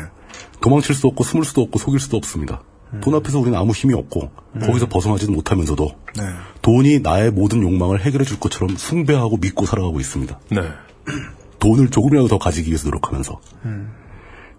도망칠 0.61 0.95
수 0.95 1.07
없고 1.09 1.25
숨을 1.25 1.45
수도 1.45 1.63
없고 1.63 1.79
속일 1.79 2.01
수도 2.01 2.17
없습니다. 2.17 2.63
돈 3.03 3.15
앞에서 3.15 3.39
우리는 3.39 3.59
아무 3.59 3.73
힘이 3.73 3.95
없고 3.95 4.31
거기서 4.61 4.89
벗어나지는 4.89 5.35
못하면서도 5.35 5.91
네. 6.17 6.23
돈이 6.63 7.01
나의 7.01 7.31
모든 7.31 7.63
욕망을 7.63 8.01
해결해 8.01 8.25
줄 8.25 8.41
것처럼 8.41 8.77
숭배하고 8.77 9.37
믿고 9.37 9.67
살아가고 9.67 10.01
있습니다. 10.01 10.41
네. 10.51 10.61
돈을 11.61 11.91
조금이라도 11.91 12.29
더 12.29 12.39
가지기 12.39 12.69
위해서 12.69 12.87
노력하면서 12.87 13.41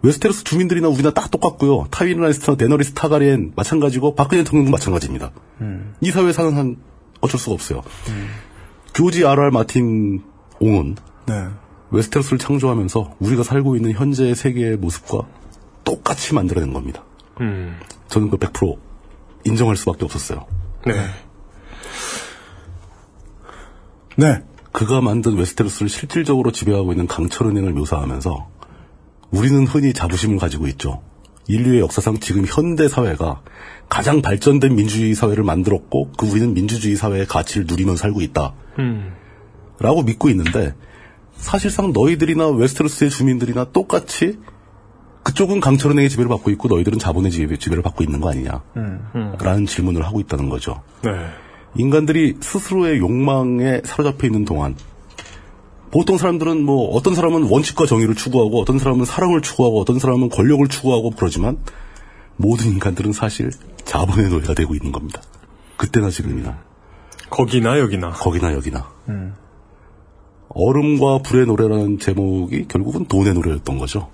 웨스테로스 0.01 0.43
주민들이나 0.43 0.89
우리나 0.89 1.11
딱 1.11 1.31
똑같고요. 1.31 1.87
타이윈 1.91 2.19
라니스터, 2.19 2.55
데너리스 2.55 2.93
타가리엔 2.93 3.53
마찬가지고 3.55 4.15
박근혜 4.15 4.43
대통령도 4.43 4.71
마찬가지입니다. 4.71 5.31
이 6.01 6.11
사회에 6.11 6.33
사는 6.33 6.53
한 6.53 6.77
어쩔 7.21 7.39
수가 7.39 7.53
없어요. 7.53 7.81
조지 8.93 9.25
R.R. 9.25 9.51
마틴 9.51 10.21
옹은 10.59 10.95
네. 11.27 11.33
웨스테로스를 11.91 12.37
창조하면서 12.37 13.15
우리가 13.19 13.43
살고 13.43 13.75
있는 13.75 13.93
현재의 13.93 14.35
세계의 14.35 14.77
모습과 14.77 15.27
똑같이 15.83 16.33
만들어낸 16.33 16.73
겁니다. 16.73 17.03
음. 17.41 17.79
저는 18.07 18.29
그 18.29 18.37
100% 18.37 18.77
인정할 19.45 19.75
수밖에 19.75 20.05
없었어요. 20.05 20.45
네. 20.85 20.93
네. 24.17 24.43
그가 24.71 25.01
만든 25.01 25.35
웨스테로스를 25.35 25.89
실질적으로 25.89 26.51
지배하고 26.51 26.91
있는 26.91 27.07
강철은행을 27.07 27.73
묘사하면서 27.73 28.49
우리는 29.31 29.65
흔히 29.65 29.93
자부심을 29.93 30.37
가지고 30.37 30.67
있죠. 30.67 31.01
인류의 31.47 31.79
역사상 31.79 32.19
지금 32.19 32.45
현대 32.45 32.87
사회가 32.87 33.41
가장 33.89 34.21
발전된 34.21 34.75
민주주의 34.75 35.15
사회를 35.15 35.43
만들었고 35.43 36.11
그 36.15 36.27
우리는 36.27 36.53
민주주의 36.53 36.95
사회의 36.95 37.25
가치를 37.25 37.65
누리며 37.67 37.95
살고 37.95 38.21
있다. 38.21 38.53
음. 38.77 39.13
라고 39.79 40.03
믿고 40.03 40.29
있는데 40.29 40.75
사실상 41.35 41.93
너희들이나 41.93 42.49
웨스테로스의 42.49 43.09
주민들이나 43.09 43.65
똑같이 43.71 44.39
그쪽은 45.23 45.59
강철은행의 45.59 46.09
지배를 46.09 46.29
받고 46.29 46.49
있고 46.51 46.67
너희들은 46.67 46.99
자본의 46.99 47.31
지배, 47.31 47.57
지배를 47.57 47.83
받고 47.83 48.03
있는 48.03 48.19
거 48.19 48.29
아니냐. 48.29 48.61
라는 49.39 49.65
질문을 49.65 50.05
하고 50.05 50.19
있다는 50.19 50.49
거죠. 50.49 50.81
네. 51.03 51.11
인간들이 51.75 52.37
스스로의 52.41 52.99
욕망에 52.99 53.81
사로잡혀 53.83 54.27
있는 54.27 54.43
동안 54.43 54.75
보통 55.91 56.17
사람들은 56.17 56.63
뭐 56.63 56.89
어떤 56.95 57.15
사람은 57.15 57.43
원칙과 57.43 57.85
정의를 57.85 58.15
추구하고 58.15 58.61
어떤 58.61 58.79
사람은 58.79 59.05
사랑을 59.05 59.41
추구하고 59.41 59.79
어떤 59.79 59.99
사람은 59.99 60.29
권력을 60.29 60.67
추구하고 60.67 61.11
그러지만 61.11 61.57
모든 62.37 62.67
인간들은 62.67 63.11
사실 63.11 63.51
자본의 63.85 64.29
노예가 64.29 64.53
되고 64.53 64.73
있는 64.75 64.91
겁니다. 64.91 65.21
그때나 65.77 66.09
지금이나 66.09 66.59
거기나 67.29 67.79
여기나. 67.79 68.11
거기나 68.11 68.53
여기나 68.53 68.87
얼음과 70.49 71.19
불의 71.19 71.45
노래라는 71.45 71.99
제목이 71.99 72.67
결국은 72.67 73.05
돈의 73.05 73.33
노래였던 73.33 73.77
거죠. 73.77 74.09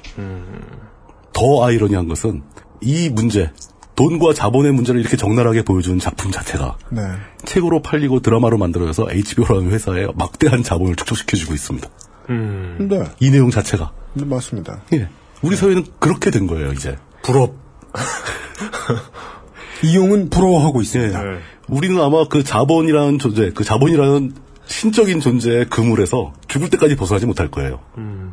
더 1.33 1.65
아이러니한 1.65 2.07
것은 2.07 2.43
이 2.81 3.09
문제 3.09 3.51
돈과 3.95 4.33
자본의 4.33 4.73
문제를 4.73 4.99
이렇게 4.99 5.15
적나라하게 5.17 5.63
보여주는 5.63 5.97
작품 5.99 6.31
자체가 6.31 6.77
네. 6.91 7.01
책으로 7.45 7.81
팔리고 7.81 8.19
드라마로 8.19 8.57
만들어서 8.57 9.07
HBO라는 9.09 9.71
회사에 9.71 10.07
막대한 10.15 10.63
자본을 10.63 10.95
축적시켜주고 10.97 11.53
있습니다. 11.53 11.89
음. 12.29 12.87
네. 12.89 13.03
이 13.19 13.31
내용 13.31 13.49
자체가. 13.51 13.91
네, 14.13 14.25
맞습니다. 14.25 14.81
예. 14.93 15.07
우리 15.41 15.55
사회는 15.55 15.85
그렇게 15.99 16.29
된 16.29 16.47
거예요, 16.47 16.73
이제. 16.73 16.97
부럽. 17.23 17.55
이용은 19.83 20.29
부러워하고 20.29 20.81
있습니다. 20.81 21.19
예. 21.19 21.39
우리는 21.67 22.01
아마 22.01 22.27
그 22.27 22.43
자본이라는 22.43 23.19
존재, 23.19 23.51
그 23.51 23.63
자본이라는 23.63 24.33
신적인 24.65 25.19
존재의 25.19 25.69
그물에서 25.69 26.33
죽을 26.47 26.69
때까지 26.69 26.95
벗어나지 26.95 27.25
못할 27.25 27.49
거예요. 27.49 27.81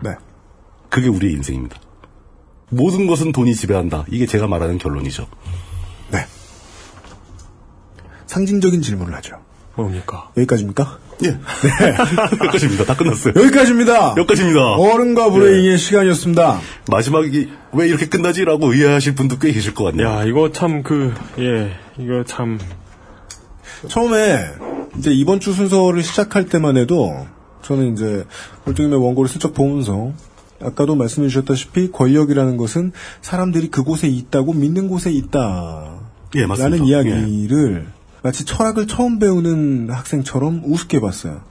네. 0.03 0.11
그게 0.89 1.09
우리의 1.09 1.33
인생입니다. 1.35 1.79
모든 2.71 3.07
것은 3.07 3.33
돈이 3.33 3.55
지배한다. 3.55 4.07
이게 4.11 4.27
제가 4.27 4.47
말하는 4.47 4.79
결론이죠. 4.79 5.27
상징적인 8.33 8.81
질문을 8.81 9.15
하죠. 9.17 9.37
뭡니까? 9.77 10.31
여기까지입니까? 10.39 10.99
예. 11.25 11.29
여기까지입니다. 12.41 12.85
다 12.87 12.97
끝났어요. 12.97 13.35
여기까지입니다. 13.37 14.15
여기까지입니다. 14.17 14.73
어른과 14.77 15.31
브레잉의 15.31 15.77
시간이었습니다. 15.77 16.61
마지막이 16.91 17.51
왜 17.75 17.89
이렇게 17.89 18.07
끝나지라고 18.07 18.73
의아하실 18.73 19.17
분도 19.17 19.39
꽤 19.39 19.53
계실 19.53 19.75
것 19.75 19.85
같네요. 19.85 20.09
야, 20.09 20.25
이거 20.25 20.51
참 20.51 20.83
그, 20.83 21.13
예, 21.39 21.77
이거 21.99 22.25
참. 22.25 22.59
처음에 23.89 24.47
이제 24.99 25.11
이번 25.11 25.41
주 25.41 25.53
순서를 25.53 26.03
시작할 26.03 26.47
때만 26.47 26.77
해도 26.77 27.27
저는 27.63 27.95
이제 27.95 28.25
볼등님의 28.65 29.03
원고를 29.03 29.29
슬쩍 29.29 29.55
보면서 29.55 30.13
아까도 30.61 30.95
말씀해 30.95 31.29
주셨다시피 31.29 31.91
권력이라는 31.91 32.57
것은 32.57 32.93
사람들이 33.21 33.69
그곳에 33.69 34.09
있다고 34.09 34.53
믿는 34.53 34.89
곳에 34.89 35.11
있다. 35.11 36.01
예, 36.37 36.47
맞습니다. 36.47 36.77
라는 36.77 36.85
이야기를 36.87 37.87
마치 38.23 38.45
철학을 38.45 38.87
처음 38.87 39.19
배우는 39.19 39.91
학생처럼 39.91 40.63
우습게 40.65 41.01
봤어요. 41.01 41.43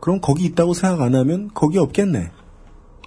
그럼 0.00 0.20
거기 0.20 0.44
있다고 0.44 0.74
생각 0.74 1.00
안 1.00 1.14
하면 1.14 1.50
거기 1.54 1.78
없겠네. 1.78 2.30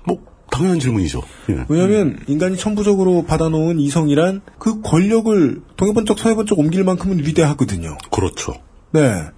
뭐 0.05 0.19
당연한 0.49 0.79
질문이죠. 0.79 1.21
예. 1.51 1.65
왜냐하면 1.69 2.19
인간이 2.27 2.57
천부적으로 2.57 3.23
받아놓은 3.25 3.79
이성이란 3.79 4.41
그 4.57 4.81
권력을 4.81 5.61
동해번쩍 5.77 6.17
서해번쩍 6.17 6.57
옮길 6.57 6.83
만큼은 6.83 7.19
위대하거든요. 7.19 7.97
그렇죠. 8.11 8.53
네. 8.91 9.29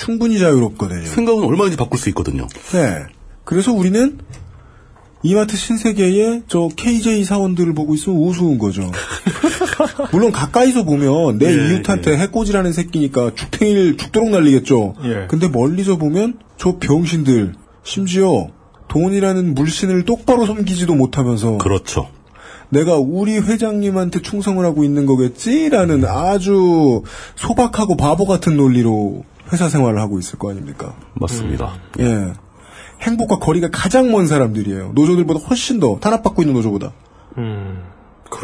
충분히 0.00 0.38
자유롭거든요. 0.38 1.04
생각은 1.04 1.44
얼마든지 1.44 1.76
바꿀 1.76 1.98
수 1.98 2.08
있거든요. 2.08 2.48
네. 2.72 3.04
그래서 3.44 3.72
우리는 3.72 4.18
이마트 5.22 5.56
신세계의 5.56 6.44
저 6.48 6.68
KJ 6.74 7.24
사원들을 7.24 7.74
보고 7.74 7.94
있으면 7.94 8.18
우스운 8.18 8.56
거죠. 8.56 8.90
물론 10.10 10.32
가까이서 10.32 10.84
보면 10.84 11.38
내 11.38 11.46
예, 11.46 11.52
이웃한테 11.52 12.16
해코지라는 12.16 12.72
새끼니까 12.72 13.32
죽탱이를 13.34 13.98
죽도록 13.98 14.30
날리겠죠. 14.30 14.94
예. 15.04 15.26
근데 15.28 15.48
멀리서 15.48 15.98
보면 15.98 16.38
저 16.56 16.78
병신들 16.78 17.52
심지어 17.82 18.48
돈이라는 18.88 19.54
물신을 19.54 20.04
똑바로 20.04 20.46
섬기지도 20.46 20.94
못하면서 20.94 21.58
그렇죠. 21.58 22.08
내가 22.70 22.96
우리 22.96 23.36
회장님한테 23.38 24.22
충성을 24.22 24.64
하고 24.64 24.84
있는 24.84 25.04
거겠지라는 25.04 26.04
아주 26.06 27.02
소박하고 27.36 27.96
바보 27.96 28.26
같은 28.26 28.56
논리로 28.56 29.24
회사 29.52 29.68
생활을 29.68 30.00
하고 30.00 30.18
있을 30.18 30.38
거 30.38 30.50
아닙니까? 30.50 30.94
맞습니다. 31.14 31.74
예. 31.98 32.32
행복과 33.02 33.38
거리가 33.38 33.68
가장 33.72 34.10
먼 34.10 34.26
사람들이에요. 34.26 34.92
노조들보다 34.94 35.40
훨씬 35.46 35.80
더 35.80 35.98
탄압받고 36.00 36.42
있는 36.42 36.54
노조보다. 36.54 36.92
음, 37.38 37.82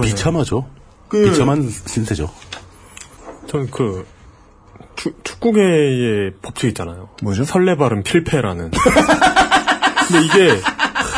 비참하죠. 0.02 0.66
그- 1.08 1.24
비참한 1.30 1.68
신세죠. 1.68 2.30
전 3.46 3.70
그, 3.70 4.06
축- 4.96 5.22
축구계의 5.24 6.32
법칙 6.42 6.68
있잖아요. 6.70 7.10
뭐죠? 7.22 7.44
설레발은 7.44 8.02
필패라는. 8.02 8.70
근데 10.08 10.24
이게, 10.24 10.60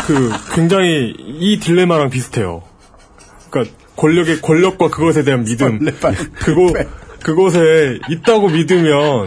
그, 0.06 0.30
굉장히 0.54 1.14
이 1.18 1.58
딜레마랑 1.60 2.10
비슷해요. 2.10 2.62
그러니까, 3.50 3.74
권력의, 3.96 4.40
권력과 4.42 4.88
그것에 4.90 5.22
대한 5.24 5.44
믿음. 5.44 5.78
그거, 6.34 6.72
그곳에 7.22 7.98
있다고 8.08 8.48
믿으면, 8.48 9.26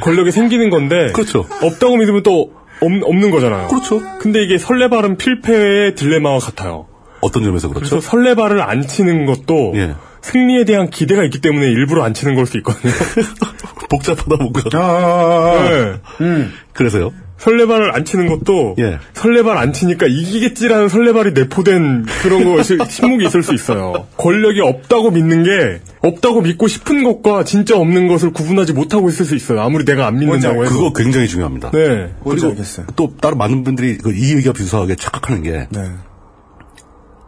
권력이 0.00 0.30
생기는 0.30 0.70
건데, 0.70 1.12
그렇죠. 1.12 1.46
없다고 1.62 1.96
믿으면 1.96 2.22
또, 2.22 2.52
없, 2.82 2.90
없는 3.02 3.30
거잖아요. 3.30 3.68
그렇죠. 3.68 4.00
근데 4.18 4.42
이게 4.42 4.58
설레발은 4.58 5.16
필패의 5.16 5.94
딜레마와 5.94 6.38
같아요. 6.38 6.86
어떤 7.20 7.44
점에서 7.44 7.68
그렇죠? 7.68 7.90
그래서 7.90 8.08
설레발을 8.08 8.62
안 8.62 8.82
치는 8.86 9.26
것도, 9.26 9.72
예. 9.76 9.94
승리에 10.22 10.64
대한 10.64 10.90
기대가 10.90 11.24
있기 11.24 11.40
때문에 11.40 11.66
일부러 11.66 12.02
안 12.04 12.12
치는 12.14 12.34
걸 12.34 12.46
수 12.46 12.58
있거든요. 12.58 12.92
복잡하다 13.90 14.36
뭔가. 14.36 14.62
아, 14.74 15.68
네. 15.68 16.24
음. 16.24 16.52
그래서요. 16.72 17.12
설레발을 17.40 17.94
안 17.94 18.04
치는 18.04 18.28
것도 18.28 18.76
예. 18.78 18.98
설레발 19.14 19.56
안 19.56 19.72
치니까 19.72 20.06
이기겠지라는 20.06 20.88
설레발이 20.88 21.32
내포된 21.32 22.04
그런 22.22 22.44
것이 22.54 22.78
침묵이 22.88 23.26
있을 23.26 23.42
수 23.42 23.54
있어요. 23.54 24.06
권력이 24.16 24.60
없다고 24.60 25.10
믿는 25.10 25.42
게 25.42 25.80
없다고 26.02 26.42
믿고 26.42 26.68
싶은 26.68 27.02
것과 27.02 27.44
진짜 27.44 27.76
없는 27.76 28.08
것을 28.08 28.32
구분하지 28.32 28.74
못하고 28.74 29.08
있을 29.08 29.24
수 29.24 29.34
있어요. 29.34 29.60
아무리 29.60 29.84
내가 29.84 30.06
안 30.06 30.18
믿는다고 30.18 30.64
해도. 30.64 30.74
그거 30.74 30.92
굉장히 30.92 31.26
중요합니다. 31.28 31.70
네. 31.70 32.12
그리고 32.22 32.48
알겠어요. 32.48 32.86
또 32.94 33.14
다른 33.20 33.38
많은 33.38 33.64
분들이 33.64 33.96
그 33.98 34.10
이 34.20 34.34
얘기가 34.34 34.52
비슷하게 34.52 34.96
착각하는 34.96 35.42
게, 35.42 35.66
네. 35.70 35.80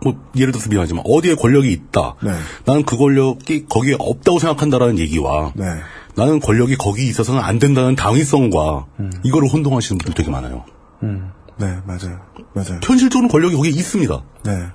뭐 0.05 0.15
예를 0.37 0.53
들어서 0.53 0.69
미안하지만 0.69 1.05
어디에 1.07 1.35
권력이 1.37 1.73
있다. 1.73 2.17
네. 2.23 2.33
나는 2.67 2.83
그 2.85 2.97
권력이 2.99 3.67
거기에 3.69 3.95
없다고 3.99 4.39
생각한다라는 4.41 4.99
얘기와 4.99 5.53
네. 5.55 5.65
나는 6.15 6.41
권력이 6.41 6.77
거기 6.77 7.07
있어서는 7.09 7.41
안 7.41 7.59
된다는 7.59 7.95
당위성과 7.97 8.87
이거를 9.23 9.49
혼동하시는 9.49 9.99
분들 9.99 10.15
되게 10.15 10.31
많아요. 10.31 10.65
음. 11.03 11.31
네, 11.59 11.67
맞아요. 11.87 12.21
맞아요. 12.55 12.81
현실적으로 12.83 13.29
권력이 13.29 13.57
거기에 13.57 13.71
있습니다. 13.71 14.23
네. 14.45 14.67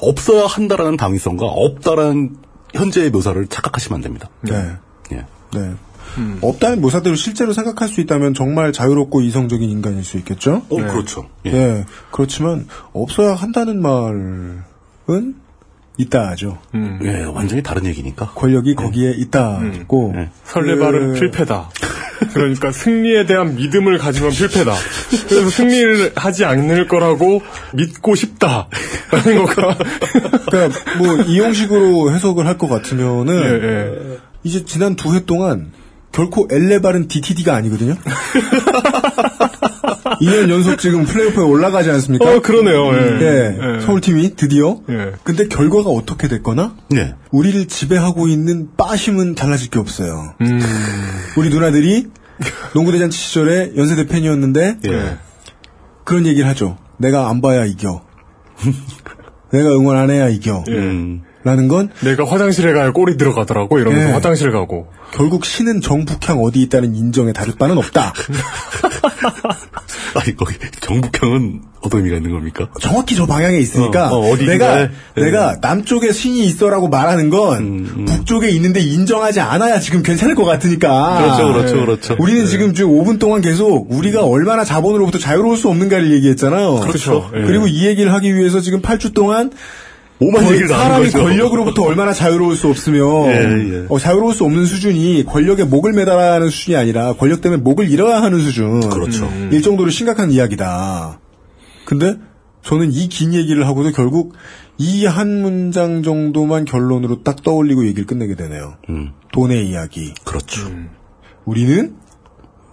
없어야 0.00 0.46
한다라는 0.46 0.96
당위성과 0.96 1.46
없다라는 1.46 2.36
현재의 2.74 3.10
묘사를 3.10 3.46
착각하시면 3.48 3.96
안 3.96 4.02
됩니다. 4.02 4.28
네. 4.40 4.72
예. 5.12 5.26
네. 5.52 5.74
없다는 6.40 6.80
묘사대로 6.80 7.16
실제로 7.16 7.52
생각할 7.52 7.88
수 7.88 8.00
있다면 8.00 8.34
정말 8.34 8.72
자유롭고 8.72 9.22
이성적인 9.22 9.68
인간일 9.68 10.04
수 10.04 10.18
있겠죠? 10.18 10.62
어, 10.68 10.76
그렇죠. 10.76 11.28
예. 11.46 11.52
예. 11.52 11.84
그렇지만 12.10 12.66
없어야 12.92 13.34
한다는 13.34 13.80
말은 13.80 15.34
있다죠. 15.96 16.58
예, 17.04 17.22
완전히 17.24 17.62
다른 17.62 17.84
얘기니까. 17.86 18.30
권력이 18.34 18.74
거기에 18.74 19.10
있다고 19.12 20.12
네. 20.14 20.30
설레발은 20.44 21.14
그- 21.14 21.20
필패다. 21.20 21.70
그러니까 22.34 22.70
승리에 22.72 23.26
대한 23.26 23.56
믿음을 23.56 23.98
가지면 23.98 24.30
필패다. 24.30 24.72
그래서 25.28 25.50
승리를 25.50 26.12
하지 26.14 26.44
않을 26.44 26.86
거라고 26.88 27.42
믿고 27.74 28.14
싶다. 28.14 28.68
라는 29.10 29.44
거가. 29.44 29.76
그러니까 30.48 30.78
뭐 30.98 31.16
이용식으로 31.16 32.12
해석을 32.12 32.46
할 32.46 32.56
것 32.58 32.68
같으면은 32.68 33.34
예, 33.34 33.68
예. 33.68 34.18
이제 34.44 34.64
지난 34.64 34.94
두 34.96 35.14
해 35.14 35.24
동안 35.26 35.72
결코 36.12 36.46
엘레발은 36.50 37.08
DTD가 37.08 37.54
아니거든요. 37.56 37.96
2년 40.20 40.50
연속 40.50 40.78
지금 40.78 41.04
플레이오프에 41.04 41.42
올라가지 41.44 41.90
않습니까? 41.90 42.28
어, 42.28 42.40
그러네요. 42.40 42.94
예. 42.94 43.18
네, 43.18 43.58
예. 43.76 43.80
서울팀이 43.80 44.36
드디어. 44.36 44.80
예. 44.88 45.12
근데 45.24 45.48
결과가 45.48 45.90
어떻게 45.90 46.28
됐거나 46.28 46.76
네. 46.90 47.14
우리를 47.30 47.66
지배하고 47.66 48.28
있는 48.28 48.68
빠심은 48.76 49.34
달라질 49.34 49.70
게 49.70 49.78
없어요. 49.78 50.34
음. 50.40 50.60
우리 51.36 51.48
누나들이 51.50 52.08
농구대잔치 52.74 53.16
시절에 53.16 53.72
연세대 53.76 54.06
팬이었는데 54.06 54.78
예. 54.86 55.18
그런 56.04 56.26
얘기를 56.26 56.48
하죠. 56.48 56.78
내가 56.98 57.28
안 57.28 57.40
봐야 57.40 57.64
이겨. 57.64 58.02
내가 59.52 59.70
응원 59.70 59.96
안 59.96 60.10
해야 60.10 60.28
이겨. 60.28 60.64
음. 60.68 61.22
라는 61.44 61.68
건 61.68 61.90
내가 62.00 62.24
화장실에 62.24 62.72
가야 62.72 62.92
골이 62.92 63.16
들어가더라고. 63.16 63.78
이러면서 63.78 64.08
예. 64.08 64.12
화장실 64.12 64.52
가고. 64.52 64.88
결국 65.12 65.44
신은 65.44 65.80
정북향 65.80 66.38
어디 66.40 66.62
있다는 66.62 66.94
인정에 66.94 67.32
다를 67.32 67.54
바는 67.58 67.78
없다. 67.78 68.12
아니, 70.14 70.36
거기, 70.36 70.54
정북형은 70.80 71.62
어떤 71.80 72.00
의미가 72.00 72.16
있는 72.16 72.30
겁니까? 72.32 72.68
정확히 72.80 73.16
저 73.16 73.26
방향에 73.26 73.58
있으니까 73.58 74.12
어, 74.12 74.30
어, 74.30 74.36
내가? 74.36 74.82
예. 74.82 74.90
내가 75.16 75.56
남쪽에 75.60 76.12
신이 76.12 76.44
있어라고 76.44 76.88
말하는 76.88 77.30
건 77.30 77.58
음, 77.58 78.04
북쪽에 78.06 78.50
있는데 78.50 78.80
인정하지 78.80 79.40
않아야 79.40 79.80
지금 79.80 80.02
괜찮을 80.02 80.34
것 80.34 80.44
같으니까. 80.44 81.18
그렇죠, 81.18 81.52
그렇죠, 81.52 81.76
예. 81.76 81.80
그렇죠. 81.80 82.16
우리는 82.18 82.42
예. 82.42 82.46
지금 82.46 82.74
지금 82.74 82.90
5분 82.92 83.18
동안 83.18 83.40
계속 83.40 83.90
우리가 83.90 84.22
얼마나 84.24 84.64
자본으로부터 84.64 85.18
자유로울 85.18 85.56
수 85.56 85.68
없는가를 85.68 86.12
얘기했잖아요. 86.12 86.80
그렇죠. 86.80 87.30
예. 87.34 87.42
그리고 87.42 87.66
이 87.66 87.86
얘기를 87.86 88.12
하기 88.12 88.34
위해서 88.36 88.60
지금 88.60 88.80
8주 88.80 89.12
동안 89.14 89.50
오만 90.22 90.44
얘기를 90.50 90.68
사람이. 90.68 91.10
권력으로부터 91.10 91.82
얼마나 91.82 92.12
자유로울 92.12 92.56
수 92.56 92.68
없으며 92.68 93.26
예, 93.32 93.34
예. 93.82 93.86
어, 93.88 93.98
자유로울 93.98 94.34
수 94.34 94.44
없는 94.44 94.64
수준이 94.66 95.24
권력에 95.26 95.64
목을 95.64 95.92
매달아야 95.92 96.34
하는 96.34 96.48
수준이 96.50 96.76
아니라 96.76 97.14
권력 97.14 97.40
때문에 97.40 97.62
목을 97.62 97.90
잃어야 97.90 98.22
하는 98.22 98.38
수준. 98.40 98.80
그렇죠. 98.88 99.30
일 99.50 99.62
정도로 99.62 99.90
심각한 99.90 100.30
이야기다. 100.30 101.18
근데 101.84 102.16
저는 102.62 102.92
이 102.92 103.08
긴 103.08 103.34
얘기를 103.34 103.66
하고도 103.66 103.90
결국 103.92 104.34
이 104.78 105.04
한 105.06 105.42
문장 105.42 106.02
정도만 106.02 106.64
결론으로 106.64 107.22
딱 107.22 107.42
떠올리고 107.42 107.84
얘기를 107.86 108.06
끝내게 108.06 108.34
되네요. 108.36 108.74
음, 108.88 109.12
돈의 109.32 109.68
이야기. 109.68 110.14
그렇죠. 110.24 110.60
우리는 111.44 111.94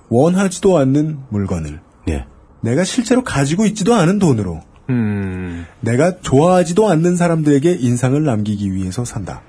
원하지도 0.09 0.77
않는 0.77 1.19
물건을 1.29 1.81
예. 2.09 2.25
내가 2.61 2.83
실제로 2.83 3.23
가지고 3.23 3.65
있지도 3.65 3.93
않은 3.95 4.19
돈으로 4.19 4.61
음. 4.89 5.65
내가 5.81 6.19
좋아하지도 6.19 6.89
않는 6.89 7.15
사람들에게 7.15 7.77
인상을 7.79 8.21
남기기 8.23 8.73
위해서 8.73 9.05
산다. 9.05 9.41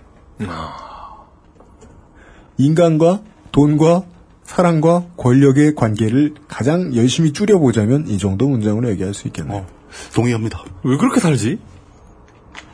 인간과 2.58 3.22
돈과 3.52 4.02
사랑과 4.44 5.04
권력의 5.16 5.74
관계를 5.74 6.34
가장 6.48 6.94
열심히 6.96 7.32
줄여보자면 7.32 8.08
이 8.08 8.18
정도 8.18 8.48
문장으로 8.48 8.88
얘기할 8.90 9.14
수 9.14 9.28
있겠네요. 9.28 9.66
동의합니다. 10.14 10.62
왜 10.84 10.96
그렇게 10.96 11.20
살지? 11.20 11.58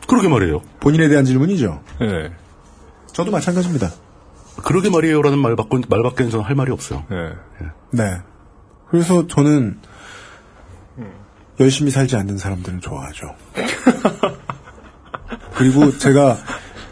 그러게 0.09 0.29
말이에요. 0.29 0.63
본인에 0.81 1.09
대한 1.09 1.25
질문이죠. 1.25 1.83
네. 2.01 2.31
저도 3.13 3.31
마찬가지입니다. 3.31 3.91
그러게 4.65 4.91
말이에요라는 4.91 5.39
말 5.39 5.57
밖, 5.57 5.69
말밖에는 5.89 6.31
저는 6.31 6.45
할 6.45 6.55
말이 6.55 6.73
없어요. 6.73 7.05
네. 7.11 7.33
네. 7.91 8.19
그래서 8.89 9.27
저는 9.27 9.79
열심히 11.61 11.91
살지 11.91 12.17
않는 12.17 12.39
사람들을 12.39 12.81
좋아하죠. 12.81 13.35
그리고 15.57 15.97
제가 15.97 16.37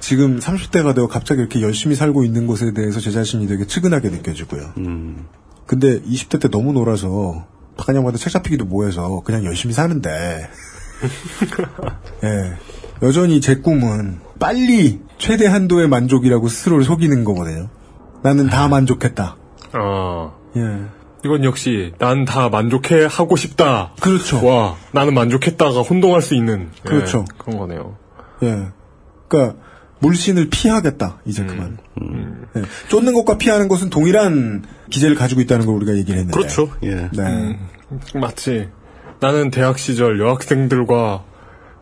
지금 0.01 0.39
30대가 0.39 0.95
되어 0.95 1.07
갑자기 1.07 1.41
이렇게 1.41 1.61
열심히 1.63 1.95
살고 1.95 2.25
있는 2.25 2.47
것에 2.47 2.73
대해서 2.73 3.01
제 3.01 3.11
자신이 3.11 3.47
되게 3.47 3.67
측은하게 3.67 4.11
느껴지고요. 4.11 4.73
음. 4.79 5.27
근데 5.67 6.01
20대 6.03 6.41
때 6.41 6.49
너무 6.49 6.73
놀아서 6.73 7.47
박한양마다 7.77 8.19
책 8.19 8.31
잡히기도 8.31 8.65
뭐해서 8.67 9.23
그냥 9.25 9.45
열심히 9.45 9.75
사는데 9.75 10.49
예. 12.25 12.53
여전히 13.03 13.41
제 13.41 13.57
꿈은 13.57 14.21
빨리 14.39 15.01
최대 15.19 15.47
한도의 15.47 15.89
만족이라고 15.89 16.49
스스로를 16.49 16.85
속이는 16.85 17.25
거거든요. 17.25 17.69
나는 18.23 18.47
다 18.49 18.69
만족했다. 18.69 19.37
아. 19.73 20.33
예. 20.57 20.61
이건 21.25 21.43
역시 21.45 21.93
난 21.99 22.25
다 22.25 22.49
만족해 22.49 23.07
하고 23.11 23.37
싶다. 23.37 23.93
그렇죠. 24.01 24.45
와, 24.47 24.77
나는 24.93 25.15
만족했다가 25.15 25.81
혼동할 25.83 26.21
수 26.23 26.35
있는 26.35 26.69
예, 26.85 26.89
그렇죠. 26.89 27.25
그런 27.39 27.59
거네요. 27.59 27.97
예. 28.43 28.67
그러니까 29.29 29.59
물신을 30.01 30.49
피하겠다. 30.51 31.21
이제 31.25 31.43
음. 31.43 31.47
그만. 31.47 31.79
예. 32.57 32.63
쫓는 32.89 33.15
것과 33.15 33.39
피하는 33.39 33.69
것은 33.69 33.89
동일한 33.91 34.65
기제를 34.91 35.17
가지고 35.17 35.41
있다는 35.41 35.65
걸 35.67 35.75
우리가 35.77 35.95
얘기를 35.97 36.19
했는데. 36.19 36.37
그렇죠. 36.39 36.69
예. 36.83 37.09
네. 37.13 37.23
음, 37.23 37.69
마치 38.15 38.69
나는 39.21 39.51
대학 39.51 39.79
시절 39.79 40.21
여학생들과 40.21 41.25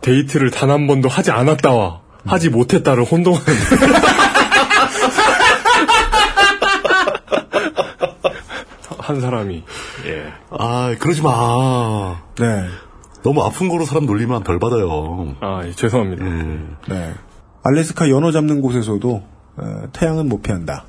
데이트를 0.03 0.51
단 0.51 0.71
한 0.71 0.87
번도 0.87 1.09
하지 1.09 1.31
않았다와 1.33 2.01
하지 2.27 2.49
못했다를 2.51 3.03
혼동하는 3.05 3.45
한 9.13 9.21
사람이 9.21 9.63
예. 10.07 10.33
아, 10.51 10.95
그러지 10.99 11.23
마. 11.23 12.23
네. 12.39 12.67
너무 13.23 13.43
아픈 13.43 13.69
거로 13.69 13.85
사람 13.85 14.07
놀리면 14.07 14.43
덜 14.43 14.59
받아요. 14.59 15.37
아, 15.41 15.63
예, 15.65 15.73
죄송합니다. 15.73 16.25
네. 16.89 17.15
알래스카 17.63 18.09
연어 18.09 18.33
잡는 18.33 18.61
곳에서도 18.63 19.23
어, 19.57 19.83
태양은 19.93 20.29
못 20.29 20.43
피한다. 20.43 20.87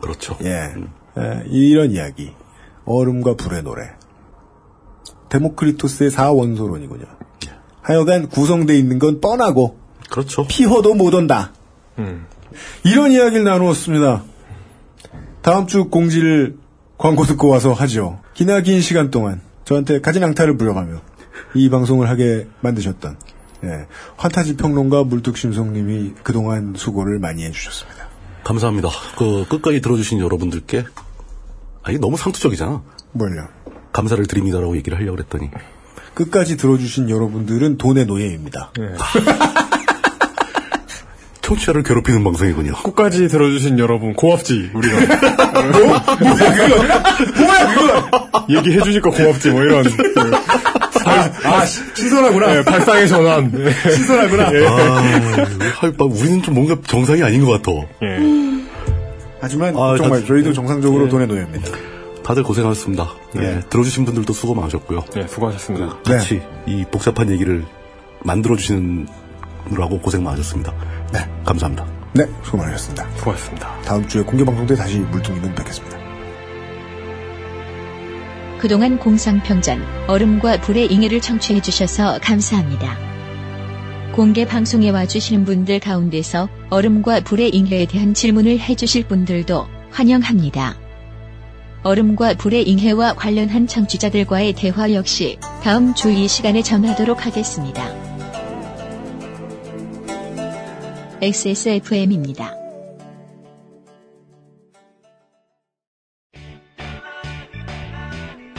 그렇죠. 0.00 0.36
예. 0.42 0.72
예, 1.18 1.44
이런 1.48 1.90
이야기. 1.90 2.32
얼음과 2.84 3.34
불의 3.34 3.64
노래. 3.64 3.82
데모크리토스의 5.28 6.10
사원소론이군요. 6.10 7.04
하여간 7.82 8.28
구성돼 8.28 8.78
있는 8.78 8.98
건 8.98 9.20
뻔하고 9.20 9.78
그렇죠. 10.10 10.46
피허도 10.46 10.94
못 10.94 11.14
온다. 11.14 11.52
음. 11.98 12.26
이런 12.84 13.12
이야기를 13.12 13.44
나누었습니다. 13.44 14.22
다음 15.42 15.66
주 15.66 15.88
공지를 15.88 16.56
광고 16.98 17.24
듣고 17.24 17.48
와서 17.48 17.72
하죠. 17.72 18.20
기나긴 18.34 18.80
시간 18.80 19.10
동안 19.10 19.40
저한테 19.64 20.00
가진 20.00 20.24
앙탈을 20.24 20.56
부려가며 20.56 21.00
이 21.54 21.70
방송을 21.70 22.08
하게 22.10 22.48
만드셨던 22.60 23.16
예, 23.64 23.86
환타지 24.16 24.56
평론가 24.56 25.04
물뚝심송님이 25.04 26.14
그동안 26.22 26.74
수고를 26.76 27.18
많이 27.18 27.44
해주셨습니다. 27.44 28.08
감사합니다. 28.44 28.88
그 29.16 29.46
끝까지 29.48 29.80
들어주신 29.80 30.20
여러분들께 30.20 30.84
아 31.82 31.90
이게 31.90 31.98
너무 31.98 32.16
상투적이잖아. 32.16 32.82
뭘요? 33.12 33.48
감사를 33.92 34.24
드립니다라고 34.26 34.76
얘기를 34.76 34.98
하려고 34.98 35.16
그랬더니 35.16 35.50
끝까지 36.14 36.56
들어주신 36.56 37.10
여러분들은 37.10 37.78
돈의 37.78 38.06
노예입니다. 38.06 38.72
청취자를 41.48 41.82
괴롭히는 41.82 42.22
방송이군요. 42.24 42.74
끝까지 42.82 43.28
들어주신 43.28 43.78
여러분 43.78 44.12
고맙지 44.12 44.70
우리가 44.74 44.96
뭐야 45.00 45.72
그거? 45.72 45.86
뭐야 47.38 47.74
그거? 47.74 48.32
얘기해 48.50 48.80
주니까 48.82 49.10
고맙지 49.10 49.50
뭐 49.50 49.62
이런 49.62 49.82
그, 49.84 50.30
아, 51.48 51.64
시- 51.64 51.80
신선하구나. 51.94 52.56
예, 52.58 52.62
발상의 52.64 53.08
전환 53.08 53.50
예. 53.56 53.90
신선하구나. 53.92 54.52
예. 54.52 54.66
아, 54.66 55.00
아, 55.82 56.04
우리는 56.04 56.42
좀 56.42 56.54
뭔가 56.54 56.76
정상이 56.86 57.22
아닌 57.22 57.44
것 57.46 57.52
같아. 57.62 57.72
예. 58.02 58.18
하지만 59.40 59.74
아, 59.76 59.96
정말 59.96 60.20
다- 60.20 60.26
저희도 60.26 60.52
정상적으로 60.52 61.06
예. 61.06 61.08
돈의 61.08 61.26
노예입니다. 61.28 61.70
다들 62.24 62.42
고생하셨습니다. 62.42 63.08
예, 63.36 63.60
들어주신 63.70 64.04
분들도 64.04 64.30
수고 64.34 64.54
많으셨고요. 64.54 65.02
예, 65.16 65.26
수고하셨습니다. 65.26 66.00
같이 66.04 66.42
이 66.66 66.84
복잡한 66.90 67.30
얘기를 67.30 67.64
만들어주시느 68.22 69.06
라고 69.76 69.98
고생 70.00 70.22
많으셨습니다. 70.24 70.72
네. 71.12 71.20
감사합니다. 71.44 71.86
네, 72.14 72.24
수고 72.42 72.58
많으셨습니다. 72.58 73.06
수고하셨습니다. 73.16 73.80
다음 73.82 74.06
주에 74.08 74.22
공개 74.22 74.44
방송 74.44 74.66
때 74.66 74.74
다시 74.74 74.98
물뚱이는 74.98 75.54
뵙겠습니다. 75.54 75.98
그동안 78.58 78.98
공상평전 78.98 79.80
얼음과 80.08 80.60
불의 80.62 80.86
잉해를 80.92 81.20
청취해 81.20 81.60
주셔서 81.60 82.18
감사합니다. 82.20 82.96
공개 84.12 84.44
방송에 84.44 84.90
와주시는 84.90 85.44
분들 85.44 85.78
가운데서 85.78 86.48
얼음과 86.70 87.20
불의 87.20 87.50
잉해에 87.50 87.86
대한 87.86 88.14
질문을 88.14 88.58
해주실 88.58 89.06
분들도 89.06 89.66
환영합니다. 89.90 90.76
얼음과 91.84 92.34
불의 92.34 92.68
잉해와 92.68 93.14
관련한 93.14 93.68
청취자들과의 93.68 94.54
대화 94.54 94.92
역시 94.92 95.38
다음 95.62 95.94
주 95.94 96.10
이 96.10 96.26
시간에 96.26 96.62
전하도록 96.62 97.24
하겠습니다. 97.24 98.07
XSFM입니다. 101.20 102.54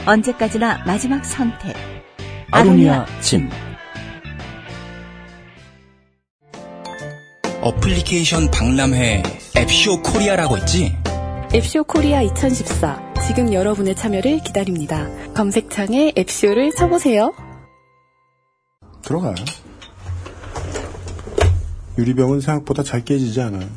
언제까지나 0.06 0.84
마지막 0.86 1.24
선택. 1.24 1.74
아로니아 2.50 3.06
진. 3.20 3.48
어플리케이션 7.62 8.50
박람회 8.50 9.22
앱쇼 9.56 10.02
코리아라고 10.02 10.56
있지? 10.58 10.94
앱쇼 11.54 11.84
코리아 11.84 12.20
2014. 12.22 13.14
지금 13.26 13.52
여러분의 13.54 13.94
참여를 13.94 14.40
기다립니다. 14.40 15.08
검색창에 15.34 16.12
앱쇼를 16.16 16.72
쳐보세요. 16.74 17.32
들어가요. 19.02 19.34
유리병은 22.00 22.40
생각보다 22.40 22.82
잘 22.82 23.04
깨지지 23.04 23.42
않아요. 23.42 23.68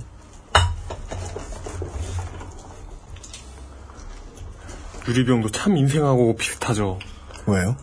유리병도 5.06 5.50
참 5.50 5.76
인생하고 5.76 6.38
비슷하죠. 6.38 7.00
왜요? 7.46 7.76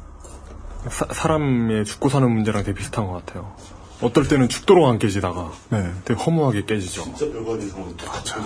사, 0.88 1.06
사람의 1.12 1.84
죽고 1.84 2.08
사는 2.08 2.30
문제랑 2.30 2.64
되게 2.64 2.78
비슷한 2.78 3.06
것 3.06 3.12
같아요. 3.12 3.54
어떨 4.00 4.26
때는 4.28 4.48
죽도록 4.48 4.88
안 4.88 4.98
깨지다가 4.98 5.52
네. 5.68 5.92
되게 6.06 6.18
허무하게 6.18 6.64
깨지죠. 6.64 7.04
진짜 7.04 7.30
별거 7.30 7.54
아닌 7.54 7.68
상황. 7.68 7.94
맞아. 8.06 8.38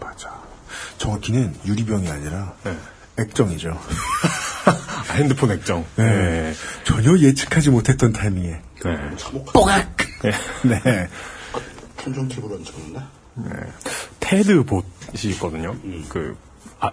맞아. 0.00 0.42
정확히는 0.98 1.54
유리병이 1.64 2.08
아니라 2.10 2.54
네. 2.64 2.76
액정이죠. 3.20 3.70
아, 4.66 5.12
핸드폰 5.14 5.52
액정. 5.52 5.84
네. 5.94 6.04
네. 6.04 6.54
전혀 6.82 7.16
예측하지 7.16 7.70
못했던 7.70 8.12
타이밍에. 8.12 8.60
네. 8.84 8.96
뽀각! 9.52 9.96
네. 10.22 10.30
네. 10.68 11.08
천정 12.02 12.28
팁으로 12.28 12.56
안 12.56 12.64
적었나? 12.64 13.08
테드 14.20 14.64
봇이 14.64 14.82
있거든요. 15.32 15.74
그, 16.08 16.36
아, 16.80 16.90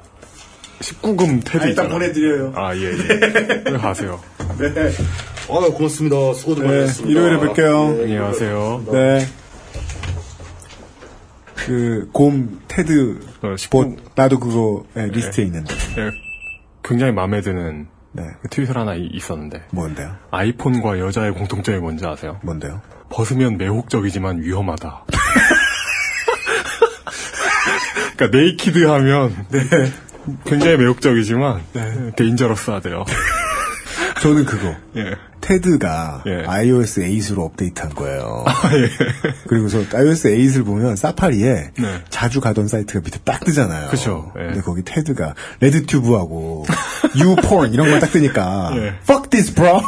19금 0.79 1.41
테드 1.43 1.63
아, 1.63 1.67
일단. 1.67 1.89
보내드려요. 1.89 2.53
아, 2.55 2.75
예, 2.75 2.91
예. 2.91 3.63
빨리 3.63 3.77
가세요. 3.77 4.21
네. 4.57 4.91
아, 5.49 5.69
고맙습니다. 5.69 6.33
수고들 6.33 6.63
네, 6.63 6.69
많으셨습니다. 6.69 7.19
일요일에 7.19 7.39
뵐게요. 7.39 8.03
안녕하세요. 8.03 8.85
네. 8.91 9.27
그, 11.55 12.09
곰, 12.11 12.61
테드, 12.67 13.19
어, 13.41 13.55
봇, 13.71 13.95
나도 14.15 14.39
그거 14.39 14.85
예, 14.97 15.07
리스트에 15.07 15.45
있는데. 15.45 15.73
예, 15.97 16.11
굉장히 16.83 17.11
마음에 17.11 17.41
드는 17.41 17.87
네. 18.15 18.23
그 18.41 18.47
트윗을 18.49 18.77
하나 18.77 18.93
이- 18.95 19.09
있었는데 19.11 19.65
뭔데요? 19.71 20.15
아이폰과 20.31 20.99
여자의 20.99 21.33
공통점이 21.33 21.79
뭔지 21.79 22.05
아세요? 22.05 22.39
뭔데요? 22.43 22.81
벗으면 23.09 23.57
매혹적이지만 23.57 24.41
위험하다. 24.41 25.05
그러니까 28.15 28.37
naked 28.37 28.85
하면 28.85 29.45
굉장히 30.45 30.77
매혹적이지만 30.77 31.61
dangerous하대요. 32.15 33.03
저는 34.21 34.45
그거. 34.45 34.73
예. 34.95 35.15
테드가 35.45 36.23
예. 36.25 36.43
iOS 36.47 37.01
8으로 37.01 37.41
업데이트한 37.41 37.93
거예요. 37.93 38.43
아, 38.47 38.51
예. 38.73 38.89
그리고서 39.47 39.77
iOS 39.93 40.27
8을 40.29 40.65
보면 40.65 40.95
사파리에 40.95 41.71
네. 41.77 42.01
자주 42.09 42.41
가던 42.41 42.67
사이트가 42.67 43.01
밑에 43.05 43.19
딱 43.23 43.45
뜨잖아요. 43.45 43.89
그쵸, 43.91 44.31
예. 44.39 44.45
근데 44.47 44.61
거기 44.61 44.81
테드가 44.83 45.35
레드튜브하고 45.59 46.65
YouPorn 47.15 47.73
이런 47.73 47.91
거 47.91 47.99
딱 47.99 48.11
뜨니까 48.11 48.71
예. 48.75 48.93
fuck 49.03 49.29
this 49.29 49.53
bro. 49.53 49.81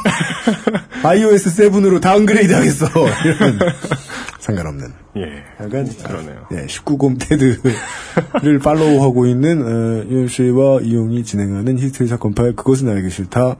iOS 1.03 1.49
7으로 1.49 1.99
다운그레이드 2.01 2.53
하겠어. 2.53 2.87
이런 3.25 3.59
상관없는. 4.39 4.93
예. 5.17 5.21
약간 5.59 5.89
그러네요. 6.03 6.45
예, 6.51 6.67
19금 6.67 7.17
테드를 7.19 8.59
팔로우하고 8.59 9.25
있는 9.25 9.61
어, 9.63 10.05
유현 10.07 10.27
씨와 10.27 10.81
이용이 10.81 11.23
진행하는 11.23 11.79
히스테리 11.79 12.07
사건 12.07 12.33
파일 12.35 12.55
그것은 12.55 12.87
알기 12.89 13.09
싫다. 13.09 13.55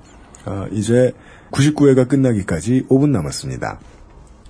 어, 0.45 0.65
이제 0.71 1.11
99회가 1.51 2.07
끝나기까지 2.07 2.85
5분 2.89 3.09
남았습니다. 3.09 3.79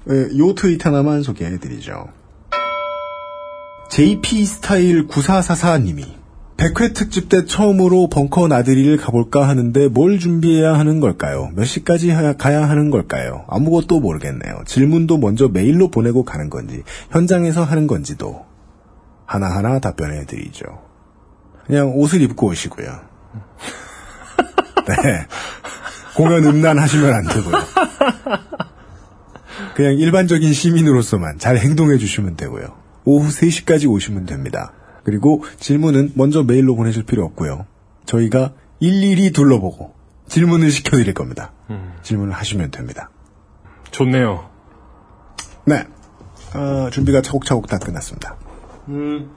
예, 0.10 0.38
요 0.40 0.54
트윗 0.56 0.86
하나만 0.86 1.22
소개해드리죠. 1.24 2.08
JP 3.90 4.46
스타일 4.46 5.08
9444님이 5.08 6.06
100회 6.58 6.94
특집 6.96 7.30
때 7.30 7.46
처음으로 7.46 8.10
벙커 8.10 8.48
나들이를 8.48 8.98
가볼까 8.98 9.48
하는데 9.48 9.88
뭘 9.90 10.18
준비해야 10.18 10.74
하는 10.74 11.00
걸까요? 11.00 11.52
몇 11.56 11.66
시까지 11.66 12.10
하- 12.10 12.34
가야 12.34 12.68
하는 12.68 12.90
걸까요? 12.90 13.46
아무것도 13.48 14.00
모르겠네요. 14.00 14.64
질문도 14.66 15.20
먼저 15.20 15.48
메일로 15.50 15.92
보내고 15.92 16.24
가는 16.26 16.50
건지, 16.50 16.82
현장에서 17.12 17.64
하는 17.64 17.86
건지도 17.86 18.44
하나하나 19.26 19.80
답변해 19.80 20.26
드리죠. 20.26 20.66
그냥 21.68 21.92
옷을 21.96 22.22
입고 22.22 22.48
오시고요. 22.48 22.88
네. 24.88 24.96
공연 26.18 26.44
음란하시면 26.46 27.14
안 27.14 27.24
되고요. 27.26 27.54
그냥 29.76 29.94
일반적인 29.94 30.52
시민으로서만 30.52 31.38
잘 31.38 31.58
행동해 31.58 31.98
주시면 31.98 32.36
되고요. 32.36 32.76
오후 33.06 33.30
3시까지 33.30 33.88
오시면 33.90 34.26
됩니다. 34.26 34.74
그리고 35.04 35.44
질문은 35.60 36.14
먼저 36.16 36.44
메일로 36.44 36.76
보내실 36.76 37.04
필요 37.04 37.24
없고요. 37.26 37.66
저희가 38.06 38.54
일일이 38.80 39.32
둘러보고 39.32 39.94
질문을 40.28 40.72
시켜드릴 40.72 41.14
겁니다. 41.14 41.52
질문을 42.02 42.34
하시면 42.34 42.72
됩니다. 42.72 43.10
좋네요. 43.92 44.50
네. 45.66 45.86
아, 46.54 46.90
준비가 46.92 47.22
차곡차곡 47.22 47.68
다 47.68 47.78
끝났습니다. 47.78 48.36
음. 48.90 49.30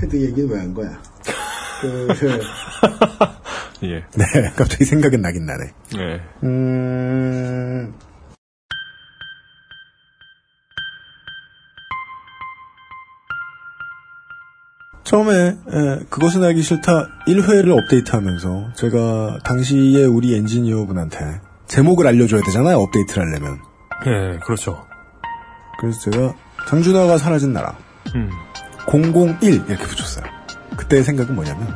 테드 0.00 0.16
얘기는 0.16 0.48
왜 0.50 0.58
한 0.60 0.72
거야? 0.74 0.98
그, 1.80 2.08
예. 3.84 4.04
네, 4.14 4.24
갑자기 4.56 4.84
생각은 4.84 5.20
나긴 5.20 5.46
나네. 5.46 5.64
예. 5.98 6.22
음, 6.44 7.94
처음에 15.04 15.32
에, 15.32 16.04
그것은 16.10 16.42
알기 16.42 16.62
싫다 16.62 17.08
1회를 17.28 17.70
업데이트하면서 17.78 18.72
제가 18.74 19.38
당시에 19.44 20.04
우리 20.04 20.34
엔지니어분한테 20.34 21.40
제목을 21.68 22.06
알려줘야 22.08 22.40
되잖아요 22.42 22.78
업데이트를 22.78 23.24
하려면 23.24 23.60
예, 24.06 24.38
그렇죠. 24.40 24.84
그래서 25.80 26.10
제가 26.10 26.34
장준하가 26.68 27.18
사라진 27.18 27.52
나라 27.52 27.76
음. 28.16 28.30
001 28.88 29.64
이렇게 29.68 29.76
붙였어요 29.76 30.24
그때의 30.76 31.02
생각은 31.04 31.34
뭐냐면 31.34 31.74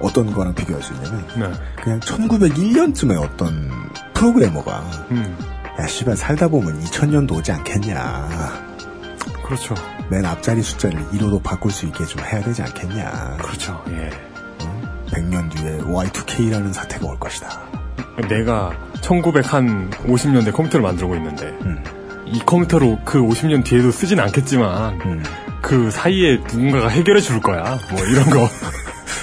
어떤 0.00 0.32
거랑 0.32 0.54
비교할 0.54 0.82
수 0.82 0.92
있냐면 0.94 1.26
네. 1.38 1.52
그냥 1.82 2.00
1901년쯤에 2.00 3.20
어떤 3.22 3.70
프로그래머가 4.14 4.80
음. 5.10 5.36
야 5.80 5.86
씨발 5.86 6.16
살다 6.16 6.48
보면 6.48 6.80
2000년도 6.80 7.36
오지 7.36 7.52
않겠냐 7.52 8.28
그렇죠. 9.44 9.74
맨 10.10 10.24
앞자리 10.24 10.62
숫자를 10.62 10.98
1호로 11.10 11.42
바꿀 11.42 11.70
수 11.70 11.86
있게 11.86 12.04
좀 12.04 12.22
해야 12.24 12.42
되지 12.42 12.62
않겠냐 12.62 13.36
그렇죠. 13.40 13.82
예. 13.90 14.10
100년 15.06 15.50
뒤에 15.50 15.78
Y2K라는 15.78 16.72
사태가 16.72 17.06
올 17.06 17.18
것이다 17.18 17.60
내가 18.28 18.72
1950년대 19.02 20.52
컴퓨터를 20.52 20.82
만들고 20.82 21.14
있는데 21.16 21.46
음. 21.62 21.82
이 22.26 22.38
컴퓨터로 22.40 23.00
그 23.04 23.20
50년 23.20 23.64
뒤에도 23.64 23.90
쓰진 23.90 24.20
않겠지만 24.20 25.00
음. 25.02 25.22
그 25.62 25.90
사이에 25.90 26.38
누군가가 26.38 26.88
해결해 26.88 27.20
줄 27.20 27.40
거야. 27.40 27.78
뭐 27.90 28.04
이런 28.04 28.28
거. 28.28 28.48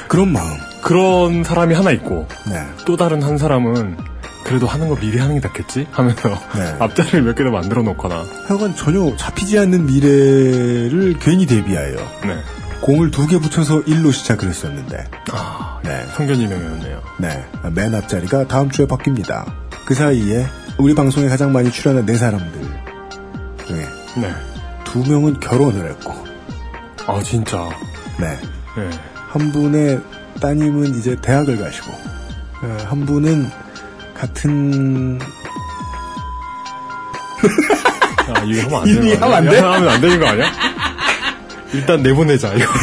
그런 0.07 0.31
마음 0.33 0.57
그런 0.81 1.43
사람이 1.43 1.75
하나 1.75 1.91
있고 1.91 2.27
네. 2.49 2.65
또 2.85 2.97
다른 2.97 3.21
한 3.21 3.37
사람은 3.37 3.97
그래도 4.43 4.65
하는 4.65 4.87
거 4.89 4.95
미리 4.95 5.19
하는 5.19 5.39
게 5.39 5.47
낫겠지 5.47 5.85
하면서 5.91 6.29
네. 6.55 6.75
앞자리를 6.79 7.21
몇개더 7.21 7.51
만들어 7.51 7.83
놓거나 7.83 8.25
하여간 8.47 8.75
전혀 8.75 9.15
잡히지 9.17 9.59
않는 9.59 9.85
미래를 9.85 11.17
괜히 11.19 11.45
대비하여 11.45 11.95
네. 12.25 12.37
공을 12.81 13.11
두 13.11 13.27
개 13.27 13.37
붙여서 13.37 13.81
1로 13.83 14.11
시작을 14.11 14.47
했었는데 14.47 15.03
아, 15.31 15.79
네. 15.83 16.03
성견지명이었네요. 16.15 17.01
네. 17.19 17.45
맨 17.75 17.93
앞자리가 17.93 18.47
다음 18.47 18.71
주에 18.71 18.87
바뀝니다. 18.87 19.45
그 19.85 19.93
사이에 19.93 20.47
우리 20.79 20.95
방송에 20.95 21.27
가장 21.27 21.51
많이 21.51 21.69
출연한 21.69 22.05
네 22.05 22.15
사람들 22.15 22.61
중에 23.67 23.85
네. 24.21 24.33
두 24.85 24.99
명은 25.07 25.39
결혼을 25.41 25.87
했고 25.91 26.28
아 27.09 27.23
진짜. 27.23 27.69
네. 28.17 28.37
네. 28.77 28.89
한 29.29 29.51
분의 29.51 29.99
따님은 30.41 30.95
이제 30.95 31.15
대학을 31.21 31.57
가시고 31.59 31.91
네, 32.63 32.83
한 32.85 33.05
분은 33.05 33.49
같은 34.15 35.19
아 38.33 38.41
이거 38.43 38.77
하면 38.79 38.81
안 38.81 38.85
되는 39.01 39.19
거 39.19 39.33
아니야? 39.33 39.33
하면 39.33 39.33
안 39.35 39.45
돼? 39.45 39.57
이거 39.57 39.67
하면 39.73 39.89
안 39.89 40.01
되는 40.01 40.19
거 40.19 40.27
아니야? 40.27 40.51
일단 41.73 42.01
내보내자 42.03 42.53
이거. 42.55 42.65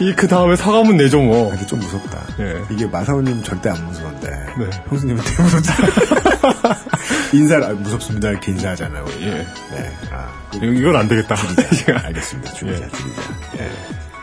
이그 0.00 0.28
다음에 0.28 0.56
사과문 0.56 0.96
내죠 0.96 1.20
뭐. 1.20 1.50
근데 1.50 1.66
좀 1.66 1.78
무섭다. 1.80 2.18
예. 2.40 2.62
이게 2.70 2.86
마사오님 2.86 3.42
절대 3.42 3.68
안 3.70 3.84
무서운데 3.86 4.30
네. 4.58 4.70
형수님은 4.88 5.22
되게 5.24 5.42
무섭잖아. 5.42 5.88
인사를 7.32 7.64
아, 7.64 7.68
무섭습니다 7.74 8.30
이렇게 8.30 8.52
인사하잖아요. 8.52 9.04
예. 9.20 9.26
네. 9.26 9.92
아, 10.12 10.28
이건 10.54 10.96
안 10.96 11.08
되겠다. 11.08 11.36
알겠습니다. 12.04 12.52
줄이자, 12.52 12.84
예. 12.84 12.88
줄이자. 12.90 13.22
예. 13.58 13.70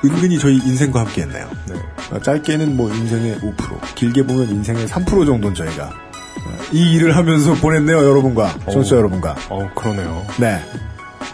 은근히 0.05 0.37
저희 0.39 0.55
인생과 0.57 1.01
함께 1.01 1.21
했네요. 1.23 1.49
네. 1.69 1.75
어, 2.11 2.19
짧게는 2.19 2.75
뭐 2.77 2.93
인생의 2.93 3.39
5%, 3.39 3.95
길게 3.95 4.23
보면 4.23 4.49
인생의 4.49 4.87
3% 4.87 5.25
정도는 5.25 5.55
저희가 5.55 5.85
어, 5.85 6.57
이 6.71 6.93
일을 6.93 7.15
하면서 7.15 7.53
보냈네요, 7.55 7.97
여러분과. 7.97 8.55
청취자 8.71 8.95
어. 8.95 8.99
여러분과. 8.99 9.35
어 9.49 9.69
그러네요. 9.75 10.25
네. 10.37 10.63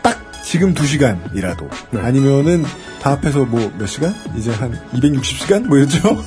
딱 0.02 0.20
지금 0.44 0.74
2시간이라도. 0.74 1.70
네. 1.92 2.02
아니면은 2.02 2.64
다 3.02 3.12
합해서 3.12 3.46
뭐 3.46 3.72
몇 3.78 3.86
시간? 3.88 4.16
이제 4.36 4.52
한 4.52 4.80
260시간? 4.94 5.66
뭐 5.68 5.78
이랬죠? 5.78 6.00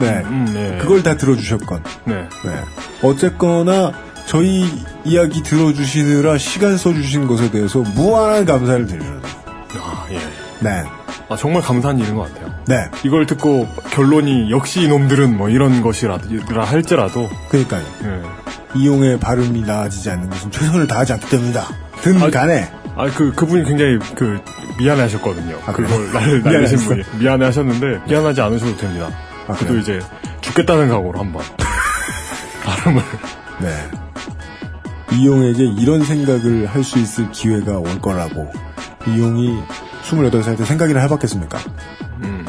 네. 0.00 0.22
음, 0.24 0.44
네. 0.52 0.78
그걸 0.80 1.02
다 1.02 1.16
들어주셨건. 1.16 1.82
네. 2.04 2.28
네. 2.44 2.60
어쨌거나 3.02 3.92
저희 4.28 4.70
이야기 5.04 5.42
들어주시느라 5.42 6.36
시간 6.36 6.76
써주신 6.76 7.26
것에 7.26 7.50
대해서 7.50 7.78
무한한 7.78 8.44
감사를 8.44 8.86
드립니다. 8.86 9.26
아 9.80 10.06
예. 10.10 10.18
네. 10.60 10.82
아 11.30 11.36
정말 11.36 11.62
감사한 11.62 11.98
일인 11.98 12.14
것 12.14 12.32
같아요. 12.32 12.52
네. 12.66 12.76
이걸 13.04 13.24
듣고 13.24 13.66
결론이 13.90 14.50
역시 14.50 14.82
이놈들은 14.82 15.34
뭐 15.34 15.48
이런 15.48 15.80
것이라 15.80 16.18
할지라도 16.58 17.30
그러니까요. 17.48 17.82
예. 18.04 18.22
이용의 18.78 19.18
발음이 19.18 19.62
나아지지 19.62 20.10
않는 20.10 20.28
것은 20.28 20.50
최선을 20.50 20.86
다하지 20.86 21.14
않기 21.14 21.30
때문이다. 21.30 21.66
든 22.02 22.22
아, 22.22 22.28
간에. 22.30 22.70
아 22.96 23.06
그 23.06 23.32
그분이 23.32 23.64
굉장히 23.64 23.98
그 24.14 24.38
미안해 24.78 25.02
하셨거든요. 25.02 25.56
아, 25.64 25.72
그래요? 25.72 25.88
그걸 25.88 26.12
날 26.12 26.42
날리신? 26.52 26.78
분이 26.80 27.02
미안해 27.18 27.46
하셨는데 27.46 28.02
미안하지 28.06 28.42
않으셔도 28.42 28.76
됩니다. 28.76 29.08
아, 29.46 29.54
그도 29.54 29.68
그래요? 29.68 29.80
이제 29.80 30.00
죽겠다는 30.42 30.90
각오로 30.90 31.18
한번 31.18 31.42
발음을 32.62 33.02
네. 33.60 33.68
이용에게 35.12 35.64
이런 35.78 36.04
생각을 36.04 36.66
할 36.66 36.82
수 36.84 36.98
있을 36.98 37.30
기회가 37.32 37.78
올 37.78 38.00
거라고 38.00 38.50
이용이 39.06 39.58
28살 40.04 40.56
때 40.56 40.64
생각이나 40.64 41.00
해봤겠습니까? 41.00 41.58
음. 42.22 42.46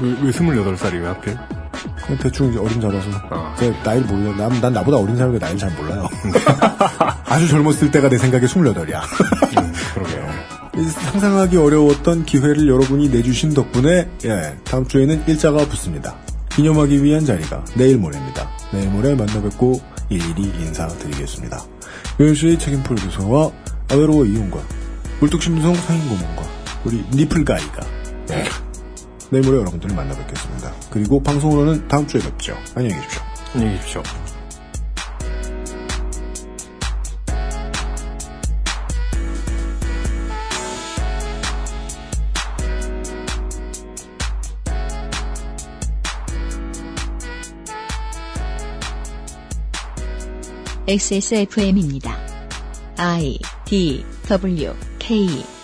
왜, 0.00 0.08
왜 0.22 0.30
28살이 0.30 0.94
왜 1.00 1.06
하필? 1.06 1.36
그냥 2.04 2.18
대충 2.20 2.50
이제 2.50 2.58
어림 2.58 2.80
잡아서 2.80 3.08
아. 3.30 3.54
제가 3.58 3.76
나이를 3.84 4.06
몰라요. 4.06 4.34
난, 4.36 4.60
난 4.60 4.72
나보다 4.72 4.96
어린 4.96 5.16
사람이 5.16 5.38
나이를 5.38 5.58
잘 5.58 5.70
몰라요. 5.76 6.08
아주 7.26 7.46
젊었을 7.48 7.90
때가 7.90 8.08
내 8.08 8.18
생각에 8.18 8.46
28이야. 8.46 9.00
음, 9.58 9.72
그러게요. 9.94 10.28
상상하기 10.90 11.56
어려웠던 11.56 12.24
기회를 12.24 12.68
여러분이 12.68 13.08
내주신 13.08 13.52
덕분에 13.52 14.08
예, 14.24 14.56
다음 14.64 14.86
주에는 14.86 15.24
일자가 15.26 15.58
붙습니다. 15.66 16.14
기념하기 16.50 17.02
위한 17.02 17.24
자리가 17.24 17.64
내일 17.76 17.98
모레입니다. 17.98 18.48
내일 18.72 18.88
모레 18.90 19.14
만나 19.14 19.40
뵙고 19.42 19.80
일일이 20.08 20.42
인사드리겠습니다. 20.42 21.64
요현수의 22.20 22.58
책임 22.58 22.82
프로듀서와 22.82 23.50
아웨로워 23.90 24.24
이용과 24.24 24.60
물뚝심송 25.20 25.74
상인고문과 25.74 26.42
우리 26.84 27.04
니플가이가 27.12 27.86
예, 28.30 28.44
내일 29.30 29.44
모레 29.44 29.58
여러분들을 29.58 29.94
만나 29.94 30.14
뵙겠습니다. 30.14 30.72
그리고 30.90 31.22
방송으로는 31.22 31.88
다음 31.88 32.06
주에 32.06 32.20
뵙죠. 32.20 32.56
안녕히 32.74 32.94
계십시오. 32.94 33.22
안녕히 33.54 33.76
계십시오. 33.76 34.02
XSFM입니다. 50.88 52.18
I 52.96 53.38
D 53.66 54.02
W 54.26 54.74
K 54.98 55.57